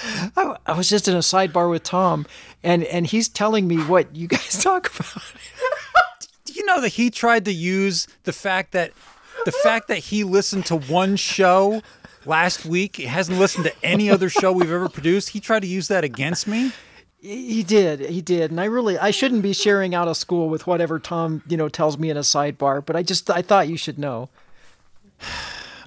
I, 0.04 0.58
I 0.66 0.78
was 0.78 0.90
just 0.90 1.08
in 1.08 1.16
a 1.16 1.20
sidebar 1.20 1.70
with 1.70 1.84
Tom, 1.84 2.26
and 2.64 2.84
and 2.86 3.08
he's 3.08 3.30
telling 3.30 3.68
me 3.68 3.78
what 3.78 4.16
you 4.16 4.28
guys 4.28 4.62
talk 4.64 4.94
about. 5.00 5.24
Do 6.46 6.54
you 6.54 6.66
know 6.66 6.82
that 6.82 6.90
he 6.90 7.10
tried 7.10 7.46
to 7.46 7.54
use 7.54 8.08
the 8.24 8.34
fact 8.34 8.72
that 8.74 8.92
the 9.46 9.52
fact 9.52 9.88
that 9.88 9.98
he 9.98 10.24
listened 10.24 10.66
to 10.68 10.76
one 10.76 11.16
show 11.16 11.82
last 12.26 12.66
week, 12.66 12.98
he 12.98 13.06
hasn't 13.06 13.40
listened 13.40 13.66
to 13.66 13.74
any 13.84 14.10
other 14.10 14.30
show 14.30 14.52
we've 14.52 14.72
ever 14.72 14.90
produced. 14.90 15.30
He 15.30 15.40
tried 15.40 15.62
to 15.62 15.68
use 15.68 15.88
that 15.88 16.04
against 16.04 16.48
me. 16.48 16.72
He 17.20 17.64
did, 17.64 18.02
he 18.02 18.22
did, 18.22 18.52
and 18.52 18.60
I 18.60 18.66
really 18.66 18.98
I 18.98 19.12
shouldn't 19.12 19.44
be 19.44 19.54
sharing 19.54 19.96
out 19.96 20.10
of 20.10 20.18
school 20.18 20.50
with 20.50 20.68
whatever 20.68 21.00
Tom 21.00 21.42
you 21.48 21.56
know 21.56 21.70
tells 21.70 21.98
me 21.98 22.10
in 22.10 22.18
a 22.18 22.22
sidebar, 22.22 22.86
but 22.86 22.96
I 22.96 23.04
just 23.04 23.30
I 23.30 23.42
thought 23.42 23.70
you 23.70 23.78
should 23.78 23.98
know. 23.98 24.30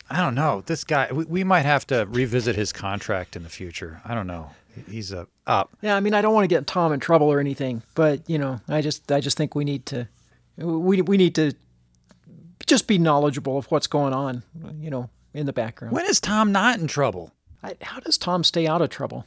I 0.09 0.21
don't 0.21 0.35
know. 0.35 0.63
This 0.67 0.85
guy, 0.85 1.09
we, 1.13 1.25
we 1.25 1.45
might 1.45 1.65
have 1.65 1.87
to 1.89 2.07
revisit 2.09 2.57
his 2.57 2.73
contract 2.73 3.37
in 3.37 3.43
the 3.43 3.49
future. 3.49 4.01
I 4.05 4.15
don't 4.15 4.27
know. 4.27 4.51
He's 4.89 5.11
a 5.11 5.27
up. 5.47 5.71
Yeah, 5.81 5.97
I 5.97 6.01
mean 6.01 6.13
I 6.15 6.21
don't 6.21 6.35
want 6.35 6.45
to 6.45 6.55
get 6.55 6.67
Tom 6.67 6.93
in 6.93 7.01
trouble 7.01 7.29
or 7.29 7.41
anything, 7.41 7.83
but 7.95 8.29
you 8.29 8.39
know 8.39 8.61
I 8.69 8.83
just 8.83 9.11
I 9.11 9.21
just 9.21 9.37
think 9.37 9.55
we 9.55 9.65
need 9.65 9.87
to 9.87 10.07
we 10.59 11.01
we 11.01 11.17
need 11.17 11.35
to 11.37 11.53
just 12.67 12.87
be 12.87 12.99
knowledgeable 12.99 13.57
of 13.57 13.67
what's 13.71 13.87
going 13.87 14.13
on, 14.13 14.43
you 14.81 14.91
know, 14.91 15.09
in 15.33 15.47
the 15.47 15.53
background. 15.53 15.95
When 15.95 16.05
is 16.07 16.21
Tom 16.21 16.53
not 16.53 16.79
in 16.79 16.87
trouble? 16.89 17.33
I, 17.63 17.77
how 17.81 18.01
does 18.01 18.19
Tom 18.19 18.45
stay 18.45 18.67
out 18.67 18.83
of 18.83 18.91
trouble? 18.91 19.25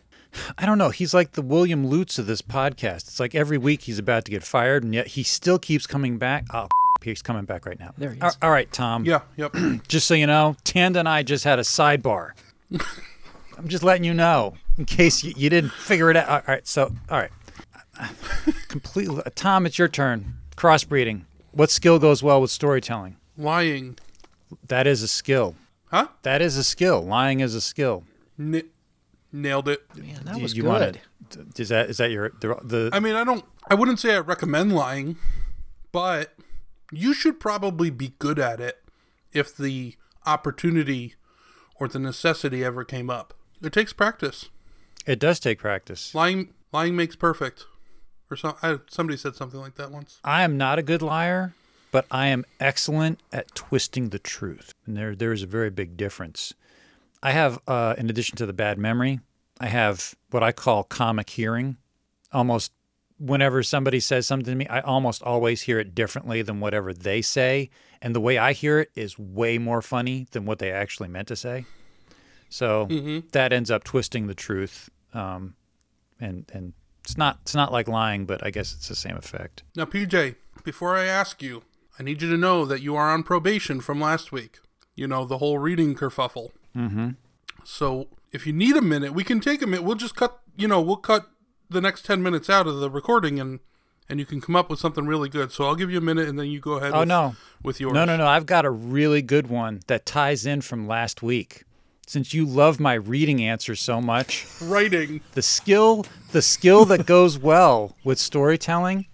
I 0.57 0.65
don't 0.65 0.77
know. 0.77 0.89
He's 0.89 1.13
like 1.13 1.31
the 1.31 1.41
William 1.41 1.87
Lutz 1.87 2.19
of 2.19 2.27
this 2.27 2.41
podcast. 2.41 3.07
It's 3.07 3.19
like 3.19 3.33
every 3.33 3.57
week 3.57 3.83
he's 3.83 3.97
about 3.97 4.25
to 4.25 4.31
get 4.31 4.43
fired, 4.43 4.83
and 4.83 4.93
yet 4.93 5.07
he 5.07 5.23
still 5.23 5.57
keeps 5.57 5.87
coming 5.87 6.17
back. 6.17 6.45
Oh, 6.53 6.67
he's 7.03 7.21
coming 7.21 7.45
back 7.45 7.65
right 7.65 7.79
now. 7.79 7.93
There 7.97 8.11
he 8.11 8.19
is. 8.19 8.37
all 8.41 8.51
right, 8.51 8.71
Tom. 8.71 9.05
Yeah, 9.05 9.21
yep. 9.37 9.53
Just 9.87 10.07
so 10.07 10.13
you 10.13 10.27
know, 10.27 10.55
Tanda 10.63 10.99
and 10.99 11.09
I 11.09 11.23
just 11.23 11.43
had 11.43 11.59
a 11.59 11.63
sidebar. 11.63 12.31
I'm 13.57 13.67
just 13.67 13.83
letting 13.83 14.03
you 14.05 14.13
know 14.13 14.55
in 14.77 14.85
case 14.85 15.23
you, 15.23 15.33
you 15.35 15.49
didn't 15.49 15.71
figure 15.73 16.09
it 16.09 16.15
out. 16.15 16.29
All 16.29 16.41
right, 16.47 16.65
so 16.67 16.93
all 17.09 17.17
right, 17.17 17.31
completely. 18.67 19.21
Uh, 19.25 19.29
Tom, 19.35 19.65
it's 19.65 19.77
your 19.77 19.87
turn. 19.87 20.35
Crossbreeding. 20.55 21.23
What 21.51 21.69
skill 21.71 21.99
goes 21.99 22.21
well 22.23 22.39
with 22.41 22.51
storytelling? 22.51 23.17
Lying. 23.37 23.97
That 24.67 24.87
is 24.87 25.01
a 25.03 25.07
skill. 25.07 25.55
Huh? 25.91 26.07
That 26.21 26.41
is 26.41 26.55
a 26.57 26.63
skill. 26.63 27.01
Lying 27.01 27.39
is 27.39 27.55
a 27.55 27.61
skill. 27.61 28.03
N- 28.39 28.63
nailed 29.33 29.67
it. 29.67 29.81
Man, 29.95 30.21
that 30.25 30.35
Do 30.35 30.41
was 30.41 30.55
you 30.55 30.63
good. 30.63 30.69
wanna- 30.69 30.93
is 31.57 31.69
that 31.69 31.89
is 31.91 31.97
that 31.97 32.09
your 32.11 32.31
the, 32.41 32.55
the 32.63 32.89
I 32.93 32.99
mean, 32.99 33.15
I 33.15 33.23
don't. 33.23 33.43
I 33.69 33.75
wouldn't 33.75 33.99
say 33.99 34.15
I 34.15 34.19
recommend 34.19 34.73
lying, 34.73 35.15
but 35.91 36.33
you 36.91 37.13
should 37.13 37.39
probably 37.39 37.89
be 37.89 38.13
good 38.19 38.39
at 38.39 38.59
it 38.59 38.83
if 39.31 39.55
the 39.55 39.95
opportunity 40.25 41.15
or 41.75 41.87
the 41.87 41.99
necessity 41.99 42.63
ever 42.63 42.83
came 42.83 43.09
up. 43.09 43.33
It 43.61 43.73
takes 43.73 43.93
practice. 43.93 44.49
it 45.05 45.19
does 45.19 45.39
take 45.39 45.59
practice. 45.59 46.13
Lying, 46.15 46.53
lying 46.71 46.95
makes 46.95 47.15
perfect. 47.15 47.65
Or 48.31 48.37
some, 48.37 48.55
I, 48.61 48.77
somebody 48.89 49.17
said 49.17 49.35
something 49.35 49.59
like 49.59 49.75
that 49.75 49.91
once. 49.91 50.19
I 50.23 50.43
am 50.43 50.57
not 50.57 50.77
a 50.77 50.83
good 50.83 51.01
liar, 51.01 51.53
but 51.91 52.05
I 52.11 52.27
am 52.27 52.45
excellent 52.59 53.19
at 53.31 53.53
twisting 53.55 54.09
the 54.09 54.19
truth. 54.19 54.73
And 54.85 54.95
there 54.95 55.15
there 55.15 55.31
is 55.33 55.41
a 55.41 55.47
very 55.47 55.69
big 55.71 55.97
difference. 55.97 56.53
I 57.23 57.31
have, 57.31 57.59
uh, 57.67 57.95
in 57.97 58.09
addition 58.09 58.37
to 58.37 58.45
the 58.45 58.53
bad 58.53 58.77
memory, 58.77 59.19
I 59.59 59.67
have 59.67 60.13
what 60.29 60.43
I 60.43 60.51
call 60.51 60.83
comic 60.83 61.31
hearing. 61.31 61.77
Almost 62.31 62.71
whenever 63.19 63.61
somebody 63.61 63.99
says 63.99 64.25
something 64.25 64.53
to 64.53 64.55
me, 64.55 64.67
I 64.67 64.79
almost 64.79 65.21
always 65.21 65.63
hear 65.63 65.79
it 65.79 65.93
differently 65.93 66.41
than 66.41 66.59
whatever 66.59 66.93
they 66.93 67.21
say. 67.21 67.69
And 68.01 68.15
the 68.15 68.21
way 68.21 68.37
I 68.37 68.53
hear 68.53 68.79
it 68.79 68.91
is 68.95 69.19
way 69.19 69.57
more 69.57 69.81
funny 69.81 70.27
than 70.31 70.45
what 70.45 70.59
they 70.59 70.71
actually 70.71 71.09
meant 71.09 71.27
to 71.27 71.35
say. 71.35 71.65
So 72.49 72.87
that 73.31 73.53
ends 73.53 73.69
up 73.69 73.83
twisting 73.83 74.27
the 74.27 74.33
truth. 74.33 74.89
Um, 75.13 75.55
and, 76.19 76.49
and 76.53 76.73
it's 77.03 77.17
not 77.17 77.39
it's 77.41 77.55
not 77.55 77.71
like 77.71 77.87
lying, 77.87 78.25
but 78.25 78.45
I 78.45 78.49
guess 78.49 78.73
it's 78.73 78.87
the 78.87 78.95
same 78.95 79.15
effect. 79.15 79.63
Now, 79.75 79.85
PJ, 79.85 80.35
before 80.63 80.95
I 80.95 81.05
ask 81.05 81.41
you, 81.41 81.63
I 81.99 82.03
need 82.03 82.21
you 82.21 82.29
to 82.29 82.37
know 82.37 82.65
that 82.65 82.81
you 82.81 82.95
are 82.95 83.09
on 83.09 83.23
probation 83.23 83.81
from 83.81 83.99
last 83.99 84.31
week. 84.31 84.59
You 84.95 85.07
know, 85.07 85.25
the 85.25 85.37
whole 85.37 85.59
reading 85.59 85.95
kerfuffle. 85.95 86.51
Mm-hmm. 86.75 87.11
So 87.63 88.07
if 88.31 88.45
you 88.47 88.53
need 88.53 88.75
a 88.75 88.81
minute, 88.81 89.13
we 89.13 89.23
can 89.23 89.39
take 89.39 89.61
a 89.61 89.67
minute. 89.67 89.83
We'll 89.83 89.95
just 89.95 90.15
cut, 90.15 90.39
you 90.55 90.67
know, 90.67 90.81
we'll 90.81 90.97
cut 90.97 91.29
the 91.69 91.81
next 91.81 92.05
10 92.05 92.21
minutes 92.23 92.49
out 92.49 92.67
of 92.67 92.79
the 92.79 92.89
recording 92.89 93.39
and 93.39 93.59
and 94.11 94.19
you 94.19 94.25
can 94.25 94.41
come 94.41 94.55
up 94.55 94.71
with 94.71 94.79
something 94.79 95.05
really 95.05 95.29
good. 95.29 95.51
So 95.51 95.65
I'll 95.65 95.75
give 95.75 95.91
you 95.91 95.99
a 95.99 96.01
minute 96.01 96.27
and 96.27 96.39
then 96.39 96.47
you 96.47 96.59
go 96.59 96.73
ahead 96.73 96.93
Oh 96.95 97.01
with, 97.01 97.07
no. 97.09 97.35
with 97.61 97.79
yours. 97.79 97.93
No, 97.93 98.05
no, 98.05 98.17
no. 98.17 98.25
I've 98.25 98.47
got 98.47 98.65
a 98.65 98.71
really 98.71 99.21
good 99.21 99.47
one 99.47 99.81
that 99.85 100.03
ties 100.07 100.47
in 100.47 100.61
from 100.61 100.87
last 100.87 101.21
week. 101.21 101.63
Since 102.07 102.33
you 102.33 102.43
love 102.43 102.79
my 102.79 102.95
reading 102.95 103.43
answers 103.43 103.79
so 103.79 104.01
much, 104.01 104.47
Writing. 104.63 105.21
the 105.33 105.43
skill 105.43 106.07
the 106.31 106.41
skill 106.41 106.85
that 106.85 107.05
goes 107.15 107.37
well 107.37 107.95
with 108.03 108.17
storytelling 108.17 109.05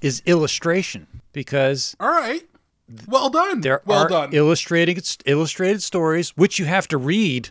is 0.00 0.22
illustration 0.26 1.06
because 1.32 1.94
All 2.00 2.10
right. 2.10 2.42
Well 3.06 3.30
done. 3.30 3.60
there 3.60 3.80
well 3.86 4.00
are 4.06 4.08
done. 4.08 4.30
illustrated 4.32 5.06
illustrated 5.24 5.82
stories 5.84 6.30
which 6.30 6.58
you 6.58 6.64
have 6.64 6.88
to 6.88 6.98
read 6.98 7.50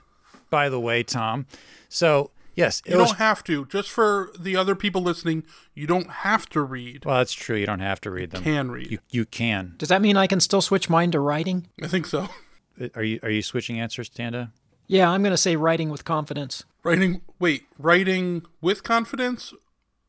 by 0.49 0.67
the 0.67 0.79
way, 0.79 1.03
Tom. 1.03 1.45
So, 1.89 2.31
yes, 2.59 2.81
you 2.85 2.93
don't 2.93 3.17
have 3.17 3.43
to. 3.45 3.65
Just 3.65 3.89
for 3.89 4.31
the 4.37 4.55
other 4.55 4.75
people 4.75 5.01
listening, 5.01 5.43
you 5.73 5.87
don't 5.87 6.09
have 6.09 6.47
to 6.49 6.61
read. 6.61 7.05
Well, 7.05 7.17
that's 7.17 7.33
true. 7.33 7.55
You 7.55 7.65
don't 7.65 7.79
have 7.79 8.01
to 8.01 8.11
read 8.11 8.31
them. 8.31 8.43
You 8.43 8.51
can 8.53 8.71
read. 8.71 8.91
You 8.91 8.99
you 9.09 9.25
can. 9.25 9.75
Does 9.77 9.89
that 9.89 10.01
mean 10.01 10.17
I 10.17 10.27
can 10.27 10.39
still 10.39 10.61
switch 10.61 10.89
mine 10.89 11.11
to 11.11 11.19
writing? 11.19 11.67
I 11.81 11.87
think 11.87 12.05
so. 12.05 12.29
Uh, 12.79 12.87
are 12.95 13.03
you 13.03 13.19
are 13.23 13.29
you 13.29 13.41
switching 13.41 13.79
answers, 13.79 14.09
Tanda? 14.09 14.51
Yeah, 14.87 15.09
I'm 15.09 15.21
going 15.21 15.31
to 15.31 15.37
say 15.37 15.55
writing 15.55 15.89
with 15.89 16.03
confidence. 16.03 16.65
Writing. 16.83 17.21
Wait, 17.39 17.65
writing 17.77 18.43
with 18.59 18.83
confidence 18.83 19.53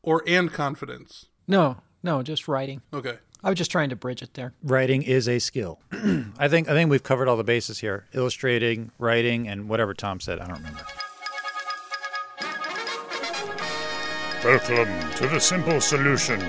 or 0.01 0.23
and 0.27 0.51
confidence? 0.51 1.27
No, 1.47 1.77
no, 2.01 2.23
just 2.23 2.47
writing. 2.47 2.81
Okay. 2.91 3.17
I 3.43 3.49
was 3.49 3.57
just 3.57 3.71
trying 3.71 3.89
to 3.89 3.95
bridge 3.95 4.21
it 4.21 4.35
there. 4.35 4.53
writing 4.63 5.01
is 5.01 5.27
a 5.27 5.39
skill. 5.39 5.79
I 6.37 6.47
think 6.47 6.69
I 6.69 6.73
think 6.73 6.89
we've 6.89 7.03
covered 7.03 7.27
all 7.27 7.37
the 7.37 7.43
bases 7.43 7.79
here. 7.79 8.05
Illustrating, 8.13 8.91
writing, 8.97 9.47
and 9.47 9.67
whatever 9.67 9.93
Tom 9.93 10.19
said. 10.19 10.39
I 10.39 10.45
don't 10.47 10.57
remember. 10.57 10.85
Welcome 14.43 15.11
to 15.17 15.27
the 15.27 15.39
Simple 15.39 15.79
Solution. 15.79 16.41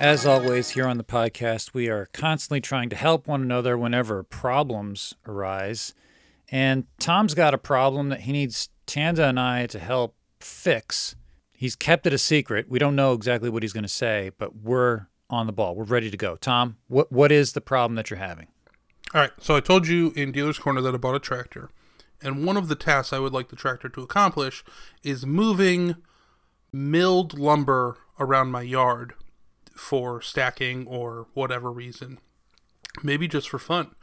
As 0.00 0.24
always, 0.24 0.70
here 0.70 0.86
on 0.86 0.96
the 0.96 1.04
podcast, 1.04 1.74
we 1.74 1.88
are 1.88 2.06
constantly 2.14 2.62
trying 2.62 2.88
to 2.88 2.96
help 2.96 3.26
one 3.26 3.42
another 3.42 3.76
whenever 3.76 4.22
problems 4.22 5.12
arise. 5.26 5.92
And 6.50 6.86
Tom's 6.98 7.34
got 7.34 7.52
a 7.52 7.58
problem 7.58 8.08
that 8.08 8.20
he 8.20 8.32
needs 8.32 8.70
Tanda 8.86 9.26
and 9.26 9.38
I 9.38 9.66
to 9.66 9.78
help 9.78 10.16
fix. 10.40 11.16
He's 11.52 11.76
kept 11.76 12.06
it 12.06 12.14
a 12.14 12.18
secret. 12.18 12.70
We 12.70 12.78
don't 12.78 12.96
know 12.96 13.12
exactly 13.12 13.50
what 13.50 13.62
he's 13.62 13.74
going 13.74 13.82
to 13.82 13.88
say, 13.88 14.30
but 14.38 14.56
we're 14.56 15.08
on 15.28 15.46
the 15.46 15.52
ball. 15.52 15.74
We're 15.76 15.84
ready 15.84 16.10
to 16.10 16.16
go. 16.16 16.36
Tom, 16.36 16.78
what 16.86 17.12
what 17.12 17.30
is 17.30 17.52
the 17.52 17.60
problem 17.60 17.94
that 17.96 18.08
you're 18.08 18.18
having? 18.18 18.46
All 19.12 19.20
right. 19.20 19.32
So 19.38 19.54
I 19.54 19.60
told 19.60 19.86
you 19.86 20.14
in 20.16 20.32
Dealer's 20.32 20.58
Corner 20.58 20.80
that 20.80 20.94
I 20.94 20.96
bought 20.96 21.14
a 21.14 21.20
tractor. 21.20 21.68
And 22.22 22.44
one 22.44 22.56
of 22.56 22.68
the 22.68 22.74
tasks 22.74 23.12
I 23.12 23.18
would 23.18 23.32
like 23.32 23.48
the 23.48 23.56
tractor 23.56 23.88
to 23.88 24.02
accomplish 24.02 24.64
is 25.02 25.24
moving 25.24 25.96
milled 26.72 27.38
lumber 27.38 27.98
around 28.18 28.50
my 28.50 28.62
yard 28.62 29.14
for 29.74 30.20
stacking 30.20 30.86
or 30.86 31.28
whatever 31.34 31.70
reason. 31.70 32.18
Maybe 33.02 33.28
just 33.28 33.48
for 33.48 33.58
fun. 33.58 33.94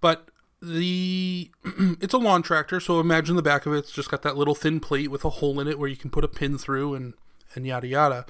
But 0.00 0.28
the 0.62 1.50
it's 2.00 2.14
a 2.14 2.18
lawn 2.18 2.42
tractor, 2.42 2.80
so 2.80 3.00
imagine 3.00 3.36
the 3.36 3.42
back 3.42 3.66
of. 3.66 3.72
It's 3.72 3.92
just 3.92 4.10
got 4.10 4.22
that 4.22 4.36
little 4.36 4.54
thin 4.54 4.80
plate 4.80 5.10
with 5.10 5.24
a 5.24 5.30
hole 5.30 5.60
in 5.60 5.68
it 5.68 5.78
where 5.78 5.88
you 5.88 5.96
can 5.96 6.10
put 6.10 6.24
a 6.24 6.28
pin 6.28 6.58
through 6.58 6.94
and 6.94 7.14
and 7.54 7.66
yada 7.66 7.86
yada. 7.86 8.26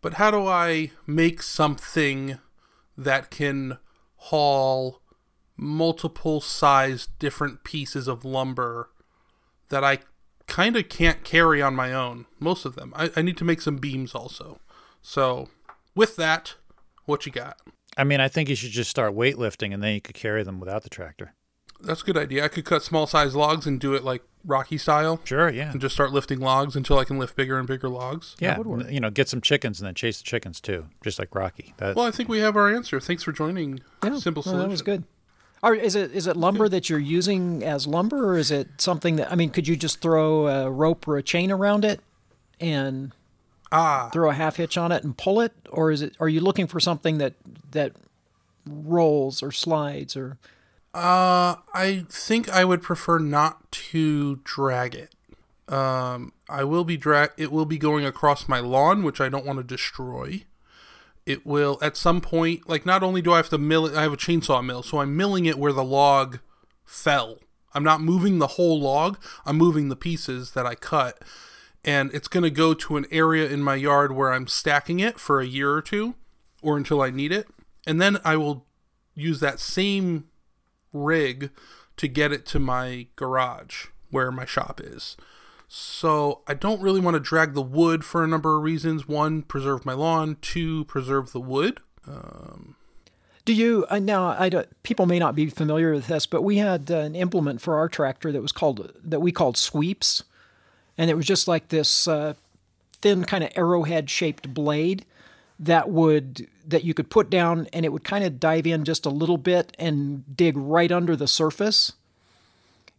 But 0.00 0.14
how 0.14 0.30
do 0.30 0.46
I 0.46 0.90
make 1.06 1.42
something 1.42 2.38
that 2.96 3.30
can 3.30 3.78
haul 4.16 5.01
multiple 5.56 6.40
sized 6.40 7.10
different 7.18 7.64
pieces 7.64 8.08
of 8.08 8.24
lumber 8.24 8.90
that 9.68 9.84
I 9.84 9.98
kind 10.46 10.76
of 10.76 10.88
can't 10.88 11.24
carry 11.24 11.62
on 11.62 11.74
my 11.74 11.92
own. 11.92 12.26
Most 12.40 12.64
of 12.64 12.74
them. 12.74 12.92
I, 12.96 13.10
I 13.16 13.22
need 13.22 13.36
to 13.38 13.44
make 13.44 13.60
some 13.60 13.76
beams 13.76 14.14
also. 14.14 14.60
So, 15.00 15.48
with 15.94 16.16
that, 16.16 16.54
what 17.06 17.26
you 17.26 17.32
got? 17.32 17.58
I 17.96 18.04
mean, 18.04 18.20
I 18.20 18.28
think 18.28 18.48
you 18.48 18.54
should 18.54 18.70
just 18.70 18.90
start 18.90 19.14
weightlifting 19.14 19.72
and 19.74 19.82
then 19.82 19.94
you 19.94 20.00
could 20.00 20.14
carry 20.14 20.42
them 20.42 20.60
without 20.60 20.82
the 20.82 20.88
tractor. 20.90 21.34
That's 21.80 22.02
a 22.02 22.04
good 22.04 22.16
idea. 22.16 22.44
I 22.44 22.48
could 22.48 22.64
cut 22.64 22.82
small 22.82 23.06
size 23.08 23.34
logs 23.34 23.66
and 23.66 23.80
do 23.80 23.94
it 23.94 24.04
like 24.04 24.22
Rocky 24.44 24.78
style, 24.78 25.20
Sure, 25.24 25.50
yeah. 25.50 25.70
and 25.72 25.80
just 25.80 25.94
start 25.94 26.12
lifting 26.12 26.38
logs 26.38 26.76
until 26.76 26.98
I 26.98 27.04
can 27.04 27.18
lift 27.18 27.34
bigger 27.36 27.58
and 27.58 27.66
bigger 27.66 27.88
logs. 27.88 28.36
Yeah, 28.38 28.58
you 28.88 29.00
know, 29.00 29.10
get 29.10 29.28
some 29.28 29.40
chickens 29.40 29.80
and 29.80 29.86
then 29.88 29.94
chase 29.94 30.18
the 30.18 30.24
chickens 30.24 30.60
too, 30.60 30.86
just 31.02 31.18
like 31.18 31.34
Rocky. 31.34 31.74
That, 31.78 31.96
Well, 31.96 32.06
I 32.06 32.12
think 32.12 32.28
we 32.28 32.38
have 32.38 32.56
our 32.56 32.72
answer. 32.72 33.00
Thanks 33.00 33.22
for 33.24 33.32
joining. 33.32 33.80
Yeah, 34.02 34.16
Simple 34.18 34.42
no, 34.42 34.50
solution. 34.52 34.58
that 34.60 34.68
was 34.68 34.82
good. 34.82 35.04
Or 35.62 35.74
is 35.74 35.94
it 35.94 36.10
is 36.12 36.26
it 36.26 36.36
lumber 36.36 36.68
that 36.68 36.90
you're 36.90 36.98
using 36.98 37.62
as 37.62 37.86
lumber, 37.86 38.30
or 38.30 38.36
is 38.36 38.50
it 38.50 38.80
something 38.80 39.16
that 39.16 39.30
I 39.30 39.36
mean? 39.36 39.50
Could 39.50 39.68
you 39.68 39.76
just 39.76 40.00
throw 40.00 40.48
a 40.48 40.70
rope 40.70 41.06
or 41.06 41.16
a 41.16 41.22
chain 41.22 41.52
around 41.52 41.84
it 41.84 42.00
and 42.60 43.12
Ah, 43.70 44.10
throw 44.12 44.28
a 44.28 44.34
half 44.34 44.56
hitch 44.56 44.76
on 44.76 44.90
it 44.92 45.04
and 45.04 45.16
pull 45.16 45.40
it, 45.40 45.52
or 45.70 45.90
is 45.90 46.02
it? 46.02 46.14
Are 46.20 46.28
you 46.28 46.40
looking 46.40 46.66
for 46.66 46.80
something 46.80 47.18
that 47.18 47.34
that 47.70 47.92
rolls 48.66 49.42
or 49.42 49.52
slides 49.52 50.16
or? 50.16 50.36
Uh, 50.94 51.56
I 51.72 52.04
think 52.10 52.50
I 52.50 52.64
would 52.64 52.82
prefer 52.82 53.18
not 53.18 53.70
to 53.72 54.40
drag 54.44 54.94
it. 54.94 55.14
Um, 55.72 56.32
I 56.50 56.64
will 56.64 56.84
be 56.84 56.98
drag. 56.98 57.30
It 57.38 57.50
will 57.50 57.64
be 57.64 57.78
going 57.78 58.04
across 58.04 58.46
my 58.46 58.60
lawn, 58.60 59.02
which 59.02 59.20
I 59.20 59.28
don't 59.30 59.46
want 59.46 59.58
to 59.58 59.62
destroy. 59.62 60.44
It 61.24 61.46
will 61.46 61.78
at 61.80 61.96
some 61.96 62.20
point. 62.20 62.68
Like, 62.68 62.84
not 62.84 63.02
only 63.02 63.22
do 63.22 63.32
I 63.32 63.36
have 63.36 63.48
to 63.50 63.58
mill 63.58 63.86
it, 63.86 63.94
I 63.94 64.02
have 64.02 64.12
a 64.12 64.16
chainsaw 64.16 64.64
mill, 64.64 64.82
so 64.82 64.98
I'm 64.98 65.16
milling 65.16 65.46
it 65.46 65.58
where 65.58 65.72
the 65.72 65.84
log 65.84 66.40
fell. 66.84 67.38
I'm 67.74 67.84
not 67.84 68.00
moving 68.00 68.38
the 68.38 68.48
whole 68.48 68.80
log. 68.80 69.18
I'm 69.46 69.56
moving 69.56 69.88
the 69.88 69.96
pieces 69.96 70.52
that 70.52 70.66
I 70.66 70.74
cut, 70.74 71.22
and 71.84 72.12
it's 72.12 72.28
going 72.28 72.42
to 72.42 72.50
go 72.50 72.74
to 72.74 72.96
an 72.96 73.06
area 73.10 73.48
in 73.48 73.62
my 73.62 73.76
yard 73.76 74.12
where 74.12 74.32
I'm 74.32 74.46
stacking 74.46 75.00
it 75.00 75.18
for 75.18 75.40
a 75.40 75.46
year 75.46 75.72
or 75.72 75.82
two, 75.82 76.14
or 76.60 76.76
until 76.76 77.00
I 77.00 77.10
need 77.10 77.32
it, 77.32 77.48
and 77.86 78.00
then 78.00 78.18
I 78.24 78.36
will 78.36 78.66
use 79.14 79.40
that 79.40 79.60
same 79.60 80.28
rig 80.92 81.50
to 81.96 82.08
get 82.08 82.32
it 82.32 82.46
to 82.46 82.58
my 82.58 83.06
garage 83.16 83.86
where 84.10 84.30
my 84.30 84.44
shop 84.44 84.80
is. 84.82 85.16
So 85.74 86.42
I 86.46 86.52
don't 86.52 86.82
really 86.82 87.00
want 87.00 87.14
to 87.14 87.20
drag 87.20 87.54
the 87.54 87.62
wood 87.62 88.04
for 88.04 88.22
a 88.22 88.28
number 88.28 88.58
of 88.58 88.62
reasons. 88.62 89.08
One, 89.08 89.40
preserve 89.42 89.86
my 89.86 89.94
lawn. 89.94 90.36
Two, 90.42 90.84
preserve 90.84 91.32
the 91.32 91.40
wood. 91.40 91.80
Do 93.46 93.54
you 93.54 93.86
uh, 93.88 93.98
now? 93.98 94.36
I 94.38 94.50
don't, 94.50 94.68
people 94.82 95.06
may 95.06 95.18
not 95.18 95.34
be 95.34 95.48
familiar 95.48 95.94
with 95.94 96.08
this, 96.08 96.26
but 96.26 96.42
we 96.42 96.58
had 96.58 96.90
uh, 96.90 96.98
an 96.98 97.16
implement 97.16 97.62
for 97.62 97.76
our 97.76 97.88
tractor 97.88 98.30
that 98.32 98.42
was 98.42 98.52
called 98.52 98.92
that 99.02 99.20
we 99.20 99.32
called 99.32 99.56
sweeps, 99.56 100.24
and 100.98 101.10
it 101.10 101.16
was 101.16 101.24
just 101.24 101.48
like 101.48 101.68
this 101.68 102.06
uh, 102.06 102.34
thin 103.00 103.24
kind 103.24 103.42
of 103.42 103.50
arrowhead 103.56 104.10
shaped 104.10 104.52
blade 104.52 105.06
that 105.58 105.88
would 105.88 106.48
that 106.68 106.84
you 106.84 106.92
could 106.92 107.08
put 107.08 107.30
down, 107.30 107.66
and 107.72 107.86
it 107.86 107.94
would 107.94 108.04
kind 108.04 108.24
of 108.24 108.38
dive 108.38 108.66
in 108.66 108.84
just 108.84 109.06
a 109.06 109.10
little 109.10 109.38
bit 109.38 109.74
and 109.78 110.36
dig 110.36 110.54
right 110.54 110.92
under 110.92 111.16
the 111.16 111.26
surface, 111.26 111.92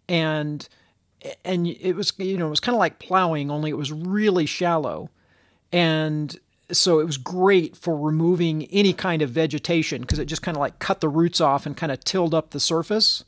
and 0.09 0.67
and 1.45 1.67
it 1.67 1.93
was 1.95 2.13
you 2.17 2.37
know 2.37 2.47
it 2.47 2.49
was 2.51 2.59
kind 2.59 2.75
of 2.75 2.79
like 2.79 2.99
plowing, 2.99 3.49
only 3.51 3.69
it 3.69 3.77
was 3.77 3.91
really 3.91 4.45
shallow, 4.45 5.09
and 5.71 6.37
so 6.71 6.99
it 6.99 7.05
was 7.05 7.17
great 7.17 7.75
for 7.75 7.95
removing 7.97 8.65
any 8.71 8.93
kind 8.93 9.21
of 9.21 9.29
vegetation 9.29 10.01
because 10.01 10.17
it 10.19 10.25
just 10.25 10.41
kind 10.41 10.55
of 10.57 10.61
like 10.61 10.79
cut 10.79 11.01
the 11.01 11.09
roots 11.09 11.39
off 11.41 11.65
and 11.65 11.77
kind 11.77 11.91
of 11.91 12.03
tilled 12.03 12.33
up 12.33 12.51
the 12.51 12.59
surface. 12.59 13.23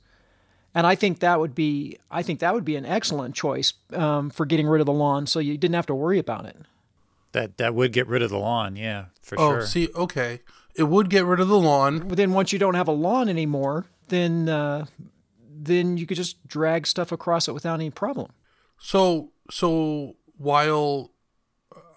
And 0.74 0.86
I 0.86 0.96
think 0.96 1.20
that 1.20 1.40
would 1.40 1.56
be 1.56 1.98
I 2.12 2.22
think 2.24 2.40
that 2.40 2.54
would 2.54 2.66
be 2.66 2.76
an 2.76 2.86
excellent 2.86 3.36
choice 3.36 3.74
um, 3.94 4.30
for 4.30 4.46
getting 4.46 4.68
rid 4.68 4.82
of 4.82 4.86
the 4.86 4.94
lawn, 4.94 5.26
so 5.28 5.40
you 5.40 5.58
didn't 5.58 5.76
have 5.76 5.86
to 5.88 5.96
worry 5.96 6.20
about 6.20 6.46
it. 6.46 6.58
that 7.34 7.58
that 7.58 7.76
would 7.76 7.92
get 7.94 8.08
rid 8.08 8.22
of 8.22 8.30
the 8.30 8.38
lawn, 8.40 8.76
yeah, 8.76 9.06
for 9.22 9.40
Oh, 9.40 9.50
sure. 9.52 9.62
see, 9.66 9.90
okay. 9.96 10.42
It 10.76 10.84
would 10.84 11.10
get 11.10 11.24
rid 11.26 11.40
of 11.40 11.48
the 11.48 11.58
lawn. 11.60 12.00
But 12.08 12.18
then 12.18 12.34
once 12.34 12.52
you 12.52 12.60
don't 12.60 12.74
have 12.76 12.90
a 12.90 12.92
lawn 12.94 13.30
anymore, 13.30 13.86
then 14.10 14.50
uh, 14.50 14.86
then 15.66 15.98
you 15.98 16.06
could 16.06 16.18
just 16.18 16.48
drag 16.48 16.88
stuff 16.88 17.12
across 17.12 17.48
it 17.48 17.54
without 17.54 17.76
any 17.76 17.90
problem. 17.90 18.32
So, 18.80 19.32
so 19.50 20.16
while 20.38 21.12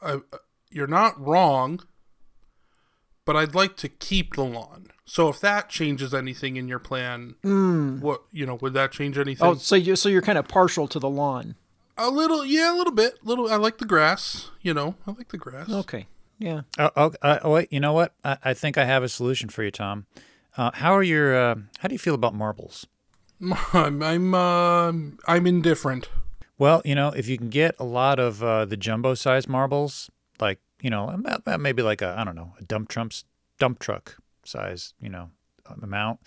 uh, 0.02 0.18
you're 0.70 0.86
not 0.86 1.20
wrong, 1.20 1.80
but 3.24 3.36
I'd 3.36 3.54
like 3.54 3.76
to 3.78 3.88
keep 3.88 4.34
the 4.36 4.44
lawn. 4.44 4.88
So 5.04 5.28
if 5.28 5.40
that 5.40 5.68
changes 5.68 6.12
anything 6.12 6.56
in 6.56 6.68
your 6.68 6.78
plan, 6.78 7.34
what 8.00 8.22
you 8.30 8.44
know, 8.44 8.56
would 8.56 8.74
that 8.74 8.92
change 8.92 9.18
anything? 9.18 9.46
Oh, 9.46 9.54
so 9.54 9.74
you 9.74 9.96
so 9.96 10.08
you're 10.08 10.22
kind 10.22 10.38
of 10.38 10.46
partial 10.48 10.86
to 10.88 10.98
the 10.98 11.08
lawn. 11.08 11.54
a 11.96 12.10
little, 12.10 12.44
yeah, 12.44 12.72
a 12.72 12.76
little 12.76 12.92
bit. 12.92 13.24
Little, 13.24 13.50
I 13.50 13.56
like 13.56 13.78
the 13.78 13.86
grass. 13.86 14.50
You 14.62 14.74
know, 14.74 14.96
I 15.06 15.12
like 15.12 15.28
the 15.28 15.38
grass. 15.38 15.70
Okay, 15.70 16.06
yeah. 16.38 16.62
Oh, 16.78 16.90
oh, 16.94 17.12
uh, 17.22 17.38
oh, 17.42 17.52
wait, 17.52 17.72
you 17.72 17.80
know 17.80 17.94
what? 17.94 18.12
I, 18.22 18.36
I 18.44 18.54
think 18.54 18.76
I 18.76 18.84
have 18.84 19.02
a 19.02 19.08
solution 19.08 19.48
for 19.48 19.62
you, 19.62 19.70
Tom. 19.70 20.06
Uh, 20.56 20.70
how 20.74 20.92
are 20.92 21.02
your? 21.02 21.34
Uh, 21.34 21.54
how 21.78 21.88
do 21.88 21.94
you 21.94 21.98
feel 21.98 22.14
about 22.14 22.34
marbles? 22.34 22.86
I'm, 23.72 24.02
I'm, 24.02 24.34
uh, 24.34 24.92
I'm 25.26 25.46
indifferent. 25.46 26.08
Well, 26.58 26.82
you 26.84 26.94
know, 26.94 27.10
if 27.10 27.28
you 27.28 27.38
can 27.38 27.50
get 27.50 27.76
a 27.78 27.84
lot 27.84 28.18
of 28.18 28.42
uh, 28.42 28.64
the 28.64 28.76
jumbo 28.76 29.14
size 29.14 29.48
marbles, 29.48 30.10
like 30.40 30.58
you 30.82 30.90
know, 30.90 31.08
about, 31.08 31.40
about 31.40 31.60
maybe 31.60 31.82
like 31.82 32.02
a 32.02 32.14
I 32.18 32.24
don't 32.24 32.34
know, 32.34 32.54
a 32.58 32.64
dump 32.64 32.88
trumps 32.88 33.24
dump 33.58 33.78
truck 33.78 34.16
size, 34.44 34.92
you 35.00 35.08
know, 35.08 35.30
amount, 35.82 36.20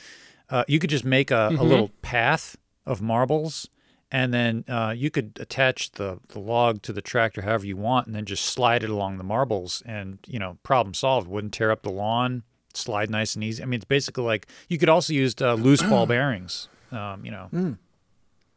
uh, 0.50 0.64
you 0.68 0.80
could 0.80 0.90
just 0.90 1.06
make 1.06 1.32
a, 1.32 1.50
a 1.50 1.64
little 1.64 1.90
path 2.02 2.58
of 2.86 3.02
marbles, 3.02 3.70
and 4.10 4.34
then 4.34 4.64
uh, 4.70 4.94
you 4.96 5.10
could 5.12 5.38
attach 5.40 5.92
the 5.92 6.20
the 6.30 6.40
log 6.40 6.82
to 6.84 6.94
the 6.94 7.02
tractor 7.02 7.42
however 7.42 7.66
you 7.66 7.76
want, 7.76 8.08
and 8.08 8.16
then 8.16 8.26
just 8.26 8.46
slide 8.46 8.84
it 8.84 8.90
along 8.90 9.18
the 9.18 9.24
marbles, 9.26 9.84
and 9.86 10.20
you 10.28 10.40
know, 10.40 10.58
problem 10.64 10.94
solved. 10.94 11.28
Wouldn't 11.28 11.54
tear 11.54 11.72
up 11.72 11.84
the 11.84 11.92
lawn. 11.92 12.44
Slide 12.74 13.10
nice 13.10 13.36
and 13.36 13.44
easy. 13.44 13.62
I 13.62 13.66
mean, 13.66 13.80
it's 13.80 13.86
basically 13.86 14.24
like 14.24 14.48
you 14.70 14.78
could 14.78 14.88
also 14.88 15.12
use 15.12 15.36
uh, 15.42 15.56
loose 15.56 15.84
ball 15.84 16.06
bearings. 16.08 16.70
Um, 16.92 17.26
you 17.26 17.32
know, 17.32 17.76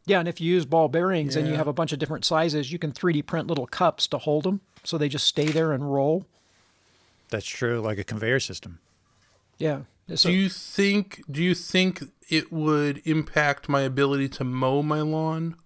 Yeah, 0.06 0.18
and 0.18 0.28
if 0.28 0.40
you 0.40 0.52
use 0.52 0.64
ball 0.66 0.88
bearings 0.88 1.36
and 1.36 1.48
you 1.48 1.54
have 1.54 1.68
a 1.68 1.72
bunch 1.72 1.92
of 1.92 1.98
different 1.98 2.24
sizes, 2.24 2.70
you 2.72 2.78
can 2.78 2.92
3D 2.92 3.24
print 3.26 3.46
little 3.46 3.66
cups 3.66 4.06
to 4.08 4.18
hold 4.18 4.44
them 4.44 4.60
so 4.82 4.98
they 4.98 5.08
just 5.08 5.26
stay 5.26 5.46
there 5.46 5.72
and 5.72 5.92
roll. 5.92 6.26
that's 7.30 7.46
true. 7.46 7.80
Like 7.80 7.98
a 7.98 8.04
conveyor 8.04 8.40
system. 8.40 8.80
Yeah. 9.58 9.80
So, 10.14 10.28
Do 10.28 10.34
you 10.34 10.48
think? 10.50 11.22
Do 11.30 11.42
you 11.42 11.54
think 11.54 12.02
it 12.28 12.52
would 12.52 13.00
impact 13.06 13.68
my 13.68 13.80
ability 13.80 14.28
to 14.30 14.44
mow 14.44 14.82
my 14.82 15.00
lawn? 15.00 15.56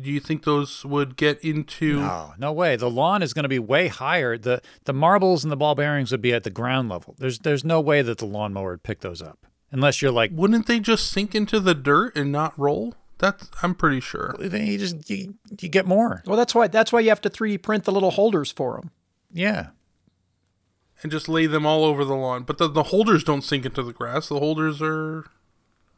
Do 0.00 0.10
you 0.10 0.20
think 0.20 0.44
those 0.44 0.84
would 0.84 1.16
get 1.16 1.38
into? 1.44 2.00
No, 2.00 2.32
no 2.38 2.52
way. 2.52 2.76
The 2.76 2.90
lawn 2.90 3.22
is 3.22 3.32
going 3.32 3.44
to 3.44 3.48
be 3.48 3.58
way 3.60 3.88
higher. 3.88 4.36
the 4.36 4.60
The 4.84 4.92
marbles 4.92 5.44
and 5.44 5.52
the 5.52 5.56
ball 5.56 5.74
bearings 5.76 6.10
would 6.10 6.22
be 6.22 6.32
at 6.32 6.42
the 6.42 6.50
ground 6.50 6.88
level. 6.88 7.14
There's 7.18 7.38
there's 7.40 7.64
no 7.64 7.80
way 7.80 8.02
that 8.02 8.18
the 8.18 8.26
lawnmower 8.26 8.72
would 8.72 8.82
pick 8.82 9.00
those 9.00 9.22
up 9.22 9.46
unless 9.70 10.00
you're 10.02 10.10
like 10.10 10.30
Wouldn't 10.34 10.66
they 10.66 10.80
just 10.80 11.10
sink 11.10 11.34
into 11.34 11.60
the 11.60 11.74
dirt 11.74 12.16
and 12.16 12.30
not 12.32 12.58
roll? 12.58 12.94
That's 13.18 13.50
I'm 13.62 13.74
pretty 13.74 14.00
sure. 14.00 14.34
then 14.38 14.66
you 14.66 14.78
just 14.78 15.08
you, 15.10 15.34
you 15.60 15.68
get 15.68 15.86
more. 15.86 16.22
well, 16.26 16.36
that's 16.36 16.54
why 16.54 16.68
that's 16.68 16.92
why 16.92 17.00
you 17.00 17.10
have 17.10 17.20
to 17.22 17.30
3D 17.30 17.62
print 17.62 17.84
the 17.84 17.92
little 17.92 18.12
holders 18.12 18.50
for 18.50 18.76
them. 18.76 18.90
Yeah, 19.32 19.68
And 21.02 21.12
just 21.12 21.28
lay 21.28 21.46
them 21.46 21.64
all 21.66 21.84
over 21.84 22.04
the 22.04 22.16
lawn. 22.16 22.42
But 22.44 22.58
the, 22.58 22.66
the 22.68 22.84
holders 22.84 23.22
don't 23.22 23.42
sink 23.42 23.64
into 23.64 23.82
the 23.82 23.92
grass. 23.92 24.28
The 24.28 24.38
holders 24.40 24.80
are 24.82 25.26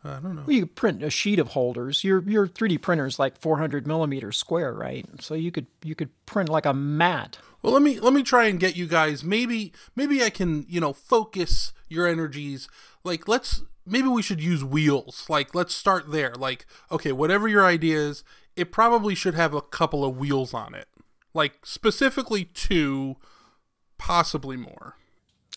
I 0.04 0.18
don't 0.18 0.34
know. 0.34 0.42
Well, 0.46 0.56
you 0.56 0.62
could 0.62 0.74
print 0.74 1.02
a 1.02 1.10
sheet 1.10 1.38
of 1.38 1.48
holders. 1.48 2.02
Your 2.02 2.22
your 2.28 2.48
3D 2.48 2.80
printer 2.80 3.06
is 3.06 3.18
like 3.18 3.40
400 3.40 3.86
millimeters 3.86 4.36
square, 4.36 4.72
right? 4.72 5.06
So 5.20 5.34
you 5.34 5.52
could 5.52 5.66
you 5.82 5.94
could 5.94 6.10
print 6.26 6.48
like 6.48 6.66
a 6.66 6.74
mat. 6.74 7.38
Well, 7.62 7.72
let 7.72 7.82
me 7.82 8.00
let 8.00 8.12
me 8.12 8.22
try 8.22 8.46
and 8.46 8.58
get 8.58 8.76
you 8.76 8.86
guys. 8.86 9.22
Maybe 9.22 9.72
maybe 9.94 10.22
I 10.22 10.30
can 10.30 10.66
you 10.68 10.80
know 10.80 10.92
focus 10.92 11.72
your 11.88 12.06
energies. 12.06 12.68
Like 13.04 13.28
let's 13.28 13.62
maybe 13.86 14.08
we 14.08 14.22
should 14.22 14.42
use 14.42 14.64
wheels. 14.64 15.26
Like 15.28 15.54
let's 15.54 15.74
start 15.74 16.10
there. 16.10 16.34
Like 16.34 16.66
okay, 16.90 17.12
whatever 17.12 17.46
your 17.46 17.64
idea 17.64 17.98
is, 17.98 18.24
it 18.56 18.72
probably 18.72 19.14
should 19.14 19.34
have 19.34 19.54
a 19.54 19.62
couple 19.62 20.04
of 20.04 20.16
wheels 20.16 20.52
on 20.52 20.74
it. 20.74 20.88
Like 21.34 21.64
specifically 21.64 22.44
two, 22.44 23.16
possibly 23.98 24.56
more. 24.56 24.96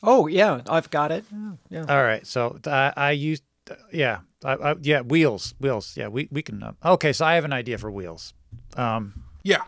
Oh 0.04 0.28
yeah, 0.28 0.62
I've 0.70 0.92
got 0.92 1.12
it. 1.12 1.26
Yeah. 1.70 1.86
All 1.90 2.04
right. 2.04 2.26
So 2.28 2.60
I, 2.68 2.94
I 2.96 3.12
used, 3.12 3.44
yeah, 3.92 4.20
I, 4.44 4.54
I, 4.54 4.76
yeah, 4.82 5.02
wheels, 5.02 5.54
wheels. 5.60 5.96
Yeah, 5.98 6.08
we 6.08 6.28
we 6.32 6.42
can. 6.42 6.62
Uh, 6.64 6.74
okay, 6.86 7.14
so 7.14 7.26
I 7.26 7.36
have 7.36 7.46
an 7.46 7.54
idea 7.54 7.78
for 7.78 7.90
wheels. 7.92 8.34
Um, 8.76 9.24
Yeah. 9.44 9.64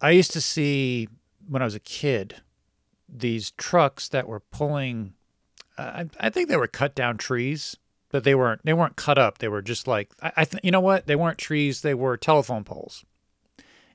I 0.00 0.10
used 0.10 0.30
to 0.32 0.40
see 0.40 1.08
when 1.48 1.60
I 1.60 1.64
was 1.64 1.74
a 1.74 1.80
kid 1.80 2.36
these 3.08 3.50
trucks 3.52 4.08
that 4.08 4.28
were 4.28 4.40
pulling. 4.40 5.14
Uh, 5.76 6.04
I, 6.20 6.26
I 6.26 6.30
think 6.30 6.48
they 6.48 6.56
were 6.56 6.66
cut 6.68 6.94
down 6.94 7.16
trees, 7.18 7.76
but 8.10 8.22
they 8.24 8.34
weren't. 8.34 8.64
They 8.64 8.72
weren't 8.74 8.96
cut 8.96 9.18
up. 9.18 9.38
They 9.38 9.48
were 9.48 9.62
just 9.62 9.86
like 9.86 10.10
I, 10.22 10.32
I 10.38 10.44
th- 10.44 10.62
you 10.64 10.70
know 10.70 10.80
what? 10.80 11.06
They 11.06 11.16
weren't 11.16 11.38
trees. 11.38 11.80
They 11.82 11.94
were 11.94 12.16
telephone 12.16 12.64
poles. 12.64 13.04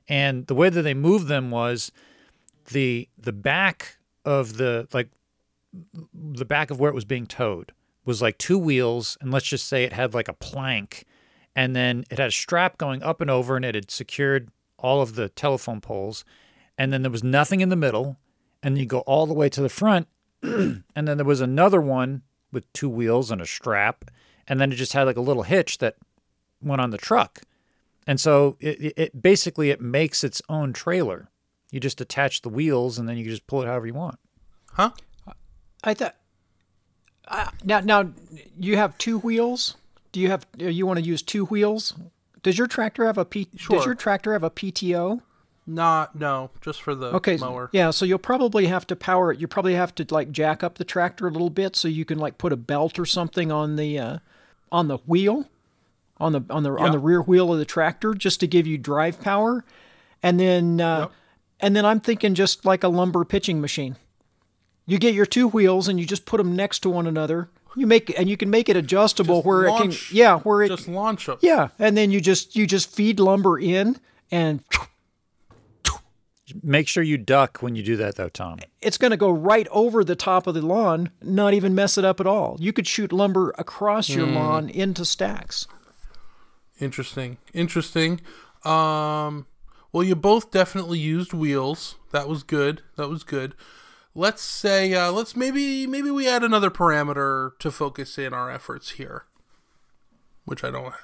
And 0.08 0.46
the 0.46 0.54
way 0.54 0.68
that 0.68 0.82
they 0.82 0.94
moved 0.94 1.28
them 1.28 1.50
was 1.50 1.90
the 2.72 3.08
the 3.18 3.32
back 3.32 3.96
of 4.24 4.56
the 4.58 4.86
like 4.92 5.08
the 6.12 6.44
back 6.44 6.70
of 6.70 6.78
where 6.78 6.90
it 6.90 6.94
was 6.94 7.04
being 7.04 7.26
towed 7.26 7.72
was 8.04 8.20
like 8.22 8.38
two 8.38 8.58
wheels, 8.58 9.16
and 9.20 9.30
let's 9.32 9.46
just 9.46 9.66
say 9.66 9.84
it 9.84 9.92
had 9.92 10.14
like 10.14 10.28
a 10.28 10.32
plank, 10.34 11.04
and 11.56 11.74
then 11.74 12.04
it 12.10 12.18
had 12.18 12.28
a 12.28 12.32
strap 12.32 12.78
going 12.78 13.02
up 13.02 13.20
and 13.20 13.30
over, 13.30 13.56
and 13.56 13.64
it 13.64 13.74
had 13.74 13.90
secured 13.90 14.48
all 14.78 15.00
of 15.00 15.14
the 15.14 15.28
telephone 15.30 15.80
poles, 15.80 16.24
and 16.76 16.92
then 16.92 17.02
there 17.02 17.10
was 17.10 17.24
nothing 17.24 17.60
in 17.60 17.68
the 17.68 17.76
middle, 17.76 18.16
and 18.62 18.76
you 18.78 18.86
go 18.86 19.00
all 19.00 19.26
the 19.26 19.34
way 19.34 19.48
to 19.48 19.60
the 19.62 19.68
front, 19.68 20.08
and 20.42 20.82
then 20.94 21.16
there 21.16 21.24
was 21.24 21.40
another 21.40 21.80
one 21.80 22.22
with 22.52 22.70
two 22.72 22.88
wheels 22.88 23.30
and 23.30 23.40
a 23.40 23.46
strap, 23.46 24.04
and 24.46 24.60
then 24.60 24.70
it 24.70 24.76
just 24.76 24.92
had 24.92 25.04
like 25.04 25.16
a 25.16 25.20
little 25.22 25.42
hitch 25.44 25.78
that 25.78 25.96
went 26.62 26.80
on 26.80 26.90
the 26.90 26.98
truck. 26.98 27.42
And 28.06 28.20
so 28.20 28.56
it, 28.60 28.80
it- 28.80 28.94
it 28.98 29.22
basically 29.22 29.70
it 29.70 29.80
makes 29.80 30.22
its 30.22 30.42
own 30.48 30.72
trailer. 30.74 31.30
You 31.70 31.80
just 31.80 32.00
attach 32.02 32.42
the 32.42 32.48
wheels 32.50 32.98
and 32.98 33.08
then 33.08 33.16
you 33.16 33.24
can 33.24 33.30
just 33.32 33.46
pull 33.46 33.62
it 33.62 33.66
however 33.66 33.86
you 33.86 33.94
want. 33.94 34.18
Huh? 34.72 34.90
I 35.82 35.94
thought. 35.94 36.14
Uh, 37.28 37.48
now, 37.64 37.80
now 37.80 38.10
you 38.58 38.76
have 38.76 38.96
two 38.98 39.18
wheels. 39.18 39.76
Do 40.12 40.20
you 40.20 40.28
have? 40.30 40.46
uh, 40.60 40.64
You 40.66 40.86
want 40.86 40.98
to 40.98 41.04
use 41.04 41.22
two 41.22 41.46
wheels? 41.46 41.94
Does 42.42 42.58
your 42.58 42.66
tractor 42.66 43.06
have 43.06 43.16
a 43.18 43.24
P? 43.24 43.48
Sure. 43.56 43.76
Does 43.78 43.86
your 43.86 43.94
tractor 43.94 44.32
have 44.34 44.42
a 44.42 44.50
PTO? 44.50 45.20
Not 45.66 46.14
no, 46.14 46.50
just 46.60 46.82
for 46.82 46.94
the 46.94 47.06
Okay. 47.14 47.38
mower. 47.38 47.70
Yeah. 47.72 47.90
So 47.90 48.04
you'll 48.04 48.18
probably 48.18 48.66
have 48.66 48.86
to 48.88 48.94
power 48.96 49.32
it. 49.32 49.40
You 49.40 49.48
probably 49.48 49.74
have 49.74 49.94
to 49.94 50.06
like 50.10 50.30
jack 50.30 50.62
up 50.62 50.76
the 50.76 50.84
tractor 50.84 51.26
a 51.26 51.30
little 51.30 51.48
bit 51.48 51.74
so 51.74 51.88
you 51.88 52.04
can 52.04 52.18
like 52.18 52.36
put 52.36 52.52
a 52.52 52.56
belt 52.56 52.98
or 52.98 53.06
something 53.06 53.50
on 53.50 53.76
the 53.76 53.98
uh, 53.98 54.18
on 54.70 54.88
the 54.88 54.98
wheel, 54.98 55.48
on 56.18 56.32
the 56.32 56.42
on 56.50 56.64
the 56.64 56.70
on 56.76 56.92
the 56.92 56.98
rear 56.98 57.22
wheel 57.22 57.50
of 57.50 57.58
the 57.58 57.64
tractor 57.64 58.12
just 58.12 58.40
to 58.40 58.46
give 58.46 58.66
you 58.66 58.76
drive 58.76 59.22
power, 59.22 59.64
and 60.22 60.38
then 60.38 60.82
uh, 60.82 60.98
Yep. 60.98 61.12
and 61.60 61.74
then 61.76 61.86
I'm 61.86 62.00
thinking 62.00 62.34
just 62.34 62.66
like 62.66 62.84
a 62.84 62.88
lumber 62.88 63.24
pitching 63.24 63.62
machine. 63.62 63.96
You 64.86 64.98
get 64.98 65.14
your 65.14 65.26
two 65.26 65.48
wheels 65.48 65.88
and 65.88 65.98
you 65.98 66.06
just 66.06 66.26
put 66.26 66.38
them 66.38 66.54
next 66.54 66.80
to 66.80 66.90
one 66.90 67.06
another. 67.06 67.48
You 67.76 67.86
make 67.86 68.16
and 68.18 68.28
you 68.28 68.36
can 68.36 68.50
make 68.50 68.68
it 68.68 68.76
adjustable 68.76 69.36
Just 69.38 69.46
where 69.46 69.68
launch- 69.68 69.94
it 70.04 70.08
can 70.08 70.16
yeah 70.16 70.38
where 70.40 70.62
it 70.62 70.68
Just 70.68 70.86
launch 70.88 71.26
them. 71.26 71.38
yeah 71.40 71.68
and 71.78 71.96
then 71.96 72.10
you 72.12 72.20
just 72.20 72.54
you 72.54 72.66
just 72.68 72.88
feed 72.94 73.18
lumber 73.18 73.58
in 73.58 73.98
and 74.30 74.62
Make 76.62 76.88
sure 76.88 77.02
you 77.02 77.16
duck 77.16 77.58
when 77.62 77.74
you 77.74 77.82
do 77.82 77.96
that 77.96 78.16
though, 78.16 78.28
Tom. 78.28 78.58
it's 78.82 78.98
going 78.98 79.10
to 79.12 79.16
go 79.16 79.30
right 79.30 79.66
over 79.70 80.04
the 80.04 80.14
top 80.14 80.46
of 80.46 80.52
the 80.54 80.60
lawn, 80.60 81.10
not 81.22 81.54
even 81.54 81.74
mess 81.74 81.96
it 81.96 82.04
up 82.04 82.20
at 82.20 82.26
all. 82.26 82.58
You 82.60 82.70
could 82.72 82.86
shoot 82.86 83.12
lumber 83.12 83.54
across 83.58 84.10
your 84.10 84.26
lawn 84.26 84.68
into 84.68 85.04
stacks. 85.06 85.66
Interesting. 86.78 87.38
Interesting. 87.54 88.20
Um 88.64 89.46
well 89.92 90.04
you 90.04 90.14
both 90.14 90.50
definitely 90.50 90.98
used 90.98 91.32
wheels. 91.32 91.96
That 92.12 92.28
was 92.28 92.42
good. 92.42 92.82
That 92.96 93.08
was 93.08 93.24
good. 93.24 93.54
Let's 94.14 94.42
say 94.42 94.94
uh 94.94 95.10
let's 95.10 95.34
maybe 95.34 95.86
maybe 95.86 96.10
we 96.10 96.28
add 96.28 96.42
another 96.44 96.70
parameter 96.70 97.58
to 97.58 97.70
focus 97.70 98.16
in 98.18 98.32
our 98.32 98.50
efforts 98.50 98.90
here. 98.92 99.24
Which 100.44 100.62
I 100.62 100.70
don't 100.70 100.84
have. 100.84 101.00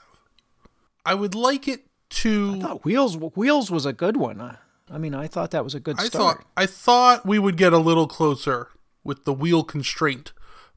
I 1.05 1.15
would 1.15 1.35
like 1.35 1.67
it 1.67 1.87
to 2.11 2.61
Oh, 2.63 2.77
wheels 2.85 3.17
wheels 3.17 3.71
was 3.71 3.87
a 3.87 3.93
good 3.93 4.17
one. 4.17 4.41
I, 4.41 4.57
I 4.93 4.99
mean, 4.99 5.15
I 5.15 5.27
thought 5.27 5.51
that 5.53 5.65
was 5.65 5.75
a 5.75 5.81
good 5.81 5.99
I 5.99 6.05
start. 6.05 6.39
thought 6.39 6.47
I 6.57 6.67
thought 6.67 7.27
we 7.27 7.39
would 7.39 7.57
get 7.57 7.73
a 7.73 7.79
little 7.79 8.07
closer 8.07 8.69
with 9.03 9.25
the 9.25 9.33
wheel 9.33 9.65
constraint, 9.65 10.33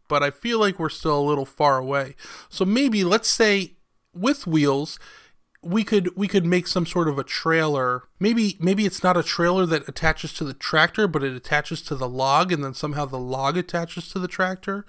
but 0.07 0.23
I 0.23 0.31
feel 0.31 0.59
like 0.59 0.79
we're 0.79 0.89
still 0.89 1.19
a 1.19 1.27
little 1.27 1.45
far 1.45 1.77
away. 1.77 2.15
So 2.49 2.63
maybe 2.65 3.03
let's 3.03 3.29
say 3.29 3.73
with 4.13 4.47
wheels, 4.47 4.97
we 5.63 5.83
could 5.83 6.15
we 6.15 6.27
could 6.27 6.45
make 6.45 6.67
some 6.67 6.85
sort 6.85 7.07
of 7.07 7.17
a 7.17 7.23
trailer. 7.23 8.03
Maybe 8.19 8.57
maybe 8.59 8.85
it's 8.85 9.03
not 9.03 9.17
a 9.17 9.23
trailer 9.23 9.65
that 9.65 9.87
attaches 9.87 10.33
to 10.33 10.43
the 10.43 10.53
tractor, 10.53 11.07
but 11.07 11.23
it 11.23 11.33
attaches 11.33 11.81
to 11.83 11.95
the 11.95 12.07
log, 12.07 12.51
and 12.51 12.63
then 12.63 12.73
somehow 12.73 13.05
the 13.05 13.19
log 13.19 13.57
attaches 13.57 14.09
to 14.09 14.19
the 14.19 14.27
tractor. 14.27 14.85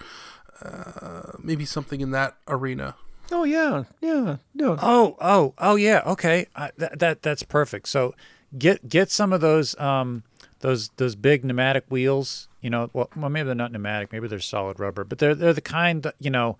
Uh, 0.63 1.33
maybe 1.43 1.65
something 1.65 2.01
in 2.01 2.11
that 2.11 2.37
arena. 2.49 2.97
oh 3.33 3.45
yeah, 3.45 3.85
yeah, 4.01 4.37
no. 4.55 4.77
Oh, 4.81 5.17
oh, 5.21 5.55
oh 5.59 5.77
yeah. 5.77 6.03
Okay, 6.07 6.47
uh, 6.55 6.69
that, 6.79 6.99
that 6.99 7.23
that's 7.23 7.43
perfect. 7.43 7.89
So 7.89 8.15
get 8.57 8.89
get 8.89 9.11
some 9.11 9.33
of 9.33 9.41
those 9.41 9.79
um 9.79 10.23
those 10.61 10.91
those 10.97 11.15
big 11.15 11.45
pneumatic 11.45 11.85
wheels. 11.89 12.49
You 12.61 12.71
know, 12.71 12.91
well, 12.93 13.11
well 13.17 13.31
maybe 13.31 13.47
they're 13.47 13.55
not 13.55 13.73
pneumatic. 13.73 14.13
Maybe 14.13 14.29
they're 14.29 14.41
solid 14.41 14.81
rubber, 14.81 15.05
but 15.05 15.19
they're 15.19 15.35
they're 15.35 15.53
the 15.53 15.61
kind 15.61 16.03
that 16.03 16.15
you 16.19 16.31
know 16.31 16.57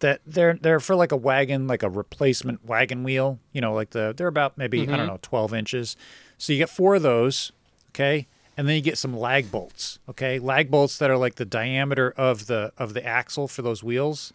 that 0.00 0.20
they're 0.26 0.54
they're 0.54 0.80
for 0.80 0.94
like 0.94 1.12
a 1.12 1.16
wagon, 1.16 1.66
like 1.66 1.82
a 1.82 1.90
replacement 1.90 2.64
wagon 2.64 3.02
wheel. 3.02 3.38
You 3.52 3.60
know, 3.60 3.72
like 3.72 3.90
the 3.90 4.14
they're 4.16 4.26
about 4.26 4.56
maybe 4.58 4.82
I 4.82 4.84
don't 4.84 4.98
mm-hmm. 4.98 5.06
know 5.06 5.18
twelve 5.22 5.54
inches. 5.54 5.96
So 6.38 6.52
you 6.52 6.58
get 6.58 6.70
four 6.70 6.96
of 6.96 7.02
those. 7.02 7.52
Okay. 7.90 8.26
And 8.58 8.66
then 8.66 8.74
you 8.74 8.80
get 8.80 8.96
some 8.96 9.14
lag 9.14 9.50
bolts, 9.50 9.98
okay? 10.08 10.38
Lag 10.38 10.70
bolts 10.70 10.96
that 10.96 11.10
are 11.10 11.18
like 11.18 11.34
the 11.34 11.44
diameter 11.44 12.14
of 12.16 12.46
the 12.46 12.72
of 12.78 12.94
the 12.94 13.04
axle 13.04 13.48
for 13.48 13.60
those 13.60 13.84
wheels 13.84 14.32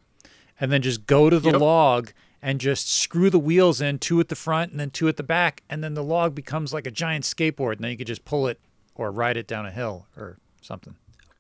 and 0.62 0.72
then 0.72 0.84
just 0.84 1.08
go 1.08 1.30
to 1.30 1.40
the 1.40 1.50
Yep. 1.52 1.60
log 1.60 2.12
and 2.42 2.62
just 2.62 2.88
screw 2.88 3.30
the 3.30 3.40
wheels 3.40 3.82
in, 3.82 4.00
two 4.00 4.20
at 4.20 4.30
the 4.30 4.36
front 4.36 4.72
and 4.72 4.80
then 4.80 4.92
two 4.92 5.08
at 5.08 5.18
the 5.18 5.24
back, 5.24 5.64
and 5.70 5.84
then 5.84 5.96
the 5.96 6.04
log 6.04 6.34
becomes 6.34 6.72
like 6.72 6.88
a 6.88 6.92
giant 6.92 7.26
skateboard, 7.26 7.74
and 7.74 7.84
then 7.84 7.92
you 7.92 7.98
could 7.98 8.08
just 8.08 8.24
pull 8.26 8.48
it 8.48 8.60
or 8.96 9.12
ride 9.12 9.38
it 9.38 9.48
down 9.48 9.66
a 9.66 9.72
hill 9.72 10.08
or 10.16 10.38
something. 10.62 10.96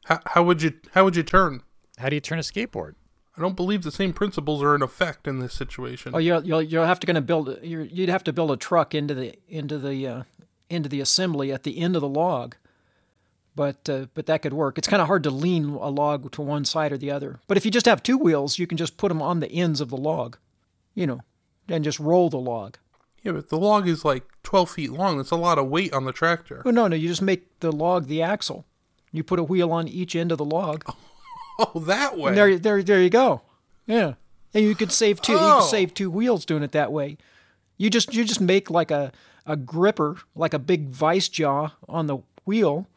How, 0.05 0.19
how 0.25 0.43
would 0.43 0.61
you 0.61 0.73
how 0.93 1.03
would 1.03 1.15
you 1.15 1.23
turn? 1.23 1.61
How 1.97 2.09
do 2.09 2.15
you 2.15 2.19
turn 2.19 2.39
a 2.39 2.41
skateboard? 2.41 2.95
I 3.37 3.41
don't 3.41 3.55
believe 3.55 3.83
the 3.83 3.91
same 3.91 4.13
principles 4.13 4.61
are 4.61 4.75
in 4.75 4.81
effect 4.81 5.27
in 5.27 5.39
this 5.39 5.53
situation. 5.53 6.13
Oh, 6.13 6.17
you'll 6.17 6.45
you'll 6.45 6.61
you'll 6.61 6.85
have 6.85 6.99
to 6.99 7.07
going 7.07 7.15
to 7.15 7.21
build. 7.21 7.59
You're, 7.63 7.83
you'd 7.83 8.09
have 8.09 8.23
to 8.25 8.33
build 8.33 8.51
a 8.51 8.57
truck 8.57 8.93
into 8.93 9.13
the 9.13 9.35
into 9.47 9.77
the 9.77 10.07
uh, 10.07 10.23
into 10.69 10.89
the 10.89 10.99
assembly 10.99 11.51
at 11.51 11.63
the 11.63 11.79
end 11.79 11.95
of 11.95 12.01
the 12.01 12.09
log. 12.09 12.55
But 13.55 13.89
uh, 13.89 14.07
but 14.13 14.25
that 14.25 14.41
could 14.41 14.53
work. 14.53 14.77
It's 14.77 14.87
kind 14.87 15.01
of 15.01 15.07
hard 15.07 15.23
to 15.23 15.31
lean 15.31 15.65
a 15.69 15.89
log 15.89 16.31
to 16.31 16.41
one 16.41 16.65
side 16.65 16.91
or 16.91 16.97
the 16.97 17.11
other. 17.11 17.39
But 17.47 17.57
if 17.57 17.65
you 17.65 17.71
just 17.71 17.85
have 17.85 18.03
two 18.03 18.17
wheels, 18.17 18.59
you 18.59 18.67
can 18.67 18.77
just 18.77 18.97
put 18.97 19.09
them 19.09 19.21
on 19.21 19.39
the 19.39 19.51
ends 19.51 19.81
of 19.81 19.89
the 19.89 19.97
log, 19.97 20.37
you 20.93 21.05
know, 21.07 21.21
and 21.67 21.83
just 21.83 21.99
roll 21.99 22.29
the 22.29 22.37
log. 22.37 22.77
Yeah, 23.23 23.33
but 23.33 23.49
the 23.49 23.59
log 23.59 23.87
is 23.87 24.03
like 24.03 24.23
12 24.43 24.71
feet 24.71 24.91
long. 24.91 25.17
That's 25.17 25.31
a 25.31 25.35
lot 25.35 25.59
of 25.59 25.67
weight 25.67 25.93
on 25.93 26.05
the 26.05 26.13
tractor. 26.13 26.63
Oh 26.65 26.71
no, 26.71 26.87
no, 26.87 26.95
you 26.95 27.07
just 27.07 27.21
make 27.21 27.59
the 27.59 27.71
log 27.71 28.07
the 28.07 28.21
axle. 28.21 28.65
You 29.11 29.23
put 29.23 29.39
a 29.39 29.43
wheel 29.43 29.71
on 29.71 29.87
each 29.87 30.15
end 30.15 30.31
of 30.31 30.37
the 30.37 30.45
log. 30.45 30.83
Oh, 30.87 30.95
that 31.75 32.17
way. 32.17 32.29
And 32.29 32.37
there, 32.37 32.57
there, 32.59 32.83
there 32.83 33.01
you 33.01 33.09
go. 33.09 33.41
Yeah, 33.87 34.13
and 34.53 34.63
you 34.65 34.75
could 34.75 34.91
save 34.91 35.21
two. 35.21 35.33
You 35.33 35.39
Oh. 35.39 35.59
could 35.61 35.69
save 35.69 35.93
two 35.93 36.09
wheels 36.11 36.45
doing 36.45 36.63
it 36.63 36.71
that 36.73 36.91
way. 36.91 37.17
You 37.77 37.89
just, 37.89 38.13
you 38.13 38.23
just 38.23 38.41
make 38.41 38.69
like 38.69 38.91
a 38.91 39.11
a 39.45 39.55
gripper, 39.55 40.17
like 40.35 40.53
a 40.53 40.59
big 40.59 40.89
vice 40.89 41.27
jaw 41.27 41.71
on 41.89 42.05
the 42.07 42.19
wheel, 42.45 42.87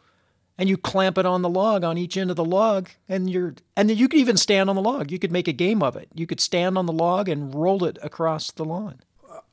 and 0.58 0.68
you 0.68 0.76
clamp 0.76 1.16
it 1.16 1.24
on 1.24 1.40
the 1.40 1.48
log 1.48 1.82
on 1.84 1.96
each 1.96 2.16
end 2.18 2.30
of 2.30 2.36
the 2.36 2.44
log, 2.44 2.90
and 3.08 3.30
you're, 3.30 3.54
and 3.76 3.88
then 3.88 3.96
you 3.96 4.08
could 4.08 4.20
even 4.20 4.36
stand 4.36 4.68
on 4.68 4.76
the 4.76 4.82
log. 4.82 5.10
You 5.10 5.18
could 5.18 5.32
make 5.32 5.48
a 5.48 5.52
game 5.52 5.82
of 5.82 5.96
it. 5.96 6.08
You 6.14 6.26
could 6.26 6.40
stand 6.40 6.76
on 6.76 6.84
the 6.84 6.92
log 6.92 7.30
and 7.30 7.54
roll 7.54 7.82
it 7.84 7.96
across 8.02 8.50
the 8.50 8.64
lawn. 8.64 9.00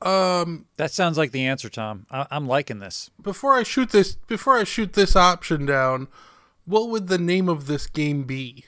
um, 0.01 0.65
That 0.75 0.91
sounds 0.91 1.17
like 1.17 1.31
the 1.31 1.45
answer, 1.45 1.69
Tom. 1.69 2.05
I- 2.11 2.27
I'm 2.29 2.45
liking 2.45 2.79
this. 2.79 3.09
before 3.21 3.53
I 3.53 3.63
shoot 3.63 3.91
this, 3.91 4.15
before 4.27 4.57
I 4.57 4.65
shoot 4.65 4.93
this 4.93 5.15
option 5.15 5.65
down, 5.65 6.07
what 6.65 6.89
would 6.89 7.07
the 7.07 7.17
name 7.17 7.47
of 7.47 7.67
this 7.67 7.87
game 7.87 8.23
be? 8.23 8.65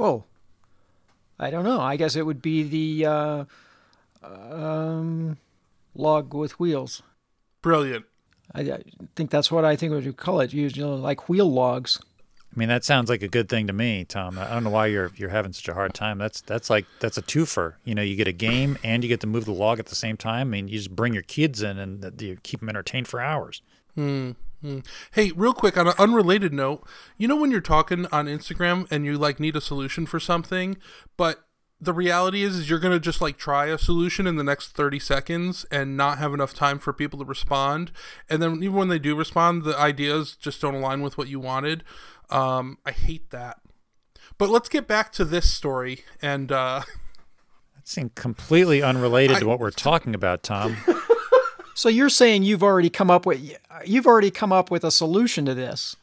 Oh, 0.00 0.24
I 1.38 1.50
don't 1.50 1.64
know. 1.64 1.80
I 1.80 1.96
guess 1.96 2.16
it 2.16 2.24
would 2.24 2.40
be 2.40 2.62
the 2.62 3.06
uh, 3.06 3.44
um, 4.22 5.36
log 5.94 6.32
with 6.32 6.58
wheels. 6.58 7.02
Brilliant. 7.60 8.06
I, 8.54 8.60
I 8.62 8.82
think 9.14 9.30
that's 9.30 9.52
what 9.52 9.64
I 9.64 9.76
think 9.76 9.92
we 9.92 10.00
would 10.00 10.16
call 10.16 10.40
it. 10.40 10.52
You 10.54 10.70
know, 10.70 10.94
like 10.94 11.28
wheel 11.28 11.50
logs. 11.50 12.00
I 12.54 12.58
mean, 12.58 12.68
that 12.68 12.82
sounds 12.82 13.08
like 13.08 13.22
a 13.22 13.28
good 13.28 13.48
thing 13.48 13.68
to 13.68 13.72
me, 13.72 14.04
Tom. 14.04 14.36
I 14.36 14.48
don't 14.48 14.64
know 14.64 14.70
why 14.70 14.86
you're 14.86 15.12
you're 15.16 15.28
having 15.28 15.52
such 15.52 15.68
a 15.68 15.74
hard 15.74 15.94
time. 15.94 16.18
That's 16.18 16.40
that's 16.40 16.68
like 16.68 16.86
that's 16.98 17.16
a 17.16 17.22
twofer. 17.22 17.74
You 17.84 17.94
know, 17.94 18.02
you 18.02 18.16
get 18.16 18.26
a 18.26 18.32
game 18.32 18.76
and 18.82 19.04
you 19.04 19.08
get 19.08 19.20
to 19.20 19.26
move 19.26 19.44
the 19.44 19.52
log 19.52 19.78
at 19.78 19.86
the 19.86 19.94
same 19.94 20.16
time. 20.16 20.48
I 20.48 20.50
mean, 20.50 20.68
you 20.68 20.78
just 20.78 20.96
bring 20.96 21.12
your 21.12 21.22
kids 21.22 21.62
in 21.62 21.78
and 21.78 22.20
you 22.20 22.38
keep 22.42 22.60
them 22.60 22.68
entertained 22.68 23.06
for 23.06 23.20
hours. 23.20 23.62
Hey, 25.12 25.32
real 25.32 25.54
quick 25.54 25.76
on 25.78 25.88
an 25.88 25.94
unrelated 25.98 26.52
note, 26.52 26.86
you 27.16 27.26
know 27.26 27.36
when 27.36 27.50
you're 27.50 27.60
talking 27.60 28.06
on 28.12 28.26
Instagram 28.26 28.86
and 28.90 29.06
you 29.06 29.16
like 29.16 29.40
need 29.40 29.56
a 29.56 29.60
solution 29.60 30.04
for 30.06 30.20
something, 30.20 30.76
but 31.16 31.46
the 31.80 31.94
reality 31.94 32.42
is 32.42 32.56
is 32.56 32.68
you're 32.68 32.78
going 32.78 32.92
to 32.92 33.00
just 33.00 33.22
like 33.22 33.38
try 33.38 33.66
a 33.66 33.78
solution 33.78 34.26
in 34.26 34.36
the 34.36 34.44
next 34.44 34.68
30 34.72 34.98
seconds 34.98 35.64
and 35.70 35.96
not 35.96 36.18
have 36.18 36.34
enough 36.34 36.52
time 36.52 36.78
for 36.78 36.92
people 36.92 37.18
to 37.18 37.24
respond. 37.24 37.90
And 38.28 38.42
then 38.42 38.56
even 38.62 38.74
when 38.74 38.88
they 38.88 38.98
do 38.98 39.16
respond, 39.16 39.64
the 39.64 39.76
ideas 39.78 40.36
just 40.36 40.60
don't 40.60 40.74
align 40.74 41.00
with 41.00 41.16
what 41.16 41.28
you 41.28 41.40
wanted. 41.40 41.82
Um, 42.28 42.78
I 42.84 42.92
hate 42.92 43.30
that. 43.30 43.60
But 44.36 44.50
let's 44.50 44.68
get 44.68 44.86
back 44.86 45.10
to 45.12 45.24
this 45.24 45.50
story 45.50 46.04
and 46.20 46.52
uh 46.52 46.82
That 47.76 47.88
seemed 47.88 48.14
completely 48.14 48.82
unrelated 48.82 49.38
to 49.38 49.46
what 49.46 49.58
we're 49.58 49.70
talking 49.70 50.14
about, 50.14 50.42
Tom. 50.42 50.76
So 51.74 51.88
you're 51.88 52.08
saying 52.08 52.42
you've 52.42 52.62
already 52.62 52.90
come 52.90 53.10
up 53.10 53.26
with 53.26 53.56
you've 53.84 54.06
already 54.06 54.30
come 54.30 54.52
up 54.52 54.70
with 54.70 54.84
a 54.84 54.90
solution 54.90 55.44
to 55.46 55.54
this, 55.54 55.96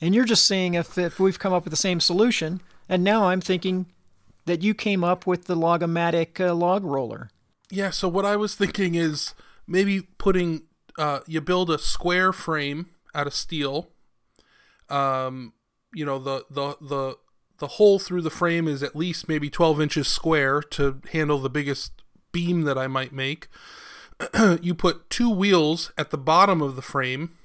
and 0.00 0.14
you're 0.14 0.24
just 0.24 0.46
seeing 0.46 0.74
if 0.74 0.98
if 0.98 1.20
we've 1.20 1.38
come 1.38 1.52
up 1.52 1.64
with 1.64 1.70
the 1.70 1.76
same 1.76 2.00
solution, 2.00 2.60
and 2.88 3.04
now 3.04 3.28
I'm 3.28 3.40
thinking 3.40 3.86
that 4.46 4.62
you 4.62 4.74
came 4.74 5.04
up 5.04 5.26
with 5.26 5.44
the 5.44 5.54
logomatic 5.54 6.40
uh, 6.44 6.54
log 6.54 6.84
roller. 6.84 7.30
Yeah, 7.70 7.90
so 7.90 8.08
what 8.08 8.24
I 8.24 8.36
was 8.36 8.54
thinking 8.54 8.94
is 8.94 9.34
maybe 9.66 10.02
putting 10.18 10.62
uh 10.98 11.20
you 11.26 11.40
build 11.40 11.70
a 11.70 11.78
square 11.78 12.32
frame 12.32 12.86
out 13.14 13.26
of 13.26 13.34
steel. 13.34 13.88
Um 14.88 15.52
you 15.94 16.04
know 16.04 16.18
the 16.18 16.44
the 16.50 16.76
the 16.80 17.16
the 17.58 17.66
hole 17.68 18.00
through 18.00 18.22
the 18.22 18.30
frame 18.30 18.66
is 18.66 18.82
at 18.82 18.96
least 18.96 19.28
maybe 19.28 19.48
12 19.48 19.80
inches 19.80 20.08
square 20.08 20.60
to 20.60 21.00
handle 21.12 21.38
the 21.38 21.48
biggest 21.48 22.02
beam 22.32 22.62
that 22.62 22.76
I 22.76 22.88
might 22.88 23.12
make. 23.12 23.46
you 24.62 24.74
put 24.74 25.08
two 25.10 25.30
wheels 25.30 25.92
at 25.96 26.10
the 26.10 26.18
bottom 26.18 26.60
of 26.62 26.76
the 26.76 26.82
frame. 26.82 27.36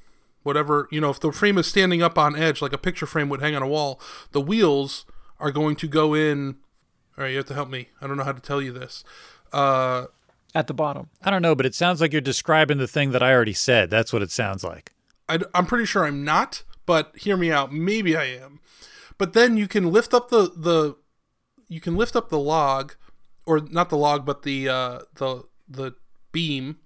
Whatever, 0.43 0.87
you 0.91 1.01
know, 1.01 1.09
if 1.09 1.19
the 1.19 1.31
frame 1.31 1.57
is 1.57 1.67
standing 1.67 2.01
up 2.01 2.17
on 2.17 2.35
edge 2.35 2.61
like 2.61 2.73
a 2.73 2.77
picture 2.77 3.05
frame 3.05 3.27
would 3.29 3.41
hang 3.41 3.55
on 3.55 3.61
a 3.61 3.67
wall, 3.67 3.99
the 4.31 4.41
wheels 4.41 5.05
are 5.39 5.51
going 5.51 5.75
to 5.75 5.87
go 5.87 6.13
in 6.13 6.57
All 7.17 7.23
right, 7.23 7.31
you 7.31 7.37
have 7.37 7.45
to 7.47 7.53
help 7.53 7.69
me. 7.69 7.89
I 8.01 8.07
don't 8.07 8.17
know 8.17 8.23
how 8.23 8.31
to 8.31 8.41
tell 8.41 8.61
you 8.61 8.71
this. 8.71 9.03
Uh, 9.51 10.05
At 10.55 10.67
the 10.67 10.73
bottom. 10.73 11.09
I 11.21 11.29
don't 11.31 11.41
know, 11.41 11.55
but 11.55 11.65
it 11.65 11.75
sounds 11.75 11.99
like 11.99 12.11
you're 12.11 12.21
describing 12.21 12.77
the 12.77 12.87
thing 12.87 13.11
that 13.11 13.21
I 13.21 13.33
already 13.33 13.53
said. 13.53 13.89
That's 13.89 14.13
what 14.13 14.21
it 14.21 14.31
sounds 14.31 14.63
like. 14.63 14.93
I, 15.27 15.39
am 15.53 15.65
pretty 15.65 15.85
sure 15.85 16.05
I'm 16.05 16.23
not, 16.23 16.63
but 16.85 17.11
hear 17.17 17.35
me 17.35 17.51
out. 17.51 17.73
Maybe 17.73 18.15
I 18.15 18.25
am. 18.25 18.59
But 19.17 19.33
then 19.33 19.57
you 19.57 19.67
can 19.67 19.91
lift 19.91 20.13
up 20.13 20.29
the 20.29 20.51
the 20.55 20.95
you 21.67 21.81
can 21.81 21.97
lift 21.97 22.15
up 22.15 22.29
the 22.29 22.39
log, 22.39 22.93
or 23.45 23.59
not 23.59 23.89
the 23.89 23.97
log, 23.97 24.25
but 24.25 24.43
the 24.43 24.69
uh, 24.69 24.99
the 25.15 25.43
the 25.67 25.95
beam, 26.31 26.77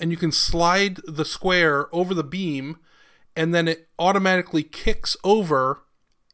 and 0.00 0.10
you 0.10 0.16
can 0.16 0.32
slide 0.32 0.96
the 1.06 1.24
square 1.24 1.94
over 1.94 2.14
the 2.14 2.24
beam, 2.24 2.78
and 3.34 3.54
then 3.54 3.68
it 3.68 3.88
automatically 3.98 4.62
kicks 4.62 5.16
over 5.24 5.82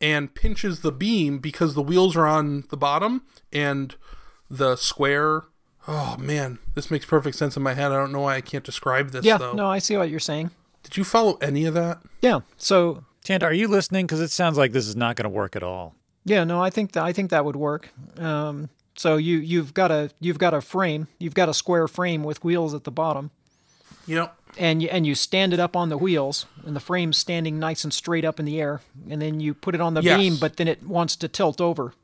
and 0.01 0.35
pinches 0.35 0.81
the 0.81 0.93
beam 0.93 1.39
because 1.39 1.75
the 1.75 1.83
wheels 1.83 2.17
are 2.17 2.27
on 2.27 2.65
the 2.71 2.77
bottom 2.77 3.23
and 3.53 3.95
the 4.51 4.77
square. 4.77 5.43
Oh 5.89 6.17
man, 6.19 6.59
this 6.75 6.91
makes 6.91 7.05
perfect 7.07 7.37
sense 7.37 7.57
in 7.57 7.63
my 7.63 7.75
head. 7.75 7.93
I 7.93 7.97
don't 7.97 8.13
know 8.13 8.21
why 8.21 8.37
I 8.37 8.41
can't 8.41 8.65
describe 8.65 9.11
this 9.11 9.25
Yeah, 9.25 9.39
though. 9.39 9.53
no, 9.53 9.69
I 9.69 9.79
see 9.79 9.97
what 9.97 10.11
you're 10.11 10.21
saying. 10.21 10.51
Did 10.83 10.97
you 10.97 11.05
follow 11.05 11.35
any 11.41 11.65
of 11.65 11.75
that? 11.75 12.01
Yeah. 12.21 12.41
So 12.57 13.05
Tanda, 13.25 13.47
are 13.47 13.53
you 13.53 13.69
listening? 13.69 14.07
Because 14.07 14.21
it 14.21 14.31
sounds 14.33 14.59
like 14.59 14.73
this 14.73 14.87
is 14.89 14.97
not 14.97 15.15
going 15.17 15.25
to 15.25 15.29
work 15.29 15.55
at 15.57 15.63
all. 15.63 15.95
Yeah, 16.25 16.45
no, 16.45 16.61
I 16.63 16.71
think 16.71 16.93
that 16.93 17.05
I 17.05 17.13
think 17.13 17.31
that 17.31 17.45
would 17.45 17.57
work. 17.57 17.91
Um, 18.19 18.69
so 18.97 19.17
you 19.17 19.39
you've 19.39 19.75
got 19.75 19.91
a 19.91 20.11
you've 20.21 20.39
got 20.39 20.55
a 20.55 20.61
frame, 20.61 21.09
you've 21.19 21.35
got 21.35 21.49
a 21.49 21.55
square 21.55 21.89
frame 21.89 22.23
with 22.25 22.43
wheels 22.45 22.75
at 22.75 22.85
the 22.85 22.91
bottom, 22.91 23.31
Yep. 24.07 24.35
and 24.59 24.83
you 24.83 24.89
and 24.89 25.07
you 25.07 25.15
stand 25.15 25.53
it 25.53 25.61
up 25.61 25.77
on 25.77 25.89
the 25.89 25.97
wheels, 25.99 26.47
and 26.67 26.75
the 26.77 26.81
frame's 26.81 27.17
standing 27.19 27.59
nice 27.59 27.85
and 27.85 27.93
straight 27.93 28.25
up 28.25 28.39
in 28.41 28.45
the 28.47 28.61
air, 28.61 28.81
and 29.09 29.21
then 29.23 29.41
you 29.41 29.55
put 29.55 29.75
it 29.75 29.81
on 29.81 29.95
the 29.95 30.03
Yes. 30.03 30.19
beam, 30.19 30.37
but 30.37 30.57
then 30.57 30.69
it 30.69 30.83
wants 30.87 31.17
to 31.17 31.29
tilt 31.29 31.61
over, 31.61 31.95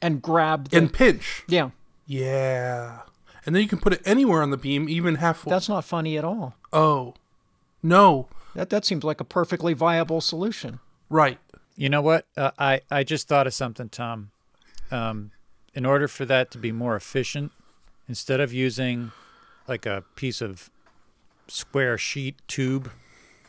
and 0.00 0.22
grab 0.22 0.68
the 0.70 0.78
And 0.78 0.92
pinch. 0.92 1.44
yeah. 1.48 1.70
Yeah. 2.06 3.00
And 3.44 3.54
then 3.54 3.62
you 3.62 3.68
can 3.68 3.78
put 3.80 3.92
it 3.92 4.02
anywhere 4.04 4.42
on 4.42 4.50
the 4.50 4.56
beam, 4.56 4.88
even 4.88 5.16
halfway. 5.16 5.50
That's 5.50 5.68
not 5.68 5.84
funny 5.84 6.16
at 6.18 6.24
all. 6.24 6.54
oh. 6.72 7.14
No. 7.82 8.28
That 8.54 8.70
that 8.70 8.84
seems 8.84 9.04
like 9.04 9.20
a 9.20 9.24
perfectly 9.24 9.72
viable 9.72 10.20
solution. 10.20 10.80
Right. 11.08 11.38
You 11.76 11.88
know 11.88 12.02
what? 12.02 12.26
Uh, 12.36 12.50
I 12.58 12.80
I 12.90 13.04
just 13.04 13.28
thought 13.28 13.46
of 13.46 13.54
something, 13.54 13.88
Tom. 13.88 14.30
Um, 14.90 15.30
in 15.74 15.84
order 15.86 16.08
for 16.08 16.24
that 16.24 16.50
to 16.52 16.58
be 16.58 16.72
more 16.72 16.96
efficient, 16.96 17.52
instead 18.08 18.40
of 18.40 18.52
using 18.52 19.12
like 19.66 19.86
a 19.86 20.04
piece 20.16 20.40
of 20.40 20.70
square 21.46 21.98
sheet 21.98 22.36
tube, 22.48 22.90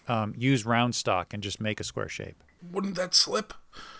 um, 0.07 0.33
use 0.37 0.65
round 0.65 0.95
stock 0.95 1.33
and 1.33 1.41
just 1.43 1.61
make 1.61 1.79
a 1.79 1.83
square 1.83 2.09
shape. 2.09 2.43
Wouldn't 2.71 2.95
that 2.95 3.13
slip? 3.15 3.53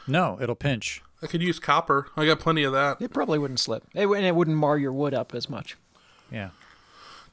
No, 0.08 0.38
it'll 0.42 0.56
pinch. 0.56 1.02
I 1.22 1.28
could 1.28 1.42
use 1.42 1.60
copper. 1.60 2.08
I 2.16 2.26
got 2.26 2.40
plenty 2.40 2.64
of 2.64 2.74
that. 2.74 3.02
It 3.02 3.14
probably 3.14 3.40
wouldn't 3.40 3.60
slip, 3.60 3.84
it, 3.94 4.08
and 4.08 4.26
it 4.26 4.36
wouldn't 4.36 4.58
mar 4.58 4.78
your 4.78 4.94
wood 4.94 5.14
up 5.14 5.34
as 5.34 5.50
much. 5.50 5.78
Yeah. 6.32 6.50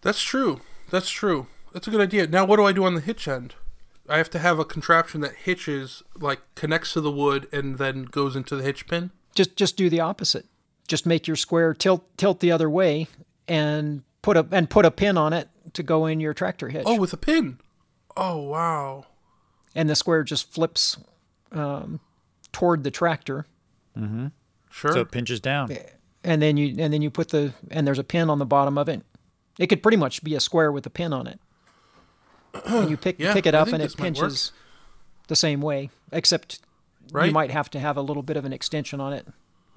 That's 0.02 0.22
true. 0.22 0.60
That's 0.90 1.10
true. 1.10 1.46
That's 1.72 1.86
a 1.88 1.90
good 1.90 2.00
idea. 2.00 2.26
Now, 2.26 2.44
what 2.44 2.56
do 2.56 2.64
I 2.64 2.72
do 2.72 2.84
on 2.84 2.94
the 2.94 3.00
hitch 3.00 3.26
end? 3.28 3.54
I 4.08 4.18
have 4.18 4.30
to 4.30 4.38
have 4.38 4.58
a 4.58 4.64
contraption 4.64 5.20
that 5.22 5.34
hitches, 5.34 6.02
like 6.18 6.40
connects 6.54 6.92
to 6.92 7.00
the 7.00 7.10
wood 7.10 7.48
and 7.52 7.78
then 7.78 8.04
goes 8.04 8.36
into 8.36 8.54
the 8.56 8.62
hitch 8.62 8.86
pin. 8.86 9.10
just 9.34 9.56
just 9.56 9.76
do 9.76 9.90
the 9.90 10.00
opposite. 10.00 10.46
Just 10.86 11.06
make 11.06 11.26
your 11.26 11.36
square 11.36 11.74
tilt 11.74 12.04
tilt 12.16 12.40
the 12.40 12.52
other 12.52 12.68
way 12.70 13.08
and 13.48 14.02
put 14.22 14.36
a 14.36 14.46
and 14.52 14.68
put 14.70 14.84
a 14.84 14.90
pin 14.90 15.16
on 15.18 15.32
it 15.32 15.48
to 15.72 15.82
go 15.82 16.06
in 16.06 16.20
your 16.20 16.32
tractor 16.34 16.68
hitch. 16.68 16.84
Oh, 16.86 16.98
with 16.98 17.12
a 17.12 17.16
pin. 17.16 17.58
Oh, 18.16 18.38
wow. 18.38 19.06
And 19.74 19.90
the 19.90 19.94
square 19.94 20.22
just 20.22 20.52
flips 20.54 20.96
um, 21.52 22.00
toward 22.52 22.82
the 22.84 22.90
tractor, 22.90 23.46
Mm-hmm. 23.98 24.28
Sure. 24.70 24.92
So 24.92 25.00
it 25.00 25.10
pinches 25.10 25.40
down. 25.40 25.74
and 26.24 26.40
then 26.42 26.56
you 26.58 26.74
and 26.78 26.92
then 26.92 27.00
you 27.02 27.10
put 27.10 27.28
the 27.30 27.52
and 27.70 27.86
there's 27.86 27.98
a 27.98 28.04
pin 28.04 28.28
on 28.30 28.38
the 28.38 28.46
bottom 28.46 28.76
of 28.78 28.88
it. 28.88 29.02
It 29.58 29.66
could 29.68 29.82
pretty 29.82 29.96
much 29.96 30.22
be 30.22 30.34
a 30.34 30.40
square 30.40 30.70
with 30.70 30.84
a 30.86 30.90
pin 30.90 31.12
on 31.14 31.26
it. 31.26 31.40
And 32.66 32.90
you 32.90 32.96
pick 32.96 33.18
Yeah, 33.18 33.32
pick 33.32 33.46
it 33.46 33.54
up 33.54 33.68
and 33.68 33.76
it 33.76 33.86
this 33.86 33.98
might 33.98 34.12
work. 34.16 34.24
pinches 34.28 34.52
the 35.28 35.36
same 35.36 35.60
way, 35.62 35.90
except 36.12 36.60
right? 37.10 37.26
you 37.26 37.32
might 37.32 37.50
have 37.50 37.70
to 37.70 37.80
have 37.80 37.96
a 37.96 38.02
little 38.02 38.22
bit 38.22 38.36
of 38.36 38.44
an 38.44 38.52
extension 38.52 39.00
on 39.00 39.12
it. 39.12 39.26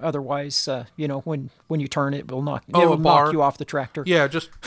Otherwise, 0.00 0.66
uh, 0.68 0.84
you 0.96 1.06
know, 1.08 1.20
when 1.20 1.50
when 1.68 1.80
you 1.80 1.88
turn 1.88 2.14
it, 2.14 2.30
will 2.30 2.42
knock 2.42 2.64
Oh, 2.74 2.82
it'll 2.82 2.98
knock 2.98 3.32
you 3.32 3.42
off 3.42 3.58
the 3.58 3.64
tractor. 3.64 4.02
Yeah, 4.06 4.26
just. 4.28 4.50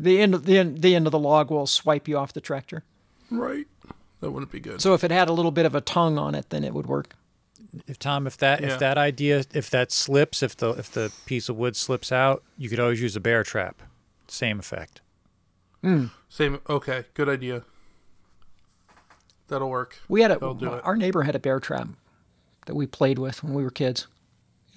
The 0.00 0.20
end 0.20 0.32
of 0.32 0.44
the 0.44 0.56
end, 0.56 0.80
the 0.80 0.94
end 0.94 1.06
of 1.06 1.10
the 1.10 1.18
log 1.18 1.50
will 1.50 1.66
swipe 1.66 2.06
you 2.06 2.16
off 2.18 2.32
the 2.32 2.40
tractor. 2.40 2.84
right. 3.32 3.66
That 4.20 4.30
wouldn't 4.30 4.52
be 4.52 4.60
good. 4.60 4.80
So 4.80 4.94
if 4.94 5.02
it 5.02 5.10
had 5.10 5.28
a 5.28 5.32
little 5.32 5.50
bit 5.50 5.66
of 5.66 5.74
a 5.74 5.80
tongue 5.80 6.16
on 6.18 6.36
it, 6.36 6.50
then 6.50 6.62
it 6.62 6.72
would 6.72 6.86
work. 6.86 7.14
If 7.88 7.98
Tom, 7.98 8.24
if 8.28 8.36
that 8.36 8.60
Yeah. 8.60 8.68
if 8.74 8.78
that 8.78 8.96
idea 8.96 9.42
if 9.52 9.68
that 9.70 9.90
slips, 9.90 10.40
if 10.40 10.56
the 10.56 10.70
if 10.70 10.92
the 10.92 11.10
piece 11.26 11.48
of 11.48 11.56
wood 11.56 11.74
slips 11.74 12.12
out, 12.12 12.44
you 12.56 12.68
could 12.68 12.78
always 12.78 13.00
use 13.02 13.16
a 13.16 13.20
bear 13.20 13.42
trap. 13.42 13.82
Same 14.28 14.60
effect. 14.60 15.00
Same. 16.28 16.60
Okay, 16.70 17.04
good 17.14 17.28
idea. 17.28 17.64
That'll 19.48 19.70
work. 19.70 19.98
We 20.08 20.22
had 20.22 20.30
a 20.30 20.34
That'll 20.34 20.54
do 20.54 20.74
it. 20.74 20.80
our 20.84 20.96
neighbor 20.96 21.22
had 21.22 21.34
a 21.34 21.38
bear 21.40 21.58
trap 21.58 21.88
that 22.66 22.74
we 22.76 22.86
played 22.86 23.18
with 23.18 23.42
when 23.42 23.54
we 23.54 23.64
were 23.64 23.70
kids. 23.70 24.06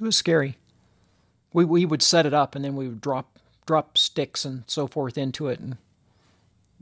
It 0.02 0.04
was 0.04 0.18
scary. 0.18 0.58
We 1.54 1.64
we 1.64 1.86
would 1.86 2.02
set 2.02 2.26
it 2.26 2.34
up 2.34 2.56
and 2.56 2.66
then 2.66 2.76
we 2.76 2.88
would 2.88 3.02
drop 3.02 3.40
drop 3.66 3.98
sticks 3.98 4.44
and 4.44 4.64
so 4.68 4.88
forth 4.88 5.18
into 5.18 5.48
it 5.48 5.60
and 5.60 5.78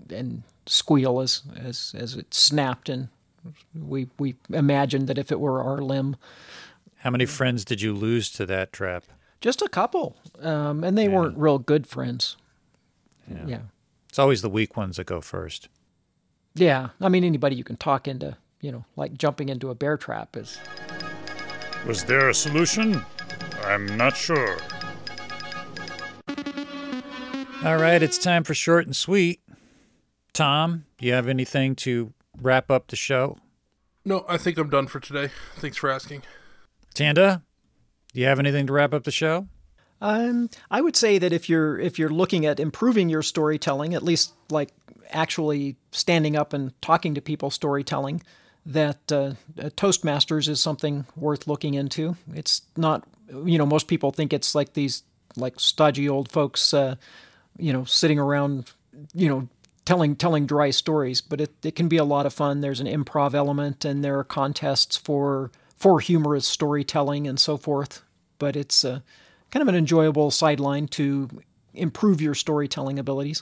and 0.09 0.43
squeal 0.65 1.19
as 1.19 1.43
as 1.55 1.93
as 1.97 2.15
it 2.15 2.33
snapped 2.33 2.87
and 2.87 3.09
we 3.75 4.07
we 4.17 4.35
imagined 4.51 5.07
that 5.07 5.17
if 5.17 5.31
it 5.31 5.39
were 5.39 5.61
our 5.61 5.81
limb 5.81 6.15
How 6.99 7.09
many 7.09 7.25
friends 7.25 7.65
did 7.65 7.81
you 7.81 7.93
lose 7.93 8.31
to 8.31 8.45
that 8.45 8.71
trap? 8.71 9.03
just 9.41 9.61
a 9.61 9.67
couple 9.67 10.15
um, 10.41 10.83
and 10.83 10.97
they 10.97 11.07
weren't 11.09 11.37
real 11.37 11.59
good 11.59 11.85
friends 11.87 12.37
yeah. 13.45 13.59
It's 14.07 14.19
always 14.19 14.41
the 14.41 14.49
weak 14.49 14.75
ones 14.75 14.97
that 14.97 15.05
go 15.05 15.21
first. 15.21 15.67
Yeah, 16.55 16.89
I 16.99 17.09
mean 17.09 17.23
anybody 17.23 17.55
you 17.55 17.63
can 17.63 17.77
talk 17.77 18.07
into, 18.07 18.37
you 18.59 18.71
know, 18.71 18.85
like 18.95 19.13
jumping 19.17 19.49
into 19.49 19.69
a 19.69 19.75
bear 19.75 19.97
trap 19.97 20.35
is. 20.35 20.57
Was 21.85 22.03
there 22.03 22.29
a 22.29 22.33
solution? 22.33 23.03
I'm 23.63 23.85
not 23.97 24.15
sure. 24.15 24.57
All 27.63 27.77
right, 27.77 28.01
it's 28.01 28.17
time 28.17 28.43
for 28.43 28.53
short 28.53 28.85
and 28.85 28.95
sweet. 28.95 29.41
Tom, 30.33 30.85
do 30.97 31.05
you 31.05 31.13
have 31.13 31.27
anything 31.27 31.75
to 31.77 32.13
wrap 32.41 32.71
up 32.71 32.87
the 32.87 32.95
show? 32.95 33.37
No, 34.05 34.25
I 34.29 34.37
think 34.37 34.57
I'm 34.57 34.69
done 34.69 34.87
for 34.87 34.99
today. 34.99 35.29
Thanks 35.57 35.77
for 35.77 35.89
asking. 35.89 36.23
Tanda, 36.93 37.43
do 38.13 38.21
you 38.21 38.27
have 38.27 38.39
anything 38.39 38.67
to 38.67 38.73
wrap 38.73 38.93
up 38.93 39.03
the 39.03 39.11
show? 39.11 39.47
Um, 40.01 40.49
I 40.71 40.81
would 40.81 40.95
say 40.95 41.17
that 41.17 41.33
if 41.33 41.49
you're 41.49 41.77
if 41.77 41.99
you're 41.99 42.09
looking 42.09 42.45
at 42.45 42.59
improving 42.59 43.09
your 43.09 43.21
storytelling, 43.21 43.93
at 43.93 44.03
least 44.03 44.33
like 44.49 44.69
actually 45.11 45.75
standing 45.91 46.37
up 46.37 46.53
and 46.53 46.79
talking 46.81 47.15
to 47.15 47.21
people 47.21 47.49
storytelling, 47.49 48.23
that 48.69 49.11
uh, 49.11 49.33
uh, 49.57 49.69
Toastmasters 49.71 50.47
is 50.47 50.61
something 50.61 51.05
worth 51.15 51.47
looking 51.47 51.73
into. 51.73 52.15
It's 52.33 52.61
not, 52.77 53.07
you 53.43 53.57
know, 53.57 53.65
most 53.65 53.87
people 53.87 54.11
think 54.11 54.31
it's 54.31 54.53
like 54.53 54.73
these 54.73 55.03
like 55.35 55.59
stodgy 55.59 56.07
old 56.07 56.31
folks, 56.31 56.73
uh, 56.73 56.95
you 57.57 57.73
know, 57.73 57.83
sitting 57.83 58.19
around, 58.19 58.71
you 59.13 59.27
know, 59.27 59.49
telling 59.85 60.15
telling 60.15 60.45
dry 60.45 60.69
stories, 60.69 61.19
but 61.19 61.41
it, 61.41 61.51
it 61.63 61.75
can 61.75 61.87
be 61.87 61.97
a 61.97 62.03
lot 62.03 62.27
of 62.27 62.33
fun. 62.33 62.61
There's 62.61 62.79
an 62.79 62.87
improv 62.87 63.33
element, 63.33 63.85
and 63.85 64.03
there 64.03 64.19
are 64.19 64.23
contests 64.23 64.95
for 64.95 65.51
for 65.75 65.99
humorous 65.99 66.47
storytelling 66.47 67.27
and 67.27 67.39
so 67.39 67.57
forth. 67.57 68.03
But 68.37 68.55
it's 68.55 68.85
uh, 68.85 68.99
kind 69.49 69.61
of 69.61 69.67
an 69.67 69.75
enjoyable 69.75 70.29
sideline 70.29 70.87
to 70.89 71.29
improve 71.73 72.21
your 72.21 72.35
storytelling 72.35 72.99
abilities. 72.99 73.41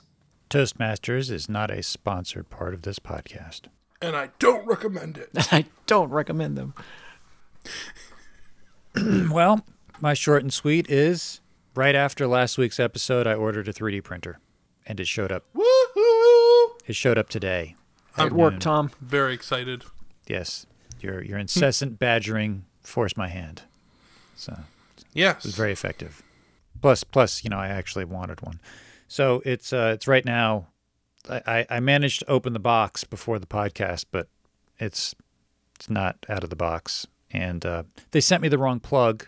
Toastmasters 0.50 1.30
is 1.30 1.50
not 1.50 1.70
a 1.70 1.84
sponsored 1.84 2.50
part 2.50 2.74
of 2.74 2.84
this 2.84 3.00
podcast. 3.00 3.64
And 4.02 4.16
I 4.16 4.30
don't 4.40 4.66
recommend 4.68 5.18
it. 5.18 5.30
I 5.52 5.66
don't 5.86 6.10
recommend 6.10 6.58
them. 6.58 6.74
Well, 9.30 9.64
my 10.02 10.14
short 10.16 10.42
and 10.42 10.52
sweet 10.52 10.90
is 10.90 11.40
right 11.76 11.94
after 11.96 12.26
last 12.26 12.58
week's 12.58 12.80
episode, 12.80 13.28
I 13.28 13.36
ordered 13.36 13.68
a 13.68 13.74
3D 13.74 14.04
printer, 14.04 14.40
and 14.88 15.00
it 15.00 15.08
showed 15.08 15.32
up. 15.32 15.44
Woohoo! 15.56 16.70
It 16.88 16.96
showed 16.96 17.18
up 17.20 17.30
today. 17.30 17.76
Good 18.16 18.34
work, 18.34 18.60
Tom. 18.60 18.90
Very 19.00 19.36
excited. 19.36 19.84
Yes, 20.28 20.66
your 21.00 21.22
your 21.22 21.38
incessant 21.38 22.00
badgering 22.00 22.66
forced 22.82 23.18
my 23.18 23.28
hand, 23.28 23.64
so 24.36 24.62
Yes. 25.14 25.38
it 25.40 25.50
was 25.50 25.56
very 25.56 25.72
effective. 25.74 26.24
Plus, 26.82 27.04
plus, 27.04 27.44
you 27.44 27.52
know, 27.52 27.60
I 27.60 27.68
actually 27.68 28.06
wanted 28.06 28.42
one. 28.42 28.60
So 29.08 29.44
it's 29.46 29.72
uh, 29.74 29.92
it's 29.94 30.08
right 30.08 30.26
now. 30.26 30.68
I, 31.30 31.66
I 31.70 31.80
managed 31.80 32.20
to 32.20 32.30
open 32.30 32.54
the 32.54 32.60
box 32.60 33.04
before 33.04 33.40
the 33.40 33.48
podcast, 33.48 34.06
but 34.12 34.28
it's 34.80 35.16
it's 35.76 35.90
not 35.90 36.26
out 36.30 36.44
of 36.44 36.50
the 36.50 36.56
box. 36.56 37.08
And 37.32 37.66
uh, 37.66 37.84
they 38.12 38.22
sent 38.22 38.42
me 38.42 38.48
the 38.48 38.58
wrong 38.58 38.80
plug. 38.80 39.28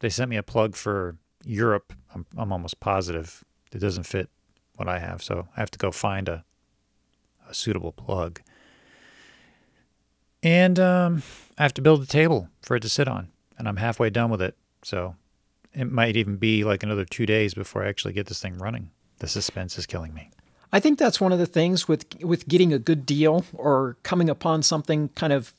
They 0.00 0.08
sent 0.08 0.30
me 0.30 0.36
a 0.36 0.42
plug 0.42 0.76
for 0.76 1.16
Europe. 1.44 1.92
I'm 2.14 2.26
I'm 2.36 2.52
almost 2.52 2.80
positive 2.80 3.44
it 3.72 3.78
doesn't 3.78 4.04
fit 4.04 4.30
what 4.76 4.88
I 4.88 4.98
have, 4.98 5.22
so 5.22 5.48
I 5.56 5.60
have 5.60 5.70
to 5.72 5.78
go 5.78 5.90
find 5.90 6.28
a 6.28 6.44
a 7.48 7.54
suitable 7.54 7.92
plug. 7.92 8.40
And 10.42 10.78
um, 10.78 11.22
I 11.56 11.62
have 11.62 11.74
to 11.74 11.82
build 11.82 12.02
a 12.02 12.06
table 12.06 12.48
for 12.62 12.76
it 12.76 12.80
to 12.80 12.88
sit 12.88 13.08
on, 13.08 13.28
and 13.56 13.66
I'm 13.68 13.76
halfway 13.76 14.10
done 14.10 14.30
with 14.30 14.42
it. 14.42 14.56
So 14.82 15.16
it 15.72 15.90
might 15.90 16.16
even 16.16 16.36
be 16.36 16.64
like 16.64 16.82
another 16.82 17.04
two 17.04 17.26
days 17.26 17.54
before 17.54 17.84
I 17.84 17.88
actually 17.88 18.12
get 18.12 18.26
this 18.26 18.40
thing 18.40 18.58
running. 18.58 18.90
The 19.18 19.28
suspense 19.28 19.78
is 19.78 19.86
killing 19.86 20.14
me. 20.14 20.30
I 20.72 20.80
think 20.80 20.98
that's 20.98 21.20
one 21.20 21.32
of 21.32 21.38
the 21.38 21.46
things 21.46 21.88
with 21.88 22.06
with 22.22 22.46
getting 22.48 22.72
a 22.72 22.78
good 22.78 23.06
deal 23.06 23.44
or 23.54 23.96
coming 24.02 24.28
upon 24.28 24.62
something 24.62 25.08
kind 25.10 25.32
of 25.32 25.52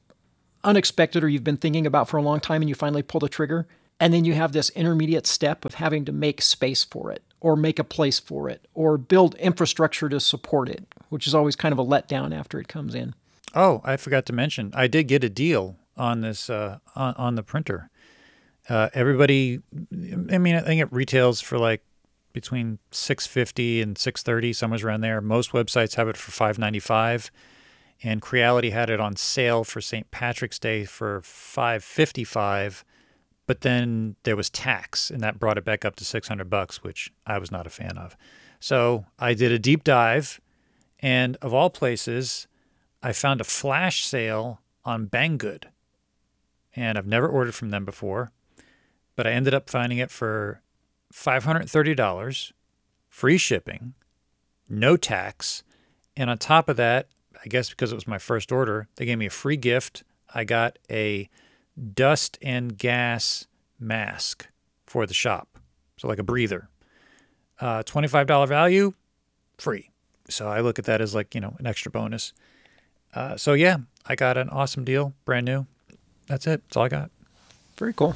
unexpected 0.63 1.23
or 1.23 1.29
you've 1.29 1.43
been 1.43 1.57
thinking 1.57 1.87
about 1.87 2.09
for 2.09 2.17
a 2.17 2.21
long 2.21 2.39
time 2.39 2.61
and 2.61 2.69
you 2.69 2.75
finally 2.75 3.01
pull 3.01 3.19
the 3.19 3.29
trigger 3.29 3.67
and 3.99 4.13
then 4.13 4.25
you 4.25 4.33
have 4.33 4.51
this 4.51 4.69
intermediate 4.71 5.27
step 5.27 5.65
of 5.65 5.75
having 5.75 6.05
to 6.05 6.11
make 6.11 6.41
space 6.41 6.83
for 6.83 7.11
it 7.11 7.23
or 7.41 7.55
make 7.55 7.79
a 7.79 7.83
place 7.83 8.19
for 8.19 8.49
it 8.49 8.65
or 8.73 8.97
build 8.97 9.35
infrastructure 9.35 10.09
to 10.09 10.19
support 10.19 10.69
it, 10.69 10.85
which 11.09 11.27
is 11.27 11.35
always 11.35 11.55
kind 11.55 11.73
of 11.73 11.79
a 11.79 11.85
letdown 11.85 12.37
after 12.37 12.59
it 12.59 12.67
comes 12.67 12.95
in. 12.95 13.13
Oh, 13.55 13.81
I 13.83 13.97
forgot 13.97 14.25
to 14.27 14.33
mention, 14.33 14.71
I 14.75 14.87
did 14.87 15.07
get 15.07 15.23
a 15.23 15.29
deal 15.29 15.77
on 15.97 16.21
this 16.21 16.49
uh, 16.49 16.79
on, 16.95 17.13
on 17.15 17.35
the 17.35 17.43
printer. 17.43 17.89
Uh, 18.69 18.89
everybody, 18.93 19.59
I 20.31 20.37
mean, 20.37 20.55
I 20.55 20.61
think 20.61 20.79
it 20.81 20.91
retails 20.93 21.41
for 21.41 21.57
like 21.57 21.81
between 22.39 22.79
650 22.91 23.81
and 23.81 23.97
630 23.97 24.53
somewhere 24.53 24.79
around 24.85 25.01
there. 25.01 25.19
Most 25.19 25.51
websites 25.51 25.95
have 25.95 26.07
it 26.07 26.15
for 26.15 26.31
595 26.31 27.29
and 28.01 28.21
creality 28.21 28.69
had 28.69 28.89
it 28.89 29.01
on 29.01 29.17
sale 29.17 29.65
for 29.65 29.81
st 29.81 30.09
patrick's 30.09 30.57
day 30.57 30.85
for 30.85 31.19
555 31.21 32.85
but 33.45 33.59
then 33.59 34.15
there 34.23 34.37
was 34.37 34.49
tax 34.49 35.11
and 35.11 35.19
that 35.19 35.37
brought 35.37 35.57
it 35.57 35.65
back 35.65 35.83
up 35.83 35.97
to 35.97 36.05
600 36.05 36.49
bucks 36.49 36.81
which 36.81 37.11
i 37.27 37.37
was 37.37 37.51
not 37.51 37.67
a 37.67 37.69
fan 37.69 37.97
of. 37.97 38.15
So 38.61 39.05
i 39.17 39.33
did 39.33 39.51
a 39.51 39.59
deep 39.59 39.83
dive 39.83 40.39
and 41.01 41.35
of 41.41 41.53
all 41.53 41.69
places 41.69 42.47
i 43.03 43.11
found 43.11 43.41
a 43.41 43.43
flash 43.43 44.05
sale 44.05 44.61
on 44.85 45.07
banggood 45.07 45.65
and 46.73 46.97
i've 46.97 47.05
never 47.05 47.27
ordered 47.27 47.55
from 47.55 47.69
them 47.69 47.83
before 47.83 48.31
but 49.17 49.27
i 49.27 49.31
ended 49.31 49.53
up 49.53 49.69
finding 49.69 49.97
it 49.97 50.09
for 50.09 50.61
$530, 51.13 52.51
free 53.07 53.37
shipping, 53.37 53.93
no 54.67 54.97
tax. 54.97 55.63
And 56.15 56.29
on 56.29 56.37
top 56.37 56.69
of 56.69 56.77
that, 56.77 57.07
I 57.43 57.47
guess 57.47 57.69
because 57.69 57.91
it 57.91 57.95
was 57.95 58.07
my 58.07 58.17
first 58.17 58.51
order, 58.51 58.87
they 58.95 59.05
gave 59.05 59.17
me 59.17 59.25
a 59.25 59.31
free 59.31 59.57
gift. 59.57 60.03
I 60.33 60.43
got 60.43 60.77
a 60.89 61.29
dust 61.93 62.37
and 62.41 62.77
gas 62.77 63.47
mask 63.79 64.47
for 64.85 65.05
the 65.05 65.13
shop. 65.13 65.57
So, 65.97 66.07
like 66.07 66.19
a 66.19 66.23
breather. 66.23 66.69
Uh, 67.59 67.83
$25 67.83 68.47
value, 68.47 68.93
free. 69.57 69.89
So, 70.29 70.47
I 70.47 70.61
look 70.61 70.79
at 70.79 70.85
that 70.85 71.01
as 71.01 71.13
like, 71.13 71.35
you 71.35 71.41
know, 71.41 71.55
an 71.59 71.67
extra 71.67 71.91
bonus. 71.91 72.33
Uh, 73.13 73.35
so, 73.37 73.53
yeah, 73.53 73.77
I 74.05 74.15
got 74.15 74.37
an 74.37 74.49
awesome 74.49 74.83
deal, 74.83 75.13
brand 75.25 75.45
new. 75.45 75.65
That's 76.27 76.47
it. 76.47 76.63
That's 76.63 76.77
all 76.77 76.83
I 76.83 76.89
got. 76.89 77.11
Very 77.77 77.93
cool. 77.93 78.15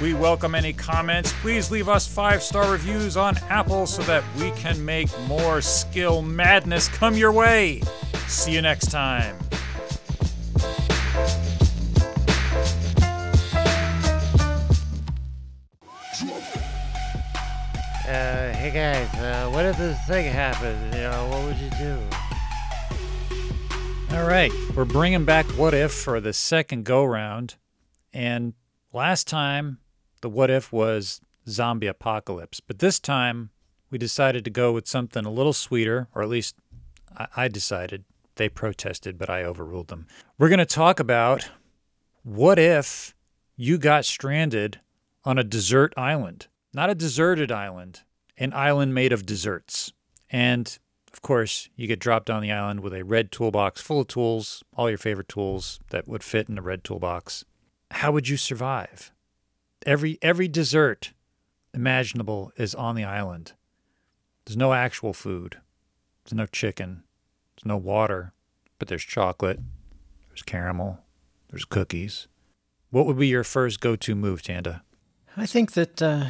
We 0.00 0.12
welcome 0.12 0.56
any 0.56 0.72
comments. 0.72 1.32
Please 1.40 1.70
leave 1.70 1.88
us 1.88 2.04
five 2.04 2.42
star 2.42 2.72
reviews 2.72 3.16
on 3.16 3.36
Apple 3.48 3.86
so 3.86 4.02
that 4.02 4.24
we 4.36 4.50
can 4.52 4.84
make 4.84 5.08
more 5.28 5.60
skill 5.60 6.20
madness 6.20 6.88
come 6.88 7.14
your 7.14 7.30
way. 7.30 7.80
See 8.26 8.52
you 8.52 8.60
next 8.60 8.90
time. 8.90 9.36
Uh, 18.06 18.52
hey 18.52 18.72
guys, 18.74 19.14
uh, 19.20 19.48
what 19.50 19.64
if 19.64 19.78
this 19.78 19.98
thing 20.08 20.30
happened? 20.30 20.92
You 20.92 21.02
know, 21.02 21.28
what 21.28 21.44
would 21.44 21.56
you 21.56 21.70
do? 21.78 21.98
All 24.16 24.26
right, 24.26 24.50
we're 24.74 24.84
bringing 24.84 25.24
back 25.24 25.46
What 25.56 25.72
If 25.72 25.92
for 25.92 26.20
the 26.20 26.32
second 26.32 26.84
go 26.84 27.04
round. 27.04 27.54
And 28.12 28.54
last 28.92 29.28
time, 29.28 29.78
the 30.24 30.30
What 30.30 30.50
If 30.50 30.72
was 30.72 31.20
zombie 31.46 31.86
apocalypse. 31.86 32.58
But 32.58 32.78
this 32.78 32.98
time, 32.98 33.50
we 33.90 33.98
decided 33.98 34.42
to 34.46 34.50
go 34.50 34.72
with 34.72 34.88
something 34.88 35.26
a 35.26 35.30
little 35.30 35.52
sweeter, 35.52 36.08
or 36.14 36.22
at 36.22 36.30
least 36.30 36.56
I, 37.36 37.46
decided. 37.48 38.04
They 38.36 38.48
protested, 38.48 39.18
but 39.18 39.28
I 39.28 39.44
overruled 39.44 39.88
them. 39.88 40.06
We're 40.38 40.48
going 40.48 40.58
to 40.60 40.64
talk 40.64 40.98
about 40.98 41.50
what 42.22 42.58
if 42.58 43.14
you 43.54 43.76
got 43.76 44.06
stranded 44.06 44.80
on 45.26 45.38
a 45.38 45.44
desert 45.44 45.92
island? 45.94 46.48
Not 46.72 46.88
a 46.88 46.94
deserted 46.94 47.52
island, 47.52 48.00
an 48.38 48.54
island 48.54 48.94
made 48.94 49.12
of 49.12 49.26
desserts. 49.26 49.92
And 50.30 50.76
of 51.12 51.20
course, 51.20 51.68
you 51.76 51.86
get 51.86 52.00
dropped 52.00 52.30
on 52.30 52.40
the 52.40 52.50
island 52.50 52.80
with 52.80 52.94
a 52.94 53.04
red 53.04 53.30
toolbox 53.30 53.82
full 53.82 54.00
of 54.00 54.08
tools, 54.08 54.64
all 54.74 54.88
your 54.88 54.98
favorite 54.98 55.28
tools 55.28 55.80
that 55.90 56.08
would 56.08 56.24
fit 56.24 56.48
in 56.48 56.56
a 56.56 56.62
red 56.62 56.82
toolbox. 56.82 57.44
How 57.90 58.10
would 58.10 58.26
you 58.26 58.38
survive? 58.38 59.12
Every 59.86 60.18
every 60.22 60.48
dessert 60.48 61.12
imaginable 61.72 62.52
is 62.56 62.74
on 62.74 62.94
the 62.94 63.04
island. 63.04 63.52
There's 64.44 64.56
no 64.56 64.72
actual 64.72 65.12
food. 65.12 65.58
There's 66.24 66.34
no 66.34 66.46
chicken. 66.46 67.02
There's 67.56 67.66
no 67.66 67.76
water, 67.76 68.32
but 68.78 68.88
there's 68.88 69.04
chocolate. 69.04 69.60
There's 70.28 70.42
caramel. 70.42 71.00
There's 71.50 71.64
cookies. 71.64 72.26
What 72.90 73.06
would 73.06 73.18
be 73.18 73.28
your 73.28 73.44
first 73.44 73.80
go-to 73.80 74.14
move, 74.14 74.42
Tanda? 74.42 74.82
I 75.36 75.46
think 75.46 75.72
that 75.72 76.00
uh, 76.00 76.26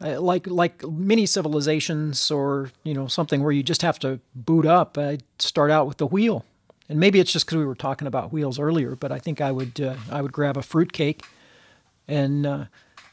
like 0.00 0.46
like 0.46 0.86
many 0.86 1.26
civilizations 1.26 2.30
or 2.30 2.70
you 2.84 2.94
know 2.94 3.06
something 3.06 3.42
where 3.42 3.52
you 3.52 3.62
just 3.62 3.82
have 3.82 3.98
to 4.00 4.20
boot 4.34 4.66
up. 4.66 4.98
I'd 4.98 5.22
start 5.38 5.70
out 5.70 5.86
with 5.86 5.96
the 5.96 6.06
wheel, 6.06 6.44
and 6.88 7.00
maybe 7.00 7.18
it's 7.18 7.32
just 7.32 7.46
because 7.46 7.56
we 7.58 7.64
were 7.64 7.74
talking 7.74 8.06
about 8.06 8.32
wheels 8.32 8.58
earlier. 8.58 8.94
But 8.94 9.10
I 9.10 9.18
think 9.18 9.40
I 9.40 9.50
would 9.52 9.80
uh, 9.80 9.96
I 10.10 10.20
would 10.20 10.32
grab 10.32 10.56
a 10.56 10.62
fruit 10.62 10.92
cake, 10.92 11.24
and 12.08 12.46
uh, 12.46 12.64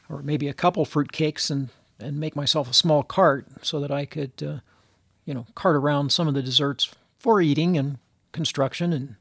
or 0.08 0.22
maybe 0.22 0.48
a 0.48 0.54
couple 0.54 0.84
fruit 0.84 1.12
cakes 1.12 1.50
and 1.50 1.68
and 2.00 2.18
make 2.18 2.34
myself 2.34 2.70
a 2.70 2.74
small 2.74 3.02
cart 3.02 3.46
so 3.62 3.80
that 3.80 3.90
I 3.90 4.04
could 4.04 4.32
uh, 4.42 4.58
you 5.24 5.34
know 5.34 5.46
cart 5.54 5.76
around 5.76 6.12
some 6.12 6.28
of 6.28 6.34
the 6.34 6.42
desserts 6.42 6.94
for 7.18 7.40
eating 7.40 7.76
and 7.76 7.98
construction 8.32 8.92
and 8.92 9.16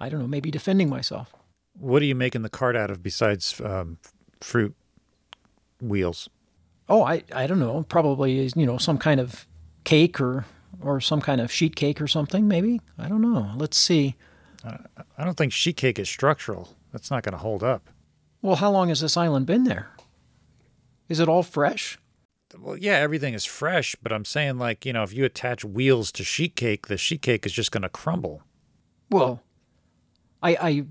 I 0.00 0.08
don't 0.08 0.20
know 0.20 0.28
maybe 0.28 0.50
defending 0.50 0.88
myself. 0.88 1.34
What 1.78 2.02
are 2.02 2.06
you 2.06 2.14
making 2.14 2.42
the 2.42 2.48
cart 2.48 2.76
out 2.76 2.90
of 2.90 3.02
besides 3.02 3.60
um, 3.60 3.98
fruit 4.40 4.74
wheels? 5.80 6.28
Oh, 6.88 7.04
I, 7.04 7.22
I 7.34 7.46
don't 7.46 7.60
know. 7.60 7.84
Probably 7.88 8.50
you 8.56 8.66
know 8.66 8.78
some 8.78 8.98
kind 8.98 9.20
of 9.20 9.46
cake 9.84 10.20
or 10.20 10.46
or 10.80 11.00
some 11.00 11.20
kind 11.20 11.40
of 11.40 11.52
sheet 11.52 11.76
cake 11.76 12.00
or 12.00 12.08
something. 12.08 12.48
Maybe 12.48 12.80
I 12.98 13.08
don't 13.08 13.22
know. 13.22 13.52
Let's 13.56 13.76
see. 13.76 14.16
I 14.64 15.24
don't 15.24 15.36
think 15.36 15.52
sheet 15.52 15.76
cake 15.76 15.98
is 15.98 16.08
structural. 16.08 16.76
That's 16.92 17.10
not 17.10 17.22
going 17.22 17.32
to 17.32 17.38
hold 17.38 17.62
up. 17.62 17.88
Well, 18.42 18.56
how 18.56 18.70
long 18.70 18.88
has 18.88 19.00
this 19.00 19.16
island 19.16 19.46
been 19.46 19.64
there? 19.64 19.90
Is 21.08 21.20
it 21.20 21.28
all 21.28 21.42
fresh? 21.42 21.98
Well, 22.58 22.76
yeah, 22.76 22.94
everything 22.94 23.34
is 23.34 23.44
fresh, 23.44 23.94
but 24.02 24.12
I'm 24.12 24.24
saying 24.24 24.58
like, 24.58 24.86
you 24.86 24.92
know, 24.92 25.02
if 25.02 25.12
you 25.12 25.24
attach 25.24 25.64
wheels 25.64 26.10
to 26.12 26.24
sheet 26.24 26.56
cake, 26.56 26.86
the 26.86 26.96
sheet 26.96 27.22
cake 27.22 27.44
is 27.44 27.52
just 27.52 27.72
going 27.72 27.82
to 27.82 27.88
crumble. 27.88 28.42
Well, 29.10 29.42
I 30.42 30.50
I 30.60 30.84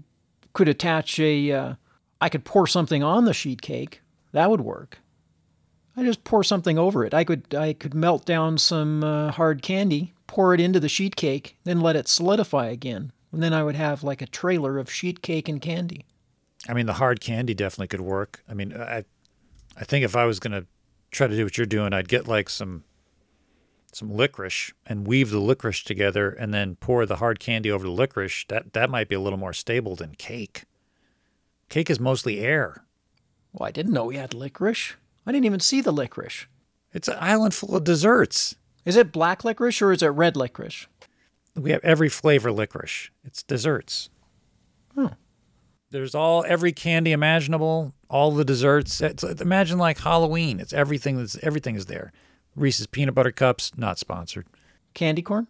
could 0.54 0.68
attach 0.68 1.20
a. 1.20 1.52
Uh, 1.52 1.74
I 2.20 2.30
could 2.30 2.46
pour 2.46 2.68
something 2.68 3.04
on 3.04 3.26
the 3.26 3.34
sheet 3.34 3.62
cake. 3.62 4.02
That 4.32 4.50
would 4.50 4.62
work. 4.62 5.00
I 5.96 6.04
just 6.04 6.24
pour 6.24 6.44
something 6.44 6.78
over 6.78 7.04
it. 7.06 7.14
I 7.14 7.24
could 7.24 7.56
I 7.56 7.74
could 7.74 7.94
melt 7.94 8.26
down 8.26 8.58
some 8.58 9.04
uh, 9.04 9.32
hard 9.32 9.62
candy, 9.62 10.14
pour 10.28 10.54
it 10.54 10.60
into 10.60 10.80
the 10.80 10.90
sheet 10.90 11.16
cake, 11.16 11.58
then 11.64 11.82
let 11.82 11.96
it 11.96 12.08
solidify 12.08 12.68
again, 12.68 13.12
and 13.32 13.42
then 13.42 13.54
I 13.54 13.64
would 13.64 13.76
have 13.76 14.04
like 14.04 14.22
a 14.22 14.28
trailer 14.28 14.78
of 14.78 14.92
sheet 14.92 15.22
cake 15.22 15.50
and 15.50 15.62
candy. 15.62 16.06
I 16.68 16.74
mean, 16.74 16.86
the 16.86 16.94
hard 16.94 17.22
candy 17.22 17.54
definitely 17.54 17.88
could 17.88 18.02
work. 18.02 18.44
I 18.50 18.54
mean, 18.54 18.76
I 18.76 19.06
I 19.76 19.84
think 19.84 20.04
if 20.04 20.16
I 20.16 20.26
was 20.26 20.40
going 20.40 20.60
to 20.60 20.68
try 21.12 21.28
to 21.28 21.36
do 21.36 21.44
what 21.44 21.58
you're 21.58 21.66
doing, 21.66 21.94
I'd 21.94 22.10
get 22.10 22.28
like 22.28 22.50
some 22.50 22.84
some 23.94 24.14
licorice 24.14 24.74
and 24.86 25.08
weave 25.08 25.32
the 25.32 25.40
licorice 25.40 25.84
together 25.84 26.30
and 26.30 26.54
then 26.54 26.76
pour 26.76 27.06
the 27.06 27.18
hard 27.18 27.40
candy 27.40 27.72
over 27.72 27.86
the 27.86 27.92
licorice. 27.92 28.46
That 28.50 28.74
that 28.74 28.90
might 28.90 29.10
be 29.10 29.16
a 29.16 29.20
little 29.20 29.40
more 29.40 29.54
stable 29.54 29.96
than 29.96 30.16
cake. 30.16 30.66
Cake 31.70 31.90
is 31.90 32.00
mostly 32.00 32.40
air. 32.40 32.86
Well, 33.54 33.68
I 33.68 33.72
didn't 33.72 33.94
know 33.94 34.06
we 34.06 34.18
had 34.18 34.34
licorice. 34.34 34.96
I 35.26 35.32
didn't 35.32 35.46
even 35.46 35.60
see 35.60 35.82
the 35.82 35.92
licorice. 35.92 36.48
It's 36.94 37.08
an 37.08 37.18
island 37.20 37.54
full 37.54 37.76
of 37.76 37.84
desserts. 37.84 38.56
Is 38.86 38.96
it 38.96 39.12
black 39.12 39.44
licorice 39.44 39.82
or 39.82 39.92
is 39.92 40.02
it 40.02 40.08
red 40.08 40.38
licorice? 40.38 40.88
We 41.56 41.72
have 41.72 41.84
every 41.84 42.08
flavor 42.08 42.52
licorice. 42.52 43.10
It's 43.26 43.44
desserts. 43.44 44.10
Hmm. 44.94 45.08
There's 45.90 46.14
all 46.14 46.44
every 46.48 46.74
candy 46.74 47.12
imaginable, 47.12 47.94
all 48.10 48.32
the 48.32 48.44
desserts. 48.44 49.00
It's, 49.00 49.24
imagine 49.24 49.78
like 49.78 50.00
Halloween. 50.00 50.60
It's 50.60 50.74
everything 50.74 51.18
that's 51.18 51.38
everything 51.44 51.76
is 51.76 51.86
there. 51.86 52.12
Reese's 52.56 52.88
peanut 52.88 53.16
butter 53.16 53.32
cups, 53.32 53.72
not 53.78 53.98
sponsored. 53.98 54.48
Candy 54.94 55.22
corn? 55.22 55.48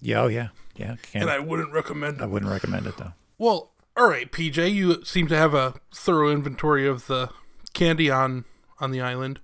Yeah, 0.00 0.22
oh 0.22 0.26
yeah, 0.26 0.48
yeah. 0.74 0.96
And 1.14 1.30
I 1.30 1.38
wouldn't 1.38 1.72
recommend 1.72 2.18
it. 2.18 2.22
I 2.22 2.26
wouldn't 2.26 2.50
recommend 2.50 2.86
it 2.86 2.96
though. 2.98 3.12
Well, 3.38 3.72
all 3.96 4.08
right, 4.08 4.30
PJ, 4.30 4.74
you 4.74 5.02
seem 5.04 5.26
to 5.28 5.36
have 5.36 5.54
a 5.54 5.74
thorough 5.94 6.30
inventory 6.30 6.86
of 6.86 7.06
the 7.06 7.30
candy 7.72 8.10
on 8.10 8.44
on 8.78 8.90
the 8.90 9.00
island. 9.00 9.40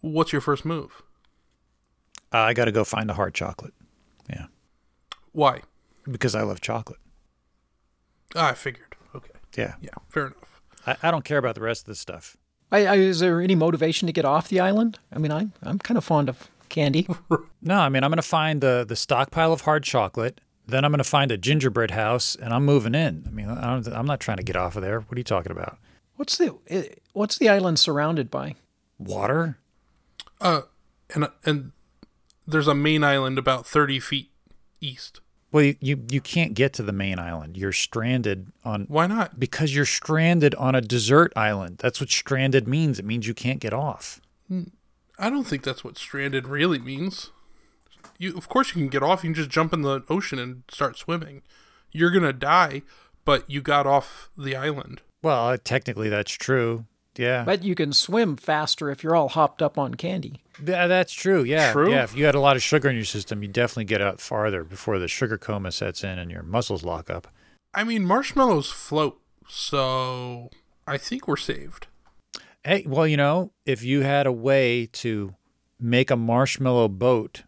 What's 0.00 0.32
your 0.32 0.40
first 0.40 0.64
move? 0.64 1.02
Uh, 2.32 2.38
I 2.38 2.54
got 2.54 2.64
to 2.64 2.72
go 2.72 2.82
find 2.82 3.08
a 3.08 3.14
hard 3.14 3.34
chocolate. 3.34 3.74
Yeah, 4.28 4.46
Why? 5.32 5.60
because 6.10 6.34
I 6.34 6.42
love 6.42 6.60
chocolate. 6.60 6.98
I 8.34 8.54
figured. 8.54 8.93
Okay. 9.54 9.62
Yeah, 9.62 9.74
Yeah, 9.80 9.90
fair 10.08 10.26
enough. 10.26 10.60
I, 10.86 10.96
I 11.02 11.10
don't 11.10 11.24
care 11.24 11.38
about 11.38 11.54
the 11.54 11.60
rest 11.62 11.82
of 11.82 11.86
this 11.86 12.00
stuff. 12.00 12.36
I, 12.72 12.86
I, 12.86 12.94
is 12.96 13.20
there 13.20 13.40
any 13.40 13.54
motivation 13.54 14.06
to 14.06 14.12
get 14.12 14.24
off 14.24 14.48
the 14.48 14.60
island? 14.60 14.98
I 15.12 15.18
mean, 15.18 15.30
I'm 15.30 15.52
I'm 15.62 15.78
kind 15.78 15.96
of 15.96 16.04
fond 16.04 16.28
of 16.28 16.50
candy. 16.68 17.06
No, 17.62 17.78
I 17.78 17.88
mean 17.88 18.04
I'm 18.04 18.10
gonna 18.10 18.20
find 18.20 18.60
the 18.60 18.84
the 18.86 18.96
stockpile 18.96 19.50
of 19.52 19.62
hard 19.62 19.84
chocolate. 19.84 20.40
Then 20.66 20.84
I'm 20.84 20.92
gonna 20.92 21.02
find 21.04 21.32
a 21.32 21.38
gingerbread 21.38 21.92
house, 21.92 22.34
and 22.36 22.52
I'm 22.52 22.64
moving 22.66 22.94
in. 22.94 23.24
I 23.26 23.30
mean, 23.30 23.48
I 23.48 23.74
don't, 23.74 23.88
I'm 23.88 24.06
not 24.06 24.20
trying 24.20 24.36
to 24.36 24.42
get 24.42 24.56
off 24.56 24.76
of 24.76 24.82
there. 24.82 25.00
What 25.00 25.16
are 25.16 25.18
you 25.18 25.24
talking 25.24 25.50
about? 25.52 25.78
What's 26.16 26.36
the 26.36 26.54
eh, 26.68 26.88
What's 27.14 27.38
the 27.38 27.48
island 27.48 27.78
surrounded 27.78 28.30
by? 28.30 28.56
Water? 28.98 29.56
Uh, 30.42 30.62
and 31.14 31.28
and 31.46 31.72
there's 32.46 32.68
a 32.68 32.74
main 32.74 33.02
island 33.02 33.38
about 33.38 33.66
thirty 33.66 33.98
feet 33.98 34.30
east. 34.80 35.20
Well, 35.54 35.62
you, 35.62 35.76
you 35.80 36.04
you 36.10 36.20
can't 36.20 36.54
get 36.54 36.72
to 36.72 36.82
the 36.82 36.90
main 36.90 37.20
island. 37.20 37.56
You're 37.56 37.70
stranded 37.70 38.50
on 38.64 38.86
Why 38.88 39.06
not? 39.06 39.38
because 39.38 39.72
you're 39.72 39.86
stranded 39.86 40.52
on 40.56 40.74
a 40.74 40.80
desert 40.80 41.32
island. 41.36 41.78
That's 41.78 42.00
what 42.00 42.10
stranded 42.10 42.66
means. 42.66 42.98
It 42.98 43.04
means 43.04 43.28
you 43.28 43.34
can't 43.34 43.60
get 43.60 43.72
off. 43.72 44.20
I 44.50 45.30
don't 45.30 45.46
think 45.46 45.62
that's 45.62 45.84
what 45.84 45.96
stranded 45.96 46.48
really 46.48 46.80
means. 46.80 47.30
You, 48.18 48.36
of 48.36 48.48
course, 48.48 48.70
you 48.70 48.82
can 48.82 48.88
get 48.88 49.04
off. 49.04 49.22
You 49.22 49.28
can 49.28 49.34
just 49.34 49.48
jump 49.48 49.72
in 49.72 49.82
the 49.82 50.02
ocean 50.10 50.40
and 50.40 50.64
start 50.68 50.98
swimming. 50.98 51.42
You're 51.92 52.10
gonna 52.10 52.32
die, 52.32 52.82
but 53.24 53.48
you 53.48 53.62
got 53.62 53.86
off 53.86 54.30
the 54.36 54.56
island. 54.56 55.02
Well, 55.22 55.56
technically 55.58 56.08
that's 56.08 56.32
true. 56.32 56.86
Yeah, 57.16 57.44
But 57.44 57.62
you 57.62 57.74
can 57.74 57.92
swim 57.92 58.36
faster 58.36 58.90
if 58.90 59.02
you're 59.04 59.14
all 59.14 59.28
hopped 59.28 59.62
up 59.62 59.78
on 59.78 59.94
candy. 59.94 60.42
Yeah, 60.64 60.86
that's 60.86 61.12
true. 61.12 61.42
Yeah, 61.42 61.72
True? 61.72 61.90
yeah. 61.90 62.04
If 62.04 62.16
you 62.16 62.24
had 62.24 62.34
a 62.34 62.40
lot 62.40 62.56
of 62.56 62.62
sugar 62.62 62.88
in 62.88 62.96
your 62.96 63.04
system, 63.04 63.42
you 63.42 63.48
definitely 63.48 63.84
get 63.84 64.00
out 64.00 64.20
farther 64.20 64.64
before 64.64 64.98
the 64.98 65.08
sugar 65.08 65.38
coma 65.38 65.72
sets 65.72 66.02
in 66.04 66.18
and 66.18 66.30
your 66.30 66.42
muscles 66.42 66.82
lock 66.84 67.10
up. 67.10 67.28
I 67.72 67.84
mean, 67.84 68.04
marshmallows 68.04 68.70
float, 68.70 69.20
so 69.48 70.50
I 70.86 70.96
think 70.98 71.26
we're 71.26 71.36
saved. 71.36 71.86
Hey, 72.64 72.84
well, 72.86 73.06
you 73.06 73.16
know, 73.16 73.52
if 73.66 73.82
you 73.82 74.02
had 74.02 74.26
a 74.26 74.32
way 74.32 74.86
to 74.92 75.34
make 75.80 76.10
a 76.10 76.16
marshmallow 76.16 76.88
boat 76.88 77.42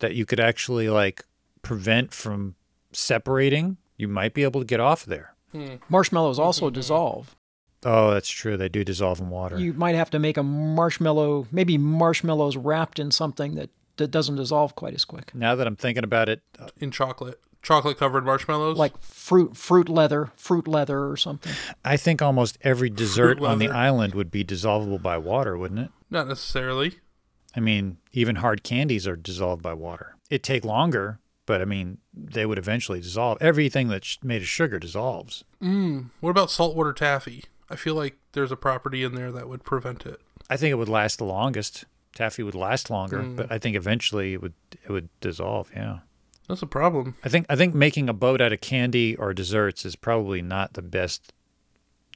that 0.00 0.14
you 0.14 0.26
could 0.26 0.40
actually 0.40 0.88
like 0.88 1.24
prevent 1.62 2.12
from 2.12 2.54
separating, 2.92 3.76
you 3.96 4.08
might 4.08 4.34
be 4.34 4.42
able 4.42 4.60
to 4.60 4.66
get 4.66 4.80
off 4.80 5.04
there. 5.04 5.34
Hmm. 5.52 5.76
Marshmallows 5.88 6.38
also 6.38 6.70
dissolve. 6.78 7.34
Oh, 7.84 8.10
that's 8.12 8.28
true. 8.28 8.56
They 8.56 8.68
do 8.68 8.82
dissolve 8.84 9.20
in 9.20 9.30
water. 9.30 9.58
You 9.58 9.72
might 9.72 9.94
have 9.94 10.10
to 10.10 10.18
make 10.18 10.36
a 10.36 10.42
marshmallow, 10.42 11.46
maybe 11.52 11.78
marshmallows 11.78 12.56
wrapped 12.56 12.98
in 12.98 13.10
something 13.10 13.54
that, 13.54 13.70
that 13.98 14.10
doesn't 14.10 14.36
dissolve 14.36 14.74
quite 14.74 14.94
as 14.94 15.04
quick. 15.04 15.34
now 15.34 15.54
that 15.54 15.66
I'm 15.66 15.76
thinking 15.76 16.04
about 16.04 16.28
it, 16.28 16.42
uh, 16.58 16.68
in 16.80 16.90
chocolate, 16.90 17.40
chocolate 17.62 17.98
covered 17.98 18.24
marshmallows. 18.24 18.76
Like 18.78 18.98
fruit 19.00 19.56
fruit 19.56 19.88
leather, 19.88 20.30
fruit 20.34 20.66
leather 20.68 21.08
or 21.08 21.16
something. 21.16 21.52
I 21.84 21.96
think 21.96 22.20
almost 22.22 22.58
every 22.62 22.90
dessert 22.90 23.40
on 23.40 23.58
the 23.58 23.68
island 23.68 24.14
would 24.14 24.30
be 24.30 24.44
dissolvable 24.44 25.00
by 25.02 25.18
water, 25.18 25.56
wouldn't 25.56 25.80
it? 25.80 25.90
not 26.10 26.26
necessarily. 26.26 26.98
I 27.56 27.60
mean, 27.60 27.98
even 28.12 28.36
hard 28.36 28.62
candies 28.62 29.06
are 29.06 29.16
dissolved 29.16 29.62
by 29.62 29.74
water. 29.74 30.16
It'd 30.30 30.42
take 30.44 30.64
longer, 30.64 31.18
but 31.44 31.60
I 31.60 31.64
mean, 31.64 31.98
they 32.14 32.46
would 32.46 32.58
eventually 32.58 33.00
dissolve. 33.00 33.38
Everything 33.40 33.88
that's 33.88 34.18
made 34.22 34.42
of 34.42 34.48
sugar 34.48 34.78
dissolves. 34.78 35.44
What 36.20 36.30
about 36.30 36.50
saltwater 36.50 36.92
taffy? 36.92 37.44
I 37.70 37.76
feel 37.76 37.94
like 37.94 38.18
there's 38.32 38.52
a 38.52 38.56
property 38.56 39.04
in 39.04 39.14
there 39.14 39.30
that 39.32 39.48
would 39.48 39.64
prevent 39.64 40.06
it. 40.06 40.20
I 40.50 40.56
think 40.56 40.72
it 40.72 40.76
would 40.76 40.88
last 40.88 41.18
the 41.18 41.24
longest. 41.24 41.84
Taffy 42.14 42.42
would 42.42 42.54
last 42.54 42.90
longer, 42.90 43.18
mm. 43.18 43.36
but 43.36 43.52
I 43.52 43.58
think 43.58 43.76
eventually 43.76 44.32
it 44.32 44.42
would 44.42 44.54
it 44.72 44.90
would 44.90 45.08
dissolve. 45.20 45.70
Yeah, 45.74 45.98
That's 46.48 46.62
a 46.62 46.66
problem. 46.66 47.16
I 47.24 47.28
think 47.28 47.46
I 47.48 47.56
think 47.56 47.74
making 47.74 48.08
a 48.08 48.14
boat 48.14 48.40
out 48.40 48.52
of 48.52 48.60
candy 48.60 49.14
or 49.14 49.34
desserts 49.34 49.84
is 49.84 49.94
probably 49.94 50.42
not 50.42 50.72
the 50.72 50.82
best 50.82 51.32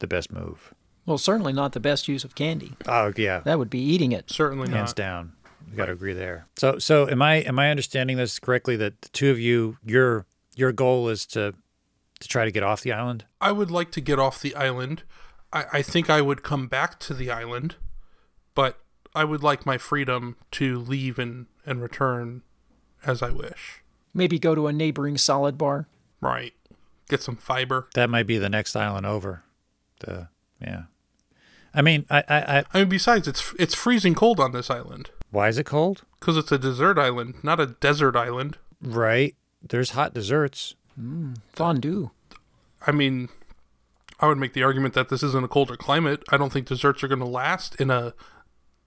the 0.01 0.07
best 0.07 0.33
move. 0.33 0.74
Well, 1.07 1.19
certainly 1.19 1.53
not 1.53 1.73
the 1.73 1.81
best 1.81 2.09
use 2.09 2.24
of 2.24 2.35
candy. 2.35 2.73
Oh 2.87 3.12
yeah, 3.16 3.41
That 3.41 3.59
would 3.59 3.70
be 3.70 3.81
eating 3.81 4.12
it. 4.12 4.31
Certainly 4.31 4.69
not. 4.69 4.77
hands 4.77 4.91
not. 4.91 4.97
down. 4.97 5.33
We 5.70 5.77
got 5.77 5.87
to 5.87 5.93
agree 5.93 6.15
there. 6.15 6.47
So 6.57 6.79
so 6.79 7.09
am 7.09 7.23
I 7.23 7.37
am 7.37 7.59
I 7.59 7.70
understanding 7.70 8.16
this 8.16 8.39
correctly? 8.39 8.77
That 8.77 9.01
the 9.03 9.09
two 9.11 9.31
of 9.31 9.39
you 9.39 9.79
your 9.85 10.27
your 10.57 10.73
goal 10.73 11.09
is 11.09 11.27
to 11.27 11.55
to 12.20 12.29
try 12.29 12.45
to 12.45 12.51
get 12.51 12.62
off 12.62 12.83
the 12.83 12.93
island. 12.93 13.24
I 13.41 13.53
would 13.53 13.70
like 13.70 13.91
to 13.93 14.01
get 14.01 14.19
off 14.19 14.41
the 14.41 14.55
island. 14.55 15.03
I, 15.53 15.65
I 15.73 15.83
think 15.83 16.11
I 16.11 16.20
would 16.20 16.43
come 16.43 16.66
back 16.66 16.99
to 17.01 17.15
the 17.15 17.31
island, 17.31 17.77
but 18.55 18.79
I 19.15 19.24
would 19.24 19.43
like 19.43 19.66
my 19.66 19.79
freedom 19.79 20.37
to 20.53 20.79
leave 20.79 21.19
and, 21.19 21.47
and 21.66 21.83
return 21.83 22.43
as 23.05 23.23
I 23.23 23.31
wish. 23.31 23.83
Maybe 24.15 24.39
go 24.39 24.55
to 24.55 24.66
a 24.66 24.73
neighboring 24.73 25.19
salad 25.19 25.57
bar. 25.59 25.89
Right. 26.20 26.55
Get 27.09 27.23
some 27.23 27.37
fiber. 27.37 27.89
That 27.95 28.11
might 28.11 28.27
be 28.27 28.39
the 28.39 28.49
next 28.49 28.77
island 28.77 29.07
over. 29.07 29.43
The 30.01 30.29
yeah. 30.61 30.83
I 31.74 31.83
mean, 31.83 32.07
I, 32.11 32.19
I, 32.29 32.37
I 32.59 32.65
I 32.73 32.79
mean, 32.81 32.89
besides, 32.89 33.27
it's 33.27 33.55
it's 33.59 33.74
freezing 33.74 34.15
cold 34.15 34.39
on 34.39 34.53
this 34.53 34.70
island 34.70 35.11
why 35.33 35.49
is 35.49 35.59
it 35.59 35.66
cold? 35.66 36.03
because 36.20 36.37
it's 36.37 36.53
a 36.53 36.59
desert 36.59 36.99
island, 36.99 37.35
not 37.43 37.59
a 37.59 37.66
desert 37.66 38.15
island. 38.15 38.57
Right. 38.81 39.35
There's 39.61 39.91
hot 39.91 40.15
desserts. 40.15 40.77
Hmm. 40.95 41.33
Fondue. 41.53 42.12
I 42.87 42.93
mean, 42.93 43.29
I 44.23 44.28
would 44.28 44.39
make 44.39 44.53
the 44.53 44.62
argument 44.62 44.94
that 44.94 45.09
this 45.09 45.23
isn't 45.24 45.44
a 45.44 45.49
colder 45.49 45.77
climate. 45.77 46.23
I 46.31 46.36
don't 46.36 46.53
think 46.53 46.69
desserts 46.69 47.03
are 47.03 47.09
going 47.09 47.19
to 47.19 47.27
last 47.27 47.74
in 47.81 47.90
a 47.90 48.15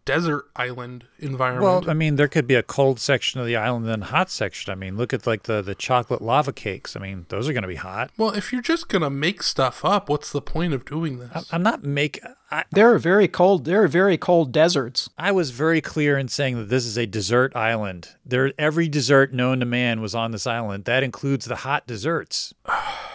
desert 0.05 0.45
island 0.55 1.05
environment. 1.19 1.63
Well, 1.63 1.89
I 1.89 1.93
mean, 1.93 2.15
there 2.15 2.27
could 2.27 2.47
be 2.47 2.53
a 2.53 2.63
cold 2.63 2.99
section 2.99 3.41
of 3.41 3.47
the 3.47 3.55
island 3.55 3.85
and 3.85 3.91
then 3.91 4.03
a 4.03 4.11
hot 4.11 4.29
section. 4.29 4.71
I 4.71 4.75
mean, 4.75 4.95
look 4.95 5.13
at 5.13 5.27
like 5.27 5.43
the 5.43 5.61
the 5.61 5.75
chocolate 5.75 6.21
lava 6.21 6.53
cakes. 6.53 6.95
I 6.95 6.99
mean, 6.99 7.25
those 7.29 7.49
are 7.49 7.53
going 7.53 7.63
to 7.63 7.67
be 7.67 7.75
hot. 7.75 8.11
Well, 8.17 8.29
if 8.29 8.53
you're 8.53 8.61
just 8.61 8.87
gonna 8.87 9.09
make 9.09 9.43
stuff 9.43 9.83
up, 9.83 10.07
what's 10.07 10.31
the 10.31 10.41
point 10.41 10.73
of 10.73 10.85
doing 10.85 11.19
this? 11.19 11.51
I'm 11.51 11.63
not 11.63 11.83
make. 11.83 12.21
I, 12.51 12.63
There 12.71 12.93
are 12.93 12.99
very 12.99 13.27
cold. 13.27 13.65
There 13.65 13.83
are 13.83 13.87
very 13.87 14.17
cold 14.17 14.51
deserts. 14.51 15.09
I 15.17 15.31
was 15.31 15.49
very 15.49 15.81
clear 15.81 16.17
in 16.17 16.27
saying 16.27 16.57
that 16.57 16.69
this 16.69 16.85
is 16.85 16.97
a 16.97 17.07
desert 17.07 17.55
island. 17.55 18.09
There, 18.23 18.53
every 18.57 18.87
dessert 18.87 19.33
known 19.33 19.59
to 19.59 19.65
man 19.65 19.99
was 19.99 20.15
on 20.15 20.31
this 20.31 20.47
island. 20.47 20.85
That 20.85 21.03
includes 21.03 21.45
the 21.45 21.57
hot 21.57 21.87
desserts. 21.87 22.53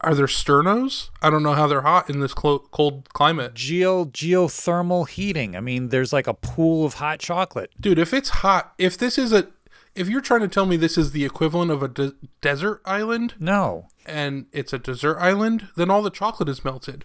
Are 0.00 0.14
there 0.14 0.26
sternos? 0.26 1.10
I 1.20 1.28
don't 1.30 1.42
know 1.42 1.52
how 1.52 1.66
they're 1.66 1.82
hot 1.82 2.08
in 2.08 2.20
this 2.20 2.32
clo- 2.32 2.60
cold 2.70 3.08
climate, 3.12 3.52
Geo 3.54 4.06
geothermal 4.06 5.08
heating. 5.08 5.54
I 5.56 5.60
mean, 5.60 5.88
there's 5.90 6.12
like 6.12 6.26
a 6.26 6.34
pool 6.34 6.86
of 6.86 6.94
hot 6.94 7.18
chocolate. 7.18 7.70
dude. 7.80 7.98
If 7.98 8.14
it's 8.14 8.28
hot, 8.30 8.72
if 8.78 8.96
this 8.96 9.18
is 9.18 9.32
a, 9.32 9.48
if 9.94 10.08
you're 10.08 10.20
trying 10.22 10.40
to 10.40 10.48
tell 10.48 10.66
me 10.66 10.76
this 10.76 10.96
is 10.96 11.12
the 11.12 11.24
equivalent 11.24 11.70
of 11.70 11.82
a 11.82 11.88
de- 11.88 12.14
desert 12.40 12.80
island 12.84 13.34
No, 13.38 13.88
and 14.06 14.46
it's 14.52 14.72
a 14.72 14.78
desert 14.78 15.18
island, 15.18 15.68
then 15.76 15.90
all 15.90 16.02
the 16.02 16.10
chocolate 16.10 16.48
is 16.48 16.64
melted, 16.64 17.04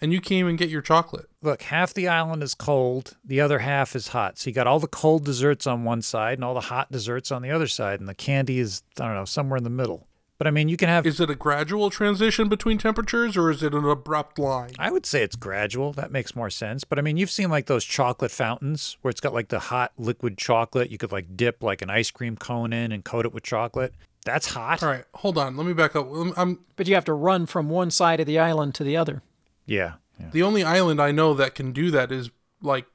and 0.00 0.12
you 0.12 0.20
can't 0.20 0.40
even 0.40 0.56
get 0.56 0.68
your 0.68 0.82
chocolate. 0.82 1.26
look, 1.42 1.62
half 1.62 1.94
the 1.94 2.08
island 2.08 2.42
is 2.42 2.54
cold, 2.54 3.16
the 3.24 3.40
other 3.40 3.60
half 3.60 3.94
is 3.94 4.08
hot. 4.08 4.36
So 4.38 4.50
you 4.50 4.54
got 4.54 4.66
all 4.66 4.80
the 4.80 4.88
cold 4.88 5.24
desserts 5.24 5.66
on 5.66 5.84
one 5.84 6.02
side 6.02 6.38
and 6.38 6.44
all 6.44 6.54
the 6.54 6.60
hot 6.62 6.90
desserts 6.90 7.30
on 7.30 7.42
the 7.42 7.50
other 7.52 7.68
side, 7.68 8.00
and 8.00 8.08
the 8.08 8.14
candy 8.16 8.58
is 8.58 8.82
I 9.00 9.04
don't 9.06 9.14
know 9.14 9.24
somewhere 9.24 9.58
in 9.58 9.64
the 9.64 9.70
middle. 9.70 10.08
But 10.38 10.46
I 10.46 10.50
mean, 10.50 10.68
you 10.68 10.76
can 10.76 10.88
have. 10.88 11.06
Is 11.06 11.18
it 11.20 11.30
a 11.30 11.34
gradual 11.34 11.88
transition 11.88 12.48
between 12.48 12.76
temperatures, 12.78 13.36
or 13.36 13.50
is 13.50 13.62
it 13.62 13.72
an 13.74 13.84
abrupt 13.86 14.38
line? 14.38 14.72
I 14.78 14.90
would 14.90 15.06
say 15.06 15.22
it's 15.22 15.36
gradual. 15.36 15.92
That 15.94 16.10
makes 16.12 16.36
more 16.36 16.50
sense. 16.50 16.84
But 16.84 16.98
I 16.98 17.02
mean, 17.02 17.16
you've 17.16 17.30
seen 17.30 17.48
like 17.48 17.66
those 17.66 17.84
chocolate 17.84 18.30
fountains 18.30 18.98
where 19.00 19.10
it's 19.10 19.20
got 19.20 19.32
like 19.32 19.48
the 19.48 19.58
hot 19.58 19.92
liquid 19.96 20.36
chocolate. 20.36 20.90
You 20.90 20.98
could 20.98 21.12
like 21.12 21.36
dip 21.36 21.62
like 21.62 21.80
an 21.80 21.88
ice 21.88 22.10
cream 22.10 22.36
cone 22.36 22.72
in 22.72 22.92
and 22.92 23.02
coat 23.04 23.24
it 23.24 23.32
with 23.32 23.44
chocolate. 23.44 23.94
That's 24.26 24.48
hot. 24.48 24.82
All 24.82 24.88
right, 24.90 25.04
hold 25.14 25.38
on. 25.38 25.56
Let 25.56 25.66
me 25.66 25.72
back 25.72 25.94
up. 25.96 26.06
I'm- 26.12 26.34
I'm 26.36 26.58
But 26.74 26.88
you 26.88 26.94
have 26.96 27.04
to 27.06 27.14
run 27.14 27.46
from 27.46 27.70
one 27.70 27.90
side 27.90 28.20
of 28.20 28.26
the 28.26 28.38
island 28.38 28.74
to 28.74 28.84
the 28.84 28.96
other. 28.96 29.22
Yeah. 29.66 29.94
yeah. 30.20 30.30
The 30.32 30.42
only 30.42 30.62
island 30.64 31.00
I 31.00 31.12
know 31.12 31.32
that 31.34 31.54
can 31.54 31.72
do 31.72 31.90
that 31.92 32.10
is 32.12 32.30
like 32.60 32.86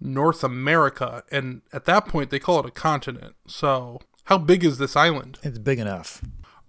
North 0.00 0.42
America, 0.42 1.22
and 1.30 1.62
at 1.72 1.84
that 1.84 2.06
point 2.06 2.30
they 2.30 2.38
call 2.40 2.58
it 2.60 2.66
a 2.66 2.70
continent. 2.72 3.36
So, 3.46 4.00
how 4.24 4.38
big 4.38 4.64
is 4.64 4.78
this 4.78 4.96
island? 4.96 5.38
It's 5.42 5.58
big 5.58 5.78
enough. 5.78 6.22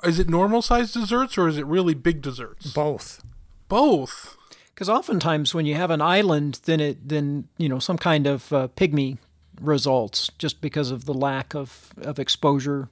Is 0.05 0.19
it 0.19 0.29
normal 0.29 0.61
sized 0.61 0.93
desserts 0.93 1.37
or 1.37 1.47
is 1.47 1.57
it 1.57 1.65
really 1.65 1.93
big 1.93 2.21
desserts? 2.21 2.71
Both. 2.73 3.23
Both. 3.67 4.37
Because 4.73 4.89
oftentimes 4.89 5.53
when 5.53 5.65
you 5.65 5.75
have 5.75 5.91
an 5.91 6.01
island, 6.01 6.59
then 6.65 6.79
it 6.79 7.07
then 7.07 7.47
you 7.57 7.69
know 7.69 7.79
some 7.79 7.97
kind 7.97 8.27
of 8.27 8.51
uh, 8.51 8.67
pygmy 8.75 9.17
results 9.61 10.29
just 10.37 10.61
because 10.61 10.91
of 10.91 11.05
the 11.05 11.13
lack 11.13 11.53
of 11.53 11.93
of 12.01 12.19
exposure 12.19 12.89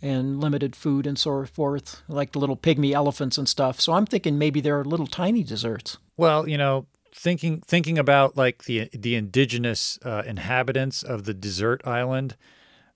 and 0.00 0.40
limited 0.40 0.76
food 0.76 1.06
and 1.06 1.18
so 1.18 1.44
forth, 1.44 2.02
like 2.08 2.32
the 2.32 2.38
little 2.38 2.56
pygmy 2.56 2.92
elephants 2.92 3.36
and 3.36 3.48
stuff. 3.48 3.80
So 3.80 3.94
I'm 3.94 4.06
thinking 4.06 4.38
maybe 4.38 4.60
they're 4.60 4.84
little 4.84 5.08
tiny 5.08 5.42
desserts. 5.42 5.98
Well, 6.16 6.48
you 6.48 6.56
know, 6.56 6.86
thinking 7.12 7.62
thinking 7.66 7.98
about 7.98 8.36
like 8.36 8.64
the 8.64 8.88
the 8.92 9.14
indigenous 9.16 9.98
uh, 10.04 10.22
inhabitants 10.26 11.02
of 11.02 11.24
the 11.24 11.34
desert 11.34 11.86
island. 11.86 12.36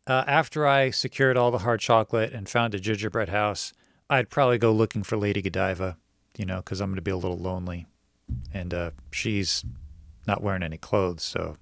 Uh, 0.06 0.24
after 0.26 0.66
I 0.66 0.90
secured 0.90 1.36
all 1.36 1.50
the 1.50 1.58
hard 1.58 1.80
chocolate 1.80 2.32
and 2.32 2.48
found 2.48 2.74
a 2.74 2.80
gingerbread 2.80 3.28
house, 3.28 3.72
I'd 4.10 4.30
probably 4.30 4.58
go 4.58 4.72
looking 4.72 5.02
for 5.04 5.16
Lady 5.16 5.40
Godiva, 5.42 5.96
you 6.36 6.44
know, 6.44 6.56
because 6.56 6.80
I'm 6.80 6.88
going 6.90 6.96
to 6.96 7.02
be 7.02 7.10
a 7.12 7.16
little 7.16 7.38
lonely, 7.38 7.86
and 8.52 8.74
uh, 8.74 8.90
she's 9.12 9.64
not 10.26 10.42
wearing 10.42 10.62
any 10.64 10.76
clothes, 10.76 11.22
so 11.22 11.56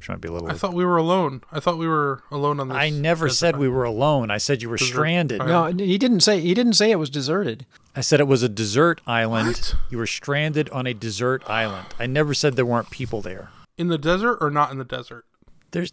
she 0.00 0.10
might 0.10 0.20
be 0.20 0.26
a 0.28 0.32
little. 0.32 0.48
I 0.50 0.54
thought 0.54 0.74
we 0.74 0.84
were 0.84 0.96
alone. 0.96 1.42
I 1.52 1.60
thought 1.60 1.78
we 1.78 1.86
were 1.86 2.22
alone 2.32 2.58
on 2.58 2.68
this. 2.68 2.76
I 2.76 2.90
never 2.90 3.26
desert 3.26 3.36
said 3.38 3.56
we 3.56 3.68
were 3.68 3.84
alone. 3.84 4.30
I 4.32 4.38
said 4.38 4.60
you 4.60 4.68
were 4.68 4.76
Desert 4.76 4.92
stranded. 4.92 5.40
island. 5.40 5.78
No, 5.78 5.84
he 5.84 5.96
didn't 5.96 6.20
say 6.20 6.40
he 6.40 6.54
didn't 6.54 6.72
say 6.74 6.90
it 6.90 6.96
was 6.98 7.08
deserted. 7.10 7.64
I 7.94 8.00
said 8.00 8.18
it 8.18 8.26
was 8.26 8.42
a 8.42 8.48
desert 8.48 9.00
island. 9.06 9.46
What? 9.56 9.74
You 9.90 9.98
were 9.98 10.06
stranded 10.08 10.68
on 10.70 10.86
a 10.88 10.94
desert 10.94 11.48
island. 11.48 11.86
I 12.00 12.06
never 12.06 12.34
said 12.34 12.56
there 12.56 12.66
weren't 12.66 12.90
people 12.90 13.20
there. 13.22 13.50
in 13.76 13.86
the 13.88 13.98
desert 13.98 14.38
or 14.40 14.50
not 14.50 14.72
in 14.72 14.78
the 14.78 14.84
desert. 14.84 15.24
There's 15.70 15.92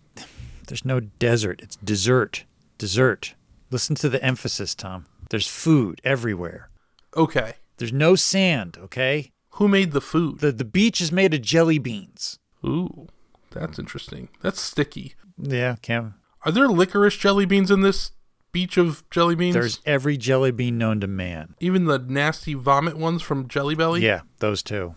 there's 0.65 0.85
no 0.85 0.99
desert. 0.99 1.61
It's 1.61 1.75
dessert. 1.77 2.45
Dessert. 2.77 3.35
Listen 3.71 3.95
to 3.97 4.09
the 4.09 4.23
emphasis, 4.23 4.75
Tom. 4.75 5.05
There's 5.29 5.47
food 5.47 6.01
everywhere. 6.03 6.69
Okay. 7.15 7.53
There's 7.77 7.93
no 7.93 8.15
sand, 8.15 8.77
okay? 8.79 9.31
Who 9.51 9.67
made 9.67 9.91
the 9.91 10.01
food? 10.01 10.39
The 10.39 10.51
the 10.51 10.65
beach 10.65 10.99
is 11.01 11.11
made 11.11 11.33
of 11.33 11.41
jelly 11.41 11.77
beans. 11.79 12.39
Ooh, 12.65 13.07
that's 13.51 13.79
interesting. 13.79 14.29
That's 14.41 14.59
sticky. 14.61 15.15
Yeah, 15.37 15.75
Cam. 15.81 16.15
Are 16.43 16.51
there 16.51 16.67
licorice 16.67 17.15
jelly 17.17 17.45
beans 17.45 17.71
in 17.71 17.81
this 17.81 18.11
beach 18.51 18.77
of 18.77 19.03
jelly 19.09 19.35
beans? 19.35 19.53
There's 19.53 19.79
every 19.85 20.17
jelly 20.17 20.51
bean 20.51 20.77
known 20.77 20.99
to 21.01 21.07
man. 21.07 21.55
even 21.59 21.85
the 21.85 21.99
nasty 21.99 22.53
vomit 22.53 22.97
ones 22.97 23.21
from 23.21 23.47
Jelly 23.47 23.75
Belly. 23.75 24.01
Yeah, 24.01 24.21
those 24.39 24.61
too. 24.61 24.95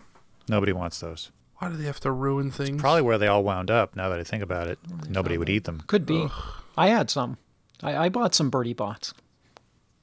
Nobody 0.48 0.72
wants 0.72 0.98
those. 1.00 1.30
Why 1.58 1.68
do 1.68 1.76
they 1.76 1.84
have 1.84 2.00
to 2.00 2.10
ruin 2.12 2.50
things? 2.50 2.80
Probably 2.80 3.02
where 3.02 3.18
they 3.18 3.26
all 3.26 3.42
wound 3.42 3.70
up. 3.70 3.96
Now 3.96 4.08
that 4.08 4.18
I 4.18 4.24
think 4.24 4.42
about 4.42 4.68
it, 4.68 4.78
nobody 5.08 5.36
would 5.38 5.48
eat 5.48 5.64
them. 5.64 5.82
Could 5.86 6.06
be. 6.06 6.28
I 6.76 6.88
had 6.88 7.10
some. 7.10 7.36
I, 7.82 7.96
I 7.96 8.08
bought 8.08 8.34
some 8.34 8.48
Bertie 8.50 8.74
Bott's, 8.74 9.12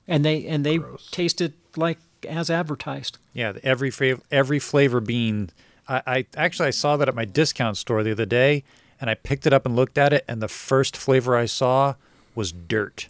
and 0.08 0.24
they 0.26 0.46
and 0.46 0.66
they 0.66 0.80
tasted 1.12 1.54
like 1.78 1.98
as 2.28 2.50
advertised. 2.50 3.18
Yeah, 3.34 3.54
every 3.64 3.90
fav- 3.92 4.22
every 4.32 4.60
flavor 4.60 5.00
bean. 5.00 5.50
I, 5.88 6.02
I 6.06 6.26
actually 6.36 6.68
I 6.68 6.72
saw 6.72 6.98
that 6.98 7.08
at 7.08 7.16
my 7.16 7.26
discount 7.26 7.78
store 7.78 8.04
the 8.04 8.12
other 8.12 8.26
day, 8.26 8.64
and 9.00 9.10
I 9.10 9.14
picked 9.14 9.46
it 9.48 9.54
up 9.54 9.66
and 9.66 9.76
looked 9.76 9.98
at 9.98 10.12
it, 10.14 10.26
and 10.28 10.42
the 10.42 10.48
first 10.48 10.98
flavor 10.98 11.36
I 11.38 11.46
saw 11.46 11.96
was 12.34 12.52
dirt. 12.52 13.08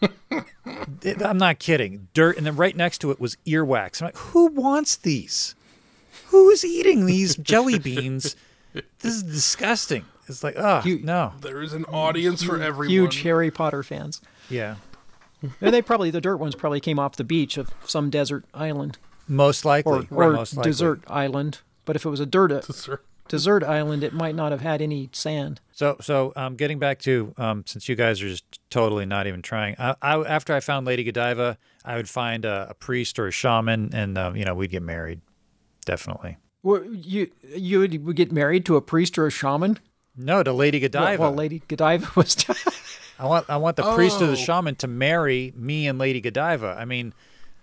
It- 1.02 1.20
I'm 1.22 1.38
not 1.38 1.58
kidding, 1.58 2.06
dirt, 2.14 2.36
and 2.36 2.46
then 2.46 2.54
right 2.56 2.76
next 2.76 2.98
to 2.98 3.10
it 3.10 3.20
was 3.20 3.36
earwax. 3.46 4.00
I'm 4.00 4.06
like, 4.06 4.16
who 4.16 4.46
wants 4.46 4.94
these? 4.96 5.54
Who's 6.32 6.64
eating 6.64 7.06
these 7.06 7.36
jelly 7.36 7.78
beans? 7.78 8.34
This 8.74 9.14
is 9.14 9.22
disgusting. 9.22 10.04
It's 10.28 10.42
like, 10.42 10.54
oh 10.56 10.82
You- 10.84 11.00
no, 11.02 11.32
There 11.40 11.62
is 11.62 11.72
an 11.72 11.84
audience 11.86 12.42
for 12.42 12.60
everyone. 12.60 12.90
Huge 12.90 13.22
Harry 13.22 13.50
Potter 13.50 13.82
fans. 13.82 14.20
yeah, 14.48 14.76
And 15.60 15.74
they 15.74 15.82
probably 15.82 16.10
the 16.10 16.20
dirt 16.20 16.36
ones 16.38 16.54
probably 16.54 16.80
came 16.80 16.98
off 16.98 17.16
the 17.16 17.24
beach 17.24 17.56
of 17.58 17.70
some 17.84 18.08
desert 18.10 18.44
island 18.54 18.98
most 19.28 19.64
likely, 19.64 20.08
or, 20.10 20.28
or 20.28 20.32
most 20.32 20.56
likely. 20.56 20.70
desert 20.70 21.00
island. 21.06 21.60
But 21.84 21.96
if 21.96 22.04
it 22.04 22.08
was 22.08 22.20
a 22.20 22.26
dirt 22.26 22.64
Sir. 22.64 23.00
desert 23.28 23.62
island, 23.64 24.02
it 24.04 24.12
might 24.14 24.34
not 24.34 24.52
have 24.52 24.60
had 24.62 24.80
any 24.80 25.10
sand. 25.12 25.60
So, 25.72 25.96
so 26.00 26.32
um, 26.36 26.54
getting 26.56 26.78
back 26.78 26.98
to 27.00 27.34
um, 27.38 27.64
since 27.66 27.88
you 27.88 27.94
guys 27.96 28.22
are 28.22 28.28
just 28.28 28.44
totally 28.70 29.04
not 29.06 29.26
even 29.26 29.42
trying. 29.42 29.74
I, 29.78 29.96
I, 30.00 30.18
after 30.22 30.54
I 30.54 30.60
found 30.60 30.86
Lady 30.86 31.02
Godiva, 31.04 31.58
I 31.84 31.96
would 31.96 32.08
find 32.08 32.44
a, 32.44 32.68
a 32.70 32.74
priest 32.74 33.18
or 33.18 33.26
a 33.26 33.32
shaman, 33.32 33.90
and 33.92 34.16
um, 34.16 34.36
you 34.36 34.44
know 34.44 34.54
we'd 34.54 34.70
get 34.70 34.82
married. 34.82 35.20
Definitely. 35.84 36.36
Well, 36.62 36.84
you 36.84 37.30
you 37.56 37.80
would 37.80 38.04
would 38.04 38.16
get 38.16 38.30
married 38.32 38.64
to 38.66 38.76
a 38.76 38.80
priest 38.80 39.18
or 39.18 39.26
a 39.26 39.30
shaman? 39.30 39.78
No, 40.16 40.42
to 40.42 40.52
Lady 40.52 40.78
Godiva. 40.78 41.20
well, 41.20 41.32
Lady 41.32 41.62
Godiva 41.66 42.08
was. 42.16 42.36
I 43.18 43.26
want 43.26 43.46
I 43.48 43.56
want 43.56 43.76
the 43.76 43.94
priest 43.94 44.20
or 44.22 44.26
the 44.26 44.32
Oh. 44.32 44.36
shaman 44.36 44.76
to 44.76 44.86
marry 44.86 45.52
me 45.56 45.86
and 45.88 45.98
Lady 45.98 46.20
Godiva. 46.20 46.76
I 46.78 46.84
mean, 46.84 47.14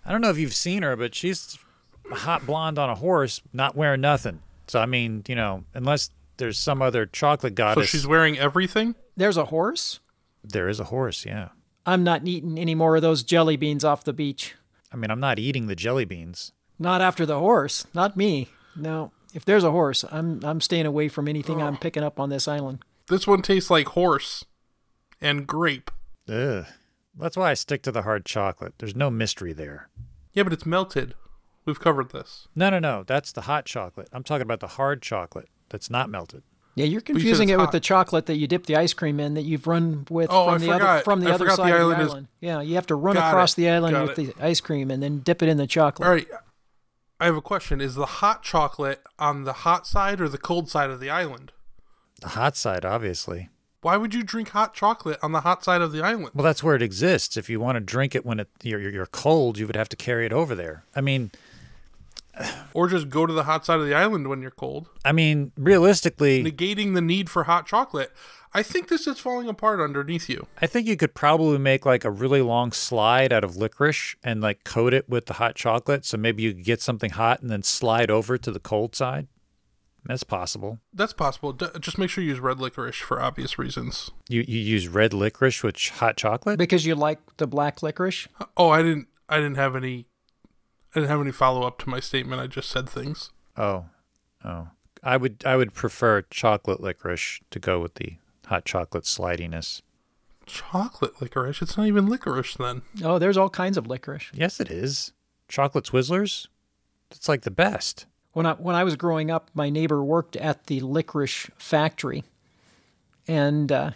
I 0.06 0.12
don't 0.12 0.22
know 0.22 0.30
if 0.30 0.38
you've 0.38 0.54
seen 0.56 0.84
her, 0.84 0.96
but 0.96 1.16
she's 1.16 1.58
a 2.12 2.16
hot 2.16 2.46
blonde 2.46 2.78
on 2.80 2.90
a 2.90 2.96
horse, 2.96 3.41
not 3.54 3.76
wearing 3.76 4.02
nothing. 4.02 4.41
So 4.68 4.80
I 4.80 4.86
mean, 4.86 5.24
you 5.28 5.36
know, 5.36 5.64
unless 5.74 6.10
there's 6.38 6.58
some 6.58 6.82
other 6.82 7.06
chocolate 7.06 7.56
goddess. 7.56 7.74
So 7.74 7.80
goddess, 7.82 7.90
she's 7.91 8.08
wearing 8.08 8.38
everything? 8.38 8.96
There's 9.16 9.38
a 9.38 9.46
horse. 9.46 10.00
there 10.44 10.70
is 10.70 10.80
a 10.80 10.86
horse. 10.86 11.26
Yeah. 11.26 11.50
I'm 11.86 12.04
not 12.04 12.26
eating 12.28 12.58
any 12.60 12.76
more 12.76 12.96
of 12.96 13.02
those 13.02 13.24
jelly 13.24 13.58
beans 13.58 13.84
off 13.84 14.04
the 14.04 14.14
beach. 14.14 14.56
I 14.91 14.96
mean, 14.96 15.10
I'm 15.12 15.20
not 15.20 15.38
eating 15.40 15.68
the 15.68 15.76
jelly 15.76 16.06
beans. 16.06 16.52
Not 16.80 17.01
after 17.01 17.26
the 17.26 17.39
horse. 17.39 17.85
Not 17.93 18.15
me. 18.18 18.47
No. 18.76 19.11
If 19.34 19.45
there's 19.45 19.64
a 19.64 19.72
horse, 19.72 20.03
I'm 20.11 20.43
I'm 20.43 20.61
staying 20.61 20.85
away 20.88 21.07
from 21.10 21.27
anything 21.27 21.61
I'm 21.61 21.77
picking 21.77 22.03
up 22.03 22.19
on 22.19 22.30
this 22.30 22.47
island. 22.47 22.80
This 23.07 23.27
one 23.27 23.41
tastes 23.41 23.69
like 23.69 23.88
horse 23.89 24.45
and 25.22 25.45
grape. 25.45 25.91
Ugh. 26.27 26.65
That's 27.18 27.35
why 27.38 27.51
I 27.51 27.53
stick 27.53 27.81
to 27.84 27.91
the 27.91 28.03
hard 28.03 28.26
chocolate. 28.26 28.73
There's 28.77 28.95
no 28.95 29.10
mystery 29.11 29.51
there. 29.53 29.89
Yeah, 30.34 30.43
but 30.43 30.53
it's 30.53 30.65
melted. 30.65 31.15
We've 31.65 31.80
covered 31.80 32.11
this. 32.11 32.47
No, 32.56 32.69
no, 32.69 32.80
no. 32.80 33.03
That's 33.06 33.31
the 33.31 33.41
hot 33.41 33.65
chocolate. 33.65 34.07
I'm 34.14 34.23
talking 34.23 34.43
about 34.43 34.60
the 34.61 34.68
hard 34.68 35.01
chocolate 35.01 35.49
that's 35.69 35.89
not 35.89 36.10
melted. 36.10 36.43
Yeah, 36.76 36.85
you're 36.85 37.01
confusing 37.01 37.49
it's 37.49 37.53
it 37.56 37.57
with 37.57 37.65
hot. 37.65 37.72
the 37.73 37.80
chocolate 37.81 38.26
that 38.27 38.38
you 38.38 38.47
dip 38.47 38.65
the 38.68 38.77
ice 38.77 38.93
cream 38.93 39.19
in 39.19 39.34
that 39.34 39.41
you've 39.41 39.68
run 39.68 40.06
with 40.10 40.30
Oh, 40.31 40.45
from 40.45 40.53
I 40.56 40.57
the 40.60 40.72
other 40.72 41.03
from 41.03 41.19
the 41.19 41.30
I 41.30 41.34
other 41.34 41.49
side 41.49 41.72
the 41.73 41.81
of 41.81 41.89
the 41.89 41.95
island 41.95 42.27
is- 42.27 42.30
Yeah, 42.47 42.61
you 42.61 42.76
have 42.76 42.88
to 42.88 42.95
run 42.95 43.15
Got 43.15 43.30
across 43.30 43.53
it. 43.53 43.56
the 43.57 43.69
island 43.69 43.93
Got 43.95 44.07
with 44.07 44.19
it. 44.19 44.38
the 44.38 44.45
ice 44.45 44.61
cream 44.61 44.89
and 44.89 45.03
then 45.03 45.19
dip 45.19 45.43
it 45.43 45.49
in 45.49 45.57
the 45.57 45.68
chocolate. 45.68 46.07
All 46.07 46.14
right. 46.14 46.27
I 47.20 47.26
have 47.26 47.36
a 47.36 47.41
question. 47.41 47.82
Is 47.82 47.96
the 47.96 48.06
hot 48.06 48.44
chocolate 48.44 49.02
on 49.18 49.44
the 49.44 49.54
hot 49.54 49.86
side 49.86 50.22
or 50.22 50.30
the 50.30 50.38
cold 50.38 50.70
side 50.70 50.90
of 50.90 51.00
the 51.00 51.10
island? 51.10 51.52
The 52.22 52.30
hot 52.30 52.56
side, 52.56 52.86
obviously. 52.86 53.50
Why 53.82 53.96
would 53.98 54.14
you 54.14 54.24
drink 54.24 54.50
hot 54.50 54.74
chocolate 54.74 55.20
on 55.22 55.32
the 55.32 55.41
hot 55.41 55.64
side 55.64 55.82
of 55.82 55.91
the 55.91 56.02
island? 56.02 56.32
Well, 56.34 56.44
that's 56.44 56.64
where 56.64 56.76
it 56.76 56.82
exists. 56.82 57.38
If 57.38 57.50
you 57.50 57.60
want 57.60 57.76
to 57.78 57.80
drink 57.80 58.14
it 58.14 58.26
when 58.26 58.41
it, 58.41 58.50
you're, 58.62 58.80
you're 58.80 58.91
you're 58.91 59.06
cold, 59.06 59.58
you 59.58 59.68
would 59.68 59.76
have 59.78 59.90
to 59.90 59.96
carry 59.96 60.26
it 60.26 60.34
over 60.34 60.54
there. 60.54 60.84
I 60.96 61.02
mean, 61.02 61.32
Or 62.74 62.88
just 62.88 63.10
go 63.10 63.26
to 63.26 63.34
the 63.34 63.44
hot 63.44 63.66
side 63.66 63.80
of 63.80 63.86
the 63.86 63.94
island 63.94 64.28
when 64.28 64.41
you're 64.41 64.52
cold, 64.52 64.88
I 65.04 65.12
mean, 65.12 65.52
realistically, 65.58 66.44
negating 66.44 66.94
the 66.94 67.02
need 67.02 67.30
for 67.30 67.46
hot 67.46 67.66
chocolate. 67.68 68.12
I 68.54 68.64
think 68.64 68.88
this 68.88 69.06
is 69.06 69.20
falling 69.20 69.48
apart 69.48 69.80
underneath 69.80 70.28
you. 70.28 70.48
I 70.62 70.66
think 70.66 70.88
you 70.88 70.98
could 70.98 71.14
probably 71.14 71.60
make 71.60 71.86
like 71.86 72.04
a 72.04 72.10
really 72.10 72.42
long 72.42 72.72
slide 72.72 73.32
out 73.32 73.44
of 73.44 73.56
licorice 73.56 74.16
and 74.24 74.42
like 74.42 74.64
coat 74.64 74.94
it 74.94 75.08
with 75.08 75.28
the 75.28 75.34
hot 75.34 75.56
chocolate. 75.56 76.06
So 76.06 76.18
maybe 76.18 76.44
you 76.44 76.54
could 76.54 76.64
get 76.64 76.82
something 76.82 77.12
hot 77.12 77.42
and 77.42 77.50
then 77.50 77.62
slide 77.64 78.10
over 78.10 78.38
to 78.38 78.52
the 78.52 78.60
cold 78.60 78.96
side. 78.96 79.28
That's 80.06 80.24
possible. 80.24 80.80
That's 80.94 81.14
possible. 81.14 81.54
D- 81.54 81.68
just 81.80 81.98
make 81.98 82.10
sure 82.10 82.24
you 82.24 82.32
use 82.32 82.40
red 82.40 82.60
licorice 82.60 82.96
for 82.96 83.22
obvious 83.22 83.60
reasons. 83.60 84.10
You 84.30 84.44
you 84.48 84.60
use 84.60 84.88
red 84.88 85.14
licorice 85.14 85.62
with 85.62 85.76
ch- 85.76 85.90
hot 85.90 86.18
chocolate? 86.18 86.58
Because 86.58 86.86
you 86.86 86.96
like 86.96 87.20
the 87.38 87.46
black 87.46 87.84
licorice. 87.84 88.28
Oh, 88.58 88.70
I 88.70 88.82
didn't. 88.82 89.08
I 89.28 89.38
didn't 89.38 89.58
have 89.58 89.76
any. 89.76 90.08
I 90.96 91.02
didn't 91.02 91.10
have 91.10 91.22
any 91.22 91.32
follow 91.32 91.68
up 91.68 91.78
to 91.80 91.90
my 91.90 92.00
statement. 92.00 92.42
I 92.42 92.48
just 92.48 92.70
said 92.70 92.90
things. 92.90 93.30
Oh, 93.58 93.86
oh. 94.44 94.70
I 95.04 95.18
would 95.18 95.44
I 95.46 95.56
would 95.56 95.74
prefer 95.74 96.24
chocolate 96.24 96.82
licorice 96.82 97.42
to 97.52 97.60
go 97.60 97.80
with 97.80 97.96
the 97.96 98.14
hot 98.50 98.66
chocolate 98.66 99.06
slidiness. 99.06 99.82
Chocolate 100.46 101.22
licorice. 101.22 101.62
It's 101.62 101.78
not 101.78 101.88
even 101.88 102.08
licorice 102.08 102.56
then. 102.56 102.82
Oh, 103.04 103.20
there's 103.20 103.38
all 103.38 103.50
kinds 103.50 103.78
of 103.78 103.88
licorice. 103.88 104.32
Yes, 104.34 104.60
it 104.60 104.70
is. 104.72 105.14
Chocolate 105.48 105.86
Twizzlers. 105.86 106.48
It's 107.12 107.30
like 107.30 107.42
the 107.42 107.52
best. 107.52 108.06
When 108.34 108.46
I 108.46 108.54
when 108.54 108.76
I 108.76 108.84
was 108.84 108.96
growing 108.96 109.32
up, 109.32 109.50
my 109.54 109.70
neighbor 109.70 110.04
worked 110.04 110.36
at 110.36 110.66
the 110.68 110.82
licorice 110.82 111.50
factory, 111.58 112.24
and 113.28 113.72
uh, 113.72 113.92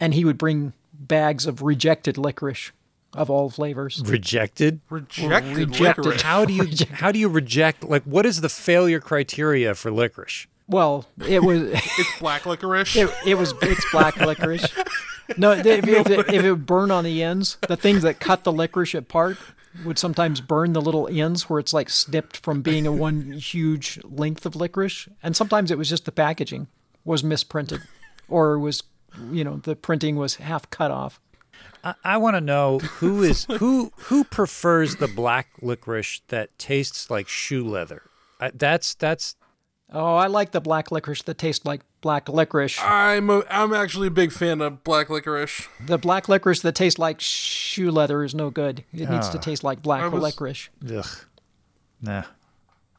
and 0.00 0.14
he 0.14 0.24
would 0.24 0.36
bring 0.38 0.72
bags 0.92 1.46
of 1.46 1.62
rejected 1.62 2.18
licorice 2.18 2.72
of 3.14 3.30
all 3.30 3.48
flavors. 3.50 4.02
Rejected. 4.04 4.80
Rejected, 4.90 5.56
Rejected. 5.58 5.80
licorice. 5.80 6.22
How 6.22 6.44
do 6.44 6.52
you 6.52 6.68
how 6.92 7.12
do 7.12 7.18
you 7.18 7.28
reject? 7.28 7.84
Like, 7.84 8.02
what 8.04 8.26
is 8.26 8.40
the 8.42 8.48
failure 8.50 9.00
criteria 9.00 9.74
for 9.74 9.90
licorice? 9.90 10.46
Well, 10.72 11.06
it 11.26 11.42
was 11.42 11.62
It's 11.98 12.18
black 12.18 12.46
licorice. 12.46 12.96
it, 12.96 13.10
it 13.26 13.34
was 13.34 13.54
it's 13.62 13.90
black 13.92 14.16
licorice. 14.16 14.66
No, 15.36 15.52
if, 15.52 15.66
if, 15.66 15.86
if, 15.86 16.10
it, 16.10 16.34
if 16.34 16.44
it 16.44 16.50
would 16.50 16.66
burn 16.66 16.90
on 16.90 17.04
the 17.04 17.22
ends, 17.22 17.56
the 17.68 17.76
things 17.76 18.02
that 18.02 18.18
cut 18.18 18.44
the 18.44 18.52
licorice 18.52 18.94
apart 18.94 19.38
would 19.84 19.98
sometimes 19.98 20.40
burn 20.40 20.72
the 20.72 20.80
little 20.80 21.08
ends 21.08 21.48
where 21.48 21.58
it's 21.58 21.72
like 21.72 21.88
snipped 21.88 22.36
from 22.38 22.60
being 22.62 22.86
a 22.86 22.92
one 22.92 23.32
huge 23.32 23.98
length 24.04 24.44
of 24.44 24.56
licorice, 24.56 25.08
and 25.22 25.36
sometimes 25.36 25.70
it 25.70 25.78
was 25.78 25.88
just 25.88 26.04
the 26.04 26.12
packaging 26.12 26.68
was 27.04 27.24
misprinted, 27.24 27.82
or 28.28 28.58
was 28.58 28.82
you 29.30 29.44
know 29.44 29.56
the 29.56 29.76
printing 29.76 30.16
was 30.16 30.36
half 30.36 30.68
cut 30.70 30.90
off. 30.90 31.20
I, 31.84 31.94
I 32.04 32.16
want 32.16 32.36
to 32.36 32.40
know 32.40 32.78
who 32.78 33.22
is 33.22 33.44
who 33.44 33.92
who 33.96 34.24
prefers 34.24 34.96
the 34.96 35.08
black 35.08 35.48
licorice 35.60 36.20
that 36.28 36.56
tastes 36.58 37.10
like 37.10 37.28
shoe 37.28 37.66
leather. 37.66 38.02
I, 38.40 38.50
that's 38.50 38.94
that's 38.94 39.36
Oh, 39.94 40.16
I 40.16 40.26
like 40.26 40.52
the 40.52 40.60
black 40.60 40.90
licorice 40.90 41.22
that 41.22 41.36
tastes 41.38 41.64
like 41.66 41.82
black 42.00 42.28
licorice. 42.28 42.78
I'm 42.80 43.28
a, 43.28 43.44
I'm 43.50 43.74
actually 43.74 44.06
a 44.08 44.10
big 44.12 44.32
fan 44.32 44.60
of 44.60 44.82
black 44.84 45.10
licorice. 45.10 45.68
The 45.84 45.98
black 45.98 46.28
licorice 46.28 46.60
that 46.62 46.74
tastes 46.74 46.98
like 46.98 47.20
shoe 47.20 47.90
leather 47.90 48.24
is 48.24 48.34
no 48.34 48.48
good. 48.50 48.84
It 48.92 49.10
needs 49.10 49.28
to 49.30 49.38
taste 49.38 49.62
like 49.62 49.82
black 49.82 50.02
I 50.02 50.08
was- 50.08 50.22
licorice. 50.22 50.68
Ugh. 50.90 51.06
Nah. 52.00 52.24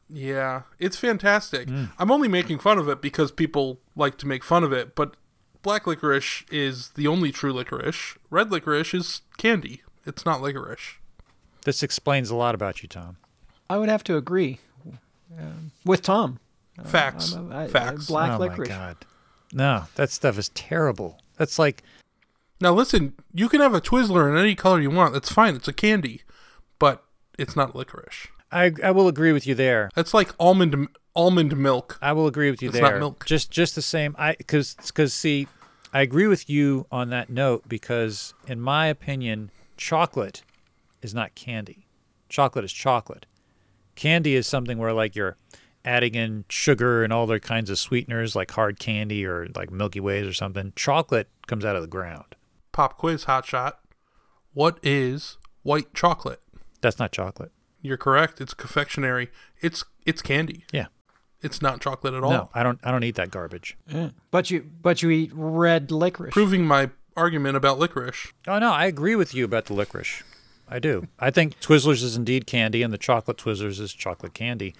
Yeah, 0.08 0.62
it's 0.78 0.96
fantastic. 0.96 1.68
I'm 1.98 2.10
only 2.10 2.28
making 2.28 2.58
fun 2.60 2.78
of 2.78 2.88
it 2.88 3.00
because 3.00 3.32
people 3.32 3.80
like 3.96 4.16
to 4.18 4.26
make 4.26 4.44
fun 4.44 4.62
of 4.62 4.72
it, 4.72 4.94
but 4.94 5.16
black 5.62 5.86
licorice 5.86 6.44
is 6.50 6.90
the 6.90 7.06
only 7.06 7.32
true 7.32 7.52
licorice. 7.52 8.16
Red 8.30 8.52
licorice 8.52 8.94
is 8.94 9.22
candy. 9.38 9.82
It's 10.06 10.24
not 10.24 10.40
licorice. 10.42 10.98
This 11.64 11.82
explains 11.82 12.30
a 12.30 12.36
lot 12.36 12.54
about 12.54 12.82
you, 12.82 12.88
Tom. 12.88 13.16
I 13.68 13.78
would 13.78 13.88
have 13.88 14.04
to 14.04 14.16
agree 14.16 14.60
um, 15.36 15.72
with 15.84 16.02
Tom. 16.02 16.38
Uh, 16.78 16.82
Facts. 16.84 17.32
I'm 17.32 17.50
a- 17.52 17.56
I- 17.56 17.64
I- 17.64 17.68
Facts. 17.68 18.06
black 18.06 18.32
oh 18.32 18.38
licorice. 18.38 18.68
my 18.70 18.74
god. 18.76 18.96
No, 19.52 19.84
that 19.94 20.10
stuff 20.10 20.38
is 20.38 20.48
terrible. 20.50 21.20
That's 21.36 21.58
like 21.58 21.82
Now 22.60 22.72
listen, 22.72 23.14
you 23.32 23.48
can 23.48 23.60
have 23.60 23.74
a 23.74 23.80
Twizzler 23.80 24.30
in 24.30 24.36
any 24.38 24.54
color 24.54 24.80
you 24.80 24.90
want. 24.90 25.12
That's 25.12 25.30
fine. 25.32 25.54
It's 25.56 25.68
a 25.68 25.72
candy, 25.72 26.22
but 26.78 27.04
it's 27.38 27.54
not 27.56 27.74
licorice. 27.76 28.28
I 28.50 28.72
I 28.82 28.90
will 28.90 29.08
agree 29.08 29.32
with 29.32 29.46
you 29.46 29.54
there. 29.54 29.90
That's 29.94 30.14
like 30.14 30.32
almond 30.40 30.88
almond 31.16 31.56
milk. 31.56 31.98
I 32.02 32.12
will 32.12 32.26
agree 32.26 32.50
with 32.50 32.62
you 32.62 32.68
It's 32.70 32.78
there. 32.78 32.90
not 32.90 32.98
milk. 32.98 33.24
Just 33.26 33.50
just 33.50 33.74
the 33.74 33.82
same. 33.82 34.14
I 34.18 34.34
because 34.36 34.74
because 34.86 35.12
see, 35.14 35.46
I 35.92 36.00
agree 36.02 36.26
with 36.26 36.48
you 36.50 36.86
on 36.90 37.10
that 37.10 37.30
note 37.30 37.68
because 37.68 38.34
in 38.48 38.60
my 38.60 38.86
opinion, 38.86 39.50
chocolate 39.76 40.42
is 41.02 41.14
not 41.14 41.34
candy. 41.34 41.86
Chocolate 42.28 42.64
is 42.64 42.72
chocolate. 42.72 43.26
Candy 43.94 44.34
is 44.34 44.46
something 44.46 44.78
where 44.78 44.92
like 44.92 45.14
you're 45.14 45.36
adding 45.84 46.14
in 46.14 46.44
sugar 46.48 47.04
and 47.04 47.12
all 47.12 47.26
their 47.26 47.38
kinds 47.38 47.70
of 47.70 47.78
sweeteners 47.78 48.34
like 48.34 48.50
hard 48.52 48.78
candy 48.78 49.24
or 49.24 49.48
like 49.54 49.70
Milky 49.70 50.00
Ways 50.00 50.26
or 50.26 50.32
something. 50.32 50.72
Chocolate 50.76 51.28
comes 51.46 51.64
out 51.64 51.76
of 51.76 51.82
the 51.82 51.88
ground. 51.88 52.36
Pop 52.72 52.96
quiz 52.96 53.24
hot 53.24 53.46
shot. 53.46 53.80
What 54.52 54.78
is 54.82 55.36
white 55.62 55.92
chocolate? 55.94 56.40
That's 56.80 56.98
not 56.98 57.12
chocolate. 57.12 57.52
You're 57.82 57.96
correct. 57.96 58.40
It's 58.40 58.54
confectionery. 58.54 59.30
It's 59.60 59.84
it's 60.06 60.22
candy. 60.22 60.64
Yeah. 60.72 60.86
It's 61.42 61.60
not 61.60 61.80
chocolate 61.80 62.14
at 62.14 62.24
all. 62.24 62.30
No, 62.30 62.50
I 62.54 62.62
don't 62.62 62.78
I 62.82 62.90
don't 62.90 63.04
eat 63.04 63.16
that 63.16 63.30
garbage. 63.30 63.76
Yeah. 63.86 64.10
But 64.30 64.50
you 64.50 64.64
but 64.80 65.02
you 65.02 65.10
eat 65.10 65.30
red 65.34 65.90
licorice. 65.90 66.32
Proving 66.32 66.66
my 66.66 66.90
argument 67.16 67.56
about 67.56 67.78
licorice. 67.78 68.32
Oh 68.48 68.58
no, 68.58 68.72
I 68.72 68.86
agree 68.86 69.14
with 69.14 69.34
you 69.34 69.44
about 69.44 69.66
the 69.66 69.74
licorice. 69.74 70.22
I 70.68 70.78
do. 70.78 71.08
I 71.20 71.30
think 71.30 71.60
Twizzlers 71.60 72.02
is 72.02 72.16
indeed 72.16 72.46
candy, 72.46 72.82
and 72.82 72.92
the 72.92 72.98
chocolate 72.98 73.36
Twizzlers 73.36 73.78
is 73.80 73.92
chocolate 73.92 74.32
candy, 74.32 74.74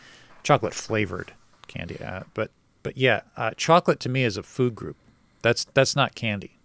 chocolate 0.44 0.74
flavored 0.74 1.32
candy. 1.66 2.00
Uh, 2.00 2.22
but 2.34 2.52
but 2.84 2.96
yeah, 2.96 3.22
uh, 3.36 3.50
chocolate 3.56 3.98
to 4.00 4.08
me 4.08 4.22
is 4.22 4.36
a 4.36 4.42
food 4.44 4.76
group. 4.76 4.96
That's 5.42 5.64
that's 5.74 5.96
not 5.96 6.14
candy. 6.14 6.58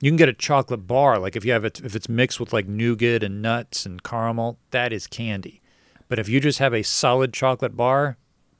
You 0.00 0.10
can 0.10 0.16
get 0.16 0.28
a 0.28 0.34
chocolate 0.34 0.86
bar, 0.86 1.18
like 1.18 1.36
if 1.36 1.44
you 1.44 1.52
have 1.52 1.64
it, 1.64 1.80
if 1.80 1.94
it's 1.94 2.08
mixed 2.08 2.38
with 2.38 2.52
like 2.52 2.66
nougat 2.66 3.22
and 3.22 3.42
nuts 3.42 3.86
and 3.86 4.02
caramel, 4.02 4.58
that 4.70 4.92
is 4.92 5.06
candy. 5.06 5.60
But 6.08 6.18
if 6.18 6.28
you 6.28 6.40
just 6.40 6.58
have 6.58 6.74
a 6.74 6.82
solid 6.82 7.32
chocolate 7.32 7.76
bar, 7.76 8.16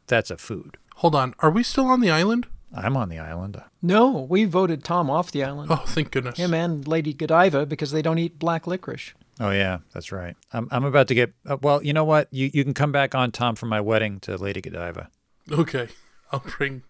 that's 0.07 0.31
a 0.31 0.37
food. 0.37 0.77
Hold 0.97 1.15
on. 1.15 1.35
Are 1.41 1.51
we 1.51 1.63
still 1.63 1.87
on 1.87 2.01
the 2.01 2.11
island? 2.11 2.47
I'm 2.75 2.97
on 2.97 3.09
the 3.09 3.19
island. 3.19 3.63
No, 3.81 4.27
we 4.29 4.45
voted 4.45 4.83
Tom 4.83 5.09
off 5.11 5.31
the 5.31 5.45
island. 5.45 5.71
Oh, 5.71 5.85
thank 5.87 6.11
goodness. 6.11 6.39
Him 6.39 6.53
and 6.55 6.87
Lady 6.89 7.13
Godiva 7.13 7.67
because 7.67 7.91
they 7.91 8.03
don't 8.03 8.19
eat 8.19 8.39
black 8.39 8.67
licorice. 8.67 9.13
Oh 9.39 9.51
yeah, 9.51 9.79
that's 9.93 10.13
right. 10.13 10.37
I'm 10.53 10.69
I'm 10.71 10.85
about 10.85 11.09
to 11.09 11.15
get. 11.15 11.35
Uh, 11.47 11.59
well, 11.61 11.83
you 11.83 11.93
know 11.93 12.05
what? 12.05 12.29
You 12.33 12.51
you 12.53 12.65
can 12.65 12.75
come 12.75 12.93
back 12.93 13.15
on 13.15 13.33
Tom 13.33 13.55
for 13.55 13.67
my 13.67 13.81
wedding 13.81 14.19
to 14.21 14.37
Lady 14.37 14.61
Godiva. 14.61 15.11
Okay. 15.51 15.89
I'll 16.33 16.41
bring 16.41 16.83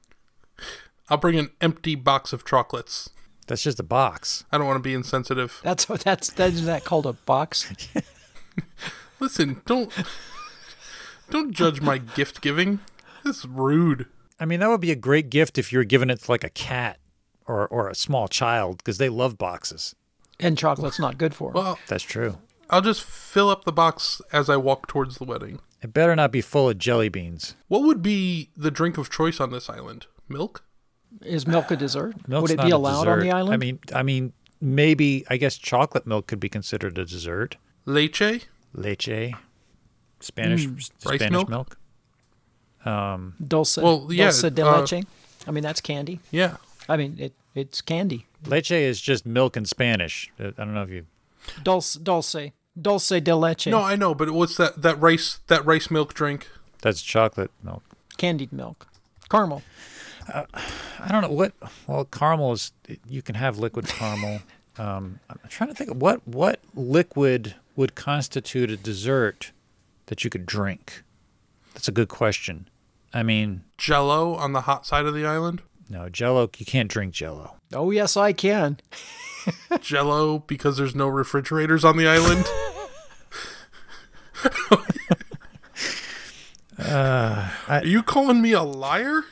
I'll 1.09 1.19
bring 1.19 1.39
an 1.39 1.51
empty 1.61 1.95
box 1.95 2.33
of 2.33 2.45
chocolates. 2.45 3.11
That's 3.47 3.63
just 3.63 3.79
a 3.79 3.85
box. 3.85 4.45
I 4.51 4.59
don't 4.59 4.67
want 4.67 4.79
to 4.79 4.83
be 4.83 4.95
insensitive. 4.95 5.61
That's 5.63 5.89
what 5.89 6.01
that's 6.05 6.31
that 6.33 6.53
is 6.53 6.65
that 6.67 6.85
called 6.85 7.07
a 7.07 7.13
box. 7.13 7.73
Listen, 9.21 9.63
don't 9.67 9.93
don't 11.31 11.53
judge 11.53 11.81
my 11.81 11.99
gift 11.99 12.41
giving. 12.41 12.81
That's 13.25 13.45
rude. 13.45 14.07
I 14.39 14.45
mean, 14.45 14.61
that 14.61 14.69
would 14.69 14.81
be 14.81 14.93
a 14.93 14.97
great 14.97 15.31
gift 15.31 15.59
if 15.59 15.73
you 15.73 15.79
were 15.79 15.85
giving 15.85 16.11
it 16.11 16.21
to 16.23 16.31
like 16.31 16.45
a 16.45 16.51
cat 16.51 16.99
or 17.47 17.67
or 17.69 17.89
a 17.89 17.95
small 17.95 18.29
child 18.29 18.79
because 18.79 18.99
they 18.99 19.09
love 19.09 19.39
boxes. 19.39 19.95
And 20.39 20.59
chocolate's 20.59 20.99
not 20.99 21.19
good 21.19 21.35
for 21.35 21.49
'em. 21.51 21.55
Well, 21.55 21.79
That's 21.89 22.05
true. 22.05 22.39
I'll 22.69 22.83
just 22.83 23.03
fill 23.03 23.49
up 23.49 23.65
the 23.65 23.73
box 23.73 24.21
as 24.33 24.51
I 24.51 24.57
walk 24.57 24.89
towards 24.89 25.19
the 25.19 25.25
wedding. 25.25 25.61
It 25.83 25.93
better 25.95 26.17
not 26.17 26.33
be 26.33 26.41
full 26.41 26.69
of 26.69 26.79
jelly 26.79 27.09
beans. 27.09 27.55
What 27.69 27.83
would 27.83 28.03
be 28.03 28.51
the 28.57 28.71
drink 28.71 28.99
of 28.99 29.09
choice 29.09 29.41
on 29.41 29.51
this 29.53 29.71
island? 29.71 30.07
Milk? 30.29 30.65
Is 31.23 31.47
milk 31.47 31.71
a 31.71 31.77
dessert? 31.77 32.29
Milk's 32.29 32.43
Would 32.43 32.51
it 32.53 32.57
not 32.57 32.67
be 32.67 32.73
a 32.73 32.77
allowed 32.77 33.07
on 33.09 33.21
the 33.21 33.31
island? 33.31 33.55
I 33.55 33.57
mean, 33.57 33.79
I 33.95 34.03
mean, 34.03 34.33
maybe 34.61 35.25
I 35.31 35.37
guess 35.37 35.57
chocolate 35.57 36.07
milk 36.07 36.27
could 36.27 36.41
be 36.41 36.49
considered 36.49 36.99
a 36.99 37.05
dessert. 37.05 37.57
Leche? 37.85 38.49
Leche, 38.73 39.33
Spanish 40.21 40.67
Rice 40.67 40.91
Spanish 40.99 41.31
milk? 41.31 41.49
milk. 41.49 41.79
dulce, 42.85 43.77
Well, 43.79 44.09
yeah, 44.11 44.25
dulce 44.25 44.51
de 44.51 44.67
uh, 44.67 44.81
leche. 44.81 45.05
I 45.47 45.51
mean, 45.51 45.63
that's 45.63 45.81
candy. 45.81 46.21
Yeah. 46.31 46.57
I 46.89 46.97
mean, 46.97 47.17
it 47.19 47.33
it's 47.55 47.81
candy. 47.81 48.27
Leche 48.47 48.73
is 48.73 49.01
just 49.01 49.27
milk 49.27 49.57
in 49.57 49.65
Spanish. 49.65 50.31
Uh, 50.39 50.49
I 50.59 50.65
don't 50.65 50.75
know 50.75 50.83
if 50.83 50.91
you. 50.91 51.07
Dulce, 51.63 51.95
dulce, 51.95 52.53
dulce 52.81 53.09
de 53.21 53.35
leche. 53.35 53.67
No, 53.69 53.83
I 53.83 53.97
know, 53.97 54.15
but 54.15 54.31
what's 54.31 54.57
that 54.57 54.83
that 54.83 55.01
rice 55.01 55.41
that 55.47 55.65
rice 55.65 55.91
milk 55.91 56.15
drink? 56.15 56.49
That's 56.83 57.03
chocolate 57.03 57.51
milk. 57.63 57.83
candied 58.17 58.53
milk, 58.53 58.87
caramel. 59.29 59.63
I 60.29 61.09
don't 61.09 61.23
know 61.23 61.31
what. 61.31 61.53
Well, 61.87 62.05
caramel 62.05 62.53
is. 62.53 62.73
You 63.09 63.23
can 63.23 63.35
have 63.37 63.59
liquid 63.59 63.87
caramel. 63.87 64.41
Um, 64.79 65.21
I'm 65.31 65.39
trying 65.49 65.71
to 65.71 65.75
think 65.75 65.91
of 65.91 66.03
what 66.03 66.29
what 66.29 66.61
liquid 66.75 67.55
would 67.77 67.95
constitute 67.95 68.71
a 68.71 68.77
dessert 68.77 69.53
that 70.05 70.23
you 70.23 70.29
could 70.29 70.45
drink. 70.45 71.03
That's 71.73 71.89
a 71.89 71.93
good 71.93 72.09
question. 72.09 72.69
I 73.15 73.23
mean, 73.23 73.65
Jello 73.79 74.35
on 74.35 74.53
the 74.53 74.61
hot 74.61 74.85
side 74.85 75.07
of 75.07 75.15
the 75.15 75.25
island? 75.25 75.63
no 75.89 76.11
Jello. 76.11 76.51
You 76.59 76.67
can't 76.67 76.91
drink 76.91 77.15
Jello. 77.15 77.56
Oh 77.73 77.91
yes, 77.91 78.17
I 78.17 78.33
can. 78.33 78.79
Jello 79.81 80.41
because 80.41 80.77
there's 80.77 80.95
no 80.95 81.09
refrigerators 81.09 81.85
on 81.85 81.97
the 81.97 82.07
island? 82.07 82.47
Are 87.69 87.85
you 87.85 88.03
calling 88.03 88.43
me 88.43 88.53
a 88.53 88.63
liar? 88.63 89.25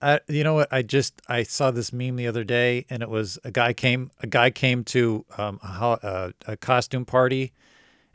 I, 0.00 0.20
you 0.28 0.42
know 0.42 0.54
what? 0.54 0.68
I 0.72 0.82
just 0.82 1.22
I 1.28 1.44
saw 1.44 1.70
this 1.70 1.92
meme 1.92 2.16
the 2.16 2.26
other 2.26 2.42
day, 2.42 2.86
and 2.90 3.02
it 3.02 3.08
was 3.08 3.38
a 3.44 3.50
guy 3.50 3.72
came 3.72 4.10
a 4.20 4.26
guy 4.26 4.50
came 4.50 4.82
to 4.84 5.24
um, 5.38 5.60
a, 5.62 5.98
a, 6.46 6.52
a 6.52 6.56
costume 6.56 7.04
party, 7.04 7.52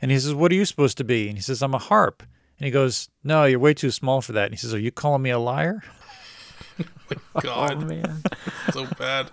and 0.02 0.10
he 0.10 0.18
says, 0.18 0.34
"What 0.34 0.52
are 0.52 0.54
you 0.54 0.66
supposed 0.66 0.98
to 0.98 1.04
be?" 1.04 1.28
And 1.28 1.38
he 1.38 1.42
says, 1.42 1.62
"I'm 1.62 1.74
a 1.74 1.78
harp." 1.78 2.22
And 2.58 2.66
he 2.66 2.70
goes, 2.70 3.08
"No, 3.24 3.44
you're 3.44 3.58
way 3.58 3.72
too 3.72 3.90
small 3.90 4.20
for 4.20 4.32
that." 4.32 4.44
And 4.46 4.54
he 4.54 4.58
says, 4.58 4.74
"Are 4.74 4.78
you 4.78 4.92
calling 4.92 5.22
me 5.22 5.30
a 5.30 5.38
liar?" 5.38 5.82
Oh 7.34 7.40
God, 7.40 7.82
oh, 7.84 7.86
man, 7.86 8.22
so 8.72 8.86
bad. 8.98 9.30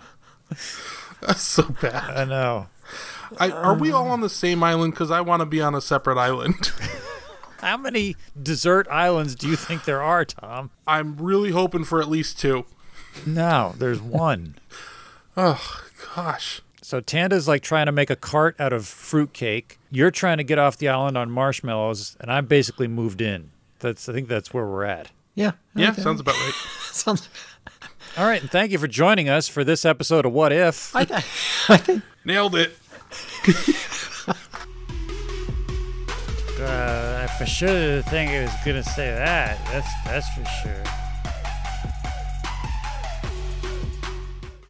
That's 1.20 1.42
so 1.42 1.64
bad. 1.82 2.16
I 2.16 2.24
know. 2.24 2.68
I, 3.38 3.50
are 3.50 3.74
we 3.74 3.90
all 3.90 4.06
um, 4.06 4.12
on 4.12 4.20
the 4.20 4.28
same 4.30 4.62
island? 4.62 4.92
Because 4.92 5.10
I 5.10 5.20
want 5.20 5.40
to 5.40 5.46
be 5.46 5.60
on 5.60 5.74
a 5.74 5.80
separate 5.80 6.18
island. 6.18 6.72
How 7.60 7.76
many 7.76 8.16
desert 8.40 8.86
islands 8.90 9.34
do 9.34 9.48
you 9.48 9.56
think 9.56 9.84
there 9.84 10.02
are, 10.02 10.24
Tom? 10.24 10.70
I'm 10.86 11.16
really 11.16 11.50
hoping 11.50 11.84
for 11.84 12.00
at 12.00 12.08
least 12.08 12.38
two. 12.38 12.64
No, 13.26 13.74
there's 13.76 14.00
one. 14.00 14.56
Oh, 15.38 15.82
gosh. 16.14 16.62
So 16.80 17.00
Tanda's 17.00 17.46
like 17.46 17.60
trying 17.60 17.84
to 17.84 17.92
make 17.92 18.08
a 18.08 18.16
cart 18.16 18.56
out 18.58 18.72
of 18.72 18.86
fruitcake. 18.86 19.78
You're 19.90 20.10
trying 20.10 20.38
to 20.38 20.44
get 20.44 20.58
off 20.58 20.78
the 20.78 20.88
island 20.88 21.18
on 21.18 21.30
marshmallows, 21.30 22.16
and 22.20 22.32
I've 22.32 22.48
basically 22.48 22.88
moved 22.88 23.20
in. 23.20 23.50
That's 23.80 24.08
I 24.08 24.14
think 24.14 24.28
that's 24.28 24.54
where 24.54 24.64
we're 24.64 24.84
at. 24.84 25.10
Yeah, 25.36 25.52
Yeah, 25.76 25.90
okay. 25.92 26.02
sounds 26.02 26.20
about 26.20 26.34
right. 26.34 26.52
sounds. 26.92 27.28
All 28.18 28.26
right, 28.26 28.40
and 28.40 28.50
thank 28.50 28.72
you 28.72 28.78
for 28.78 28.88
joining 28.88 29.28
us 29.28 29.46
for 29.46 29.62
this 29.62 29.84
episode 29.84 30.26
of 30.26 30.32
What 30.32 30.50
If. 30.52 30.96
I, 30.96 31.04
th- 31.04 31.20
I 31.68 31.76
think 31.76 32.02
Nailed 32.24 32.56
it. 32.56 32.76
Uh, 36.58 37.20
I 37.22 37.26
for 37.38 37.44
sure 37.46 37.68
didn't 37.68 38.04
think 38.04 38.30
it 38.30 38.42
was 38.44 38.54
gonna 38.64 38.82
say 38.82 39.10
that. 39.14 39.58
That's 39.66 39.88
that's 40.04 40.28
for 40.30 40.44
sure. 40.62 41.05